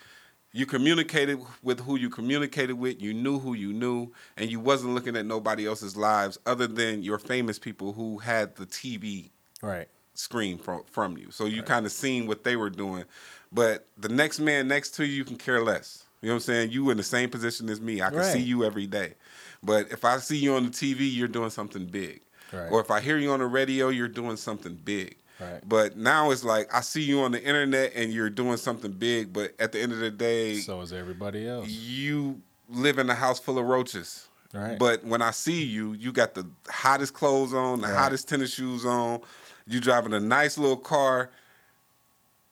you 0.52 0.66
communicated 0.66 1.40
with 1.62 1.80
who 1.80 1.96
you 1.96 2.08
communicated 2.10 2.74
with, 2.74 3.00
you 3.02 3.12
knew 3.12 3.38
who 3.38 3.54
you 3.54 3.72
knew, 3.72 4.12
and 4.36 4.50
you 4.50 4.60
wasn't 4.60 4.94
looking 4.94 5.16
at 5.16 5.26
nobody 5.26 5.66
else's 5.66 5.96
lives 5.96 6.38
other 6.46 6.66
than 6.66 7.02
your 7.02 7.18
famous 7.18 7.58
people 7.58 7.92
who 7.92 8.18
had 8.18 8.54
the 8.56 8.66
TV 8.66 9.30
Right. 9.62 9.88
screen 10.14 10.58
from 10.58 10.84
from 10.90 11.16
you. 11.18 11.30
So 11.30 11.44
you 11.46 11.62
kind 11.62 11.84
of 11.86 11.92
seen 11.92 12.26
what 12.26 12.44
they 12.44 12.56
were 12.56 12.70
doing. 12.70 13.04
But 13.52 13.88
the 13.96 14.08
next 14.08 14.40
man 14.40 14.68
next 14.68 14.90
to 14.96 15.04
you, 15.06 15.12
you 15.14 15.24
can 15.24 15.36
care 15.36 15.62
less. 15.62 16.04
You 16.20 16.28
know 16.28 16.34
what 16.34 16.36
I'm 16.36 16.40
saying? 16.40 16.70
You 16.72 16.90
in 16.90 16.96
the 16.96 17.02
same 17.02 17.30
position 17.30 17.68
as 17.68 17.80
me. 17.80 18.02
I 18.02 18.10
can 18.10 18.24
see 18.24 18.40
you 18.40 18.64
every 18.64 18.86
day. 18.86 19.14
But 19.62 19.90
if 19.92 20.04
I 20.04 20.18
see 20.18 20.36
you 20.36 20.54
on 20.54 20.64
the 20.64 20.70
TV, 20.70 21.00
you're 21.14 21.28
doing 21.28 21.50
something 21.50 21.86
big. 21.86 22.20
Right. 22.52 22.70
Or 22.70 22.80
if 22.80 22.90
I 22.90 23.00
hear 23.00 23.18
you 23.18 23.30
on 23.32 23.38
the 23.40 23.46
radio, 23.46 23.88
you're 23.88 24.08
doing 24.08 24.36
something 24.36 24.74
big. 24.74 25.16
Right. 25.40 25.60
But 25.68 25.96
now 25.96 26.30
it's 26.32 26.42
like 26.44 26.74
I 26.74 26.80
see 26.80 27.02
you 27.02 27.20
on 27.20 27.30
the 27.32 27.42
internet 27.42 27.92
and 27.94 28.12
you're 28.12 28.30
doing 28.30 28.56
something 28.56 28.90
big, 28.90 29.32
but 29.32 29.54
at 29.60 29.70
the 29.72 29.80
end 29.80 29.92
of 29.92 29.98
the 30.00 30.10
day, 30.10 30.54
So 30.60 30.80
is 30.80 30.92
everybody 30.92 31.46
else. 31.48 31.68
you 31.68 32.40
live 32.68 32.98
in 32.98 33.08
a 33.10 33.14
house 33.14 33.38
full 33.38 33.58
of 33.58 33.66
roaches. 33.66 34.26
Right. 34.52 34.78
But 34.78 35.04
when 35.04 35.22
I 35.22 35.30
see 35.30 35.62
you, 35.62 35.92
you 35.92 36.10
got 36.10 36.34
the 36.34 36.46
hottest 36.68 37.14
clothes 37.14 37.52
on, 37.54 37.80
the 37.82 37.88
Right. 37.88 37.96
hottest 37.96 38.28
tennis 38.28 38.52
shoes 38.54 38.84
on. 38.84 39.20
You 39.66 39.78
driving 39.80 40.12
a 40.14 40.20
nice 40.20 40.56
little 40.58 40.76
car. 40.76 41.30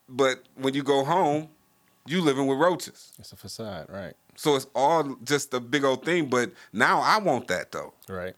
But 0.08 0.44
when 0.54 0.74
you 0.74 0.82
go 0.82 1.04
home, 1.04 1.48
you 2.06 2.20
living 2.20 2.46
with 2.46 2.58
roaches. 2.58 3.12
It's 3.18 3.32
a 3.32 3.36
facade. 3.36 3.86
Right. 3.88 4.14
So 4.36 4.56
it's 4.56 4.66
all 4.74 5.16
just 5.24 5.52
a 5.54 5.60
big 5.60 5.84
old 5.84 6.04
thing. 6.04 6.26
But 6.26 6.52
now 6.72 7.00
I 7.00 7.18
want 7.18 7.48
that 7.48 7.72
though. 7.72 7.94
Right. 8.08 8.34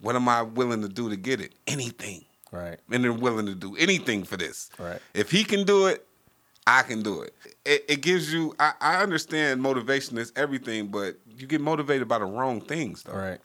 What 0.00 0.16
am 0.16 0.28
I 0.28 0.42
willing 0.42 0.82
to 0.82 0.88
do 0.88 1.08
to 1.10 1.16
get 1.16 1.40
it? 1.40 1.52
Anything. 1.66 2.24
Right. 2.50 2.78
And 2.90 3.02
they're 3.04 3.12
willing 3.12 3.46
to 3.46 3.54
do 3.54 3.76
anything 3.76 4.24
for 4.24 4.36
this. 4.36 4.70
Right. 4.78 5.00
If 5.14 5.30
he 5.30 5.44
can 5.44 5.64
do 5.64 5.86
it, 5.86 6.06
I 6.66 6.82
can 6.82 7.02
do 7.02 7.22
it. 7.22 7.34
It, 7.64 7.84
it 7.88 8.00
gives 8.02 8.32
you. 8.32 8.54
I, 8.60 8.72
I 8.80 9.02
understand 9.02 9.60
motivation 9.62 10.18
is 10.18 10.32
everything, 10.36 10.88
but 10.88 11.16
you 11.36 11.46
get 11.46 11.60
motivated 11.60 12.06
by 12.08 12.18
the 12.18 12.24
wrong 12.24 12.60
things, 12.60 13.02
though. 13.02 13.14
Right. 13.14 13.40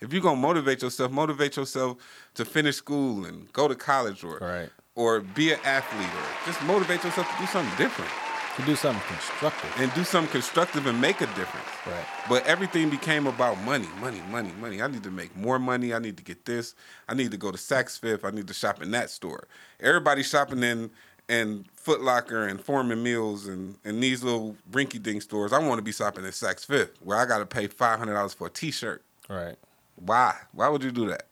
If 0.00 0.12
you're 0.12 0.20
gonna 0.22 0.40
motivate 0.40 0.82
yourself, 0.82 1.12
motivate 1.12 1.56
yourself 1.56 1.96
to 2.34 2.44
finish 2.44 2.76
school 2.76 3.24
and 3.24 3.50
go 3.52 3.68
to 3.68 3.74
college, 3.74 4.24
or 4.24 4.38
Right. 4.38 4.68
or 4.96 5.20
be 5.20 5.52
an 5.52 5.60
athlete, 5.64 6.08
or 6.08 6.46
just 6.46 6.62
motivate 6.64 7.04
yourself 7.04 7.30
to 7.30 7.38
do 7.38 7.46
something 7.46 7.76
different 7.78 8.10
To 8.56 8.62
do 8.66 8.76
something 8.76 9.02
constructive. 9.08 9.70
and 9.78 9.94
do 9.94 10.04
something 10.04 10.30
constructive 10.30 10.86
and 10.86 11.00
make 11.00 11.22
a 11.22 11.26
difference. 11.28 11.66
Right. 11.86 12.04
But 12.28 12.46
everything 12.46 12.90
became 12.90 13.26
about 13.26 13.58
money, 13.62 13.88
money, 13.98 14.20
money, 14.30 14.52
money. 14.60 14.82
I 14.82 14.88
need 14.88 15.02
to 15.04 15.10
make 15.10 15.34
more 15.34 15.58
money. 15.58 15.94
I 15.94 15.98
need 15.98 16.18
to 16.18 16.22
get 16.22 16.44
this. 16.44 16.74
I 17.08 17.14
need 17.14 17.30
to 17.30 17.38
go 17.38 17.50
to 17.50 17.56
Saks 17.56 17.98
Fifth. 17.98 18.26
I 18.26 18.30
need 18.30 18.46
to 18.48 18.54
shop 18.54 18.82
in 18.82 18.90
that 18.90 19.08
store. 19.08 19.48
Everybody 19.80 20.22
shopping 20.22 20.62
in 20.62 20.90
and 21.30 21.64
Foot 21.76 22.02
Locker 22.02 22.46
and 22.46 22.60
Forman 22.60 23.02
Mills 23.02 23.46
and, 23.46 23.76
and 23.86 24.02
these 24.02 24.22
little 24.22 24.54
rinky 24.70 25.02
dink 25.02 25.22
stores. 25.22 25.54
I 25.54 25.58
want 25.58 25.78
to 25.78 25.82
be 25.82 25.92
shopping 25.92 26.26
at 26.26 26.32
Saks 26.32 26.66
Fifth, 26.66 26.98
where 27.00 27.16
I 27.16 27.24
got 27.24 27.38
to 27.38 27.46
pay 27.46 27.68
five 27.68 27.98
hundred 27.98 28.14
dollars 28.14 28.34
for 28.34 28.48
a 28.48 28.50
T-shirt. 28.50 29.02
Right. 29.30 29.56
Why? 29.96 30.36
Why 30.52 30.68
would 30.68 30.82
you 30.82 30.90
do 30.90 31.08
that? 31.08 31.22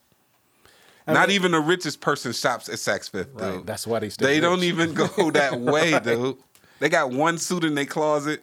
Not 1.06 1.28
mean- 1.28 1.34
even 1.34 1.52
the 1.52 1.60
richest 1.60 2.00
person 2.00 2.32
shops 2.32 2.68
at 2.68 2.76
Saks 2.76 3.10
Fifth, 3.10 3.36
dude. 3.36 3.40
Right. 3.56 3.66
That's 3.66 3.86
why 3.86 3.98
they 3.98 4.08
still 4.08 4.26
They 4.26 4.40
don't 4.40 4.62
even 4.62 4.94
go 4.94 5.30
that 5.32 5.60
way, 5.60 5.98
dude. 5.98 6.36
They 6.80 6.88
got 6.88 7.10
one 7.10 7.38
suit 7.38 7.64
in 7.64 7.74
their 7.74 7.86
closet. 7.86 8.42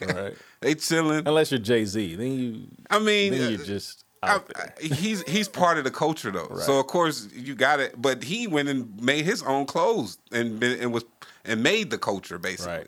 Right. 0.00 0.34
they 0.60 0.74
chilling. 0.74 1.26
Unless 1.26 1.50
you're 1.50 1.60
Jay 1.60 1.84
Z, 1.84 2.14
then 2.14 2.32
you 2.32 2.66
I 2.90 2.98
mean, 2.98 3.32
then 3.32 3.52
you 3.52 3.58
uh, 3.58 3.64
just 3.64 4.04
I. 4.22 4.40
I- 4.56 4.82
he's 4.82 5.22
he's 5.22 5.48
part 5.48 5.78
of 5.78 5.84
the 5.84 5.90
culture 5.90 6.30
though. 6.30 6.56
So 6.58 6.78
of 6.78 6.86
course 6.86 7.28
you 7.32 7.54
got 7.54 7.80
it. 7.80 8.00
But 8.00 8.22
he 8.22 8.46
went 8.46 8.68
and 8.68 9.00
made 9.02 9.24
his 9.24 9.42
own 9.42 9.66
clothes 9.66 10.18
and 10.32 10.60
been, 10.60 10.80
and 10.80 10.92
was 10.92 11.04
and 11.44 11.62
made 11.62 11.90
the 11.90 11.98
culture 11.98 12.38
basically. 12.38 12.72
Right. 12.72 12.86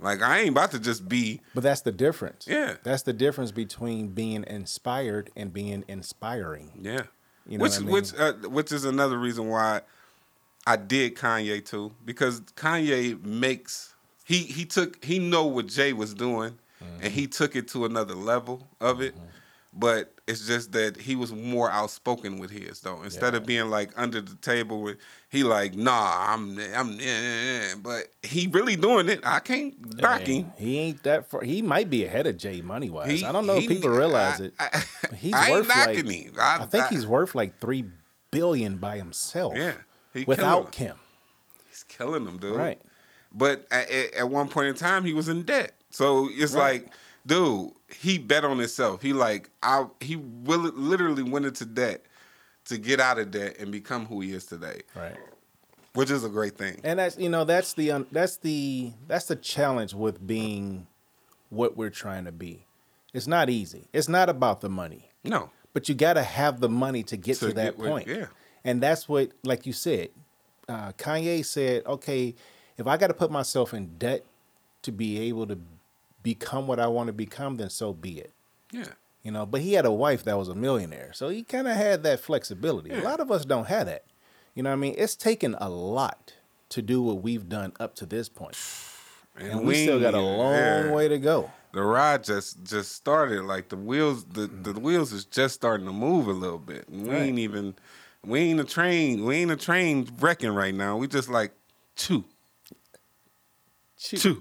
Like 0.00 0.22
I 0.22 0.40
ain't 0.40 0.50
about 0.50 0.70
to 0.72 0.78
just 0.78 1.08
be. 1.08 1.40
But 1.54 1.62
that's 1.62 1.80
the 1.82 1.92
difference. 1.92 2.46
Yeah. 2.48 2.76
That's 2.82 3.02
the 3.02 3.12
difference 3.12 3.50
between 3.50 4.08
being 4.08 4.44
inspired 4.46 5.30
and 5.36 5.52
being 5.52 5.84
inspiring. 5.88 6.70
Yeah. 6.80 7.02
You 7.46 7.58
know 7.58 7.62
which 7.62 7.72
what 7.72 7.80
I 7.80 7.84
mean? 7.84 7.92
which 7.92 8.14
uh, 8.14 8.32
which 8.48 8.72
is 8.72 8.84
another 8.84 9.18
reason 9.18 9.48
why 9.48 9.80
I 10.66 10.76
did 10.76 11.16
Kanye 11.16 11.64
too 11.64 11.92
because 12.04 12.40
Kanye 12.56 13.22
makes 13.24 13.94
he 14.28 14.38
he 14.44 14.64
took 14.64 15.02
he 15.04 15.18
know 15.18 15.44
what 15.46 15.66
Jay 15.66 15.92
was 15.92 16.14
doing 16.14 16.58
Mm-hmm. 16.80 17.02
and 17.02 17.12
he 17.12 17.26
took 17.26 17.56
it 17.56 17.66
to 17.68 17.84
another 17.86 18.14
level 18.14 18.68
of 18.80 19.00
it. 19.00 19.12
But 19.74 20.12
it's 20.28 20.46
just 20.46 20.70
that 20.72 20.96
he 20.96 21.16
was 21.16 21.32
more 21.32 21.68
outspoken 21.70 22.38
with 22.38 22.50
his 22.52 22.80
though. 22.80 23.02
Instead 23.02 23.34
of 23.34 23.44
being 23.44 23.68
like 23.68 23.90
under 23.96 24.20
the 24.20 24.36
table 24.36 24.82
with 24.82 24.96
he 25.28 25.42
like, 25.42 25.74
nah, 25.74 26.32
I'm 26.32 26.56
I'm 26.76 27.00
eh, 27.00 27.02
eh, 27.02 27.60
eh," 27.72 27.74
but 27.82 28.04
he 28.22 28.46
really 28.46 28.76
doing 28.76 29.08
it. 29.08 29.20
I 29.26 29.40
can't 29.40 29.74
knock 30.00 30.20
And 30.20 30.28
him. 30.28 30.52
He 30.56 30.78
ain't 30.78 31.02
that 31.02 31.28
far. 31.28 31.42
He 31.42 31.62
might 31.62 31.90
be 31.90 32.04
ahead 32.04 32.28
of 32.28 32.36
Jay 32.38 32.60
money 32.60 32.90
wise. 32.90 33.24
I 33.24 33.32
don't 33.32 33.46
know 33.46 33.56
he- 33.58 33.64
if 33.64 33.68
people 33.68 33.90
realize 33.90 34.40
I- 34.40 34.44
it. 34.44 34.54
I- 34.60 34.84
but 35.02 35.12
he's 35.24 35.34
I 35.34 35.50
worth 35.50 35.68
like 35.68 35.96
him. 35.96 36.32
I- 36.40 36.58
I, 36.60 36.66
think 36.66 36.84
I- 36.84 36.88
he's 36.90 37.06
worth 37.08 37.34
like 37.34 37.58
three 37.60 37.84
billion 38.30 38.76
by 38.76 38.96
himself. 38.98 39.54
Yeah, 39.56 39.74
without 40.26 40.66
it. 40.66 40.72
Kim. 40.72 40.96
He's 41.68 41.82
killing 41.88 42.24
them, 42.24 42.38
dude. 42.38 42.54
Right. 42.56 42.80
But 43.32 43.66
at, 43.70 43.90
at- 43.90 44.30
one 44.30 44.48
point 44.48 44.68
in 44.68 44.74
time, 44.74 45.04
he 45.04 45.12
was 45.12 45.28
in 45.28 45.42
debt. 45.42 45.72
So 45.90 46.28
it's 46.32 46.52
Right. 46.54 46.82
like, 46.82 46.92
dude, 47.26 47.72
he 47.88 48.18
bet 48.18 48.44
on 48.44 48.58
himself. 48.58 49.02
He 49.02 49.12
like, 49.12 49.50
I 49.62 49.86
he 50.00 50.16
will 50.16 50.60
literally 50.60 51.22
went 51.22 51.46
into 51.46 51.64
debt 51.64 52.04
to 52.66 52.78
get 52.78 53.00
out 53.00 53.18
of 53.18 53.30
debt 53.30 53.56
and 53.58 53.72
become 53.72 54.06
who 54.06 54.20
he 54.20 54.32
is 54.32 54.44
today, 54.44 54.82
Right. 54.94 55.16
which 55.94 56.10
is 56.10 56.24
a 56.24 56.28
great 56.28 56.56
thing. 56.58 56.80
And 56.84 56.98
that's 56.98 57.16
you 57.18 57.28
know 57.28 57.44
that's 57.44 57.72
the 57.74 57.90
un, 57.92 58.06
that's 58.12 58.36
the 58.38 58.92
that's 59.06 59.26
the 59.26 59.36
challenge 59.36 59.94
with 59.94 60.26
being 60.26 60.86
what 61.50 61.76
we're 61.76 61.90
trying 61.90 62.24
to 62.26 62.32
be. 62.32 62.66
It's 63.14 63.26
not 63.26 63.48
easy. 63.48 63.88
It's 63.94 64.08
not 64.08 64.28
about 64.28 64.60
the 64.60 64.68
money. 64.68 65.10
No, 65.24 65.50
but 65.72 65.88
you 65.88 65.94
got 65.94 66.14
to 66.14 66.22
have 66.22 66.60
the 66.60 66.68
money 66.68 67.02
to 67.04 67.16
get 67.16 67.38
To 67.38 67.48
to, 67.48 67.54
that 67.54 67.64
get 67.64 67.78
with- 67.78 67.88
point. 67.90 68.06
yeah. 68.08 68.26
and 68.64 68.82
that's 68.82 69.08
what, 69.08 69.30
like 69.44 69.64
you 69.64 69.72
said, 69.72 70.10
uh, 70.68 70.92
Kanye 70.92 71.42
said, 71.44 71.86
"Okay, 71.86 72.34
if 72.78 72.86
I 72.86 72.96
got 72.96 73.08
to 73.08 73.14
put 73.14 73.30
myself 73.30 73.74
in 73.74 73.98
debt 73.98 74.24
to 74.82 74.92
be 74.92 75.18
able 75.28 75.46
to 75.48 75.58
become 76.22 76.66
what 76.66 76.80
I 76.80 76.86
want 76.86 77.08
to 77.08 77.12
become, 77.12 77.56
then 77.56 77.68
so 77.70 77.92
be 77.92 78.18
it." 78.20 78.32
yeah, 78.72 78.84
You 79.22 79.30
know, 79.32 79.44
but 79.46 79.60
he 79.60 79.74
had 79.74 79.84
a 79.86 79.92
wife 79.92 80.24
that 80.24 80.38
was 80.38 80.48
a 80.48 80.54
millionaire, 80.54 81.12
so 81.12 81.28
he 81.28 81.42
kind 81.42 81.68
of 81.68 81.76
had 81.76 82.02
that 82.04 82.20
flexibility. 82.20 82.90
Yeah. 82.90 83.02
A 83.02 83.04
lot 83.04 83.20
of 83.20 83.30
us 83.30 83.44
don't 83.44 83.66
have 83.66 83.86
that. 83.86 84.04
You 84.54 84.62
know, 84.62 84.70
what 84.70 84.74
I 84.74 84.78
mean, 84.78 84.94
it's 84.98 85.16
taken 85.16 85.54
a 85.60 85.68
lot 85.68 86.32
to 86.70 86.82
do 86.82 87.00
what 87.02 87.22
we've 87.22 87.48
done 87.48 87.72
up 87.80 87.94
to 87.96 88.06
this 88.06 88.28
point. 88.28 88.56
point, 89.36 89.50
and 89.52 89.66
we, 89.66 89.82
still 89.84 90.00
got 90.00 90.14
a 90.14 90.20
long 90.20 90.54
yeah. 90.54 90.92
way 90.92 91.08
to 91.08 91.18
go. 91.18 91.50
The 91.72 91.82
ride 91.82 92.24
just 92.24 92.64
just 92.64 92.92
started. 92.92 93.44
Like 93.44 93.68
the 93.68 93.76
wheels, 93.76 94.24
the, 94.24 94.46
the 94.46 94.72
wheels 94.78 95.12
is 95.12 95.24
just 95.24 95.54
starting 95.54 95.86
to 95.86 95.92
move 95.92 96.26
a 96.26 96.32
little 96.32 96.58
bit. 96.58 96.88
And 96.88 97.02
we 97.02 97.10
Right. 97.10 97.22
ain't 97.22 97.38
even, 97.38 97.74
we 98.24 98.40
ain't 98.40 98.60
a 98.60 98.64
train. 98.64 99.24
We 99.24 99.36
ain't 99.36 99.50
a 99.50 99.56
train 99.56 100.08
wrecking 100.18 100.50
right 100.50 100.74
now. 100.74 100.96
We 100.96 101.08
just 101.08 101.28
like 101.28 101.52
chew, 103.98 104.16
chew, 104.16 104.38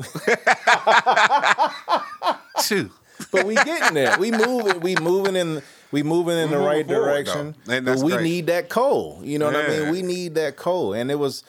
chew. 2.64 2.92
but 3.32 3.46
we 3.46 3.56
getting 3.56 3.94
there. 3.96 4.18
We 4.20 4.32
moving. 4.32 4.80
We 4.82 4.96
moving 4.96 5.36
in. 5.36 5.62
We 5.92 6.04
moving 6.04 6.38
in 6.38 6.50
We 6.50 6.56
the 6.56 6.62
moving 6.62 6.66
right 6.68 6.86
forward, 6.88 7.06
direction. 7.06 7.56
though. 7.66 7.74
And 7.74 7.86
but 7.86 8.00
we 8.00 8.12
great. 8.12 8.24
need 8.24 8.48
that 8.48 8.70
coal. 8.70 9.22
You 9.24 9.40
know 9.40 9.46
what 9.48 9.56
I 9.56 9.68
mean? 9.70 9.90
We 9.92 10.02
need 10.02 10.36
that 10.36 10.58
coal. 10.58 10.94
And 10.94 11.10
it 11.10 11.16
was, 11.16 11.44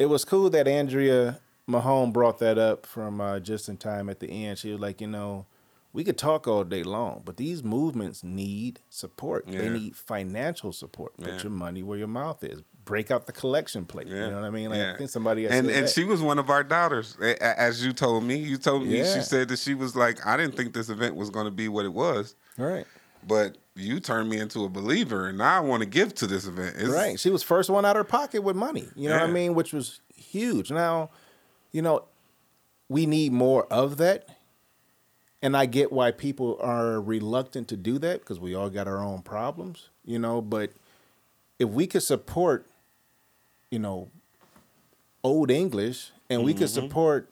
it 0.00 0.06
was 0.06 0.24
cool 0.24 0.50
that 0.50 0.66
Andrea 0.66 1.38
Mahone 1.68 2.10
brought 2.12 2.40
that 2.40 2.58
up 2.58 2.86
from 2.86 3.20
uh, 3.20 3.38
just 3.38 3.68
in 3.68 3.76
time 3.76 4.08
at 4.10 4.18
the 4.18 4.26
end. 4.28 4.58
She 4.58 4.72
was 4.72 4.80
like, 4.80 5.00
you 5.00 5.06
know, 5.06 5.46
we 5.92 6.02
could 6.02 6.18
talk 6.18 6.48
all 6.48 6.64
day 6.64 6.82
long, 6.82 7.22
but 7.24 7.36
these 7.36 7.62
movements 7.62 8.24
need 8.24 8.80
support. 8.90 9.46
They 9.46 9.68
need 9.68 9.94
financial 9.94 10.72
support. 10.72 11.16
Put 11.16 11.28
Yeah. 11.28 11.42
your 11.44 11.52
money 11.52 11.84
where 11.84 11.96
your 11.96 12.08
mouth 12.08 12.42
is. 12.42 12.62
Break 12.84 13.10
out 13.10 13.26
the 13.26 13.32
collection 13.32 13.84
plate. 13.86 14.08
You 14.08 14.14
know 14.14 14.34
what 14.34 14.44
I 14.44 14.50
mean? 14.50 14.68
Like, 14.70 14.78
Yeah. 14.78 14.92
I 14.94 14.98
think 14.98 15.10
somebody 15.10 15.46
and 15.46 15.54
and 15.70 15.84
that. 15.86 15.90
she 15.90 16.04
was 16.04 16.20
one 16.20 16.38
of 16.38 16.50
our 16.50 16.62
daughters, 16.62 17.16
as 17.40 17.84
you 17.84 17.92
told 17.92 18.24
me. 18.24 18.36
You 18.36 18.58
told 18.58 18.86
me 18.86 18.98
Yeah. 18.98 19.14
she 19.14 19.20
said 19.20 19.48
that 19.48 19.58
she 19.58 19.74
was 19.74 19.96
like, 19.96 20.24
I 20.26 20.36
didn't 20.36 20.56
think 20.56 20.74
this 20.74 20.88
event 20.90 21.16
was 21.16 21.30
going 21.30 21.46
to 21.46 21.50
be 21.50 21.68
what 21.68 21.84
it 21.86 21.92
was, 21.94 22.34
right. 22.58 22.86
but 23.26 23.56
you 23.74 24.00
turned 24.00 24.28
me 24.28 24.38
into 24.38 24.64
a 24.64 24.68
believer, 24.68 25.28
and 25.28 25.38
now 25.38 25.56
I 25.56 25.60
want 25.60 25.82
to 25.82 25.88
give 25.88 26.14
to 26.16 26.26
this 26.26 26.46
event. 26.46 26.76
It's- 26.76 26.90
Right. 26.90 27.18
She 27.18 27.30
was 27.30 27.42
first 27.42 27.70
one 27.70 27.84
out 27.84 27.96
of 27.96 28.00
her 28.00 28.04
pocket 28.04 28.42
with 28.42 28.54
money. 28.54 28.88
You 28.94 29.08
know 29.08 29.16
what 29.18 29.30
I 29.30 29.32
mean? 29.32 29.54
Which 29.54 29.72
was 29.72 30.00
huge. 30.14 30.70
Now, 30.70 31.10
you 31.72 31.80
know, 31.82 32.04
we 32.88 33.06
need 33.06 33.32
more 33.32 33.64
of 33.72 33.96
that. 33.96 34.28
And 35.42 35.56
I 35.56 35.66
get 35.66 35.90
why 35.92 36.10
people 36.10 36.58
are 36.60 37.00
reluctant 37.00 37.68
to 37.68 37.76
do 37.76 37.98
that 37.98 38.20
because 38.20 38.38
we 38.40 38.54
all 38.54 38.70
got 38.70 38.86
our 38.88 39.02
own 39.02 39.22
problems, 39.22 39.88
you 40.04 40.18
know. 40.18 40.40
But 40.40 40.70
if 41.58 41.68
we 41.68 41.86
could 41.86 42.02
support, 42.02 42.66
you 43.70 43.78
know, 43.78 44.10
Old 45.22 45.50
English 45.50 46.10
and 46.28 46.44
we 46.44 46.52
could 46.54 46.68
mm-hmm. 46.68 46.86
support 46.86 47.30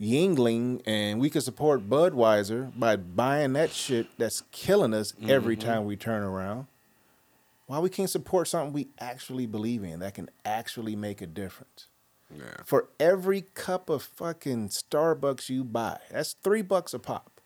Yuengling 0.00 0.82
and 0.86 1.20
we 1.20 1.30
could 1.30 1.42
support 1.42 1.88
Budweiser 1.88 2.70
by 2.78 2.96
buying 2.96 3.54
that 3.54 3.70
shit 3.72 4.06
that's 4.18 4.42
killing 4.52 4.92
us 4.92 5.14
every 5.26 5.56
mm-hmm. 5.56 5.68
time 5.68 5.84
we 5.86 5.96
turn 5.96 6.22
around, 6.22 6.66
why 7.66 7.78
we 7.78 7.88
can't 7.88 8.10
support 8.10 8.48
something 8.48 8.72
we 8.72 8.88
actually 9.00 9.46
believe 9.46 9.82
in 9.82 10.00
that 10.00 10.14
can 10.14 10.28
actually 10.44 10.94
make 10.94 11.20
a 11.22 11.26
difference? 11.26 11.86
Yeah. 12.34 12.62
For 12.64 12.88
every 13.00 13.42
cup 13.54 13.88
of 13.88 14.02
fucking 14.02 14.68
Starbucks 14.68 15.48
you 15.48 15.64
buy, 15.64 15.98
that's 16.10 16.34
three 16.42 16.62
bucks 16.62 16.92
a 16.92 16.98
pop. 16.98 17.40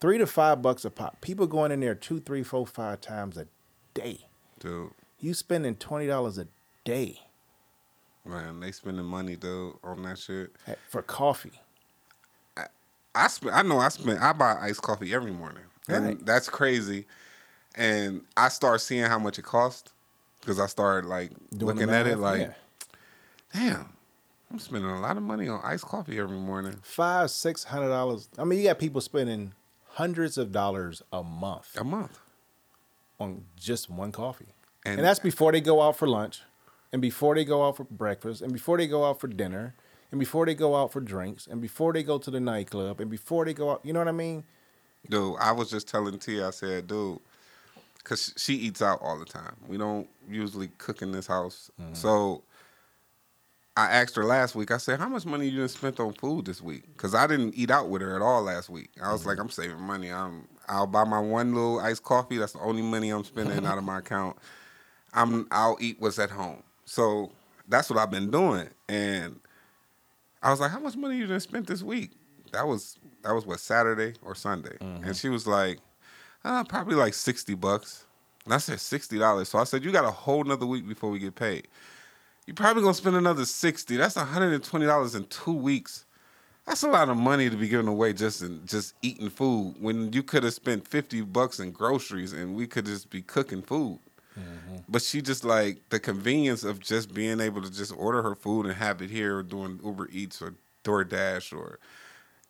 Three 0.00 0.18
to 0.18 0.26
five 0.26 0.62
bucks 0.62 0.84
a 0.84 0.90
pop. 0.90 1.20
People 1.20 1.46
going 1.46 1.70
in 1.70 1.80
there 1.80 1.94
two, 1.94 2.20
three, 2.20 2.42
four, 2.42 2.66
five 2.66 3.02
times 3.02 3.36
a 3.36 3.46
day. 3.92 4.26
Dude, 4.58 4.90
You 5.18 5.34
spending 5.34 5.76
twenty 5.76 6.06
dollars 6.06 6.38
a 6.38 6.48
day 6.84 7.20
man, 8.24 8.60
they 8.60 8.72
spending 8.72 9.04
money, 9.04 9.34
though 9.36 9.78
on 9.84 10.02
that 10.04 10.18
shit. 10.18 10.54
for 10.88 11.02
coffee. 11.02 11.52
I 13.14 13.26
spend. 13.28 13.54
I 13.54 13.62
know. 13.62 13.78
I 13.78 13.88
spend. 13.88 14.18
I 14.20 14.32
buy 14.32 14.56
iced 14.60 14.82
coffee 14.82 15.12
every 15.12 15.32
morning, 15.32 15.64
and 15.88 16.04
Right. 16.06 16.26
that's 16.26 16.48
crazy. 16.48 17.06
And 17.74 18.22
I 18.36 18.48
start 18.48 18.80
seeing 18.80 19.04
how 19.04 19.18
much 19.18 19.38
it 19.38 19.44
costs 19.44 19.92
because 20.40 20.60
I 20.60 20.66
started 20.66 21.08
like 21.08 21.32
Doing 21.50 21.74
looking 21.76 21.90
at 21.90 22.06
it 22.06 22.18
like, 22.18 22.40
yeah. 22.40 22.52
damn, 23.52 23.92
I'm 24.50 24.58
spending 24.60 24.90
a 24.90 25.00
lot 25.00 25.16
of 25.16 25.22
money 25.24 25.48
on 25.48 25.60
iced 25.64 25.84
coffee 25.86 26.18
every 26.20 26.36
morning. 26.38 26.78
five, 26.82 27.30
six 27.32 27.64
hundred 27.64 27.88
dollars. 27.88 28.28
I 28.38 28.44
mean, 28.44 28.60
you 28.60 28.66
got 28.66 28.78
people 28.78 29.00
spending 29.00 29.54
hundreds 29.94 30.38
of 30.38 30.52
dollars 30.52 31.02
a 31.12 31.22
month 31.24 31.76
A 31.76 31.82
month. 31.82 32.20
on 33.18 33.44
just 33.56 33.90
one 33.90 34.12
coffee, 34.12 34.54
and, 34.84 34.98
And- 35.00 35.04
that's 35.04 35.18
before 35.18 35.50
they 35.50 35.60
go 35.60 35.82
out 35.82 35.96
for 35.96 36.06
lunch, 36.06 36.42
and 36.92 37.00
before 37.00 37.34
they 37.34 37.44
go 37.44 37.66
out 37.66 37.76
for 37.76 37.84
breakfast, 37.84 38.42
and 38.42 38.52
before 38.52 38.76
they 38.76 38.86
go 38.86 39.04
out 39.04 39.20
for 39.20 39.28
dinner, 39.28 39.74
and 40.10 40.18
before 40.18 40.46
they 40.46 40.54
go 40.54 40.74
out 40.76 40.92
for 40.92 41.00
drinks, 41.00 41.46
and 41.46 41.60
before 41.60 41.92
they 41.92 42.02
go 42.02 42.18
to 42.18 42.30
the 42.30 42.40
nightclub, 42.40 43.00
and 43.00 43.10
before 43.10 43.44
they 43.44 43.54
go 43.54 43.70
out. 43.70 43.80
You 43.84 43.92
know 43.92 44.00
what 44.00 44.08
I 44.08 44.12
mean? 44.12 44.44
Dude, 45.08 45.36
I 45.40 45.52
was 45.52 45.70
just 45.70 45.88
telling 45.88 46.18
Tia, 46.18 46.48
I 46.48 46.50
said, 46.50 46.86
dude, 46.86 47.20
because 47.98 48.34
she 48.36 48.54
eats 48.54 48.82
out 48.82 49.00
all 49.02 49.18
the 49.18 49.24
time. 49.24 49.56
We 49.66 49.78
don't 49.78 50.08
usually 50.28 50.68
cook 50.78 51.00
in 51.02 51.12
this 51.12 51.26
house. 51.26 51.70
Mm-hmm. 51.80 51.94
So 51.94 52.42
I 53.76 53.86
asked 53.92 54.16
her 54.16 54.24
last 54.24 54.54
week, 54.54 54.70
I 54.72 54.76
said, 54.76 54.98
how 54.98 55.08
much 55.08 55.24
money 55.24 55.48
you 55.48 55.60
done 55.60 55.68
spent 55.68 56.00
on 56.00 56.12
food 56.14 56.44
this 56.44 56.60
week? 56.60 56.84
Because 56.92 57.14
I 57.14 57.26
didn't 57.26 57.54
eat 57.54 57.70
out 57.70 57.88
with 57.88 58.02
her 58.02 58.14
at 58.14 58.20
all 58.20 58.42
last 58.42 58.68
week. 58.68 58.90
I 59.02 59.12
was 59.12 59.24
like, 59.24 59.36
Mm-hmm. 59.36 59.42
I'm 59.42 59.50
saving 59.50 59.80
money. 59.80 60.10
I'm, 60.10 60.48
I'll 60.68 60.86
buy 60.86 61.04
my 61.04 61.20
one 61.20 61.54
little 61.54 61.80
iced 61.80 62.02
coffee. 62.02 62.36
That's 62.36 62.52
the 62.52 62.60
only 62.60 62.82
money 62.82 63.10
I'm 63.10 63.24
spending 63.24 63.64
out 63.64 63.78
of 63.78 63.84
my 63.84 63.98
account. 63.98 64.36
I'm, 65.14 65.46
I'll 65.50 65.78
eat 65.80 65.96
what's 65.98 66.18
at 66.18 66.30
home. 66.30 66.62
So 66.90 67.30
that's 67.68 67.88
what 67.88 68.00
I've 68.00 68.10
been 68.10 68.32
doing. 68.32 68.68
And 68.88 69.38
I 70.42 70.50
was 70.50 70.58
like, 70.58 70.72
"How 70.72 70.80
much 70.80 70.96
money 70.96 71.18
you 71.18 71.26
done 71.28 71.38
spent 71.38 71.68
this 71.68 71.84
week?" 71.84 72.10
That 72.50 72.66
was 72.66 72.98
that 73.22 73.32
was 73.32 73.46
what 73.46 73.60
Saturday 73.60 74.14
or 74.22 74.34
Sunday, 74.34 74.76
and 74.80 75.16
she 75.16 75.28
was 75.28 75.46
like, 75.46 75.78
uh, 76.44 76.64
"Probably 76.64 76.96
like 76.96 77.14
sixty 77.14 77.54
bucks." 77.54 78.06
And 78.44 78.52
I 78.52 78.58
said 78.58 78.80
sixty 78.80 79.20
dollars. 79.20 79.48
So 79.50 79.60
I 79.60 79.64
said, 79.64 79.84
"You 79.84 79.92
got 79.92 80.04
a 80.04 80.10
whole 80.10 80.42
nother 80.42 80.66
week 80.66 80.88
before 80.88 81.10
we 81.10 81.20
get 81.20 81.36
paid. 81.36 81.68
You 82.48 82.54
probably 82.54 82.82
gonna 82.82 82.94
spend 82.94 83.14
another 83.14 83.44
sixty. 83.44 83.96
That's 83.96 84.16
one 84.16 84.26
hundred 84.26 84.52
and 84.52 84.64
twenty 84.64 84.86
dollars 84.86 85.14
in 85.14 85.26
two 85.26 85.54
weeks. 85.54 86.06
That's 86.66 86.82
a 86.82 86.88
lot 86.88 87.08
of 87.08 87.16
money 87.16 87.48
to 87.50 87.56
be 87.56 87.68
giving 87.68 87.86
away 87.86 88.14
just 88.14 88.42
in 88.42 88.66
just 88.66 88.94
eating 89.00 89.30
food 89.30 89.76
when 89.78 90.12
you 90.12 90.24
could 90.24 90.42
have 90.42 90.54
spent 90.54 90.88
fifty 90.88 91.20
bucks 91.20 91.60
in 91.60 91.70
groceries 91.70 92.32
and 92.32 92.56
we 92.56 92.66
could 92.66 92.86
just 92.86 93.10
be 93.10 93.22
cooking 93.22 93.62
food." 93.62 94.00
Mm-hmm. 94.38 94.76
But 94.88 95.02
she 95.02 95.20
just 95.22 95.44
like 95.44 95.88
the 95.90 95.98
convenience 96.00 96.64
of 96.64 96.80
just 96.80 97.12
being 97.12 97.40
able 97.40 97.62
to 97.62 97.70
just 97.70 97.92
order 97.96 98.22
her 98.22 98.34
food 98.34 98.66
and 98.66 98.74
have 98.74 99.02
it 99.02 99.10
here 99.10 99.38
or 99.38 99.42
doing 99.42 99.80
Uber 99.84 100.08
Eats 100.12 100.40
or 100.40 100.54
DoorDash 100.84 101.52
or 101.56 101.78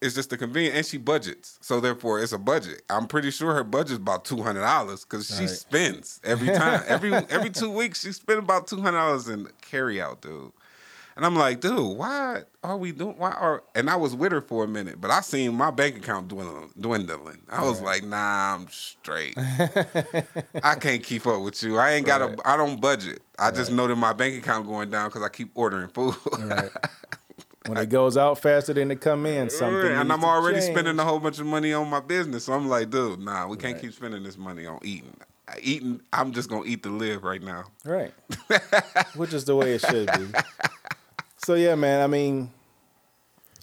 it's 0.02 0.14
just 0.14 0.30
the 0.30 0.38
convenience 0.38 0.76
and 0.76 0.86
she 0.86 0.96
budgets. 0.98 1.58
So 1.60 1.80
therefore 1.80 2.22
it's 2.22 2.32
a 2.32 2.38
budget. 2.38 2.82
I'm 2.88 3.06
pretty 3.06 3.30
sure 3.30 3.52
her 3.54 3.64
budget's 3.64 3.98
about 3.98 4.24
two 4.24 4.42
hundred 4.42 4.60
dollars 4.62 5.04
because 5.04 5.26
she 5.26 5.42
Right. 5.44 5.48
spends 5.50 6.20
every 6.24 6.48
time. 6.48 6.82
every 6.86 7.12
every 7.12 7.50
two 7.50 7.70
weeks 7.70 8.02
she 8.02 8.12
spends 8.12 8.38
about 8.38 8.66
two 8.66 8.80
hundred 8.80 8.98
dollars 8.98 9.28
in 9.28 9.48
carry 9.62 10.00
out, 10.00 10.22
dude. 10.22 10.52
And 11.16 11.26
I'm 11.26 11.36
like, 11.36 11.60
dude, 11.60 11.96
why 11.98 12.42
are 12.62 12.76
we 12.76 12.92
doing? 12.92 13.16
Why 13.18 13.30
are? 13.32 13.62
And 13.74 13.90
I 13.90 13.96
was 13.96 14.14
with 14.14 14.32
her 14.32 14.40
for 14.40 14.64
a 14.64 14.68
minute, 14.68 15.00
but 15.00 15.10
I 15.10 15.20
seen 15.20 15.54
my 15.54 15.70
bank 15.70 15.96
account 15.96 16.28
dwindling. 16.28 16.70
dwindling. 16.80 17.42
I 17.50 17.64
was 17.68 17.80
like, 17.82 18.04
nah, 18.04 18.54
I'm 18.54 18.68
straight. 18.70 19.34
I 20.62 20.74
can't 20.80 21.02
keep 21.02 21.26
up 21.26 21.42
with 21.42 21.62
you. 21.62 21.78
I 21.78 21.92
ain't 21.92 22.06
got 22.06 22.20
Right. 22.20 22.38
a. 22.38 22.48
I 22.48 22.56
don't 22.56 22.80
budget. 22.80 23.22
I 23.38 23.50
just 23.50 23.70
know 23.70 23.86
that 23.86 23.96
my 23.96 24.12
bank 24.12 24.36
account 24.42 24.66
going 24.66 24.90
down 24.90 25.08
because 25.08 25.22
I 25.22 25.28
keep 25.28 25.50
ordering 25.54 25.88
food. 25.88 26.14
Right. 26.38 26.70
when 27.66 27.76
it 27.78 27.88
goes 27.90 28.16
out 28.16 28.38
faster 28.40 28.72
than 28.72 28.90
it 28.90 29.00
come 29.00 29.26
in, 29.26 29.50
something. 29.50 29.92
and 29.92 30.10
I'm 30.12 30.24
already 30.24 30.60
change. 30.60 30.72
spending 30.72 30.98
a 30.98 31.04
whole 31.04 31.20
bunch 31.20 31.38
of 31.40 31.46
money 31.46 31.72
on 31.72 31.88
my 31.88 32.00
business. 32.00 32.44
So 32.44 32.52
I'm 32.54 32.68
like, 32.68 32.88
dude, 32.90 33.20
nah, 33.20 33.46
we 33.46 33.56
can't 33.56 33.74
Right. 33.74 33.82
keep 33.82 33.92
spending 33.92 34.22
this 34.22 34.38
money 34.38 34.64
on 34.66 34.78
eating. 34.82 35.14
Eating, 35.60 36.00
I'm 36.12 36.32
just 36.32 36.48
gonna 36.48 36.64
eat 36.64 36.84
to 36.84 36.90
live 36.90 37.24
right 37.24 37.42
now. 37.42 37.64
Right. 37.84 38.14
Which 39.16 39.34
is 39.34 39.44
the 39.44 39.56
way 39.56 39.74
it 39.74 39.80
should 39.80 40.08
be. 40.12 40.28
So 41.44 41.54
yeah, 41.54 41.74
man. 41.74 42.02
I 42.02 42.06
mean, 42.06 42.50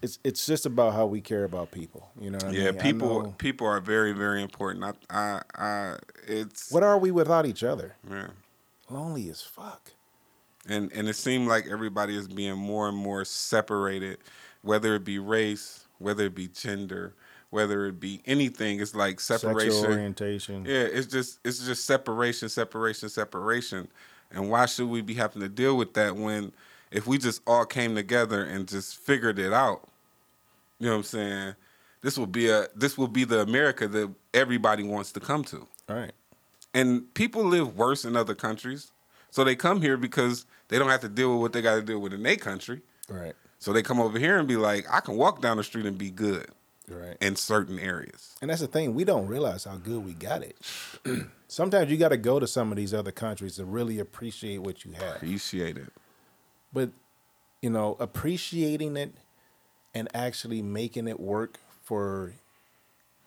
it's 0.01 0.19
it's 0.23 0.45
just 0.45 0.65
about 0.65 0.93
how 0.93 1.05
we 1.05 1.21
care 1.21 1.43
about 1.43 1.71
people. 1.71 2.09
You 2.19 2.31
know 2.31 2.37
what 2.37 2.47
I 2.47 2.51
Yeah, 2.51 2.71
mean? 2.71 2.79
People 2.79 3.35
people 3.37 3.67
are 3.67 3.79
very 3.79 4.13
very 4.13 4.41
important. 4.41 4.83
I 4.83 4.93
I, 5.09 5.41
I 5.55 5.95
it's 6.27 6.71
What 6.71 6.83
are 6.83 6.97
we 6.97 7.11
without 7.11 7.45
each 7.45 7.63
other? 7.63 7.95
yeah. 8.09 8.27
Lonely 8.89 9.29
as 9.29 9.41
fuck. 9.41 9.91
and 10.67 10.91
and 10.93 11.07
it 11.07 11.15
seemed 11.15 11.47
like 11.47 11.67
everybody 11.67 12.15
is 12.17 12.27
being 12.27 12.57
more 12.57 12.87
and 12.87 12.97
more 12.97 13.25
separated, 13.25 14.17
whether 14.61 14.95
it 14.95 15.03
be 15.03 15.19
race, 15.19 15.85
whether 15.99 16.25
it 16.25 16.35
be 16.35 16.47
gender, 16.47 17.13
whether 17.51 17.85
it 17.85 17.99
be 17.99 18.21
anything. 18.25 18.79
It's 18.79 18.95
like 18.95 19.19
separation. 19.19 19.71
Sexual 19.71 19.91
orientation. 19.91 20.65
Yeah, 20.65 20.83
it's 20.83 21.07
just 21.07 21.39
it's 21.43 21.63
just 21.65 21.85
separation, 21.85 22.49
separation, 22.49 23.09
separation. 23.09 23.87
And 24.31 24.49
why 24.49 24.65
should 24.65 24.87
we 24.89 25.01
be 25.01 25.13
having 25.13 25.41
to 25.41 25.49
deal 25.49 25.77
with 25.77 25.93
that 25.93 26.15
when 26.15 26.51
if 26.91 27.07
we 27.07 27.17
just 27.17 27.41
all 27.47 27.65
came 27.65 27.95
together 27.95 28.43
and 28.43 28.67
just 28.67 28.97
figured 28.97 29.39
it 29.39 29.53
out? 29.53 29.87
You 30.79 30.87
know 30.87 30.93
what 30.93 30.97
I'm 30.97 31.03
saying? 31.03 31.55
This 32.01 32.17
will 32.17 32.27
be 32.27 32.49
a 32.49 32.67
this 32.75 32.97
will 32.97 33.07
be 33.07 33.23
the 33.23 33.39
America 33.41 33.87
that 33.87 34.13
everybody 34.33 34.83
wants 34.83 35.11
to 35.13 35.19
come 35.19 35.43
to. 35.45 35.67
Right. 35.89 36.11
And 36.73 37.11
people 37.15 37.43
live 37.43 37.75
worse 37.75 38.05
in 38.05 38.15
other 38.15 38.35
countries. 38.35 38.91
So 39.31 39.43
they 39.43 39.55
come 39.55 39.81
here 39.81 39.97
because 39.97 40.45
they 40.67 40.77
don't 40.77 40.89
have 40.89 41.01
to 41.01 41.09
deal 41.09 41.33
with 41.33 41.41
what 41.41 41.53
they 41.53 41.61
got 41.61 41.75
to 41.75 41.81
deal 41.81 41.99
with 41.99 42.13
in 42.13 42.23
their 42.23 42.35
country. 42.37 42.81
Right. 43.09 43.33
So 43.59 43.73
they 43.73 43.81
come 43.81 43.99
over 43.99 44.19
here 44.19 44.37
and 44.37 44.47
be 44.47 44.55
like, 44.57 44.85
I 44.91 44.99
can 44.99 45.15
walk 45.17 45.41
down 45.41 45.57
the 45.57 45.63
street 45.63 45.85
and 45.85 45.97
be 45.97 46.11
good 46.11 46.47
Right. 46.89 47.17
in 47.19 47.35
certain 47.35 47.79
areas. 47.79 48.35
And 48.41 48.49
that's 48.49 48.61
the 48.61 48.67
thing, 48.67 48.93
we 48.93 49.03
don't 49.03 49.27
realize 49.27 49.65
how 49.65 49.75
good 49.75 50.05
we 50.05 50.13
got 50.13 50.41
it. 50.43 50.55
Sometimes 51.49 51.91
you 51.91 51.97
got 51.97 52.09
to 52.09 52.17
go 52.17 52.39
to 52.39 52.47
some 52.47 52.71
of 52.71 52.77
these 52.77 52.93
other 52.93 53.11
countries 53.11 53.55
to 53.57 53.65
really 53.65 53.99
appreciate 53.99 54.59
what 54.59 54.85
you 54.85 54.91
have. 54.93 55.17
Appreciate 55.17 55.75
it. 55.77 55.91
But, 56.77 56.91
you 57.61 57.69
know, 57.71 57.97
appreciating 57.99 58.97
it 58.97 59.13
and 59.95 60.07
actually 60.13 60.61
making 60.61 61.07
it 61.07 61.19
work 61.19 61.57
for 61.81 62.33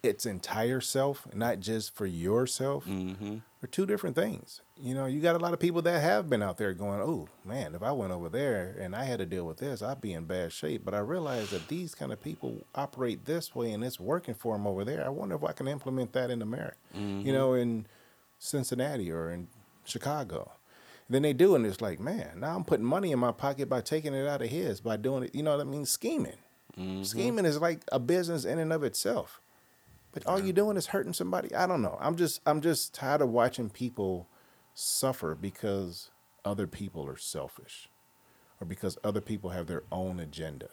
its 0.02 0.24
entire 0.24 0.81
self, 0.81 1.27
not 1.35 1.59
just 1.60 1.94
for 1.94 2.06
yourself, 2.06 2.86
Mm-hmm. 2.86 3.39
are 3.62 3.66
two 3.66 3.85
different 3.86 4.14
things. 4.16 4.60
You 4.81 4.94
know, 4.94 5.05
you 5.06 5.20
got 5.20 5.35
a 5.36 5.39
lot 5.39 5.52
of 5.52 5.59
people 5.60 5.82
that 5.82 6.01
have 6.01 6.31
been 6.31 6.43
out 6.43 6.56
there 6.59 6.72
going, 6.72 7.01
oh, 7.01 7.28
man, 7.44 7.74
if 7.74 7.82
I 7.82 7.93
went 7.93 8.12
over 8.12 8.28
there 8.31 8.77
and 8.81 8.94
I 8.97 9.05
had 9.05 9.18
to 9.18 9.27
deal 9.27 9.44
with 9.47 9.59
this, 9.59 9.82
I'd 9.82 10.01
be 10.01 10.12
in 10.14 10.24
bad 10.24 10.52
shape. 10.52 10.85
But 10.85 10.94
I 10.94 11.01
realized 11.01 11.51
that 11.51 11.66
these 11.68 11.94
kind 11.94 12.12
of 12.12 12.22
people 12.22 12.64
operate 12.74 13.24
this 13.27 13.55
way 13.55 13.72
and 13.72 13.82
it's 13.85 14.01
working 14.01 14.35
for 14.35 14.55
them 14.56 14.66
over 14.66 14.85
there. 14.85 15.05
I 15.05 15.10
wonder 15.10 15.35
if 15.35 15.44
I 15.44 15.52
can 15.52 15.68
implement 15.68 16.12
that 16.14 16.31
in 16.31 16.40
America, 16.40 16.77
you 16.94 17.32
know, 17.32 17.52
in 17.55 17.85
Cincinnati 18.39 19.10
or 19.10 19.31
in 19.31 19.48
Chicago. 19.85 20.52
Then 21.11 21.23
they 21.23 21.32
do, 21.32 21.57
and 21.57 21.66
it's 21.66 21.81
like, 21.81 21.99
man, 21.99 22.39
now 22.39 22.55
I'm 22.55 22.62
putting 22.62 22.87
money 22.87 23.11
in 23.11 23.19
my 23.19 23.32
pocket 23.32 23.69
by 23.69 23.81
taking 23.81 24.15
it 24.15 24.28
out 24.28 24.43
of 24.43 24.49
his, 24.49 24.81
by 24.81 24.97
doing 24.97 25.24
it. 25.24 25.35
You 25.35 25.43
know 25.43 25.51
what 25.57 25.61
I 25.61 25.69
mean? 25.69 25.85
Scheming. 25.85 26.39
Mm-hmm. 26.78 27.03
Scheming 27.03 27.45
is 27.45 27.61
like 27.61 27.81
a 27.91 27.99
business 27.99 28.45
in 28.45 28.61
and 28.61 28.73
of 28.73 28.85
itself. 28.85 29.41
But 30.12 30.24
all 30.24 30.41
you're 30.41 30.53
doing 30.53 30.77
is 30.77 30.87
hurting 30.87 31.12
somebody. 31.12 31.53
I 31.53 31.66
don't 31.66 31.82
know. 31.82 31.99
I'm 32.01 32.16
just 32.16 32.41
I'm 32.47 32.61
just 32.61 32.95
tired 32.95 33.23
of 33.23 33.28
watching 33.28 33.70
people 33.70 34.28
suffer 34.74 35.35
because 35.35 36.11
other 36.45 36.69
people 36.69 37.07
are 37.09 37.16
selfish 37.16 37.89
or 38.61 38.66
because 38.66 38.97
other 39.03 39.20
people 39.20 39.51
have 39.51 39.66
their 39.66 39.82
own 39.91 40.20
agenda. 40.20 40.69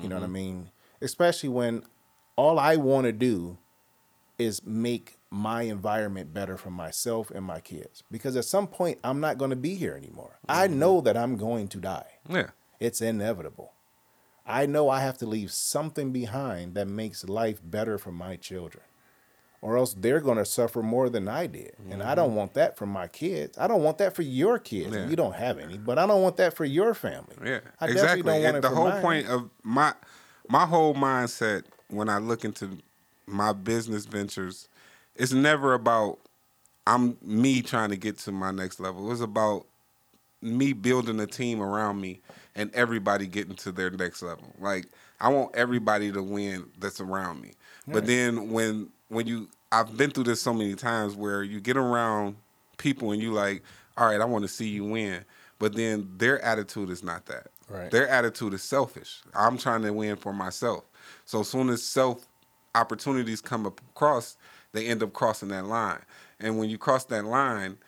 You 0.00 0.08
know 0.08 0.16
what 0.16 0.22
I 0.22 0.26
mm-hmm. 0.26 0.32
mean? 0.34 0.70
Especially 1.00 1.48
when 1.48 1.82
all 2.36 2.58
I 2.58 2.76
want 2.76 3.06
to 3.06 3.12
do 3.12 3.58
is 4.38 4.64
make 4.64 5.18
my 5.32 5.62
environment 5.62 6.34
better 6.34 6.58
for 6.58 6.70
myself 6.70 7.30
and 7.30 7.42
my 7.44 7.58
kids. 7.58 8.02
Because 8.10 8.36
at 8.36 8.44
some 8.44 8.66
point 8.66 8.98
I'm 9.02 9.18
not 9.18 9.38
going 9.38 9.48
to 9.50 9.56
be 9.56 9.76
here 9.76 9.94
anymore. 9.96 10.38
I 10.46 10.66
know 10.66 11.00
that 11.00 11.16
I'm 11.16 11.36
going 11.36 11.68
to 11.68 11.78
die. 11.78 12.18
Yeah. 12.28 12.50
It's 12.78 13.00
inevitable. 13.00 13.72
I 14.46 14.66
know 14.66 14.90
I 14.90 15.00
have 15.00 15.16
to 15.18 15.26
leave 15.26 15.50
something 15.50 16.12
behind 16.12 16.74
that 16.74 16.86
makes 16.86 17.24
life 17.26 17.60
better 17.64 17.96
for 17.96 18.12
my 18.12 18.36
children. 18.36 18.84
Or 19.62 19.78
else 19.78 19.94
they're 19.94 20.20
going 20.20 20.38
to 20.38 20.44
suffer 20.44 20.82
more 20.82 21.08
than 21.08 21.28
I 21.28 21.46
did. 21.46 21.76
And 21.88 22.02
I 22.02 22.14
don't 22.14 22.34
want 22.34 22.52
that 22.54 22.76
for 22.76 22.84
my 22.84 23.06
kids. 23.06 23.56
I 23.56 23.68
don't 23.68 23.82
want 23.82 23.96
that 23.98 24.14
for 24.14 24.22
your 24.22 24.58
kids. 24.58 24.88
Mm-hmm. 24.88 25.04
Yeah. 25.04 25.08
You 25.08 25.16
don't 25.16 25.36
have 25.36 25.58
any, 25.58 25.78
but 25.78 25.98
I 25.98 26.06
don't 26.06 26.20
want 26.20 26.36
that 26.38 26.54
for 26.54 26.64
your 26.64 26.92
family. 26.94 27.36
Yeah, 27.42 27.60
I 27.80 27.86
definitely 27.86 27.92
exactly. 27.92 28.22
don't 28.22 28.42
want 28.42 28.44
And 28.48 28.56
it 28.56 28.62
the 28.62 28.68
whole 28.70 28.88
mine. 28.88 29.02
point 29.02 29.28
of 29.28 29.50
my 29.62 29.94
my 30.48 30.66
whole 30.66 30.94
mindset 30.94 31.62
when 31.88 32.08
I 32.08 32.18
look 32.18 32.44
into 32.44 32.78
my 33.26 33.52
business 33.52 34.04
ventures, 34.04 34.68
it's 35.16 35.32
never 35.32 35.74
about 35.74 36.18
I'm 36.86 37.16
me 37.22 37.62
trying 37.62 37.90
to 37.90 37.96
get 37.96 38.18
to 38.20 38.32
my 38.32 38.50
next 38.50 38.80
level. 38.80 39.10
It's 39.12 39.20
about 39.20 39.66
me 40.40 40.72
building 40.72 41.20
a 41.20 41.26
team 41.26 41.62
around 41.62 42.00
me 42.00 42.20
and 42.56 42.74
everybody 42.74 43.26
getting 43.26 43.54
to 43.54 43.70
their 43.72 43.90
next 43.90 44.22
level. 44.22 44.52
Like 44.58 44.86
I 45.20 45.28
want 45.28 45.54
everybody 45.54 46.10
to 46.12 46.22
win 46.22 46.66
that's 46.78 47.00
around 47.00 47.40
me. 47.40 47.52
But 47.86 48.06
then 48.06 48.50
when 48.50 48.90
when 49.08 49.26
you 49.26 49.48
I've 49.70 49.96
been 49.96 50.10
through 50.10 50.24
this 50.24 50.42
so 50.42 50.52
many 50.52 50.74
times 50.74 51.14
where 51.14 51.42
you 51.42 51.60
get 51.60 51.76
around 51.76 52.36
people 52.76 53.12
and 53.12 53.22
you 53.22 53.32
like, 53.32 53.62
all 53.96 54.06
right, 54.06 54.20
I 54.20 54.24
want 54.24 54.42
to 54.42 54.48
see 54.48 54.68
you 54.68 54.84
win. 54.84 55.24
But 55.58 55.74
then 55.74 56.10
their 56.16 56.42
attitude 56.42 56.90
is 56.90 57.02
not 57.02 57.26
that. 57.26 57.46
Right. 57.68 57.90
Their 57.90 58.08
attitude 58.08 58.52
is 58.52 58.62
selfish. 58.62 59.22
I'm 59.34 59.56
trying 59.56 59.82
to 59.82 59.92
win 59.92 60.16
for 60.16 60.32
myself. 60.32 60.84
So 61.24 61.40
as 61.40 61.48
soon 61.48 61.70
as 61.70 61.82
self 61.82 62.26
opportunities 62.74 63.40
come 63.40 63.66
across, 63.66 64.36
they 64.72 64.86
end 64.86 65.02
up 65.02 65.12
crossing 65.12 65.48
that 65.48 65.66
line. 65.66 66.00
And 66.40 66.58
when 66.58 66.70
you 66.70 66.78
cross 66.78 67.04
that 67.06 67.24
line, 67.24 67.78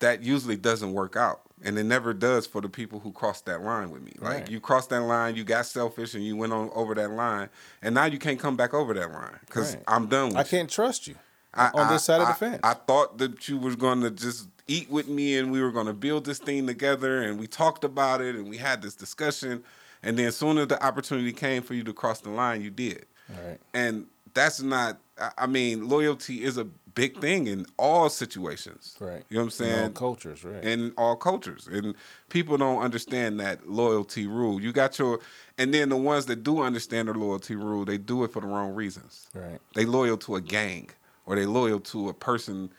that 0.00 0.22
usually 0.22 0.56
doesn't 0.56 0.92
work 0.92 1.16
out. 1.16 1.40
And 1.64 1.78
it 1.78 1.84
never 1.84 2.12
does 2.12 2.46
for 2.46 2.60
the 2.60 2.68
people 2.68 3.00
who 3.00 3.12
cross 3.12 3.40
that 3.42 3.62
line 3.62 3.90
with 3.90 4.02
me. 4.02 4.12
Like 4.18 4.50
you 4.50 4.60
crossed 4.60 4.90
that 4.90 5.00
line, 5.00 5.36
you 5.36 5.44
got 5.44 5.64
selfish, 5.64 6.14
and 6.14 6.22
you 6.24 6.36
went 6.36 6.52
on 6.52 6.70
over 6.74 6.94
that 6.94 7.10
line, 7.12 7.48
and 7.80 7.94
now 7.94 8.04
you 8.04 8.18
can't 8.18 8.38
come 8.38 8.56
back 8.56 8.74
over 8.74 8.92
that 8.92 9.10
line 9.10 9.38
because 9.46 9.74
Right. 9.74 9.84
I'm 9.88 10.06
done 10.06 10.28
with 10.28 10.36
I 10.36 10.40
you. 10.40 10.46
can't 10.46 10.70
trust 10.70 11.06
you 11.08 11.14
I- 11.54 11.70
on 11.72 11.86
I- 11.86 11.92
this 11.94 12.04
side 12.04 12.20
of 12.20 12.28
the 12.28 12.34
fence. 12.34 12.60
I 12.62 12.74
thought 12.74 13.16
that 13.18 13.48
you 13.48 13.56
was 13.56 13.74
going 13.74 14.02
to 14.02 14.10
just 14.10 14.48
eat 14.68 14.90
with 14.90 15.08
me 15.08 15.38
and 15.38 15.50
we 15.50 15.62
were 15.62 15.72
going 15.72 15.86
to 15.86 15.94
build 15.94 16.26
this 16.26 16.38
thing 16.38 16.66
together 16.66 17.22
and 17.22 17.40
we 17.40 17.46
talked 17.46 17.82
about 17.82 18.20
it 18.20 18.34
and 18.34 18.50
we 18.50 18.58
had 18.58 18.82
this 18.82 18.94
discussion. 18.94 19.64
And 20.02 20.18
then 20.18 20.26
as 20.26 20.36
soon 20.36 20.58
as 20.58 20.68
the 20.68 20.80
opportunity 20.84 21.32
came 21.32 21.62
for 21.62 21.72
you 21.72 21.82
to 21.84 21.94
cross 21.94 22.20
the 22.20 22.28
line, 22.30 22.60
you 22.60 22.70
did. 22.70 23.06
Right. 23.30 23.58
And 23.72 24.08
that's 24.36 24.62
not, 24.62 24.98
I- 25.18 25.32
I 25.38 25.46
mean, 25.46 25.88
loyalty 25.88 26.44
is 26.44 26.56
a 26.56 26.64
big 26.94 27.14
mm. 27.14 27.20
thing 27.20 27.46
in 27.48 27.66
all 27.78 28.08
situations. 28.08 28.96
right. 29.00 29.24
You 29.28 29.36
know 29.36 29.40
what 29.40 29.44
I'm 29.44 29.50
saying? 29.50 29.78
In 29.78 29.84
all 29.84 29.90
cultures, 29.90 30.44
right. 30.44 30.64
in 30.64 30.92
all 30.96 31.16
cultures. 31.16 31.68
And 31.70 31.94
people 32.28 32.56
don't 32.56 32.82
understand 32.82 33.40
that 33.40 33.68
loyalty 33.68 34.26
rule. 34.26 34.60
You 34.60 34.72
got 34.72 34.98
your, 34.98 35.20
and 35.58 35.74
then 35.74 35.88
the 35.88 35.96
ones 35.96 36.26
that 36.26 36.44
do 36.44 36.60
understand 36.60 37.08
the 37.08 37.14
loyalty 37.14 37.56
rule, 37.56 37.84
they 37.84 37.98
do 37.98 38.24
it 38.24 38.32
for 38.32 38.40
the 38.40 38.46
wrong 38.46 38.74
reasons. 38.74 39.26
right. 39.34 39.58
They 39.74 39.84
loyal 39.84 40.16
to 40.18 40.36
a 40.36 40.40
gang 40.40 40.90
or 41.24 41.34
they 41.36 41.46
loyal 41.46 41.80
to 41.80 42.08
a 42.08 42.14
person. 42.14 42.70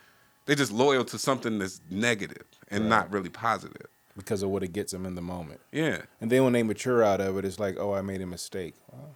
They 0.46 0.56
just 0.56 0.72
loyal 0.72 1.04
to 1.06 1.18
something 1.18 1.60
that's 1.60 1.82
negative 1.90 2.46
and 2.70 2.88
not 2.88 3.12
really 3.12 3.30
positive. 3.30 3.88
Because 4.16 4.42
of 4.42 4.50
what 4.50 4.64
it 4.64 4.74
gets 4.74 4.94
them 4.94 5.06
in 5.06 5.14
the 5.14 5.22
moment. 5.22 5.60
Yeah. 5.72 6.02
And 6.20 6.32
then 6.32 6.44
when 6.44 6.54
they 6.54 6.64
mature 6.64 7.04
out 7.04 7.22
of 7.22 7.38
it, 7.38 7.46
it's 7.46 7.60
like, 7.60 7.78
oh, 7.78 7.94
I 7.94 8.02
made 8.02 8.20
a 8.20 8.26
mistake. 8.26 8.74
Well, 8.92 9.12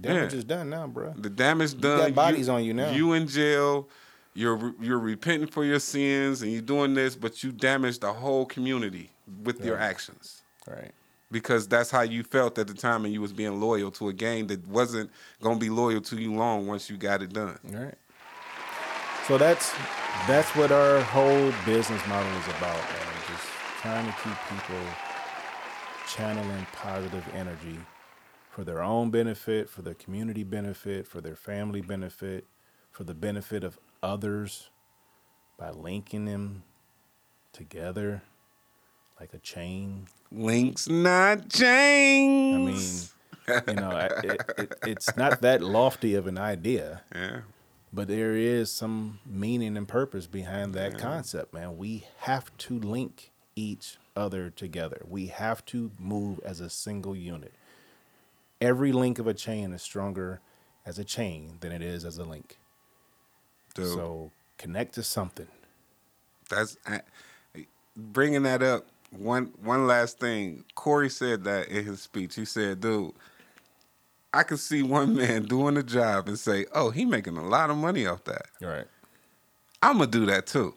damage 0.00 0.32
Yeah. 0.32 0.38
is 0.38 0.44
done 0.44 0.70
now, 0.70 0.86
bro. 0.86 1.14
The 1.16 1.30
damage 1.30 1.78
done. 1.80 1.98
You 1.98 2.04
got 2.06 2.14
bodies 2.14 2.48
on 2.48 2.64
you 2.64 2.74
now. 2.74 2.90
You 2.90 3.12
in 3.14 3.26
jail. 3.28 3.88
You're 4.34 4.74
you're 4.80 4.98
repenting 4.98 5.48
for 5.48 5.64
your 5.64 5.78
sins 5.80 6.42
and 6.42 6.52
you're 6.52 6.60
doing 6.62 6.92
this, 6.94 7.16
but 7.16 7.42
you 7.42 7.52
damaged 7.52 8.02
the 8.02 8.12
whole 8.12 8.44
community 8.44 9.10
with 9.42 9.64
your 9.64 9.78
actions. 9.78 10.42
Right. 10.68 10.90
because 11.30 11.66
that's 11.68 11.90
how 11.90 12.02
you 12.02 12.22
felt 12.24 12.58
at 12.58 12.66
the 12.66 12.74
time 12.74 13.04
and 13.04 13.14
you 13.14 13.20
was 13.20 13.32
being 13.32 13.60
loyal 13.60 13.90
to 13.92 14.08
a 14.08 14.12
game 14.12 14.46
that 14.48 14.66
wasn't 14.68 15.10
going 15.42 15.58
to 15.58 15.64
be 15.64 15.70
loyal 15.70 16.00
to 16.00 16.16
you 16.16 16.34
long 16.34 16.66
once 16.66 16.90
you 16.90 16.96
got 16.96 17.22
it 17.22 17.32
done. 17.32 17.58
Right. 17.64 17.94
So 19.26 19.38
that's 19.38 19.72
that's 20.28 20.54
what 20.56 20.70
our 20.72 21.00
whole 21.02 21.52
business 21.64 22.04
model 22.06 22.30
is 22.38 22.46
about. 22.48 22.76
Man. 22.76 23.14
Just 23.28 23.46
trying 23.80 24.06
to 24.06 24.12
keep 24.22 24.34
people 24.50 24.80
channeling 26.08 26.66
positive 26.72 27.24
energy 27.34 27.78
for 28.56 28.64
their 28.64 28.82
own 28.82 29.10
benefit, 29.10 29.68
for 29.68 29.82
their 29.82 29.92
community 29.92 30.42
benefit, 30.42 31.06
for 31.06 31.20
their 31.20 31.36
family 31.36 31.82
benefit, 31.82 32.46
for 32.90 33.04
the 33.04 33.12
benefit 33.12 33.62
of 33.62 33.78
others 34.02 34.70
by 35.58 35.68
linking 35.68 36.24
them 36.24 36.62
together 37.52 38.22
like 39.20 39.34
a 39.34 39.38
chain. 39.40 40.06
Links 40.32 40.88
not 40.88 41.50
chains. 41.50 43.12
I 43.46 43.52
mean, 43.52 43.62
you 43.68 43.74
know, 43.74 44.08
it, 44.24 44.40
it, 44.56 44.74
it's 44.86 45.14
not 45.18 45.42
that 45.42 45.60
lofty 45.60 46.14
of 46.14 46.26
an 46.26 46.38
idea, 46.38 47.02
yeah. 47.14 47.40
but 47.92 48.08
there 48.08 48.36
is 48.36 48.72
some 48.72 49.18
meaning 49.26 49.76
and 49.76 49.86
purpose 49.86 50.26
behind 50.26 50.72
that 50.72 50.96
concept, 50.96 51.52
man. 51.52 51.76
We 51.76 52.06
have 52.20 52.56
to 52.56 52.78
link 52.78 53.32
each 53.54 53.98
other 54.16 54.48
together. 54.48 55.02
We 55.06 55.26
have 55.26 55.62
to 55.66 55.90
move 55.98 56.40
as 56.42 56.60
a 56.60 56.70
single 56.70 57.14
unit. 57.14 57.52
Every 58.60 58.92
link 58.92 59.18
of 59.18 59.26
a 59.26 59.34
chain 59.34 59.72
is 59.72 59.82
stronger 59.82 60.40
as 60.84 60.98
a 60.98 61.04
chain 61.04 61.58
than 61.60 61.72
it 61.72 61.82
is 61.82 62.04
as 62.04 62.18
a 62.18 62.24
link. 62.24 62.58
Dude, 63.74 63.92
So 63.92 64.30
connect 64.58 64.94
to 64.94 65.02
something. 65.02 65.48
that's 66.48 66.76
I, 66.86 67.00
bringing 67.96 68.44
that 68.44 68.62
up. 68.62 68.86
One 69.10 69.52
one 69.62 69.86
last 69.86 70.18
thing. 70.18 70.64
Corey 70.74 71.08
said 71.10 71.44
that 71.44 71.68
in 71.68 71.84
his 71.84 72.02
speech. 72.02 72.34
He 72.34 72.44
said, 72.44 72.80
"Dude, 72.80 73.12
I 74.34 74.42
could 74.42 74.58
see 74.58 74.82
one 74.82 75.14
man 75.14 75.44
doing 75.48 75.76
a 75.76 75.82
job 75.82 76.26
and 76.28 76.38
say, 76.38 76.66
"Oh, 76.74 76.90
he 76.90 77.04
making 77.04 77.36
a 77.36 77.46
lot 77.46 77.70
of 77.70 77.76
money 77.76 78.06
off 78.06 78.24
that." 78.24 78.46
Right. 78.60 78.86
I'm 79.82 79.98
gonna 79.98 80.10
do 80.10 80.26
that 80.26 80.46
too, 80.46 80.74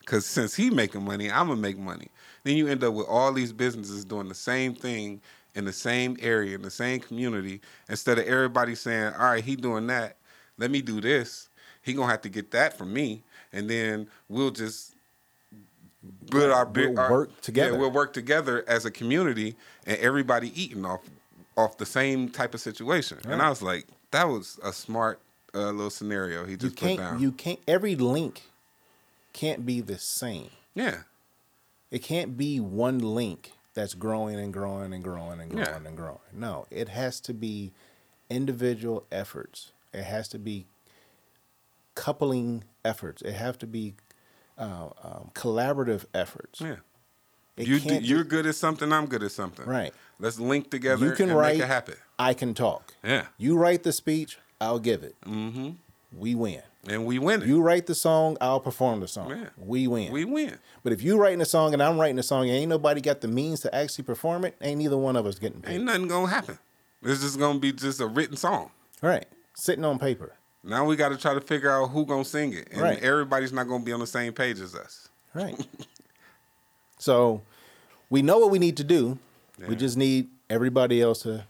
because 0.00 0.24
since 0.24 0.54
he 0.54 0.70
making 0.70 1.04
money, 1.04 1.30
I'm 1.30 1.48
gonna 1.48 1.60
make 1.60 1.76
money. 1.78 2.08
Then 2.44 2.56
you 2.56 2.66
end 2.68 2.82
up 2.82 2.94
with 2.94 3.06
all 3.08 3.32
these 3.32 3.52
businesses 3.52 4.04
doing 4.04 4.28
the 4.28 4.34
same 4.34 4.74
thing 4.74 5.20
in 5.56 5.64
the 5.64 5.72
same 5.72 6.16
area 6.20 6.54
in 6.54 6.62
the 6.62 6.70
same 6.70 7.00
community. 7.00 7.60
Instead 7.88 8.18
of 8.18 8.26
everybody 8.26 8.74
saying, 8.76 9.12
"All 9.14 9.24
right, 9.30 9.42
he 9.42 9.56
doing 9.56 9.88
that, 9.88 10.16
let 10.58 10.70
me 10.70 10.80
do 10.82 11.00
this." 11.00 11.48
He 11.82 11.92
gonna 11.94 12.10
have 12.10 12.22
to 12.22 12.28
get 12.28 12.50
that 12.52 12.76
from 12.78 12.92
me, 12.92 13.24
and 13.52 13.68
then 13.68 14.08
we'll 14.28 14.50
just 14.52 14.94
build 16.30 16.50
our 16.52 16.66
big 16.66 16.90
We'll 16.90 17.00
our- 17.00 17.10
work 17.10 17.40
together. 17.40 17.72
Yeah, 17.72 17.78
we'll 17.78 17.90
work 17.90 18.12
together 18.12 18.64
as 18.68 18.84
a 18.84 18.90
community, 18.90 19.56
and 19.86 19.98
everybody 19.98 20.52
eating 20.60 20.84
off 20.84 21.00
off 21.56 21.78
the 21.78 21.86
same 21.86 22.28
type 22.28 22.52
of 22.54 22.60
situation. 22.60 23.18
And 23.24 23.40
I 23.40 23.48
was 23.48 23.62
like, 23.62 23.86
that 24.10 24.28
was 24.28 24.60
a 24.62 24.74
smart 24.74 25.20
uh, 25.54 25.70
little 25.70 25.88
scenario 25.88 26.44
he 26.44 26.50
You 26.50 26.56
just 26.58 26.76
put 26.76 26.80
can't 26.84 26.98
down. 26.98 27.18
you 27.20 27.32
can't 27.32 27.60
every 27.66 27.96
link 27.96 28.42
can't 29.32 29.64
be 29.64 29.80
the 29.80 29.98
same. 29.98 30.50
yeah. 30.74 31.02
It 31.90 32.02
can't 32.02 32.36
be 32.36 32.58
one 32.60 32.98
link 32.98 33.52
that's 33.76 33.94
growing 33.94 34.40
and 34.40 34.52
growing 34.52 34.92
and 34.92 35.04
growing 35.04 35.38
and 35.40 35.50
growing 35.50 35.66
Yeah. 35.66 35.76
and 35.86 35.96
growing. 35.96 36.18
No, 36.32 36.66
it 36.70 36.88
has 36.88 37.20
to 37.20 37.32
be 37.34 37.72
individual 38.30 39.06
efforts. 39.12 39.70
It 39.92 40.02
has 40.04 40.26
to 40.28 40.38
be 40.38 40.66
coupling 41.94 42.64
efforts. 42.84 43.22
It 43.22 43.32
have 43.34 43.58
to 43.58 43.66
be 43.66 43.94
uh, 44.58 44.88
um, 45.02 45.30
collaborative 45.34 46.06
efforts. 46.14 46.60
Yeah. 46.60 46.76
It 47.56 47.66
you 47.68 47.78
do, 47.78 47.94
you're 47.96 48.24
good 48.24 48.46
at 48.46 48.54
something. 48.54 48.92
I'm 48.92 49.06
good 49.06 49.22
at 49.22 49.32
something. 49.32 49.66
Right. 49.66 49.92
Let's 50.18 50.38
link 50.38 50.70
together 50.70 51.06
You 51.06 51.12
can 51.12 51.28
and 51.30 51.38
write. 51.38 51.54
make 51.56 51.64
it 51.64 51.68
happen. 51.68 51.94
I 52.18 52.34
can 52.34 52.54
talk. 52.54 52.94
Yeah. 53.04 53.26
You 53.38 53.56
write 53.56 53.82
the 53.82 53.92
speech. 53.92 54.38
I'll 54.60 54.78
give 54.78 55.02
it. 55.02 55.14
Mm-hmm. 55.26 55.70
We 56.18 56.34
win. 56.34 56.62
And 56.88 57.04
we 57.06 57.18
win 57.18 57.42
it. 57.42 57.48
You 57.48 57.60
write 57.60 57.86
the 57.86 57.94
song. 57.94 58.36
I'll 58.40 58.60
perform 58.60 59.00
the 59.00 59.08
song. 59.08 59.30
Yeah. 59.30 59.48
We 59.56 59.88
win. 59.88 60.12
we 60.12 60.24
win. 60.24 60.56
But 60.84 60.92
if 60.92 61.02
you 61.02 61.16
writing 61.18 61.40
a 61.40 61.44
song 61.46 61.72
and 61.72 61.82
I'm 61.82 61.98
writing 61.98 62.18
a 62.18 62.22
song 62.22 62.48
and 62.48 62.52
ain't 62.56 62.68
nobody 62.68 63.00
got 63.00 63.20
the 63.20 63.28
means 63.28 63.60
to 63.60 63.74
actually 63.74 64.04
perform 64.04 64.44
it, 64.44 64.54
ain't 64.60 64.78
neither 64.78 64.96
one 64.96 65.16
of 65.16 65.26
us 65.26 65.38
getting 65.38 65.60
paid. 65.60 65.74
Ain't 65.76 65.84
nothing 65.84 66.06
gonna 66.08 66.28
happen. 66.28 66.58
It's 67.02 67.20
just 67.22 67.38
gonna 67.38 67.58
be 67.58 67.72
just 67.72 68.00
a 68.00 68.06
written 68.06 68.36
song. 68.36 68.70
Right. 69.02 69.26
Sitting 69.54 69.84
on 69.84 69.98
paper. 69.98 70.34
Now 70.62 70.84
we 70.84 70.96
got 70.96 71.10
to 71.10 71.16
try 71.16 71.34
to 71.34 71.40
figure 71.40 71.70
out 71.70 71.90
who 71.90 72.04
gonna 72.06 72.24
sing 72.24 72.52
it, 72.52 72.68
and 72.72 72.80
Right. 72.80 72.98
everybody's 73.02 73.52
not 73.52 73.68
gonna 73.68 73.84
be 73.84 73.92
on 73.92 74.00
the 74.00 74.06
same 74.06 74.32
page 74.32 74.58
as 74.60 74.74
us. 74.74 75.08
Right. 75.34 75.64
so 76.98 77.42
we 78.10 78.22
know 78.22 78.38
what 78.38 78.50
we 78.50 78.58
need 78.58 78.76
to 78.78 78.84
do. 78.84 79.18
We 79.68 79.74
just 79.76 79.96
need 79.96 80.28
everybody 80.50 81.00
else 81.00 81.22
to 81.22 81.44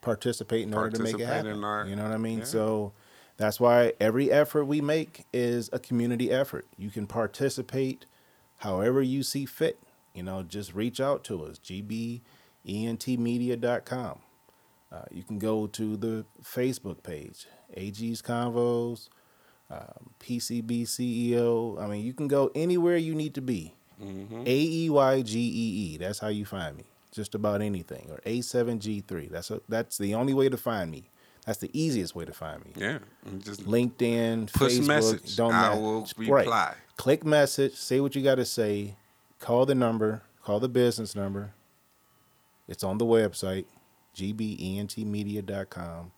participate 0.00 0.62
in 0.62 0.74
order 0.74 0.96
to 0.96 1.02
make 1.02 1.18
it 1.18 1.26
happen. 1.26 1.62
our- 1.64 1.86
you 1.86 1.94
know 1.96 2.02
what 2.02 2.12
I 2.12 2.16
mean? 2.18 2.38
yeah. 2.40 2.44
So 2.44 2.92
that's 3.36 3.60
why 3.60 3.92
every 4.00 4.30
effort 4.30 4.64
we 4.66 4.80
make 4.80 5.26
is 5.32 5.70
a 5.72 5.78
community 5.78 6.30
effort. 6.30 6.66
You 6.76 6.90
can 6.90 7.06
participate 7.06 8.06
however 8.58 9.02
you 9.02 9.22
see 9.22 9.46
fit. 9.46 9.78
You 10.14 10.22
know, 10.22 10.42
just 10.42 10.74
reach 10.74 11.00
out 11.00 11.24
to 11.24 11.42
us, 11.44 11.58
gbentmedia.com. 11.58 14.18
Uh, 14.92 15.02
you 15.10 15.22
can 15.22 15.38
go 15.38 15.66
to 15.68 15.96
the 15.96 16.26
Facebook 16.42 17.02
page, 17.02 17.46
AG's 17.74 18.20
Convos, 18.20 19.08
um, 19.70 20.10
PCB 20.20 20.82
CEO. 20.82 21.82
I 21.82 21.86
mean, 21.86 22.04
you 22.04 22.12
can 22.12 22.28
go 22.28 22.50
anywhere 22.54 22.98
you 22.98 23.14
need 23.14 23.32
to 23.34 23.40
be. 23.40 23.74
A 24.46 24.60
E 24.60 24.90
Y 24.90 25.22
G 25.22 25.38
E 25.38 25.94
E. 25.94 25.96
That's 25.96 26.18
how 26.18 26.28
you 26.28 26.44
find 26.44 26.76
me. 26.76 26.84
Just 27.12 27.34
about 27.34 27.62
anything. 27.62 28.08
Or 28.10 28.18
A7G3. 28.26 29.30
That's 29.30 29.50
a, 29.50 29.60
that's 29.68 29.96
the 29.96 30.14
only 30.14 30.34
way 30.34 30.48
to 30.48 30.56
find 30.56 30.90
me. 30.90 31.08
That's 31.46 31.58
the 31.58 31.70
easiest 31.72 32.14
way 32.14 32.24
to 32.24 32.32
find 32.32 32.64
me. 32.64 32.72
Yeah. 32.76 32.98
Just 33.38 33.64
LinkedIn, 33.66 34.52
Push 34.52 34.74
Facebook. 34.78 34.86
message. 34.86 35.36
Don't 35.36 35.52
I 35.52 35.74
will 35.74 36.06
Right. 36.18 36.28
reply. 36.46 36.74
Click 36.96 37.24
message. 37.24 37.74
Say 37.74 38.00
what 38.00 38.14
you 38.14 38.22
got 38.22 38.36
to 38.36 38.44
say. 38.44 38.96
Call 39.40 39.66
the 39.66 39.74
number. 39.74 40.22
Call 40.44 40.60
the 40.60 40.68
business 40.68 41.16
number. 41.16 41.52
It's 42.68 42.84
on 42.84 42.98
the 42.98 43.04
website, 43.04 43.64
gbentmedia.com. 44.16 46.12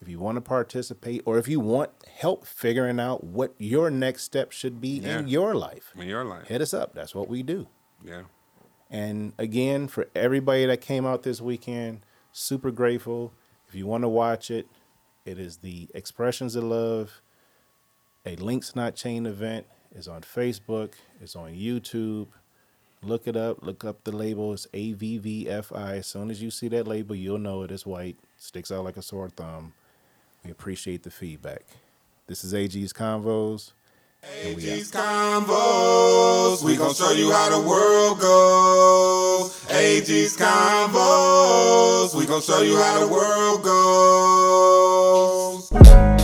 If 0.00 0.08
you 0.08 0.18
want 0.18 0.36
to 0.36 0.40
participate 0.40 1.22
or 1.26 1.36
if 1.36 1.46
you 1.46 1.60
want 1.60 1.90
help 2.16 2.46
figuring 2.46 2.98
out 2.98 3.22
what 3.22 3.52
your 3.58 3.90
next 3.90 4.22
step 4.22 4.50
should 4.50 4.80
be 4.80 4.96
in 5.04 5.28
your 5.28 5.54
life, 5.54 5.92
in 5.94 6.08
your 6.08 6.24
life. 6.24 6.46
hit 6.48 6.62
us 6.62 6.72
up. 6.72 6.94
That's 6.94 7.14
what 7.14 7.28
we 7.28 7.42
do. 7.42 7.66
Yeah. 8.02 8.22
And 8.90 9.34
again, 9.38 9.88
for 9.88 10.08
everybody 10.14 10.64
that 10.64 10.80
came 10.80 11.04
out 11.04 11.22
this 11.22 11.40
weekend, 11.42 12.00
super 12.32 12.70
grateful. 12.70 13.32
If 13.70 13.76
you 13.76 13.86
want 13.86 14.02
to 14.02 14.08
watch 14.08 14.50
it, 14.50 14.66
it 15.24 15.38
is 15.38 15.58
the 15.58 15.88
Expressions 15.94 16.56
of 16.56 16.64
Love, 16.64 17.22
a 18.26 18.34
Links 18.34 18.74
Not 18.74 18.96
Chain 18.96 19.26
event. 19.26 19.64
is 19.94 20.08
on 20.08 20.22
Facebook. 20.22 20.94
It's 21.22 21.36
on 21.36 21.52
YouTube. 21.54 22.26
Look 23.00 23.28
it 23.28 23.36
up. 23.36 23.62
Look 23.62 23.84
up 23.84 24.02
the 24.02 24.10
label. 24.10 24.52
It's 24.54 24.66
AVVFI. 24.74 25.98
As 25.98 26.08
soon 26.08 26.32
as 26.32 26.42
you 26.42 26.50
see 26.50 26.66
that 26.66 26.88
label, 26.88 27.14
you'll 27.14 27.38
know 27.38 27.62
it 27.62 27.70
is 27.70 27.86
white. 27.86 28.16
Sticks 28.38 28.72
out 28.72 28.82
like 28.82 28.96
a 28.96 29.02
sore 29.02 29.28
thumb. 29.28 29.72
We 30.44 30.50
appreciate 30.50 31.04
the 31.04 31.12
feedback. 31.12 31.62
This 32.26 32.42
is 32.42 32.52
AG's 32.52 32.92
Convos. 32.92 33.70
AG's 34.42 34.90
Convos, 34.90 36.64
we 36.64 36.76
gon' 36.76 36.92
show 36.92 37.12
you 37.12 37.30
how 37.30 37.50
the 37.56 37.68
world 37.68 38.18
goes 38.18 39.29
convos, 39.40 39.70
AG's 39.70 40.36
convos. 40.36 42.14
We 42.14 42.26
gon' 42.26 42.42
show 42.42 42.62
you 42.62 42.76
how 42.76 43.00
the 43.00 43.08
world 43.08 43.62
goes. 45.72 46.19